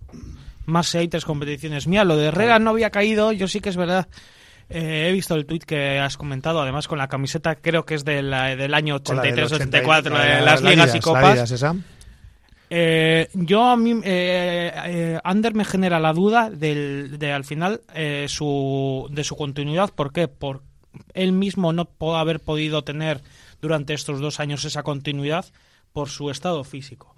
Más 0.65 0.87
si 0.87 0.99
hay 0.99 1.07
tres 1.07 1.25
competiciones. 1.25 1.87
Mira, 1.87 2.03
lo 2.03 2.15
de 2.15 2.27
Herrera 2.27 2.59
no 2.59 2.71
había 2.71 2.91
caído, 2.91 3.31
yo 3.31 3.47
sí 3.47 3.59
que 3.59 3.69
es 3.69 3.77
verdad 3.77 4.07
eh, 4.69 5.07
he 5.09 5.11
visto 5.11 5.35
el 5.35 5.45
tuit 5.45 5.63
que 5.63 5.99
has 5.99 6.17
comentado, 6.17 6.61
además 6.61 6.87
con 6.87 6.97
la 6.97 7.07
camiseta, 7.07 7.55
creo 7.55 7.85
que 7.85 7.95
es 7.95 8.05
del 8.05 8.33
año 8.33 8.99
83-84, 8.99 10.03
de 10.03 10.41
las 10.41 10.61
ligas 10.61 10.95
y 10.95 10.99
copas. 10.99 11.53
Eh, 12.71 13.29
yo 13.33 13.63
a 13.63 13.75
mí, 13.75 13.99
eh, 14.03 15.19
Ander 15.23 15.55
me 15.55 15.65
genera 15.65 15.99
la 15.99 16.13
duda 16.13 16.51
del, 16.51 17.17
de 17.17 17.33
al 17.33 17.43
final 17.43 17.81
su, 18.27 19.07
de 19.11 19.23
su 19.23 19.35
continuidad. 19.35 19.89
¿Por 19.89 20.13
qué? 20.13 20.27
Por 20.27 20.61
él 21.13 21.31
mismo 21.31 21.73
no 21.73 21.85
puede 21.85 22.19
haber 22.19 22.39
podido 22.39 22.83
tener 22.83 23.21
durante 23.61 23.93
estos 23.93 24.19
dos 24.19 24.39
años 24.39 24.65
esa 24.65 24.83
continuidad 24.83 25.45
por 25.93 26.09
su 26.09 26.29
estado 26.29 26.63
físico 26.63 27.15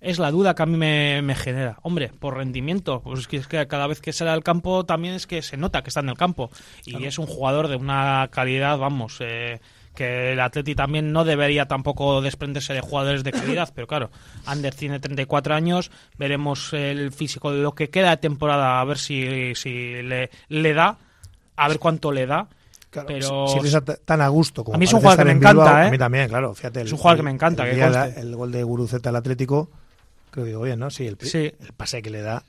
es 0.00 0.18
la 0.18 0.30
duda 0.30 0.54
que 0.54 0.62
a 0.62 0.66
mí 0.66 0.76
me, 0.76 1.34
genera. 1.34 1.78
Hombre, 1.82 2.10
por 2.18 2.36
rendimiento, 2.36 3.02
pues 3.02 3.28
es 3.28 3.46
que, 3.46 3.66
cada 3.66 3.86
vez 3.86 4.00
que 4.00 4.12
sale 4.12 4.30
al 4.30 4.42
campo 4.42 4.84
también 4.84 5.14
es 5.14 5.26
que 5.26 5.42
se 5.42 5.56
nota 5.56 5.82
que 5.82 5.90
está 5.90 6.00
en 6.00 6.08
el 6.08 6.16
campo. 6.16 6.50
Y 6.84 7.04
es 7.04 7.18
un 7.18 7.26
jugador 7.26 7.68
de 7.68 7.76
una 7.76 8.28
calidad, 8.32 8.78
vamos, 8.78 9.18
eh, 9.20 9.60
que 9.94 10.32
el 10.32 10.40
Atleti 10.40 10.74
también 10.74 11.12
no 11.12 11.24
debería 11.24 11.66
tampoco 11.66 12.22
desprenderse 12.22 12.72
de 12.72 12.80
jugadores 12.80 13.24
de 13.24 13.32
calidad, 13.32 13.70
pero 13.74 13.86
claro, 13.86 14.10
Ander 14.46 14.74
tiene 14.74 15.00
34 15.00 15.54
años, 15.54 15.90
veremos 16.16 16.72
el 16.72 17.12
físico 17.12 17.52
de 17.52 17.60
lo 17.60 17.74
que 17.74 17.90
queda 17.90 18.10
de 18.10 18.16
temporada, 18.16 18.80
a 18.80 18.84
ver 18.84 18.98
si, 18.98 19.54
si 19.54 20.02
le, 20.02 20.30
le 20.48 20.74
da, 20.74 20.96
a 21.56 21.68
ver 21.68 21.78
cuánto 21.78 22.12
le 22.12 22.26
da. 22.26 22.48
pero 23.06 23.48
si, 23.48 23.68
si 23.68 23.76
tan 24.04 24.22
a 24.22 24.28
gusto 24.28 24.64
como 24.64 24.76
a 24.76 24.78
mí 24.78 24.86
es 24.86 24.92
un 24.92 25.00
jugador 25.00 25.18
que 25.18 25.24
me 25.26 25.32
encanta, 25.32 25.84
¿eh? 25.84 25.88
A 25.88 25.90
mí 25.90 25.98
también, 25.98 26.28
claro. 26.28 26.54
Fíjate, 26.54 26.82
es 26.82 26.92
un 26.92 26.98
jugador 26.98 27.18
que 27.18 27.24
me 27.24 27.30
encanta. 27.32 27.68
El, 27.68 28.16
el 28.16 28.36
gol 28.36 28.52
de 28.52 28.62
Guruceta 28.62 29.10
al 29.10 29.16
Atlético 29.16 29.68
Creo 30.30 30.44
que 30.44 30.50
digo 30.50 30.62
bien, 30.62 30.78
¿no? 30.78 30.90
Sí 30.90 31.06
el, 31.06 31.18
el 31.20 31.72
pase 31.76 32.02
que 32.02 32.10
le 32.10 32.22
da. 32.22 32.44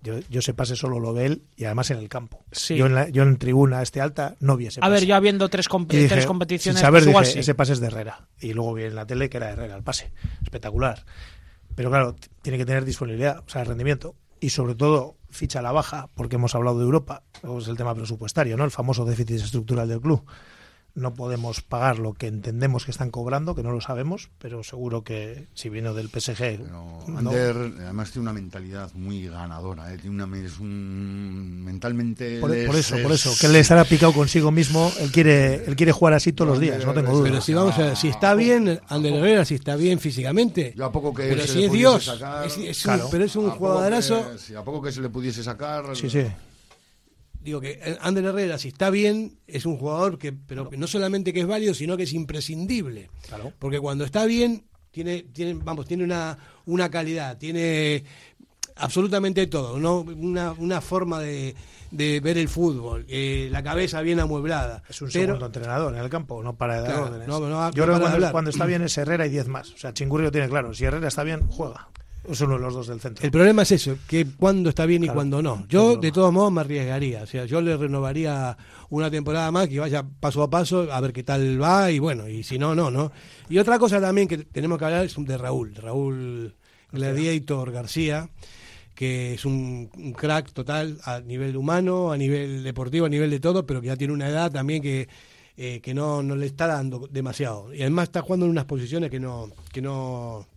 Yo, 0.00 0.20
yo 0.30 0.38
ese 0.38 0.54
pase 0.54 0.76
solo 0.76 1.00
lo 1.00 1.12
ve 1.12 1.26
él 1.26 1.42
y 1.56 1.64
además 1.64 1.90
en 1.90 1.98
el 1.98 2.08
campo. 2.08 2.44
Yo, 2.68 2.86
en 2.86 3.12
yo 3.12 3.24
en 3.24 3.36
tribuna 3.36 3.82
este 3.82 4.00
alta 4.00 4.36
no 4.38 4.56
vi 4.56 4.66
ese 4.66 4.80
pase. 4.80 4.88
A 4.88 4.94
ver, 4.94 5.04
ya 5.04 5.18
viendo 5.18 5.48
tres, 5.48 5.66
tres 6.08 6.26
competiciones, 6.26 6.80
saber, 6.80 7.10
pues 7.10 7.34
ese 7.34 7.54
pase 7.54 7.72
es 7.72 7.80
de 7.80 7.88
Herrera. 7.88 8.28
Y 8.40 8.52
luego 8.52 8.74
vi 8.74 8.84
en 8.84 8.94
la 8.94 9.06
tele 9.06 9.28
que 9.28 9.38
era 9.38 9.50
Herrera 9.50 9.74
el 9.76 9.82
pase. 9.82 10.12
Espectacular. 10.42 11.04
Pero 11.74 11.90
claro, 11.90 12.14
tiene 12.42 12.58
que 12.58 12.64
tener 12.64 12.84
disponibilidad, 12.84 13.42
o 13.44 13.48
sea, 13.48 13.64
rendimiento. 13.64 14.14
Y 14.40 14.50
sobre 14.50 14.76
todo, 14.76 15.16
ficha 15.30 15.58
a 15.58 15.62
la 15.62 15.72
baja, 15.72 16.08
porque 16.14 16.36
hemos 16.36 16.54
hablado 16.54 16.78
de 16.78 16.84
Europa. 16.84 17.24
Es 17.58 17.66
el 17.66 17.76
tema 17.76 17.94
presupuestario, 17.94 18.56
¿no? 18.56 18.64
El 18.64 18.70
famoso 18.70 19.04
déficit 19.04 19.40
estructural 19.40 19.88
del 19.88 20.00
club 20.00 20.24
no 20.98 21.14
podemos 21.14 21.62
pagar 21.62 21.98
lo 21.98 22.12
que 22.12 22.26
entendemos 22.26 22.84
que 22.84 22.90
están 22.90 23.10
cobrando, 23.10 23.54
que 23.54 23.62
no 23.62 23.72
lo 23.72 23.80
sabemos, 23.80 24.30
pero 24.38 24.62
seguro 24.62 25.02
que 25.02 25.46
si 25.54 25.68
viene 25.68 25.92
del 25.92 26.08
PSG. 26.08 26.60
Ander, 27.16 27.56
además, 27.80 28.10
tiene 28.10 28.22
una 28.22 28.32
mentalidad 28.32 28.92
muy 28.94 29.28
ganadora, 29.28 29.92
¿eh? 29.92 29.98
tiene 29.98 30.22
una, 30.22 30.38
es 30.38 30.58
un, 30.58 31.62
mentalmente. 31.64 32.40
Por, 32.40 32.54
eso, 32.54 32.96
por 33.02 33.12
eso, 33.12 33.34
que 33.40 33.46
él 33.46 33.52
le 33.52 33.60
estará 33.60 33.84
picado 33.84 34.12
consigo 34.12 34.50
mismo, 34.50 34.92
él 35.00 35.10
quiere, 35.12 35.64
él 35.66 35.76
quiere 35.76 35.92
jugar 35.92 36.14
así 36.14 36.32
todos 36.32 36.50
los 36.50 36.60
días, 36.60 36.84
no 36.84 36.92
tengo 36.92 37.12
duda. 37.12 37.30
Pero 37.30 37.40
si 37.40 37.54
vamos 37.54 37.78
a 37.78 37.94
si 37.94 38.08
está 38.08 38.34
bien, 38.34 38.80
Ander 38.88 39.14
Herrera, 39.14 39.44
si 39.44 39.54
está 39.54 39.76
bien 39.76 40.00
físicamente. 40.00 40.74
Yo 40.76 40.84
a 40.84 40.92
poco 40.92 41.14
que 41.14 41.28
pero 41.28 41.46
si 41.46 41.64
es 41.64 41.72
Dios, 41.72 42.18
pero 43.10 43.24
es 43.24 43.36
un 43.36 43.50
jugadorazo. 43.50 44.24
a 44.56 44.64
poco 44.64 44.82
que 44.82 44.92
se 44.92 45.00
le 45.00 45.08
pudiese 45.08 45.42
sacar. 45.42 45.96
Sí, 45.96 46.10
sí 46.10 46.26
digo 47.48 47.60
que 47.60 47.98
Ander 48.00 48.24
Herrera, 48.24 48.58
si 48.58 48.68
está 48.68 48.90
bien, 48.90 49.38
es 49.46 49.66
un 49.66 49.76
jugador 49.76 50.18
que, 50.18 50.32
pero 50.32 50.70
no 50.76 50.86
solamente 50.86 51.32
que 51.32 51.40
es 51.40 51.46
válido, 51.46 51.74
sino 51.74 51.96
que 51.96 52.04
es 52.04 52.12
imprescindible. 52.12 53.10
Porque 53.58 53.78
cuando 53.80 54.04
está 54.04 54.24
bien, 54.24 54.64
Tiene, 54.90 55.22
tiene, 55.32 55.54
vamos, 55.54 55.86
tiene 55.86 56.02
una, 56.02 56.36
una 56.66 56.88
calidad, 56.90 57.36
tiene 57.36 58.02
absolutamente 58.76 59.46
todo, 59.46 59.78
¿no? 59.78 60.00
Una, 60.00 60.52
una 60.52 60.80
forma 60.80 61.20
de, 61.20 61.54
de 61.90 62.20
ver 62.20 62.38
el 62.38 62.48
fútbol, 62.48 63.04
eh, 63.08 63.48
la 63.50 63.62
cabeza 63.62 64.00
bien 64.02 64.18
amueblada. 64.18 64.82
Es 64.88 65.00
un 65.02 65.10
segundo 65.10 65.46
entrenador 65.46 65.94
en 65.94 66.00
el 66.02 66.08
campo, 66.08 66.42
no 66.42 66.56
para 66.56 66.76
de 66.76 66.88
dar 66.88 67.00
órdenes. 67.02 67.28
Yo 67.74 67.84
creo 67.84 67.98
que 68.00 68.30
cuando, 68.32 68.50
está 68.50 68.66
bien 68.66 68.82
es 68.82 68.96
Herrera 68.96 69.26
y 69.26 69.30
10 69.30 69.48
más. 69.48 69.70
O 69.72 69.76
sea, 69.78 69.92
Chingurri 69.92 70.24
lo 70.24 70.32
tiene 70.32 70.48
claro. 70.48 70.72
Si 70.74 70.84
Herrera 70.84 71.08
está 71.08 71.22
bien, 71.22 71.46
juega. 71.48 71.88
Es 72.28 72.40
uno 72.42 72.54
de 72.54 72.60
los 72.60 72.74
dos 72.74 72.86
del 72.88 73.00
centro. 73.00 73.24
El 73.24 73.30
problema 73.30 73.62
es 73.62 73.72
eso, 73.72 73.96
que 74.06 74.26
cuando 74.26 74.68
está 74.68 74.84
bien 74.84 75.02
y 75.04 75.08
cuando 75.08 75.40
no. 75.40 75.66
Yo, 75.68 75.96
de 75.96 76.12
todos 76.12 76.32
modos, 76.32 76.52
me 76.52 76.60
arriesgaría. 76.60 77.22
O 77.22 77.26
sea, 77.26 77.46
yo 77.46 77.60
le 77.60 77.76
renovaría 77.76 78.56
una 78.90 79.10
temporada 79.10 79.50
más, 79.50 79.68
que 79.68 79.80
vaya 79.80 80.04
paso 80.20 80.42
a 80.42 80.50
paso, 80.50 80.92
a 80.92 81.00
ver 81.00 81.12
qué 81.12 81.22
tal 81.22 81.60
va, 81.60 81.90
y 81.90 81.98
bueno, 81.98 82.28
y 82.28 82.42
si 82.42 82.58
no, 82.58 82.74
no, 82.74 82.90
¿no? 82.90 83.12
Y 83.48 83.58
otra 83.58 83.78
cosa 83.78 84.00
también 84.00 84.28
que 84.28 84.38
tenemos 84.38 84.78
que 84.78 84.84
hablar 84.84 85.06
es 85.06 85.16
de 85.16 85.38
Raúl, 85.38 85.74
Raúl 85.74 86.54
Gladiator 86.92 87.72
García 87.72 88.28
que 88.98 89.34
es 89.34 89.44
un, 89.44 89.90
crack 90.16 90.52
total 90.52 90.98
a 91.04 91.20
nivel 91.20 91.56
humano, 91.56 92.10
a 92.10 92.16
nivel 92.16 92.64
deportivo, 92.64 93.06
a 93.06 93.08
nivel 93.08 93.30
de 93.30 93.38
todo, 93.38 93.64
pero 93.64 93.80
que 93.80 93.86
ya 93.86 93.96
tiene 93.96 94.12
una 94.12 94.28
edad 94.28 94.50
también 94.50 94.82
que, 94.82 95.08
eh, 95.56 95.80
que 95.80 95.94
no, 95.94 96.20
no 96.24 96.34
le 96.34 96.46
está 96.46 96.66
dando 96.66 97.06
demasiado. 97.06 97.72
Y 97.72 97.82
además 97.82 98.08
está 98.08 98.22
jugando 98.22 98.46
en 98.46 98.50
unas 98.50 98.64
posiciones 98.64 99.08
que 99.08 99.20
no, 99.20 99.52
que 99.72 99.80
no, 99.80 100.48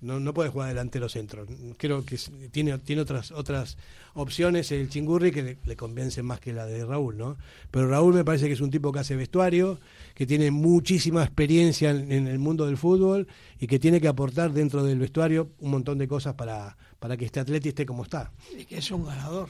no, 0.00 0.18
no 0.18 0.32
puede 0.32 0.50
jugar 0.50 0.68
delantero 0.68 1.08
centro. 1.08 1.46
Creo 1.76 2.04
que 2.04 2.18
tiene, 2.50 2.78
tiene 2.78 3.02
otras, 3.02 3.30
otras 3.32 3.76
opciones 4.14 4.72
el 4.72 4.88
Chingurri 4.88 5.30
que 5.30 5.42
le, 5.42 5.58
le 5.64 6.22
más 6.22 6.40
que 6.40 6.52
la 6.52 6.66
de 6.66 6.84
Raúl, 6.84 7.18
¿no? 7.18 7.36
Pero 7.70 7.88
Raúl 7.88 8.14
me 8.14 8.24
parece 8.24 8.46
que 8.46 8.54
es 8.54 8.60
un 8.60 8.70
tipo 8.70 8.92
que 8.92 9.00
hace 9.00 9.16
vestuario, 9.16 9.78
que 10.14 10.26
tiene 10.26 10.50
muchísima 10.50 11.22
experiencia 11.22 11.90
en, 11.90 12.26
el 12.26 12.38
mundo 12.38 12.66
del 12.66 12.76
fútbol 12.76 13.28
y 13.58 13.66
que 13.66 13.78
tiene 13.78 14.00
que 14.00 14.08
aportar 14.08 14.52
dentro 14.52 14.82
del 14.84 14.98
vestuario 14.98 15.50
un 15.58 15.70
montón 15.70 15.98
de 15.98 16.08
cosas 16.08 16.34
para, 16.34 16.76
para 16.98 17.16
que 17.16 17.26
este 17.26 17.40
atleta 17.40 17.68
esté 17.68 17.84
como 17.84 18.04
está. 18.04 18.32
Y 18.58 18.64
que 18.64 18.78
es 18.78 18.90
un 18.90 19.04
ganador, 19.04 19.48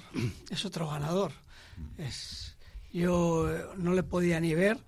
es 0.50 0.64
otro 0.64 0.88
ganador. 0.88 1.32
Es, 1.96 2.56
yo 2.92 3.50
eh, 3.50 3.64
no 3.78 3.94
le 3.94 4.02
podía 4.02 4.40
ni 4.40 4.54
ver, 4.54 4.78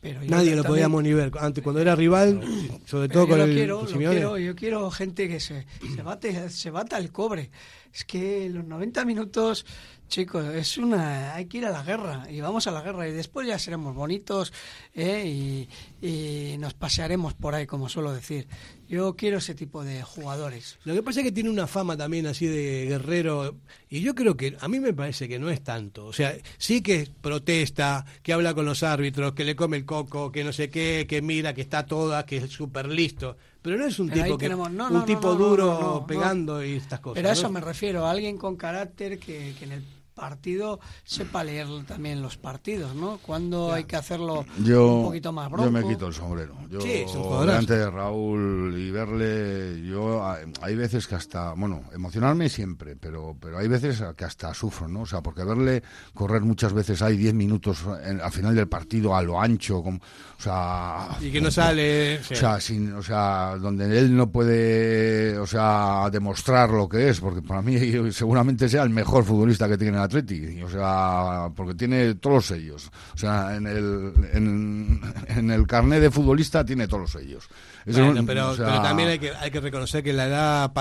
pero 0.00 0.20
Nadie 0.24 0.56
lo 0.56 0.64
podíamos 0.64 1.02
ni 1.02 1.12
ver. 1.12 1.30
Antes, 1.38 1.62
cuando 1.62 1.80
era 1.80 1.94
rival, 1.94 2.42
sobre 2.86 3.08
todo 3.08 3.28
con 3.28 3.40
el 3.40 3.54
quiero, 3.54 3.84
quiero, 3.84 4.38
Yo 4.38 4.56
quiero 4.56 4.90
gente 4.90 5.28
que 5.28 5.40
se, 5.40 5.66
se, 5.94 6.02
bate, 6.02 6.48
se 6.48 6.70
bata 6.70 6.98
el 6.98 7.12
cobre. 7.12 7.50
Es 7.92 8.04
que 8.04 8.48
los 8.48 8.64
90 8.64 9.04
minutos 9.04 9.66
Chicos, 10.10 10.44
es 10.44 10.76
una, 10.76 11.36
hay 11.36 11.46
que 11.46 11.58
ir 11.58 11.66
a 11.66 11.70
la 11.70 11.84
guerra 11.84 12.26
y 12.28 12.40
vamos 12.40 12.66
a 12.66 12.72
la 12.72 12.82
guerra 12.82 13.06
y 13.06 13.12
después 13.12 13.46
ya 13.46 13.60
seremos 13.60 13.94
bonitos 13.94 14.52
¿eh? 14.92 15.68
y, 16.02 16.56
nos 16.58 16.74
pasearemos 16.74 17.34
por 17.34 17.54
ahí, 17.54 17.64
como 17.68 17.88
suelo 17.88 18.12
decir. 18.12 18.48
Yo 18.90 19.14
quiero 19.14 19.38
ese 19.38 19.54
tipo 19.54 19.84
de 19.84 20.02
jugadores. 20.02 20.76
Lo 20.82 20.94
que 20.94 21.02
pasa 21.04 21.20
es 21.20 21.26
que 21.26 21.30
tiene 21.30 21.48
una 21.48 21.68
fama 21.68 21.96
también 21.96 22.26
así 22.26 22.46
de 22.46 22.86
guerrero 22.86 23.54
y 23.88 24.00
yo 24.00 24.16
creo 24.16 24.36
que 24.36 24.56
a 24.58 24.66
mí 24.66 24.80
me 24.80 24.92
parece 24.92 25.28
que 25.28 25.38
no 25.38 25.48
es 25.48 25.62
tanto. 25.62 26.06
O 26.06 26.12
sea, 26.12 26.36
sí 26.58 26.82
que 26.82 27.08
protesta, 27.20 28.04
que 28.24 28.32
habla 28.32 28.52
con 28.52 28.64
los 28.64 28.82
árbitros, 28.82 29.32
que 29.34 29.44
le 29.44 29.54
come 29.54 29.76
el 29.76 29.84
coco, 29.84 30.32
que 30.32 30.42
no 30.42 30.52
sé 30.52 30.70
qué, 30.70 31.06
que 31.08 31.22
mira, 31.22 31.54
que 31.54 31.60
está 31.60 31.86
toda, 31.86 32.26
que 32.26 32.38
es 32.38 32.50
súper 32.50 32.88
listo. 32.88 33.36
Pero 33.62 33.78
no 33.78 33.86
es 33.86 33.96
un 34.00 34.10
tipo 34.10 34.36
que 34.36 34.48
un 34.48 35.04
tipo 35.06 35.36
duro 35.36 36.04
pegando 36.08 36.64
y 36.64 36.72
estas 36.72 36.98
cosas. 36.98 37.14
Pero 37.14 37.28
a 37.28 37.32
eso 37.32 37.48
me 37.48 37.60
refiero, 37.60 38.06
a 38.06 38.10
alguien 38.10 38.36
con 38.38 38.56
carácter 38.56 39.20
que, 39.20 39.54
que 39.56 39.66
en 39.66 39.72
el 39.72 39.84
partido 40.20 40.80
sepa 41.02 41.42
leer 41.42 41.66
también 41.86 42.20
los 42.20 42.36
partidos, 42.36 42.94
¿no? 42.94 43.18
Cuando 43.22 43.72
hay 43.72 43.84
que 43.84 43.96
hacerlo 43.96 44.44
un 44.58 45.04
poquito 45.04 45.32
más 45.32 45.50
bronco. 45.50 45.64
Yo 45.64 45.72
me 45.72 45.88
quito 45.88 46.08
el 46.08 46.14
sombrero. 46.14 46.54
Yo, 46.68 46.80
sí, 46.82 47.06
delante 47.40 47.78
de 47.78 47.90
Raúl 47.90 48.76
y 48.76 48.90
verle, 48.90 49.82
yo 49.82 50.22
hay 50.60 50.76
veces 50.76 51.06
que 51.06 51.14
hasta, 51.14 51.54
bueno, 51.54 51.84
emocionarme 51.94 52.48
siempre, 52.50 52.96
pero 52.96 53.34
pero 53.40 53.58
hay 53.58 53.68
veces 53.68 54.02
que 54.16 54.24
hasta 54.24 54.52
sufro, 54.52 54.86
¿no? 54.86 55.02
O 55.02 55.06
sea, 55.06 55.22
porque 55.22 55.42
verle 55.42 55.82
correr 56.12 56.42
muchas 56.42 56.72
veces 56.72 57.00
hay 57.00 57.16
10 57.16 57.34
minutos 57.34 57.84
al 57.86 58.32
final 58.32 58.54
del 58.54 58.68
partido 58.68 59.16
a 59.16 59.22
lo 59.22 59.40
ancho, 59.40 59.82
como, 59.82 59.96
o 59.98 60.42
sea... 60.42 61.08
Y 61.20 61.30
que 61.30 61.40
no 61.40 61.50
sale... 61.50 62.18
O 62.18 62.34
sea, 62.34 62.60
sin, 62.60 62.92
o 62.92 63.02
sea, 63.02 63.56
donde 63.58 63.98
él 63.98 64.14
no 64.14 64.30
puede, 64.30 65.38
o 65.38 65.46
sea, 65.46 66.08
demostrar 66.12 66.70
lo 66.70 66.88
que 66.88 67.08
es, 67.08 67.20
porque 67.20 67.40
para 67.40 67.62
mí 67.62 67.78
seguramente 68.12 68.68
sea 68.68 68.82
el 68.82 68.90
mejor 68.90 69.24
futbolista 69.24 69.68
que 69.68 69.78
tiene 69.78 69.98
Atleti, 70.10 70.62
o 70.62 70.68
sea, 70.68 71.50
porque 71.54 71.74
tiene 71.74 72.14
todos 72.16 72.36
los 72.36 72.46
sellos. 72.46 72.90
O 73.14 73.18
sea, 73.18 73.54
en 73.56 73.66
el, 73.66 74.12
en, 74.32 75.50
el 75.50 75.66
carnet 75.66 76.00
de 76.00 76.10
futbolista 76.10 76.64
tiene 76.64 76.88
todos 76.88 77.02
los 77.02 77.12
sellos. 77.12 77.48
pero, 77.84 78.24
pero, 78.26 78.56
también 78.56 79.10
hay 79.10 79.18
que, 79.18 79.30
hay 79.34 79.50
que 79.50 79.60
reconocer 79.60 80.02
que 80.02 80.12
la 80.12 80.26
edad 80.26 80.72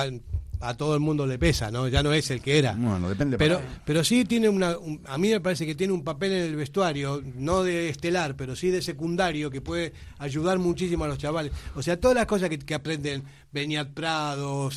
a 0.62 0.76
todo 0.76 0.94
el 0.94 1.00
mundo 1.00 1.26
le 1.26 1.40
pesa, 1.40 1.72
¿no? 1.72 1.88
Ya 1.88 2.04
no 2.04 2.14
es 2.14 2.30
el 2.32 2.42
que 2.42 2.60
era. 2.60 2.74
Bueno, 2.74 3.08
depende. 3.08 3.38
Pero, 3.38 3.62
pero 3.86 4.04
sí 4.04 4.26
tiene 4.26 4.50
una, 4.50 4.76
a 5.06 5.18
mí 5.18 5.30
me 5.30 5.40
parece 5.40 5.66
que 5.66 5.76
tiene 5.76 5.94
un 5.94 6.04
papel 6.04 6.34
en 6.34 6.44
el 6.44 6.56
vestuario, 6.56 7.22
no 7.36 7.64
de 7.64 7.90
estelar, 7.90 8.36
pero 8.36 8.56
sí 8.56 8.70
de 8.70 8.82
secundario, 8.82 9.50
que 9.50 9.62
puede 9.62 9.94
ayudar 10.18 10.60
muchísimo 10.60 11.06
a 11.06 11.08
los 11.08 11.18
chavales. 11.18 11.54
O 11.76 11.82
sea, 11.82 12.00
todas 12.00 12.16
las 12.16 12.26
cosas 12.26 12.50
que, 12.50 12.74
aprenden 12.74 13.24
Beniat 13.52 13.90
Prado, 13.94 14.70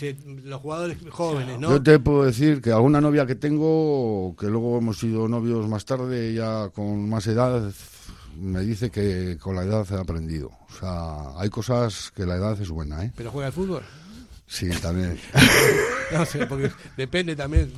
los 0.45 0.61
jugadores 0.61 0.99
jóvenes, 1.11 1.59
¿no? 1.59 1.71
Yo 1.71 1.83
te 1.83 1.99
puedo 1.99 2.25
decir 2.25 2.61
que 2.61 2.71
alguna 2.71 3.01
novia 3.01 3.27
que 3.27 3.35
tengo, 3.35 4.35
que 4.39 4.47
luego 4.47 4.79
hemos 4.79 4.99
sido 4.99 5.29
novios 5.29 5.69
más 5.69 5.85
tarde, 5.85 6.33
ya 6.33 6.69
con 6.71 7.09
más 7.09 7.27
edad, 7.27 7.73
me 8.37 8.61
dice 8.61 8.91
que 8.91 9.37
con 9.39 9.57
la 9.57 9.65
edad 9.65 9.87
he 9.91 10.01
aprendido. 10.01 10.51
O 10.69 10.73
sea, 10.79 11.39
hay 11.39 11.51
cosas 11.51 12.13
que 12.15 12.25
la 12.25 12.37
edad 12.37 12.61
es 12.61 12.71
buena, 12.71 13.05
¿eh? 13.05 13.13
¿Pero 13.17 13.31
juega 13.31 13.49
al 13.49 13.53
fútbol? 13.53 13.83
Sí, 14.53 14.69
también. 14.83 15.19
no 16.12 16.27
sé, 16.27 16.47
porque 16.47 16.70
depende 16.95 17.35
también. 17.35 17.73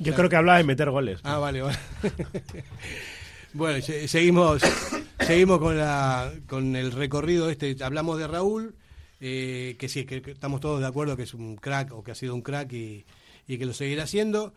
Yo 0.00 0.12
creo 0.12 0.28
que 0.28 0.34
habla 0.34 0.56
de 0.56 0.64
meter 0.64 0.90
goles. 0.90 1.20
Ah, 1.22 1.38
vale, 1.38 1.62
vale. 1.62 1.78
bueno, 3.52 3.80
seguimos, 4.08 4.60
seguimos 5.20 5.60
con, 5.60 5.78
la, 5.78 6.32
con 6.48 6.74
el 6.74 6.90
recorrido 6.90 7.48
este. 7.48 7.76
Hablamos 7.80 8.18
de 8.18 8.26
Raúl, 8.26 8.74
eh, 9.20 9.76
que 9.78 9.88
sí, 9.88 10.04
que, 10.04 10.20
estamos 10.26 10.60
todos 10.60 10.80
de 10.80 10.88
acuerdo 10.88 11.16
que 11.16 11.22
es 11.22 11.32
un 11.32 11.54
crack 11.54 11.92
o 11.92 12.02
que 12.02 12.10
ha 12.10 12.16
sido 12.16 12.34
un 12.34 12.42
crack 12.42 12.72
y, 12.72 13.06
y 13.46 13.56
que 13.56 13.64
lo 13.64 13.72
seguirá 13.72 14.08
siendo. 14.08 14.52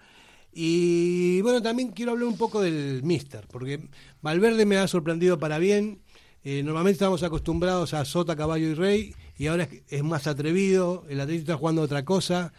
Y 0.51 1.39
bueno, 1.41 1.61
también 1.61 1.91
quiero 1.91 2.13
hablar 2.13 2.29
un 2.29 2.37
poco 2.37 2.61
del 2.61 3.03
Mister, 3.03 3.45
porque 3.47 3.87
Valverde 4.23 4.65
me 4.65 4.77
ha 4.77 4.87
sorprendido 4.87 5.37
para 5.37 5.59
bien. 5.59 6.01
Eh, 6.43 6.63
normalmente 6.63 6.95
estamos 6.95 7.21
acostumbrados 7.21 7.93
a 7.93 8.05
Sota, 8.05 8.35
Caballo 8.35 8.69
y 8.69 8.73
Rey, 8.73 9.13
y 9.39 9.47
ahora 9.47 9.69
es, 9.87 10.03
más 10.03 10.27
atrevido, 10.27 11.05
el 11.07 11.21
Atlético 11.21 11.43
está 11.43 11.57
jugando 11.57 11.81
otra 11.81 12.03
cosa, 12.03 12.51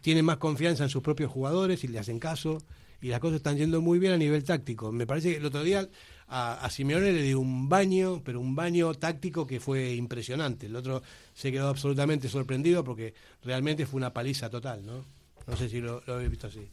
tiene 0.00 0.20
más 0.24 0.38
confianza 0.38 0.82
en 0.82 0.90
sus 0.90 1.00
propios 1.00 1.30
jugadores 1.30 1.84
y 1.84 1.88
le 1.88 2.00
hacen 2.00 2.18
caso, 2.18 2.58
y 3.00 3.06
las 3.06 3.20
cosas 3.20 3.36
están 3.36 3.56
yendo 3.56 3.80
muy 3.80 4.00
bien 4.00 4.12
a 4.12 4.16
nivel 4.16 4.42
táctico. 4.42 4.90
Me 4.90 5.06
parece 5.06 5.30
que 5.30 5.36
el 5.36 5.46
otro 5.46 5.62
día 5.62 5.88
a, 6.26 6.68
Simeone 6.70 7.12
le 7.12 7.22
dio 7.22 7.38
un 7.38 7.68
baño, 7.68 8.20
pero 8.24 8.40
un 8.40 8.56
baño 8.56 8.92
táctico 8.94 9.46
que 9.46 9.60
fue 9.60 9.94
impresionante. 9.94 10.66
El 10.66 10.74
otro 10.74 11.04
se 11.34 11.52
quedó 11.52 11.68
absolutamente 11.68 12.28
sorprendido 12.28 12.82
porque 12.82 13.14
realmente 13.44 13.86
fue 13.86 13.98
una 13.98 14.12
paliza 14.12 14.50
total, 14.50 14.84
¿no? 14.84 15.04
No 15.46 15.56
sé 15.56 15.68
si 15.68 15.80
lo, 15.80 16.02
lo 16.04 16.14
habéis 16.14 16.30
visto 16.30 16.48
así. 16.48 16.68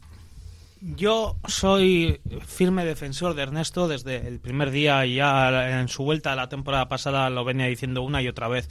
Yo 0.80 1.36
soy 1.46 2.20
firme 2.44 2.84
defensor 2.84 3.34
de 3.34 3.42
Ernesto 3.42 3.86
desde 3.86 4.26
el 4.26 4.40
primer 4.40 4.72
día 4.72 5.06
ya 5.06 5.80
en 5.80 5.86
su 5.86 6.02
vuelta 6.02 6.32
a 6.32 6.36
la 6.36 6.48
temporada 6.48 6.88
pasada 6.88 7.30
lo 7.30 7.44
venía 7.44 7.66
diciendo 7.66 8.02
una 8.02 8.20
y 8.20 8.26
otra 8.26 8.48
vez 8.48 8.68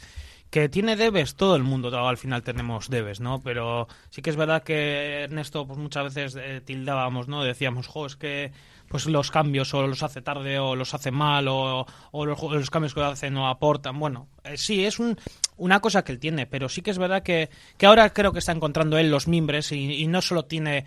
que 0.52 0.70
tiene 0.70 0.98
debes, 0.98 1.36
todo 1.36 1.56
el 1.56 1.64
mundo 1.64 1.98
al 2.08 2.18
final 2.18 2.44
tenemos 2.44 2.90
debes, 2.90 3.22
¿no? 3.22 3.42
Pero 3.42 3.88
sí 4.10 4.22
que 4.22 4.30
es 4.30 4.36
verdad 4.36 4.64
que 4.64 5.24
Ernesto 5.24 5.66
pues 5.66 5.80
muchas 5.80 6.14
veces 6.14 6.38
eh, 6.40 6.62
tildábamos, 6.64 7.30
¿no? 7.30 7.44
Decíamos, 7.44 7.88
jo, 7.88 8.06
es 8.06 8.18
que 8.18 8.52
pues 8.90 9.06
los 9.06 9.32
cambios 9.32 9.74
o 9.74 9.88
los 9.88 10.04
hace 10.04 10.22
tarde 10.22 10.60
o 10.60 10.76
los 10.76 10.94
hace 10.94 11.10
mal 11.12 11.48
o, 11.48 11.86
los, 12.14 12.70
cambios 12.70 12.94
que 12.94 13.02
hace 13.02 13.32
no 13.32 13.48
aportan. 13.48 13.98
Bueno, 13.98 14.28
eh, 14.44 14.58
sí, 14.58 14.84
es 14.84 15.00
un, 15.00 15.18
una 15.56 15.80
cosa 15.80 16.04
que 16.04 16.12
él 16.12 16.20
tiene, 16.20 16.46
pero 16.46 16.68
sí 16.68 16.82
que 16.82 16.92
es 16.92 16.98
verdad 16.98 17.24
que, 17.24 17.50
que 17.78 17.86
ahora 17.86 18.12
creo 18.12 18.34
que 18.34 18.40
está 18.40 18.52
encontrando 18.52 18.98
él 18.98 19.10
los 19.10 19.30
mimbres 19.30 19.72
y 19.72 20.06
no 20.08 20.22
solo 20.22 20.44
tiene 20.44 20.86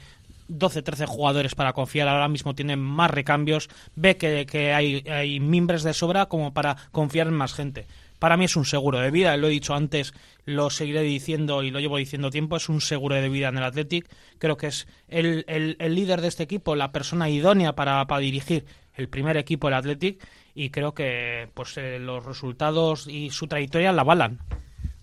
12, 0.49 0.83
13 0.83 1.07
jugadores 1.07 1.55
para 1.55 1.73
confiar. 1.73 2.09
Ahora 2.09 2.29
mismo 2.29 2.55
tiene 2.55 2.77
más 2.77 3.11
recambios. 3.11 3.69
Ve 3.95 4.17
que, 4.17 4.47
que 4.47 4.73
hay, 4.73 5.05
hay, 5.09 5.41
mimbres 5.41 5.83
de 5.83 5.95
sobra 5.95 6.27
como 6.27 6.53
para 6.53 6.77
confiar 6.93 7.29
en 7.29 7.35
más 7.35 7.55
gente. 7.55 7.87
Para 8.19 8.37
mí 8.37 8.45
es 8.45 8.57
un 8.57 8.65
seguro 8.65 8.99
de 8.99 9.11
vida, 9.11 9.37
lo 9.37 9.49
he 9.49 9.51
dicho 9.51 9.75
antes, 9.75 10.15
lo 10.45 10.71
seguiré 10.71 11.03
diciendo 11.03 11.63
y 11.63 11.71
lo 11.71 11.81
llevo 11.81 11.97
diciendo 11.97 12.31
tiempo, 12.31 12.57
es 12.57 12.69
un 12.69 12.81
seguro 12.81 13.17
de 13.17 13.29
vida 13.29 13.49
en 13.49 13.59
el 13.59 13.65
Athletic. 13.65 14.09
Creo 14.39 14.57
que 14.57 14.69
es 14.69 14.87
el, 15.09 15.45
el, 15.49 15.95
líder 15.95 16.21
de 16.21 16.29
este 16.29 16.43
equipo, 16.43 16.77
la 16.77 16.93
persona 16.93 17.29
idónea 17.29 17.75
para, 17.75 18.07
para, 18.07 18.21
dirigir 18.21 18.65
el 18.95 19.09
primer 19.09 19.37
equipo 19.37 19.67
del 19.67 19.75
Athletic 19.75 20.27
y 20.55 20.71
creo 20.71 20.95
que 20.95 21.49
pues 21.55 21.77
eh, 21.77 21.99
los 21.99 22.25
resultados 22.25 23.07
y 23.09 23.31
su 23.31 23.47
trayectoria 23.47 23.93
la 23.93 24.03
avalan. 24.03 24.39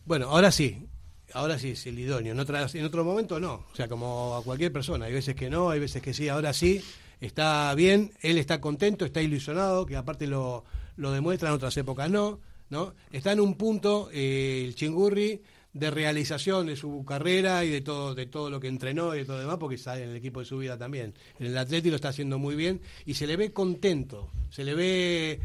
Bueno, 0.05 0.29
ahora 0.29 0.51
sí, 0.51 0.87
ahora 1.33 1.59
sí 1.59 1.71
es 1.71 1.85
el 1.87 1.99
idóneo, 1.99 2.33
en, 2.33 2.39
en 2.39 2.85
otro 2.85 3.03
momento 3.03 3.39
no, 3.39 3.65
o 3.71 3.75
sea, 3.75 3.87
como 3.87 4.35
a 4.35 4.43
cualquier 4.43 4.71
persona, 4.71 5.05
hay 5.05 5.13
veces 5.13 5.35
que 5.35 5.49
no, 5.49 5.69
hay 5.69 5.79
veces 5.79 6.01
que 6.01 6.13
sí, 6.13 6.29
ahora 6.29 6.53
sí, 6.53 6.81
está 7.19 7.73
bien, 7.75 8.11
él 8.21 8.37
está 8.37 8.61
contento, 8.61 9.05
está 9.05 9.21
ilusionado, 9.21 9.85
que 9.85 9.95
aparte 9.95 10.27
lo, 10.27 10.63
lo 10.95 11.11
demuestra, 11.11 11.49
en 11.49 11.55
otras 11.55 11.75
épocas 11.77 12.09
no, 12.09 12.39
¿no? 12.71 12.95
Está 13.11 13.33
en 13.33 13.41
un 13.41 13.53
punto, 13.55 14.09
eh, 14.11 14.63
el 14.65 14.73
Chingurri, 14.73 15.41
de 15.73 15.91
realización 15.91 16.67
de 16.67 16.75
su 16.75 17.05
carrera 17.05 17.63
y 17.63 17.69
de 17.69 17.81
todo 17.81 18.13
de 18.13 18.25
todo 18.25 18.49
lo 18.49 18.59
que 18.59 18.67
entrenó 18.67 19.15
y 19.15 19.19
de 19.19 19.25
todo 19.25 19.39
demás 19.39 19.57
porque 19.57 19.75
está 19.75 19.97
en 19.97 20.09
el 20.09 20.15
equipo 20.17 20.39
de 20.39 20.45
su 20.45 20.57
vida 20.57 20.77
también. 20.77 21.13
En 21.39 21.47
el 21.47 21.57
Atlético 21.57 21.91
lo 21.91 21.95
está 21.95 22.09
haciendo 22.09 22.39
muy 22.39 22.55
bien 22.55 22.81
y 23.05 23.13
se 23.13 23.27
le 23.27 23.37
ve 23.37 23.53
contento. 23.53 24.29
Se 24.49 24.65
le 24.65 24.73
ve 24.73 25.39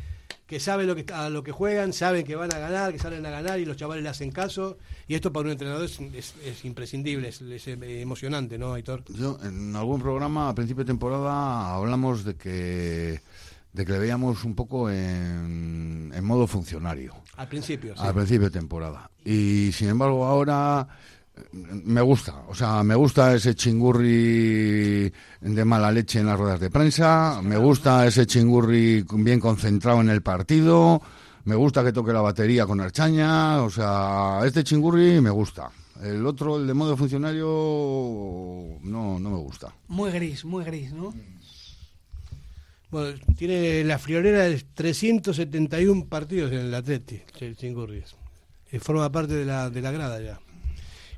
que 0.46 0.58
sabe 0.58 0.84
lo 0.84 0.96
que 0.96 1.12
a 1.12 1.28
lo 1.28 1.44
que 1.44 1.52
juegan 1.52 1.92
saben 1.92 2.24
que 2.24 2.34
van 2.34 2.52
a 2.52 2.58
ganar 2.58 2.92
que 2.92 2.98
salen 2.98 3.24
a 3.24 3.30
ganar 3.30 3.60
y 3.60 3.64
los 3.64 3.76
chavales 3.76 4.02
le 4.02 4.08
hacen 4.08 4.32
caso. 4.32 4.78
Y 5.06 5.14
esto 5.14 5.32
para 5.32 5.46
un 5.46 5.52
entrenador 5.52 5.84
es, 5.84 6.00
es, 6.44 6.64
imprescindible 6.64 7.28
es, 7.28 7.68
emocionante 7.68 8.58
no 8.58 8.74
Aitor 8.74 9.04
yo 9.14 9.38
en 9.44 9.76
algún 9.76 10.00
programa 10.00 10.48
a 10.48 10.54
principio 10.56 10.82
de 10.82 10.88
temporada 10.88 11.72
hablamos 11.72 12.24
de 12.24 12.34
que 12.34 13.20
de 13.76 13.84
que 13.84 13.92
le 13.92 13.98
veíamos 13.98 14.42
un 14.44 14.54
poco 14.54 14.88
en, 14.88 16.10
en 16.14 16.24
modo 16.24 16.46
funcionario. 16.46 17.14
Al 17.36 17.46
principio, 17.46 17.94
sí. 17.94 18.02
Al 18.02 18.14
principio 18.14 18.46
de 18.48 18.58
temporada. 18.58 19.10
Y 19.22 19.70
sin 19.72 19.90
embargo 19.90 20.24
ahora 20.24 20.88
eh, 21.36 21.40
me 21.84 22.00
gusta, 22.00 22.44
o 22.48 22.54
sea, 22.54 22.82
me 22.82 22.94
gusta 22.94 23.34
ese 23.34 23.54
chingurri 23.54 25.12
de 25.42 25.64
mala 25.66 25.92
leche 25.92 26.20
en 26.20 26.26
las 26.26 26.38
ruedas 26.38 26.58
de 26.58 26.70
prensa, 26.70 27.42
me 27.42 27.58
gusta 27.58 28.06
ese 28.06 28.26
chingurri 28.26 29.04
bien 29.12 29.40
concentrado 29.40 30.00
en 30.00 30.08
el 30.08 30.22
partido, 30.22 31.02
me 31.44 31.54
gusta 31.54 31.84
que 31.84 31.92
toque 31.92 32.14
la 32.14 32.22
batería 32.22 32.64
con 32.64 32.80
Archaña, 32.80 33.62
o 33.62 33.68
sea, 33.68 34.40
este 34.46 34.64
chingurri 34.64 35.20
me 35.20 35.30
gusta. 35.30 35.68
El 36.02 36.26
otro, 36.26 36.56
el 36.56 36.66
de 36.66 36.74
modo 36.74 36.96
funcionario, 36.96 37.46
no, 38.82 39.18
no 39.18 39.30
me 39.30 39.38
gusta. 39.38 39.74
Muy 39.88 40.10
gris, 40.10 40.44
muy 40.44 40.64
gris, 40.64 40.92
¿no? 40.92 41.12
Tiene 43.36 43.84
la 43.84 43.98
friolera 43.98 44.44
de 44.44 44.62
371 44.74 46.06
partidos 46.06 46.52
en 46.52 46.58
el 46.58 46.74
Atleti, 46.74 47.22
Chingurri. 47.56 48.02
Eh, 48.70 48.80
forma 48.80 49.10
parte 49.10 49.34
de 49.34 49.44
la, 49.44 49.70
de 49.70 49.80
la 49.80 49.90
grada 49.90 50.20
ya. 50.20 50.40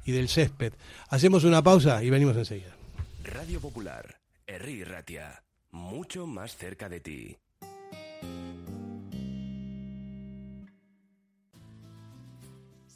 Y 0.04 0.12
del 0.12 0.28
césped. 0.28 0.72
Hacemos 1.08 1.44
una 1.44 1.62
pausa 1.62 2.02
y 2.02 2.10
venimos 2.10 2.36
enseguida. 2.36 2.74
Radio 3.24 3.60
Popular, 3.60 4.18
Erri 4.46 4.84
Ratia, 4.84 5.42
mucho 5.70 6.26
más 6.26 6.56
cerca 6.56 6.88
de 6.88 7.00
ti. 7.00 7.36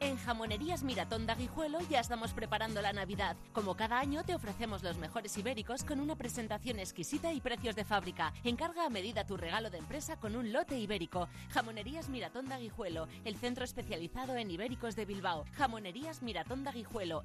En 0.00 0.16
Jamonerías 0.16 0.82
Miratón 0.82 1.26
de 1.26 1.34
ya 1.88 2.00
estamos 2.00 2.32
preparando 2.32 2.82
la 2.82 2.92
Navidad. 2.92 3.36
Como 3.52 3.76
cada 3.76 3.98
año 3.98 4.24
te 4.24 4.34
ofrecemos 4.34 4.82
los 4.82 4.98
mejores 4.98 5.36
ibéricos 5.38 5.84
con 5.84 6.00
una 6.00 6.16
presentación 6.16 6.78
exquisita 6.78 7.32
y 7.32 7.40
precios 7.40 7.76
de 7.76 7.84
fábrica. 7.84 8.32
Encarga 8.42 8.84
a 8.86 8.90
medida 8.90 9.26
tu 9.26 9.36
regalo 9.36 9.70
de 9.70 9.78
empresa 9.78 10.16
con 10.16 10.36
un 10.36 10.52
lote 10.52 10.78
ibérico. 10.78 11.28
Jamonerías 11.50 12.08
Miratón 12.08 12.48
de 12.48 12.54
el 13.24 13.36
centro 13.36 13.64
especializado 13.64 14.36
en 14.36 14.50
ibéricos 14.50 14.96
de 14.96 15.04
Bilbao. 15.04 15.44
Jamonerías 15.52 16.22
Miratón 16.22 16.64
de 16.64 16.74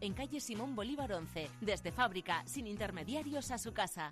en 0.01 0.13
calle 0.13 0.39
Simón 0.39 0.75
Bolívar 0.75 1.11
11. 1.11 1.49
Desde 1.61 1.91
fábrica, 1.91 2.43
sin 2.45 2.67
intermediarios 2.67 3.51
a 3.51 3.57
su 3.57 3.73
casa. 3.73 4.11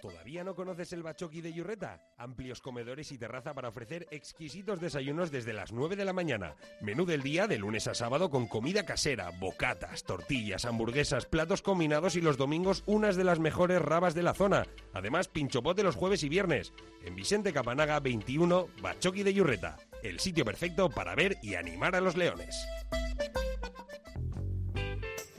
¿Todavía 0.00 0.44
no 0.44 0.54
conoces 0.54 0.92
el 0.92 1.02
Bachoqui 1.02 1.40
de 1.40 1.52
Yurreta? 1.52 2.00
Amplios 2.16 2.60
comedores 2.60 3.12
y 3.12 3.18
terraza 3.18 3.54
para 3.54 3.68
ofrecer 3.68 4.06
exquisitos 4.10 4.80
desayunos 4.80 5.30
desde 5.30 5.52
las 5.52 5.72
9 5.72 5.96
de 5.96 6.04
la 6.04 6.12
mañana. 6.12 6.54
Menú 6.80 7.04
del 7.04 7.22
día 7.22 7.39
de 7.46 7.58
lunes 7.58 7.86
a 7.86 7.94
sábado 7.94 8.30
con 8.30 8.46
comida 8.46 8.84
casera, 8.84 9.30
bocatas, 9.38 10.04
tortillas, 10.04 10.64
hamburguesas, 10.64 11.26
platos 11.26 11.62
combinados 11.62 12.16
y 12.16 12.20
los 12.20 12.36
domingos 12.36 12.82
unas 12.86 13.16
de 13.16 13.24
las 13.24 13.38
mejores 13.38 13.80
rabas 13.80 14.14
de 14.14 14.22
la 14.22 14.34
zona. 14.34 14.66
Además, 14.92 15.28
pinchopote 15.28 15.82
los 15.82 15.96
jueves 15.96 16.22
y 16.22 16.28
viernes. 16.28 16.72
En 17.04 17.14
Vicente 17.14 17.52
Capanaga 17.52 18.00
21, 18.00 18.68
Bachoqui 18.82 19.22
de 19.22 19.34
Yurreta. 19.34 19.76
El 20.02 20.20
sitio 20.20 20.44
perfecto 20.44 20.90
para 20.90 21.14
ver 21.14 21.36
y 21.42 21.54
animar 21.54 21.94
a 21.94 22.00
los 22.00 22.16
leones. 22.16 22.56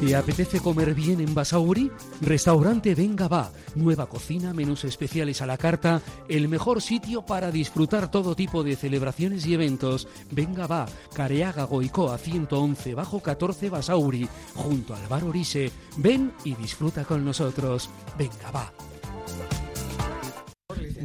¿Te 0.00 0.14
apetece 0.14 0.60
comer 0.60 0.94
bien 0.94 1.20
en 1.22 1.34
Basauri? 1.34 1.90
Restaurante 2.20 2.94
Venga 2.94 3.28
Va. 3.28 3.50
Nueva 3.74 4.06
cocina, 4.06 4.52
menús 4.52 4.84
especiales 4.84 5.40
a 5.40 5.46
la 5.46 5.56
carta, 5.56 6.02
el 6.28 6.48
mejor 6.48 6.82
sitio 6.82 7.24
para 7.24 7.50
disfrutar 7.50 8.10
todo 8.10 8.36
tipo 8.36 8.62
de 8.62 8.76
celebraciones 8.76 9.46
y 9.46 9.54
eventos. 9.54 10.06
Venga 10.30 10.66
Va, 10.66 10.86
Careaga 11.14 11.64
Goicoa 11.64 12.18
111 12.18 12.94
bajo 12.94 13.20
14 13.20 13.70
Basauri, 13.70 14.28
junto 14.54 14.94
al 14.94 15.06
bar 15.08 15.24
Orise. 15.24 15.72
Ven 15.96 16.30
y 16.44 16.54
disfruta 16.54 17.04
con 17.04 17.24
nosotros. 17.24 17.88
Venga 18.18 18.50
Va. 18.50 18.72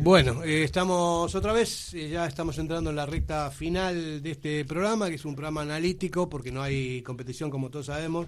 Bueno, 0.03 0.43
eh, 0.43 0.63
estamos 0.63 1.33
otra 1.33 1.53
vez, 1.53 1.93
eh, 1.93 2.09
ya 2.09 2.25
estamos 2.25 2.57
entrando 2.57 2.89
en 2.89 2.95
la 2.95 3.05
recta 3.05 3.51
final 3.51 4.21
de 4.21 4.31
este 4.31 4.65
programa, 4.65 5.09
que 5.09 5.15
es 5.15 5.25
un 5.25 5.35
programa 5.35 5.61
analítico 5.61 6.27
porque 6.27 6.51
no 6.51 6.61
hay 6.61 7.01
competición 7.03 7.49
como 7.49 7.69
todos 7.69 7.85
sabemos. 7.85 8.27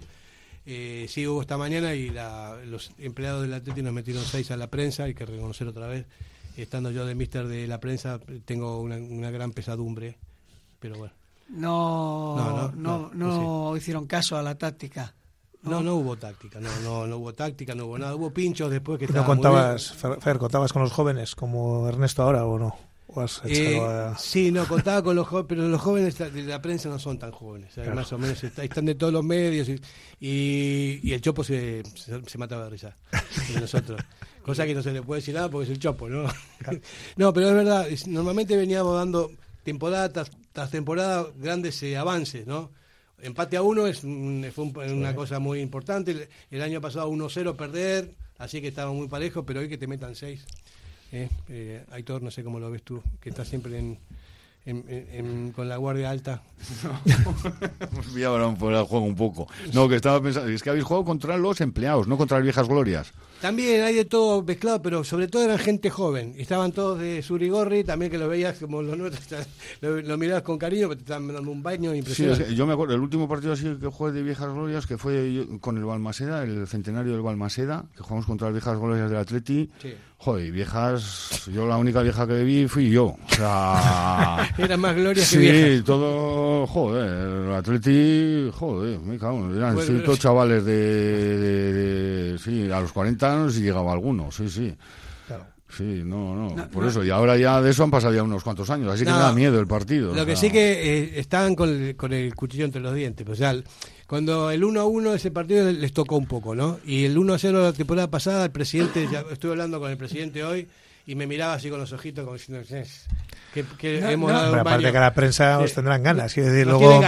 Eh, 0.66 1.06
sí 1.08 1.26
hubo 1.26 1.42
esta 1.42 1.58
mañana 1.58 1.94
y 1.94 2.10
los 2.66 2.92
empleados 2.98 3.42
del 3.42 3.52
Atlético 3.52 3.84
nos 3.84 3.92
metieron 3.92 4.24
seis 4.24 4.50
a 4.50 4.56
la 4.56 4.68
prensa, 4.68 5.04
hay 5.04 5.14
que 5.14 5.26
reconocer 5.26 5.68
otra 5.68 5.86
vez. 5.86 6.06
Estando 6.56 6.90
yo 6.90 7.04
de 7.04 7.14
mister 7.14 7.46
de 7.48 7.66
la 7.66 7.80
prensa, 7.80 8.20
tengo 8.44 8.80
una, 8.80 9.30
gran 9.30 9.52
pesadumbre, 9.52 10.16
pero 10.78 10.96
bueno. 10.96 11.14
No, 11.48 12.72
no, 12.74 13.10
no, 13.12 13.76
hicieron 13.76 14.06
caso 14.06 14.36
a 14.36 14.42
la 14.42 14.56
táctica. 14.56 15.14
No, 15.62 15.82
no 15.82 15.96
hubo 15.96 16.16
táctica, 16.16 16.60
no, 16.60 16.68
no, 16.82 17.06
no 17.06 17.16
hubo 17.16 17.32
táctica, 17.32 17.74
no 17.74 17.86
hubo 17.86 17.98
nada. 17.98 18.14
Hubo 18.14 18.30
pinchos 18.30 18.70
después 18.70 18.98
que 18.98 19.08
¿No 19.08 19.24
contabas, 19.24 19.92
Fer, 20.20 20.38
contabas 20.38 20.72
con 20.72 20.82
los 20.82 20.92
jóvenes 20.92 21.34
como 21.34 21.88
Ernesto 21.88 22.22
ahora 22.22 22.44
o 22.44 22.58
no? 22.58 22.76
Eh, 23.44 23.80
sí, 24.18 24.50
no, 24.50 24.66
contaba 24.66 25.02
con 25.02 25.16
los 25.16 25.26
jóvenes, 25.26 25.46
pero 25.48 25.68
los 25.68 25.80
jóvenes 25.80 26.18
de 26.18 26.42
la 26.42 26.60
prensa 26.60 26.88
no 26.88 26.98
son 26.98 27.18
tan 27.18 27.30
jóvenes, 27.30 27.70
más 27.94 28.12
o 28.12 28.18
menos 28.18 28.42
están 28.42 28.84
de 28.86 28.94
todos 28.94 29.12
los 29.12 29.24
medios 29.24 29.68
y, 29.68 31.00
y, 31.02 31.12
el 31.12 31.20
Chopo 31.20 31.44
se, 31.44 31.82
se, 31.94 32.38
mataba 32.38 32.64
de 32.64 32.70
risa 32.70 32.96
de 33.52 33.60
nosotros. 33.60 34.00
Cosa 34.42 34.66
que 34.66 34.74
no 34.74 34.82
se 34.82 34.92
le 34.92 35.02
puede 35.02 35.20
decir 35.20 35.34
nada 35.34 35.48
porque 35.48 35.64
es 35.64 35.70
el 35.70 35.78
Chopo, 35.78 36.08
¿no? 36.08 36.28
no, 37.16 37.32
pero 37.32 37.48
es 37.48 37.54
verdad, 37.54 37.86
normalmente 38.06 38.56
veníamos 38.56 38.96
dando 38.96 39.30
temporada 39.62 40.12
tras, 40.12 40.70
temporada 40.70 41.26
grandes 41.36 41.82
eh, 41.82 41.96
avances, 41.96 42.46
¿no? 42.46 42.70
Empate 43.22 43.56
a 43.56 43.62
uno 43.62 43.86
es 43.86 44.00
fue 44.00 44.92
una 44.92 45.14
cosa 45.14 45.38
muy 45.38 45.60
importante. 45.60 46.28
El, 46.50 46.62
año 46.62 46.80
pasado 46.80 47.10
1-0 47.10 47.56
perder, 47.56 48.14
así 48.38 48.60
que 48.60 48.68
estaba 48.68 48.92
muy 48.92 49.08
parejo, 49.08 49.46
pero 49.46 49.60
hoy 49.60 49.68
que 49.68 49.78
te 49.78 49.86
metan 49.86 50.14
6. 50.14 50.44
Eh, 51.14 51.28
eh, 51.48 51.84
Aitor, 51.92 52.22
no 52.22 52.30
sé 52.32 52.42
cómo 52.42 52.58
lo 52.58 52.68
ves 52.72 52.82
tú, 52.82 53.00
que 53.20 53.30
estás 53.30 53.46
siempre 53.46 53.78
en, 54.66 55.52
con 55.52 55.68
la 55.68 55.76
guardia 55.76 56.10
alta. 56.10 56.42
No. 56.82 58.26
ahora 58.26 58.84
juego 58.84 59.04
un 59.04 59.14
poco. 59.14 59.46
No, 59.72 59.88
que 59.88 59.94
estaba 59.94 60.20
pensando, 60.20 60.50
es 60.50 60.60
que 60.60 60.70
habéis 60.70 60.84
jugado 60.84 61.04
contra 61.04 61.36
los 61.36 61.60
empleados, 61.60 62.08
no 62.08 62.16
contra 62.16 62.38
las 62.38 62.42
viejas 62.42 62.66
glorias. 62.66 63.12
También 63.40 63.82
hay 63.84 63.94
de 63.94 64.06
todo 64.06 64.42
mezclado, 64.42 64.82
pero 64.82 65.04
sobre 65.04 65.28
todo 65.28 65.44
eran 65.44 65.58
gente 65.58 65.88
joven. 65.88 66.34
Estaban 66.36 66.72
todos 66.72 66.98
de 66.98 67.22
Surigorri, 67.22 67.84
también 67.84 68.10
que 68.10 68.18
lo 68.18 68.26
veías 68.26 68.58
como 68.58 68.82
los 68.82 68.96
nuestros, 68.96 69.46
lo, 69.82 70.18
mirabas 70.18 70.42
con 70.42 70.58
cariño, 70.58 70.88
pero 70.88 70.96
te 70.96 71.02
estaban 71.02 71.28
dando 71.28 71.50
un 71.50 71.62
baño 71.62 71.94
impresionante. 71.94 72.46
Sí, 72.46 72.56
yo 72.56 72.66
me 72.66 72.72
acuerdo, 72.72 72.94
el 72.94 73.00
último 73.00 73.28
partido 73.28 73.52
así 73.52 73.76
que 73.80 73.86
jugué 73.86 74.12
de 74.12 74.22
viejas 74.22 74.52
glorias, 74.52 74.86
que 74.86 74.98
fue 74.98 75.46
con 75.60 75.76
el 75.76 75.84
Balmaseda, 75.84 76.42
el 76.42 76.66
centenario 76.66 77.12
del 77.12 77.22
Balmaseda, 77.22 77.84
que 77.94 78.02
jugamos 78.02 78.26
contra 78.26 78.48
las 78.48 78.54
viejas 78.54 78.80
glorias 78.80 79.10
del 79.10 79.18
Atleti. 79.20 79.70
Sí. 79.80 79.94
Joder, 80.18 80.50
viejas, 80.52 81.42
yo 81.52 81.66
la 81.66 81.76
única 81.76 82.00
vieja 82.00 82.26
que 82.26 82.42
vi 82.44 82.66
fui 82.66 82.90
yo. 82.90 83.06
O 83.06 83.34
sea. 83.36 84.48
Era 84.58 84.76
más 84.76 84.96
gloria 84.96 85.22
que 85.28 85.38
vieja. 85.38 85.76
Sí, 85.76 85.82
todo, 85.82 86.66
joder, 86.66 87.46
el 87.46 87.54
Atleti, 87.54 88.50
joder, 88.52 89.00
me 89.00 89.18
cago, 89.18 89.54
eran 89.54 89.76
todos 90.02 90.18
chavales 90.18 90.64
de, 90.64 92.36
sí, 92.42 92.70
a 92.70 92.80
los 92.80 92.92
40 92.92 93.32
años 93.32 93.58
y 93.58 93.62
llegaba 93.62 93.92
alguno, 93.92 94.30
sí, 94.30 94.48
sí. 94.48 94.74
Sí, 95.76 96.02
no, 96.04 96.36
no, 96.36 96.70
por 96.70 96.86
eso. 96.86 97.02
Y 97.02 97.10
ahora 97.10 97.36
ya 97.36 97.60
de 97.60 97.70
eso 97.70 97.82
han 97.82 97.90
pasado 97.90 98.14
ya 98.14 98.22
unos 98.22 98.44
cuantos 98.44 98.70
años, 98.70 98.92
así 98.92 99.04
que 99.04 99.10
me 99.10 99.18
da 99.18 99.32
miedo 99.32 99.58
el 99.58 99.66
partido. 99.66 100.14
Lo 100.14 100.24
que 100.24 100.36
sí 100.36 100.50
que 100.50 101.00
eh, 101.00 101.18
estaban 101.18 101.56
con 101.56 101.68
el, 101.68 101.96
con 101.96 102.12
el 102.12 102.32
cuchillo 102.34 102.64
entre 102.64 102.80
los 102.80 102.94
dientes. 102.94 103.26
Pues, 103.26 103.40
o 103.40 103.42
sea, 103.42 103.56
cuando 104.14 104.48
el 104.52 104.62
1 104.62 104.80
a 104.80 104.84
1 104.84 105.14
ese 105.14 105.32
partido 105.32 105.72
les 105.72 105.92
tocó 105.92 106.16
un 106.16 106.26
poco, 106.26 106.54
¿no? 106.54 106.78
Y 106.86 107.04
el 107.04 107.18
1 107.18 107.34
a 107.34 107.36
0 107.36 107.62
la 107.64 107.72
temporada 107.72 108.08
pasada, 108.08 108.44
el 108.44 108.52
presidente, 108.52 109.08
ya 109.10 109.24
estuve 109.28 109.50
hablando 109.50 109.80
con 109.80 109.90
el 109.90 109.96
presidente 109.96 110.44
hoy 110.44 110.68
y 111.04 111.16
me 111.16 111.26
miraba 111.26 111.54
así 111.54 111.68
con 111.68 111.80
los 111.80 111.92
ojitos 111.92 112.24
como 112.24 112.36
diciendo 112.36 112.64
que, 113.52 113.64
que 113.76 113.98
hemos 113.98 114.30
dado 114.30 114.52
pero 114.52 114.60
aparte 114.62 114.92
que 114.92 114.98
la 114.98 115.12
prensa 115.12 115.58
os 115.58 115.74
tendrán 115.74 116.02
ganas 116.02 116.32
quiero 116.32 116.50
decir 116.50 116.66
luego 116.66 116.98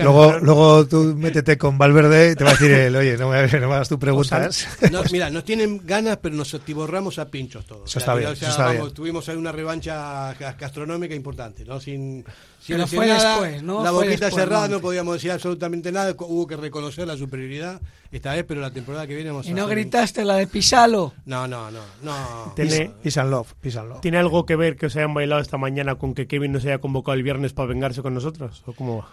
luego 0.00 0.38
luego 0.38 0.86
tú 0.86 1.14
métete 1.16 1.58
con 1.58 1.76
Valverde 1.76 2.32
y 2.32 2.34
te 2.34 2.44
va 2.44 2.50
a 2.50 2.52
decir 2.54 2.96
oye 2.96 3.18
no 3.18 3.28
me, 3.28 3.46
no 3.46 3.68
me 3.68 3.74
hagas 3.74 3.90
tus 3.90 3.98
preguntas 3.98 4.68
no, 4.90 5.02
mira 5.12 5.28
nos 5.28 5.44
tienen 5.44 5.82
ganas 5.84 6.16
pero 6.16 6.34
nos 6.34 6.54
atiborramos 6.54 7.18
a 7.18 7.28
pinchos 7.28 7.66
todos. 7.66 7.90
Eso 7.90 7.98
está 7.98 8.14
bien, 8.14 8.94
tuvimos 8.94 9.28
ahí 9.28 9.36
una 9.36 9.52
revancha 9.52 10.32
gastronómica 10.58 11.14
importante 11.14 11.64
no 11.66 11.78
sin 11.78 12.24
pero 12.66 12.86
fue 12.86 13.06
después, 13.06 13.62
¿no? 13.62 13.82
La 13.82 13.90
boquita 13.90 14.30
cerrada, 14.30 14.68
no 14.68 14.80
podíamos 14.80 15.14
decir 15.14 15.30
absolutamente 15.30 15.90
nada. 15.92 16.14
Hubo 16.18 16.46
que 16.46 16.56
reconocer 16.56 17.06
la 17.06 17.16
superioridad 17.16 17.80
esta 18.10 18.34
vez, 18.34 18.44
pero 18.46 18.60
la 18.60 18.70
temporada 18.70 19.06
que 19.06 19.14
viene 19.14 19.30
vamos 19.30 19.46
¿Y 19.46 19.54
no 19.54 19.66
gritaste 19.66 20.24
la 20.24 20.36
de 20.36 20.46
Pisalo? 20.46 21.14
No, 21.24 21.48
no, 21.48 21.70
no. 21.70 21.80
no. 22.02 22.52
Tiene, 22.54 22.92
love, 23.24 23.54
¿Tiene 24.00 24.18
algo 24.18 24.44
que 24.46 24.56
ver 24.56 24.76
que 24.76 24.86
os 24.86 24.96
hayan 24.96 25.14
bailado 25.14 25.40
esta 25.40 25.58
mañana 25.58 25.96
con 25.96 26.14
que 26.14 26.26
Kevin 26.26 26.52
no 26.52 26.60
se 26.60 26.68
haya 26.68 26.78
convocado 26.78 27.14
el 27.14 27.22
viernes 27.22 27.52
para 27.52 27.68
vengarse 27.68 28.02
con 28.02 28.14
nosotros? 28.14 28.62
¿O 28.66 28.72
cómo 28.72 29.04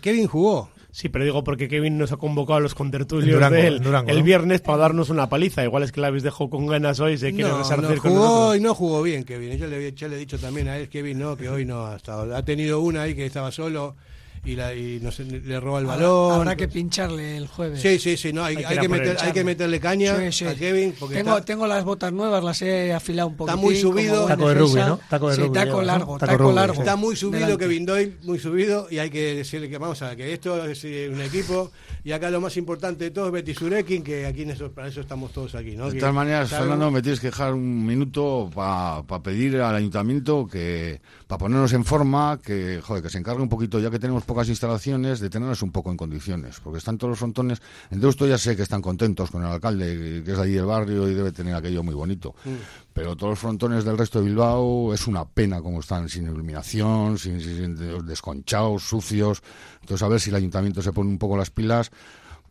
Kevin 0.00 0.26
jugó. 0.26 0.70
Sí, 0.94 1.08
pero 1.08 1.24
digo 1.24 1.42
porque 1.42 1.66
Kevin 1.66 1.98
nos 1.98 2.12
ha 2.12 2.18
convocado 2.18 2.58
a 2.58 2.60
los 2.60 2.76
contertulios 2.76 3.50
de 3.50 3.66
él 3.66 3.82
el 4.06 4.22
viernes 4.22 4.60
para 4.60 4.78
darnos 4.78 5.10
una 5.10 5.28
paliza. 5.28 5.64
Igual 5.64 5.82
es 5.82 5.90
que 5.90 6.00
la 6.00 6.06
habéis 6.06 6.22
dejado 6.22 6.48
con 6.48 6.68
ganas 6.68 7.00
hoy, 7.00 7.18
se 7.18 7.32
quiere 7.32 7.50
no, 7.50 7.58
no 7.58 7.88
con 8.00 8.12
jugó 8.12 8.54
y 8.54 8.60
no 8.60 8.76
jugó 8.76 9.02
bien 9.02 9.24
Kevin. 9.24 9.58
Yo 9.58 9.66
le, 9.66 9.92
yo 9.92 10.06
le 10.06 10.14
he 10.14 10.18
dicho 10.20 10.38
también 10.38 10.68
a 10.68 10.76
él, 10.78 10.88
Kevin, 10.88 11.18
no, 11.18 11.36
que 11.36 11.48
hoy 11.48 11.64
no 11.64 11.86
ha 11.86 11.96
estado. 11.96 12.36
Ha 12.36 12.44
tenido 12.44 12.78
una 12.78 13.02
ahí 13.02 13.16
que 13.16 13.26
estaba 13.26 13.50
solo 13.50 13.96
y, 14.44 14.56
la, 14.56 14.74
y 14.74 15.00
no 15.00 15.10
sé, 15.10 15.24
le 15.24 15.60
roba 15.60 15.78
el 15.80 15.86
balón. 15.86 16.32
Habrá 16.32 16.56
que 16.56 16.68
pincharle 16.68 17.36
el 17.36 17.48
jueves. 17.48 17.80
Sí, 17.80 17.98
sí, 17.98 18.16
sí, 18.16 18.32
no, 18.32 18.44
hay, 18.44 18.56
hay, 18.56 18.78
que, 18.78 18.88
meter, 18.88 19.16
hay 19.20 19.32
que, 19.32 19.44
meterle 19.44 19.80
caña 19.80 20.14
a 20.14 20.54
Kevin. 20.54 20.94
Porque 20.98 21.16
tengo, 21.16 21.42
tengo 21.42 21.66
las 21.66 21.84
botas 21.84 22.12
nuevas, 22.12 22.42
las 22.44 22.60
he 22.62 22.92
afilado 22.92 23.28
un 23.28 23.36
poco. 23.36 23.50
Está 23.50 23.60
muy 23.60 23.76
subido. 23.76 24.26
Taco 24.26 24.48
de 24.48 24.54
rugby, 24.54 24.80
¿no? 24.80 25.00
Taco 25.08 25.30
de 25.30 25.36
rugby. 25.36 25.48
Sí, 25.48 25.52
taco 25.52 25.82
largo, 25.82 26.18
taco, 26.18 26.52
largo. 26.52 26.80
Está 26.80 26.96
muy 26.96 27.16
subido 27.16 27.56
Kevin 27.58 27.86
Doyle, 27.86 28.16
muy 28.22 28.38
subido, 28.38 28.86
y 28.90 28.98
hay 28.98 29.10
que 29.10 29.34
decirle 29.34 29.68
que 29.68 29.78
vamos 29.78 30.02
a 30.02 30.14
que 30.16 30.32
esto 30.32 30.64
es 30.64 30.84
eh, 30.84 31.08
un 31.12 31.20
equipo, 31.20 31.70
y 32.02 32.12
acá 32.12 32.30
lo 32.30 32.40
más 32.40 32.56
importante 32.56 33.04
de 33.04 33.10
todo 33.10 33.26
es 33.26 33.32
Betty 33.32 33.54
Surekin, 33.54 34.02
que 34.02 34.26
aquí 34.26 34.42
en 34.42 34.50
eso, 34.50 34.70
para 34.72 34.88
eso 34.88 35.00
estamos 35.00 35.32
todos 35.32 35.54
aquí, 35.54 35.76
¿no? 35.76 35.90
De 35.90 35.98
todas 35.98 36.14
maneras, 36.14 36.50
Fernando, 36.50 36.90
me 36.90 37.02
tienes 37.02 37.20
que 37.20 37.28
dejar 37.28 37.54
un 37.54 37.86
minuto 37.86 38.50
para 38.54 39.22
pedir 39.22 39.60
al 39.60 39.74
ayuntamiento 39.74 40.46
que, 40.46 41.00
para 41.26 41.38
ponernos 41.38 41.72
en 41.72 41.84
forma, 41.84 42.38
que, 42.44 42.80
joder, 42.82 43.02
que 43.02 43.10
se 43.10 43.18
encargue 43.18 43.42
un 43.42 43.48
poquito, 43.48 43.78
ya 43.78 43.90
que 43.90 43.98
tenemos 43.98 44.24
pocas 44.34 44.48
instalaciones, 44.48 45.20
de 45.20 45.30
tenerlos 45.30 45.62
un 45.62 45.70
poco 45.70 45.92
en 45.92 45.96
condiciones, 45.96 46.58
porque 46.58 46.78
están 46.78 46.98
todos 46.98 47.10
los 47.10 47.18
frontones. 47.20 47.62
En 47.92 48.00
Deusto 48.00 48.26
ya 48.26 48.36
sé 48.36 48.56
que 48.56 48.62
están 48.62 48.82
contentos 48.82 49.30
con 49.30 49.44
el 49.44 49.48
alcalde, 49.48 50.22
que 50.24 50.32
es 50.32 50.36
de 50.36 50.42
allí 50.42 50.54
del 50.54 50.66
barrio 50.66 51.08
y 51.08 51.14
debe 51.14 51.30
tener 51.30 51.54
aquello 51.54 51.84
muy 51.84 51.94
bonito. 51.94 52.34
Mm. 52.44 52.50
Pero 52.92 53.14
todos 53.14 53.30
los 53.30 53.38
frontones 53.38 53.84
del 53.84 53.96
resto 53.96 54.18
de 54.18 54.24
Bilbao 54.24 54.92
es 54.92 55.06
una 55.06 55.24
pena 55.24 55.62
como 55.62 55.78
están, 55.78 56.08
sin 56.08 56.24
iluminación, 56.24 57.16
sin, 57.16 57.76
desconchados, 58.04 58.82
sucios. 58.82 59.40
Entonces, 59.82 60.02
a 60.02 60.08
ver 60.08 60.18
si 60.18 60.30
el 60.30 60.36
ayuntamiento 60.36 60.82
se 60.82 60.92
pone 60.92 61.10
un 61.10 61.18
poco 61.18 61.36
las 61.36 61.50
pilas 61.50 61.92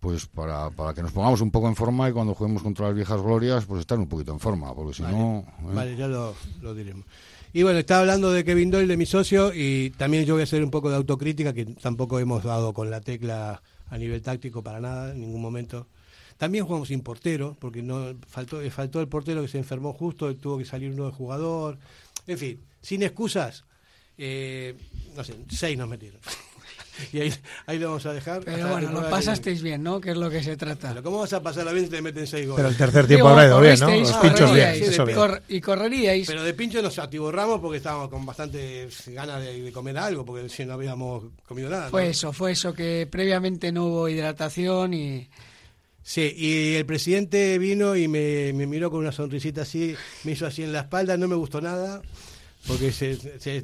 pues 0.04 0.26
para, 0.26 0.70
para 0.70 0.94
que 0.94 1.02
nos 1.02 1.14
pongamos 1.14 1.40
un 1.40 1.50
poco 1.50 1.70
en 1.70 1.78
forma 1.78 2.10
y 2.10 2.12
cuando 2.12 2.36
juguemos 2.36 2.62
contra 2.62 2.88
las 2.88 2.96
viejas 2.96 3.22
glorias, 3.22 3.64
pues 3.64 3.80
estar 3.80 3.98
un 3.98 4.08
poquito 4.08 4.34
en 4.34 4.40
forma, 4.42 4.76
porque 4.76 4.96
si 4.96 5.02
no... 5.02 5.46
¿eh? 5.48 5.74
Vale, 5.74 5.96
ya 5.96 6.10
lo, 6.10 6.36
lo 6.62 6.76
diremos. 6.76 7.06
Y 7.54 7.64
bueno, 7.64 7.80
estaba 7.80 8.02
hablando 8.02 8.30
de 8.30 8.44
Kevin 8.44 8.70
Doyle, 8.70 8.88
de 8.88 8.98
mi 8.98 9.06
socio, 9.06 9.54
y 9.56 9.92
también 9.92 10.26
yo 10.26 10.34
voy 10.34 10.42
a 10.42 10.44
hacer 10.44 10.62
un 10.62 10.72
poco 10.72 10.90
de 10.90 10.98
autocrítica, 10.98 11.54
que 11.54 11.64
tampoco 11.66 12.20
hemos 12.20 12.44
dado 12.44 12.74
con 12.74 12.92
la 12.92 13.00
tecla 13.00 13.62
a 13.90 13.98
nivel 13.98 14.22
táctico 14.22 14.62
para 14.62 14.82
nada, 14.82 15.14
en 15.14 15.22
ningún 15.22 15.42
momento. 15.42 15.88
También 16.38 16.66
jugamos 16.66 16.90
sin 16.90 17.00
portero, 17.00 17.56
porque 17.58 17.82
no 17.82 18.14
faltó, 18.28 18.60
faltó 18.72 19.00
el 19.00 19.08
portero 19.08 19.42
que 19.42 19.48
se 19.48 19.58
enfermó 19.58 19.94
justo, 19.94 20.36
tuvo 20.36 20.58
que 20.58 20.66
salir 20.66 20.92
uno 20.92 21.06
de 21.06 21.12
jugador. 21.14 21.78
En 22.28 22.38
fin, 22.38 22.60
sin 22.82 23.04
excusas, 23.04 23.64
eh, 24.18 24.76
no 25.16 25.24
sé, 25.24 25.38
seis 25.48 25.78
nos 25.78 25.88
metieron. 25.88 26.20
Y 27.12 27.20
ahí, 27.20 27.34
ahí 27.66 27.80
lo 27.80 27.88
vamos 27.88 28.06
a 28.06 28.14
dejar. 28.14 28.44
Pero 28.44 28.70
bueno, 28.70 28.92
lo 28.92 29.10
pasasteis 29.10 29.62
bien, 29.62 29.84
¿no? 29.84 30.00
Que 30.00 30.12
es 30.12 30.18
lo 30.18 30.30
que 30.30 30.44
se 30.44 30.58
trata. 30.58 30.90
Pero 30.90 31.04
¿cómo 31.04 31.20
vas 31.20 31.34
a 31.34 31.42
pasar 31.42 31.66
la 31.66 31.72
bien 31.72 31.86
si 31.86 31.92
te 31.92 32.02
meten 32.02 32.28
seis 32.28 32.48
goles? 32.48 32.58
Pero 32.58 32.70
el 32.70 32.78
tercer 32.78 33.08
tiempo 33.08 33.28
habrá 33.28 33.48
ido 33.48 33.62
bien, 33.62 33.80
¿no? 33.80 33.90
Los 33.90 34.14
pinchos 34.14 34.54
bien. 34.54 35.42
y 35.48 35.62
correríais. 35.62 36.28
Pero 36.28 36.44
de 36.44 36.54
pincho 36.54 36.82
nos 36.82 36.98
atiborramos 37.00 37.60
porque 37.60 37.78
estábamos 37.78 38.10
con 38.10 38.26
bastante 38.26 38.88
ganas 39.08 39.44
de, 39.44 39.72
comer 39.72 39.98
algo, 39.98 40.24
porque 40.24 40.50
si 40.50 40.66
no 40.66 40.74
habíamos 40.74 41.24
comido 41.48 41.70
nada. 41.70 41.90
Fue 41.90 42.10
eso, 42.10 42.32
fue 42.32 42.52
eso, 42.52 42.74
que 42.74 43.08
previamente 43.10 43.72
no 43.72 43.86
hubo 43.86 44.10
hidratación 44.10 44.94
y... 44.94 45.30
Sí, 46.06 46.34
y 46.36 46.76
el 46.76 46.86
presidente 46.86 47.58
vino 47.58 47.96
y 47.96 48.10
me, 48.10 48.52
me 48.54 48.68
miró 48.68 48.92
con 48.92 49.00
una 49.00 49.14
sonrisita 49.14 49.62
así, 49.62 49.96
me 50.26 50.34
hizo 50.34 50.46
así 50.46 50.62
en 50.62 50.74
la 50.74 50.82
espalda, 50.82 51.16
no 51.16 51.30
me 51.30 51.36
gustó 51.36 51.62
nada, 51.62 52.02
porque 52.68 52.92
se, 52.92 53.16
se 53.40 53.64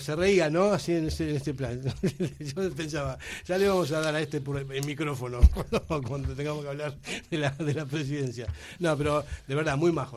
se 0.00 0.16
reía, 0.16 0.50
¿no? 0.50 0.72
Así 0.72 0.92
en 0.92 1.06
este, 1.06 1.34
este 1.36 1.54
plan. 1.54 1.80
Yo 2.40 2.70
pensaba, 2.74 3.18
ya 3.44 3.58
le 3.58 3.68
vamos 3.68 3.92
a 3.92 4.00
dar 4.00 4.14
a 4.14 4.20
este 4.20 4.40
por 4.40 4.58
el, 4.58 4.84
micrófono 4.84 5.40
cuando 6.06 6.34
tengamos 6.34 6.62
que 6.64 6.70
hablar 6.70 6.96
de 7.30 7.38
la, 7.38 7.50
de 7.50 7.74
la 7.74 7.86
presidencia. 7.86 8.46
No, 8.78 8.96
pero 8.96 9.24
de 9.46 9.54
verdad, 9.54 9.76
muy 9.76 9.92
majo. 9.92 10.16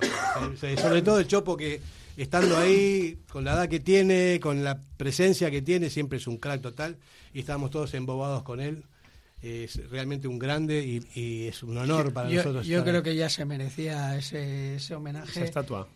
Sobre 0.60 1.02
todo 1.02 1.19
el 1.19 1.27
Chopo 1.27 1.56
que 1.56 1.81
estando 2.15 2.57
ahí, 2.57 3.19
con 3.30 3.44
la 3.44 3.53
edad 3.53 3.69
que 3.69 3.80
tiene, 3.80 4.39
con 4.41 4.64
la 4.64 4.81
presencia 4.98 5.52
que 5.52 5.61
tiene, 5.61 5.89
siempre 5.89 6.18
es 6.18 6.27
un 6.27 6.38
crack 6.38 6.61
total 6.61 6.98
y 7.34 7.41
estábamos 7.41 7.69
todos 7.69 7.94
embobados 7.94 8.44
con 8.44 8.60
él. 8.60 8.84
Es 9.41 9.88
realmente 9.91 10.27
un 10.27 10.39
grande 10.39 10.84
y, 11.14 11.48
es 11.48 11.61
un 11.61 11.77
honor 11.77 12.11
para 12.11 12.30
nosotros. 12.30 12.65
Yo 12.65 12.84
creo 12.84 13.03
que 13.03 13.15
ya 13.15 13.30
se 13.30 13.45
merecía 13.45 14.18
ese, 14.18 14.76
ese 14.76 14.95
homenaje. 14.95 15.30
Esa 15.30 15.44
estatua. 15.44 15.88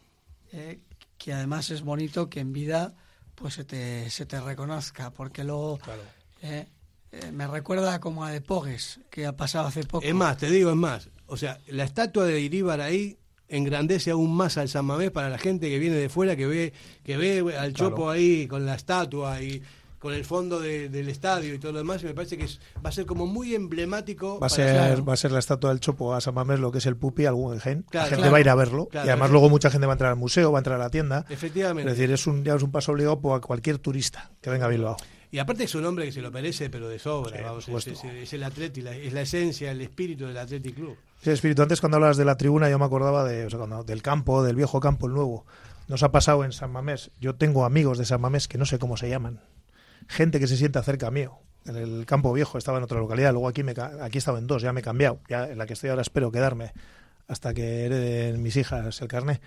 Eh, 0.51 0.79
que 1.17 1.33
además 1.33 1.71
es 1.71 1.81
bonito 1.81 2.29
que 2.29 2.39
en 2.39 2.53
vida 2.53 2.93
pues 3.41 3.55
se 3.55 3.63
te, 3.63 4.09
se 4.09 4.25
te 4.25 4.39
reconozca, 4.39 5.11
porque 5.11 5.43
luego 5.43 5.79
eh, 6.41 6.67
eh, 7.11 7.31
me 7.31 7.47
recuerda 7.47 7.99
como 7.99 8.23
a 8.23 8.31
De 8.31 8.41
Pogues, 8.41 8.99
que 9.09 9.25
ha 9.25 9.35
pasado 9.35 9.67
hace 9.67 9.83
poco. 9.83 10.05
Es 10.05 10.13
más, 10.13 10.37
te 10.37 10.49
digo, 10.49 10.69
es 10.69 10.75
más, 10.75 11.09
o 11.25 11.37
sea, 11.37 11.59
la 11.67 11.83
estatua 11.83 12.25
de 12.25 12.39
Iríbar 12.39 12.81
ahí 12.81 13.17
engrandece 13.49 14.11
aún 14.11 14.33
más 14.33 14.57
al 14.57 14.69
San 14.69 14.85
Mamés 14.85 15.11
para 15.11 15.29
la 15.29 15.37
gente 15.37 15.69
que 15.69 15.79
viene 15.79 15.97
de 15.97 16.09
fuera, 16.09 16.35
que 16.35 16.47
ve, 16.47 16.73
que 17.03 17.17
ve 17.17 17.55
al 17.57 17.73
Chopo 17.73 18.09
ahí 18.09 18.47
con 18.47 18.65
la 18.65 18.75
estatua 18.75 19.41
y 19.41 19.61
con 20.01 20.15
el 20.15 20.25
fondo 20.25 20.59
del 20.59 21.09
estadio 21.09 21.53
y 21.53 21.59
todo 21.59 21.73
lo 21.73 21.77
demás, 21.77 22.01
y 22.01 22.07
me 22.07 22.15
parece 22.15 22.35
que 22.35 22.47
va 22.83 22.89
a 22.89 22.91
ser 22.91 23.05
como 23.05 23.27
muy 23.27 23.53
emblemático. 23.53 24.39
Va 24.39 24.47
a, 24.47 24.49
ser, 24.49 25.07
va 25.07 25.13
a 25.13 25.15
ser 25.15 25.31
la 25.31 25.37
estatua 25.37 25.69
del 25.69 25.79
Chopo 25.79 26.15
a 26.15 26.21
San 26.21 26.33
Mamés, 26.33 26.59
lo 26.59 26.71
que 26.71 26.79
es 26.79 26.87
el 26.87 26.97
Pupi, 26.97 27.27
al 27.27 27.35
Guggenheim. 27.35 27.83
la 27.91 28.07
gente 28.07 28.27
va 28.29 28.37
a 28.37 28.39
ir 28.41 28.49
a 28.49 28.55
verlo. 28.55 28.89
y 28.91 28.97
además 28.97 29.29
luego 29.29 29.51
mucha 29.51 29.69
gente 29.69 29.85
va 29.85 29.93
a 29.93 29.95
entrar 29.95 30.09
al 30.09 30.17
museo, 30.17 30.51
va 30.51 30.57
a 30.57 30.61
entrar 30.61 30.81
a 30.81 30.83
la 30.85 30.89
tienda. 30.89 31.27
Efectivamente. 31.29 31.91
Es 31.91 31.97
decir, 31.99 32.11
es 32.11 32.25
un, 32.25 32.43
ya 32.43 32.55
es 32.55 32.63
un 32.63 32.71
paso 32.71 32.93
obligado 32.93 33.21
para 33.21 33.41
cualquier 33.41 33.77
turista 33.77 34.31
que 34.41 34.49
venga 34.49 34.65
a 34.65 34.69
Bilbao. 34.69 34.97
Y 35.29 35.37
aparte 35.37 35.65
es 35.65 35.75
un 35.75 35.85
hombre 35.85 36.05
que 36.05 36.11
se 36.11 36.21
lo 36.21 36.31
merece, 36.31 36.71
pero 36.71 36.89
de 36.89 36.97
sobra. 36.97 37.39
vamos, 37.39 37.69
es, 37.69 38.33
el 38.33 38.43
atleti, 38.43 38.81
es 38.81 39.13
la 39.13 39.21
esencia, 39.21 39.69
el 39.69 39.81
espíritu 39.81 40.25
del 40.25 40.37
Athletic 40.37 40.73
Club. 40.73 40.97
Sí, 41.21 41.29
espíritu. 41.29 41.61
Antes 41.61 41.79
cuando 41.79 41.97
hablabas 41.97 42.17
de 42.17 42.25
la 42.25 42.37
tribuna 42.37 42.71
yo 42.71 42.79
me 42.79 42.85
acordaba 42.85 43.23
de, 43.23 43.47
del 43.85 44.01
campo, 44.01 44.41
del 44.41 44.55
viejo 44.55 44.79
campo, 44.79 45.05
el 45.05 45.13
nuevo. 45.13 45.45
Nos 45.87 46.01
ha 46.01 46.11
pasado 46.11 46.43
en 46.43 46.53
San 46.53 46.71
Mamés. 46.71 47.11
Yo 47.19 47.35
tengo 47.35 47.65
amigos 47.65 47.99
de 47.99 48.05
San 48.05 48.19
Mamés 48.19 48.47
que 48.47 48.57
no 48.57 48.65
sé 48.65 48.79
cómo 48.79 48.97
se 48.97 49.07
llaman 49.07 49.41
gente 50.11 50.39
que 50.39 50.47
se 50.47 50.57
sienta 50.57 50.83
cerca 50.83 51.09
mío. 51.09 51.39
En 51.65 51.75
el 51.75 52.05
campo 52.05 52.33
viejo 52.33 52.57
estaba 52.57 52.77
en 52.77 52.83
otra 52.83 52.99
localidad, 52.99 53.31
luego 53.31 53.47
aquí 53.47 53.63
me 53.63 53.73
aquí 54.01 54.17
estaba 54.17 54.39
en 54.39 54.47
dos, 54.47 54.61
ya 54.61 54.73
me 54.73 54.81
he 54.81 54.83
cambiado, 54.83 55.19
ya 55.29 55.47
en 55.47 55.57
la 55.57 55.65
que 55.65 55.73
estoy 55.73 55.89
ahora 55.89 56.01
espero 56.01 56.31
quedarme 56.31 56.73
hasta 57.27 57.53
que 57.53 57.85
hereden 57.85 58.41
mis 58.41 58.55
hijas 58.55 59.01
el 59.01 59.07
carné. 59.07 59.41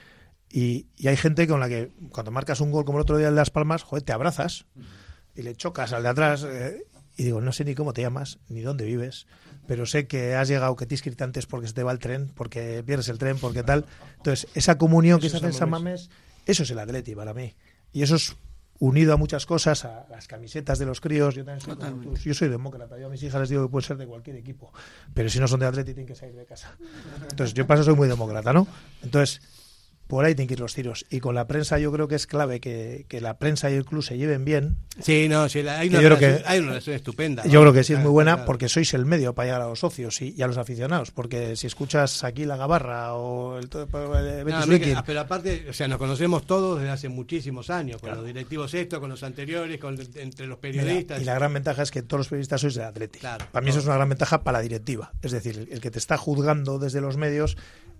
Y, 0.50 0.86
hay 1.04 1.16
gente 1.16 1.48
con 1.48 1.58
la 1.60 1.68
que 1.68 1.90
cuando 2.10 2.30
marcas 2.30 2.60
un 2.60 2.70
gol 2.70 2.84
como 2.84 2.98
el 2.98 3.02
otro 3.02 3.18
día 3.18 3.26
de 3.26 3.34
Las 3.34 3.50
Palmas, 3.50 3.82
joder, 3.82 4.04
te 4.04 4.12
abrazas 4.12 4.66
y 5.34 5.42
le 5.42 5.56
chocas 5.56 5.92
al 5.92 6.04
de 6.04 6.08
atrás 6.08 6.46
eh, 6.48 6.86
y 7.16 7.24
digo, 7.24 7.40
no 7.40 7.52
sé 7.52 7.64
ni 7.64 7.74
cómo 7.74 7.92
te 7.92 8.02
llamas, 8.02 8.38
ni 8.48 8.60
dónde 8.60 8.84
vives, 8.84 9.26
pero 9.66 9.84
sé 9.84 10.06
que 10.06 10.34
has 10.34 10.48
llegado, 10.48 10.76
que 10.76 10.86
te 10.86 10.94
inscrito 10.94 11.24
antes 11.24 11.46
porque 11.46 11.66
se 11.66 11.74
te 11.74 11.82
va 11.82 11.92
el 11.92 11.98
tren, 11.98 12.30
porque 12.34 12.82
pierdes 12.86 13.08
el 13.08 13.18
tren, 13.18 13.38
porque 13.38 13.62
tal. 13.62 13.86
Entonces, 14.16 14.48
esa 14.54 14.78
comunión 14.78 15.20
que 15.20 15.28
se 15.28 15.38
hace 15.38 15.46
en 15.46 15.52
San 15.52 15.70
Mamés, 15.70 16.10
eso 16.46 16.62
es 16.62 16.70
el 16.70 16.78
atleti 16.78 17.14
para 17.14 17.34
mí. 17.34 17.54
Y 17.92 18.02
eso 18.02 18.16
es 18.16 18.36
unido 18.84 19.14
a 19.14 19.16
muchas 19.16 19.46
cosas, 19.46 19.84
a 19.84 20.06
las 20.10 20.28
camisetas 20.28 20.78
de 20.78 20.86
los 20.86 21.00
críos. 21.00 21.34
Yo, 21.34 21.44
también 21.44 21.60
soy, 21.60 22.22
yo 22.22 22.34
soy 22.34 22.48
demócrata. 22.48 22.98
Yo 22.98 23.06
a 23.06 23.10
mis 23.10 23.22
hijas 23.22 23.40
les 23.40 23.48
digo 23.48 23.62
que 23.62 23.70
pueden 23.70 23.86
ser 23.86 23.96
de 23.96 24.06
cualquier 24.06 24.36
equipo. 24.36 24.72
Pero 25.14 25.28
si 25.28 25.40
no 25.40 25.48
son 25.48 25.60
de 25.60 25.66
Atleti, 25.66 25.94
tienen 25.94 26.06
que 26.06 26.14
salir 26.14 26.34
de 26.34 26.44
casa. 26.44 26.76
Entonces, 27.22 27.54
yo 27.54 27.66
paso 27.66 27.82
soy 27.82 27.94
muy 27.94 28.08
demócrata, 28.08 28.52
¿no? 28.52 28.66
Entonces, 29.02 29.40
por 30.06 30.24
ahí 30.24 30.34
tienen 30.34 30.48
que 30.48 30.54
ir 30.54 30.60
los 30.60 30.74
tiros. 30.74 31.06
Y 31.10 31.20
con 31.20 31.34
la 31.34 31.46
prensa 31.46 31.78
yo 31.78 31.90
creo 31.92 32.08
que 32.08 32.14
es 32.14 32.26
clave 32.26 32.60
que, 32.60 33.06
que 33.08 33.20
la 33.20 33.38
prensa 33.38 33.70
y 33.70 33.74
el 33.74 33.84
club 33.84 34.02
se 34.02 34.18
lleven 34.18 34.44
bien. 34.44 34.76
Sí, 35.00 35.28
no, 35.28 35.48
sí, 35.48 35.60
hay, 35.60 35.88
una 35.88 36.00
relación, 36.00 36.42
hay, 36.46 36.58
una 36.58 36.68
relación, 36.68 36.96
estupenda. 36.96 37.44
Yo 37.46 37.60
creo 37.62 37.72
que 37.72 37.84
sí 37.84 37.94
es 37.94 37.98
muy 37.98 38.10
buena 38.10 38.44
porque 38.44 38.68
sois 38.68 38.92
el 38.94 39.06
medio 39.06 39.34
para 39.34 39.46
llegar 39.46 39.62
a 39.62 39.68
los 39.68 39.80
socios 39.80 40.20
y, 40.22 40.40
a 40.42 40.46
los 40.46 40.58
aficionados. 40.58 41.10
Porque 41.10 41.56
si 41.56 41.66
escuchas 41.66 42.22
aquí 42.22 42.44
la 42.44 42.56
Gabarra 42.56 43.14
o 43.14 43.58
el... 43.58 43.68
No, 43.72 45.04
pero 45.04 45.20
aparte, 45.20 45.66
o 45.68 45.72
sea, 45.72 45.88
nos 45.88 45.98
conocemos 45.98 46.46
todos 46.46 46.78
desde 46.78 46.92
hace 46.92 47.08
muchísimos 47.08 47.70
años, 47.70 48.00
con 48.00 48.10
los 48.10 48.24
directivos 48.24 48.74
estos, 48.74 49.00
con 49.00 49.10
los 49.10 49.22
anteriores, 49.22 49.78
con, 49.78 49.98
entre 50.16 50.46
los 50.46 50.58
periodistas. 50.58 51.20
y 51.20 51.24
la 51.24 51.34
gran 51.34 51.52
ventaja 51.52 51.82
es 51.82 51.90
que 51.90 52.02
todos 52.02 52.20
los 52.20 52.28
periodistas 52.28 52.60
sois 52.60 52.74
de 52.74 52.84
Atleti. 52.84 53.18
Claro, 53.18 53.46
para 53.50 53.64
mí 53.64 53.70
eso 53.70 53.78
es 53.80 53.86
una 53.86 53.96
gran 53.96 54.08
ventaja 54.08 54.44
para 54.44 54.58
la 54.58 54.62
directiva. 54.62 55.12
Es 55.22 55.32
decir, 55.32 55.68
el 55.70 55.80
que 55.80 55.90
te 55.90 55.98
está 55.98 56.16
juzgando 56.16 56.78
desde 56.78 57.00
los 57.00 57.16
medios 57.16 57.56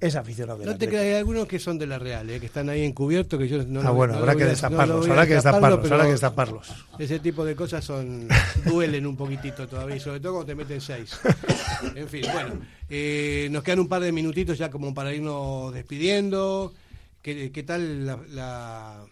es 0.07 0.17
aficionado 0.17 0.59
de 0.59 0.67
No 0.67 0.77
te 0.77 0.87
creas, 0.87 1.05
hay 1.05 1.15
algunos 1.15 1.47
que 1.47 1.59
son 1.59 1.79
de 1.79 1.87
la 1.87 1.99
Real, 1.99 2.29
¿eh? 2.29 2.39
que 2.39 2.47
están 2.47 2.69
ahí 2.69 2.85
encubiertos, 2.85 3.39
que 3.39 3.49
yo 3.49 3.65
no 3.65 3.81
Ah, 3.81 3.91
bueno, 3.91 4.15
habrá, 4.15 4.37
que 4.37 4.45
destaparlos, 4.45 5.09
habrá 5.09 5.27
que 5.27 5.35
destaparlos, 5.35 5.91
habrá 5.91 6.05
que 6.05 6.11
destaparlos. 6.11 6.75
Ese 6.99 7.19
tipo 7.21 7.45
de 7.45 7.57
cosas 7.57 7.83
son 7.85 8.29
duelen 8.67 9.07
un 9.07 9.17
poquitito 9.17 9.67
todavía, 9.67 9.99
sobre 9.99 10.21
todo 10.21 10.35
cuando 10.35 10.47
te 10.47 10.55
meten 10.55 10.81
seis. 10.81 11.19
en 11.95 12.09
fin, 12.09 12.23
bueno, 12.33 12.61
eh, 12.91 13.49
nos 13.51 13.63
quedan 13.63 13.81
un 13.81 13.89
par 13.89 14.03
de 14.03 14.13
minutitos 14.13 14.59
ya 14.59 14.71
como 14.71 14.93
para 14.93 15.15
irnos 15.15 15.73
despidiendo. 15.73 16.75
¿Qué, 17.23 17.51
qué 17.51 17.63
tal 17.63 18.05
la, 18.07 19.07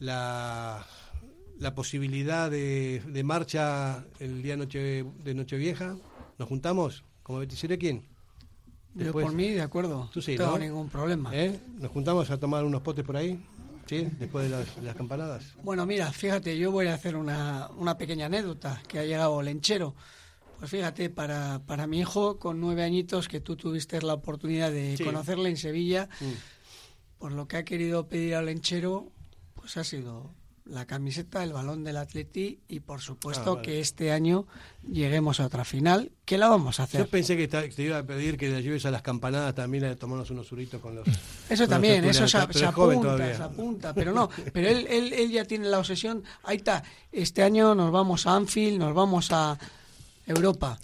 la, 0.00 0.84
la, 1.60 1.74
posibilidad 1.76 2.50
de, 2.50 3.00
de, 3.06 3.22
marcha 3.22 4.04
el 4.18 4.42
día 4.42 4.56
noche 4.56 5.04
de 5.22 5.34
Nochevieja? 5.34 5.94
¿Nos 6.38 6.48
juntamos? 6.48 7.04
¿Como 7.22 7.38
Betisire 7.38 7.78
quién? 7.78 8.13
Yo 8.94 9.12
por 9.12 9.32
mí, 9.32 9.50
de 9.50 9.62
acuerdo. 9.62 10.08
Tú 10.12 10.22
sí, 10.22 10.36
no 10.36 10.44
tengo 10.44 10.58
ningún 10.58 10.88
problema. 10.88 11.30
¿Eh? 11.32 11.58
¿Nos 11.78 11.90
juntamos 11.90 12.30
a 12.30 12.38
tomar 12.38 12.64
unos 12.64 12.82
potes 12.82 13.04
por 13.04 13.16
ahí? 13.16 13.42
¿Sí? 13.86 14.08
Después 14.18 14.50
de 14.50 14.64
las, 14.82 14.96
campanadas. 14.96 15.54
Bueno, 15.62 15.84
mira, 15.84 16.10
fíjate, 16.10 16.56
yo 16.56 16.70
voy 16.70 16.86
a 16.86 16.94
hacer 16.94 17.16
una, 17.16 17.68
una 17.76 17.98
pequeña 17.98 18.26
anécdota 18.26 18.80
que 18.88 18.98
ha 18.98 19.04
llegado 19.04 19.42
Lenchero. 19.42 19.94
Pues 20.58 20.70
fíjate, 20.70 21.10
para, 21.10 21.60
para 21.66 21.86
mi 21.86 22.00
hijo, 22.00 22.38
con 22.38 22.60
nueve 22.60 22.84
añitos, 22.84 23.28
que 23.28 23.40
tú 23.40 23.56
tuviste 23.56 24.00
la 24.00 24.14
oportunidad 24.14 24.70
de 24.70 24.98
conocerle 25.04 25.50
en 25.50 25.56
Sevilla, 25.56 26.08
mm. 26.20 27.18
por 27.18 27.32
lo 27.32 27.46
que 27.46 27.58
ha 27.58 27.64
querido 27.64 28.08
pedir 28.08 28.36
al 28.36 28.46
Lenchero, 28.46 29.10
pues 29.54 29.76
ha 29.76 29.84
sido 29.84 30.30
la 30.66 30.86
camiseta, 30.86 31.44
el 31.44 31.52
balón 31.52 31.84
del 31.84 31.98
Atleti 31.98 32.60
y 32.68 32.80
por 32.80 33.00
supuesto 33.00 33.58
ah, 33.58 33.62
que 33.62 33.80
este 33.80 34.12
año 34.12 34.46
lleguemos 34.90 35.40
a 35.40 35.46
otra 35.46 35.64
final, 35.64 36.10
¿Qué 36.24 36.38
la 36.38 36.48
vamos 36.48 36.80
a 36.80 36.84
hacer. 36.84 37.02
Yo 37.02 37.06
pensé 37.08 37.36
que 37.36 37.48
te 37.48 37.82
iba 37.82 37.98
a 37.98 38.02
pedir 38.02 38.38
que 38.38 38.48
le 38.48 38.56
ayudes 38.56 38.86
a 38.86 38.90
las 38.90 39.02
campanadas 39.02 39.54
también 39.54 39.84
a 39.84 39.94
tomarnos 39.94 40.30
unos 40.30 40.46
suritos 40.46 40.80
con 40.80 40.94
los... 40.94 41.06
Eso 41.50 41.68
también, 41.68 42.02
eso 42.04 42.26
se, 42.26 42.38
apunta, 42.38 43.36
se 43.36 43.42
apunta, 43.42 43.92
pero 43.92 44.12
no, 44.12 44.30
pero 44.52 44.68
él, 44.68 44.86
él, 44.88 45.12
él 45.12 45.30
ya 45.30 45.44
tiene 45.44 45.68
la 45.68 45.78
obsesión, 45.78 46.24
ahí 46.44 46.56
está, 46.56 46.82
este 47.12 47.42
año 47.42 47.74
nos 47.74 47.92
vamos 47.92 48.26
a 48.26 48.34
Anfield, 48.34 48.78
nos 48.78 48.94
vamos 48.94 49.30
a... 49.32 49.58
Europa. 50.26 50.78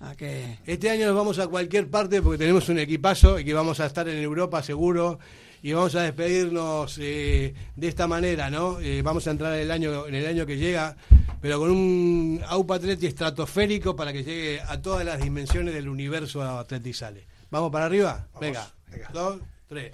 ¿A 0.00 0.14
que... 0.14 0.58
Este 0.66 0.90
año 0.90 1.06
nos 1.06 1.16
vamos 1.16 1.38
a 1.38 1.48
cualquier 1.48 1.88
parte 1.88 2.20
porque 2.20 2.36
tenemos 2.36 2.68
un 2.68 2.78
equipazo 2.78 3.38
y 3.38 3.44
que 3.46 3.54
vamos 3.54 3.80
a 3.80 3.86
estar 3.86 4.06
en 4.06 4.18
Europa 4.18 4.62
seguro 4.62 5.18
y 5.64 5.72
vamos 5.72 5.94
a 5.94 6.02
despedirnos 6.02 6.98
eh, 7.00 7.54
de 7.74 7.88
esta 7.88 8.06
manera, 8.06 8.50
¿no? 8.50 8.80
Eh, 8.80 9.00
vamos 9.00 9.26
a 9.26 9.30
entrar 9.30 9.54
en 9.54 9.60
el 9.60 9.70
año 9.70 10.06
en 10.06 10.14
el 10.14 10.26
año 10.26 10.44
que 10.44 10.58
llega, 10.58 10.94
pero 11.40 11.58
con 11.58 11.70
un 11.70 12.42
AUPA 12.46 12.74
Atleti 12.74 13.06
estratosférico 13.06 13.96
para 13.96 14.12
que 14.12 14.22
llegue 14.22 14.60
a 14.60 14.82
todas 14.82 15.06
las 15.06 15.22
dimensiones 15.22 15.72
del 15.72 15.88
universo 15.88 16.42
Atleti 16.42 16.92
sale. 16.92 17.26
¿Vamos 17.48 17.72
para 17.72 17.86
arriba? 17.86 18.28
Venga. 18.38 18.70
Dos, 19.14 19.38
tres. 19.66 19.92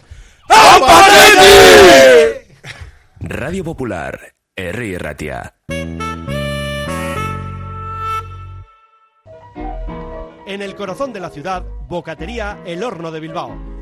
¡AUPA 0.48 1.06
Atleti! 1.06 2.52
Radio 3.20 3.62
Popular, 3.62 4.34
R. 4.56 4.98
Ratia. 4.98 5.54
En 10.48 10.62
el 10.62 10.74
corazón 10.74 11.12
de 11.12 11.20
la 11.20 11.30
ciudad, 11.30 11.64
Bocatería 11.86 12.58
El 12.66 12.82
Horno 12.82 13.12
de 13.12 13.20
Bilbao 13.20 13.79